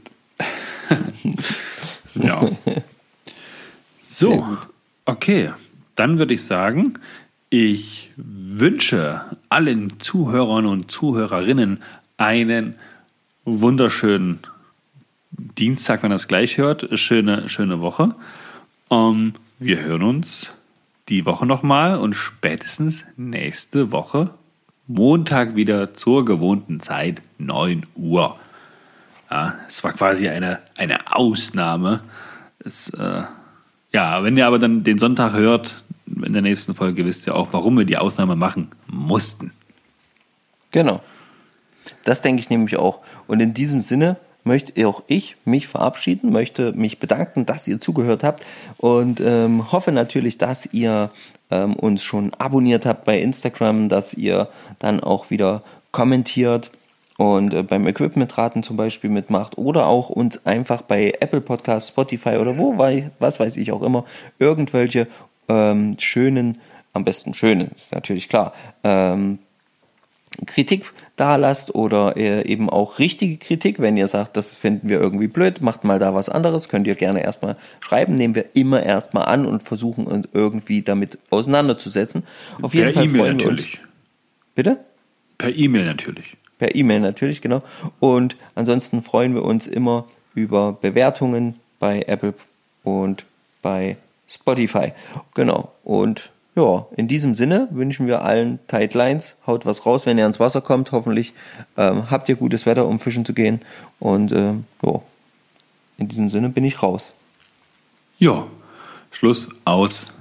ja. 2.15 2.49
So, 4.07 4.57
okay. 5.05 5.51
Dann 5.95 6.17
würde 6.17 6.33
ich 6.33 6.43
sagen, 6.43 6.99
ich 7.49 8.09
wünsche 8.15 9.21
allen 9.49 9.99
Zuhörern 9.99 10.65
und 10.65 10.89
Zuhörerinnen 10.89 11.83
einen 12.17 12.75
wunderschönen 13.45 14.39
Dienstag, 15.31 16.03
wenn 16.03 16.11
ihr 16.11 16.15
das 16.15 16.27
gleich 16.27 16.57
hört. 16.57 16.87
Schöne, 16.99 17.49
schöne 17.49 17.81
Woche. 17.81 18.15
Ähm, 18.89 19.33
wir 19.59 19.81
hören 19.81 20.03
uns 20.03 20.53
die 21.09 21.25
Woche 21.25 21.45
nochmal 21.45 21.97
und 21.97 22.13
spätestens 22.13 23.03
nächste 23.17 23.91
Woche 23.91 24.31
Montag 24.87 25.55
wieder 25.55 25.93
zur 25.93 26.25
gewohnten 26.25 26.79
Zeit, 26.79 27.21
9 27.37 27.85
Uhr. 27.95 28.37
Ja, 29.29 29.55
es 29.67 29.83
war 29.83 29.93
quasi 29.93 30.29
eine, 30.29 30.59
eine 30.77 31.15
Ausnahme. 31.15 32.01
Es, 32.59 32.89
äh, 32.89 33.23
ja, 33.91 34.23
wenn 34.23 34.37
ihr 34.37 34.45
aber 34.45 34.59
dann 34.59 34.83
den 34.83 34.99
Sonntag 34.99 35.33
hört, 35.33 35.83
in 36.05 36.33
der 36.33 36.41
nächsten 36.41 36.75
Folge 36.75 37.05
wisst 37.05 37.27
ihr 37.27 37.35
auch, 37.35 37.53
warum 37.53 37.77
wir 37.77 37.85
die 37.85 37.97
Ausnahme 37.97 38.35
machen 38.35 38.69
mussten. 38.87 39.51
Genau. 40.71 41.01
Das 42.03 42.21
denke 42.21 42.41
ich 42.41 42.49
nämlich 42.49 42.77
auch. 42.77 43.01
Und 43.27 43.41
in 43.41 43.53
diesem 43.53 43.81
Sinne 43.81 44.17
möchte 44.43 44.87
auch 44.87 45.03
ich 45.07 45.37
mich 45.45 45.67
verabschieden, 45.67 46.31
möchte 46.31 46.73
mich 46.73 46.99
bedanken, 46.99 47.45
dass 47.45 47.67
ihr 47.67 47.79
zugehört 47.79 48.23
habt 48.23 48.45
und 48.77 49.21
ähm, 49.21 49.71
hoffe 49.71 49.91
natürlich, 49.91 50.37
dass 50.37 50.65
ihr 50.73 51.11
ähm, 51.49 51.75
uns 51.75 52.03
schon 52.03 52.33
abonniert 52.35 52.85
habt 52.85 53.05
bei 53.05 53.19
Instagram, 53.19 53.89
dass 53.89 54.13
ihr 54.13 54.49
dann 54.79 54.99
auch 54.99 55.29
wieder 55.29 55.63
kommentiert 55.91 56.71
und 57.17 57.53
äh, 57.53 57.63
beim 57.63 57.87
Equipmentraten 57.87 58.63
zum 58.63 58.75
Beispiel 58.75 59.09
mitmacht 59.09 59.57
oder 59.57 59.87
auch 59.87 60.09
uns 60.09 60.45
einfach 60.45 60.81
bei 60.81 61.13
Apple 61.19 61.41
Podcasts, 61.41 61.89
Spotify 61.89 62.37
oder 62.37 62.57
wo, 62.57 62.77
was 63.19 63.39
weiß 63.39 63.57
ich 63.57 63.71
auch 63.71 63.81
immer, 63.81 64.03
irgendwelche 64.39 65.07
ähm, 65.47 65.91
schönen, 65.99 66.59
am 66.91 67.05
besten 67.05 67.33
schönen, 67.33 67.71
ist 67.71 67.93
natürlich 67.93 68.29
klar, 68.29 68.53
ähm, 68.83 69.39
Kritik 70.45 70.91
da 71.15 71.35
lasst 71.35 71.75
oder 71.75 72.17
äh, 72.17 72.45
eben 72.47 72.69
auch 72.69 72.97
richtige 72.99 73.37
Kritik, 73.37 73.79
wenn 73.79 73.97
ihr 73.97 74.07
sagt, 74.07 74.35
das 74.35 74.55
finden 74.55 74.89
wir 74.89 74.99
irgendwie 74.99 75.27
blöd, 75.27 75.61
macht 75.61 75.83
mal 75.83 75.99
da 75.99 76.15
was 76.15 76.29
anderes, 76.29 76.69
könnt 76.69 76.87
ihr 76.87 76.95
gerne 76.95 77.23
erstmal 77.23 77.55
schreiben, 77.81 78.15
nehmen 78.15 78.33
wir 78.35 78.45
immer 78.53 78.81
erstmal 78.81 79.25
an 79.25 79.45
und 79.45 79.63
versuchen 79.63 80.07
uns 80.07 80.27
irgendwie 80.33 80.81
damit 80.81 81.19
auseinanderzusetzen. 81.29 82.23
Auf 82.61 82.73
jeden 82.73 82.93
per 82.93 82.93
Fall 82.93 83.03
E-Mail 83.05 83.21
freuen 83.21 83.39
wir 83.39 83.47
uns. 83.49 83.61
natürlich. 83.61 83.81
Bitte? 84.55 84.77
Per 85.37 85.55
E-Mail 85.55 85.85
natürlich. 85.85 86.37
Per 86.57 86.75
E-Mail 86.75 86.99
natürlich, 86.99 87.41
genau. 87.41 87.61
Und 87.99 88.35
ansonsten 88.55 89.01
freuen 89.01 89.35
wir 89.35 89.43
uns 89.43 89.67
immer 89.67 90.07
über 90.33 90.73
Bewertungen 90.73 91.59
bei 91.79 92.03
Apple 92.07 92.33
und 92.83 93.25
bei 93.61 93.97
Spotify. 94.27 94.93
Genau. 95.35 95.71
Und 95.83 96.31
ja, 96.55 96.85
in 96.95 97.07
diesem 97.07 97.33
Sinne 97.33 97.67
wünschen 97.71 98.05
wir 98.05 98.21
allen 98.21 98.59
Tight 98.67 98.93
Lines. 98.93 99.37
Haut 99.47 99.65
was 99.65 99.85
raus, 99.85 100.05
wenn 100.05 100.17
ihr 100.17 100.23
ans 100.23 100.39
Wasser 100.39 100.61
kommt. 100.61 100.91
Hoffentlich 100.91 101.33
ähm, 101.77 102.11
habt 102.11 102.29
ihr 102.29 102.35
gutes 102.35 102.65
Wetter, 102.65 102.85
um 102.85 102.99
fischen 102.99 103.25
zu 103.25 103.33
gehen. 103.33 103.61
Und 103.99 104.31
ähm, 104.31 104.65
ja, 104.83 105.01
in 105.97 106.07
diesem 106.07 106.29
Sinne 106.29 106.49
bin 106.49 106.63
ich 106.63 106.83
raus. 106.83 107.15
Ja, 108.19 108.47
Schluss 109.11 109.47
aus. 109.65 110.11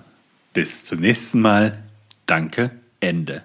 Bis 0.54 0.86
zum 0.86 1.00
nächsten 1.00 1.40
Mal. 1.40 1.78
Danke. 2.26 2.70
Ende. 3.00 3.42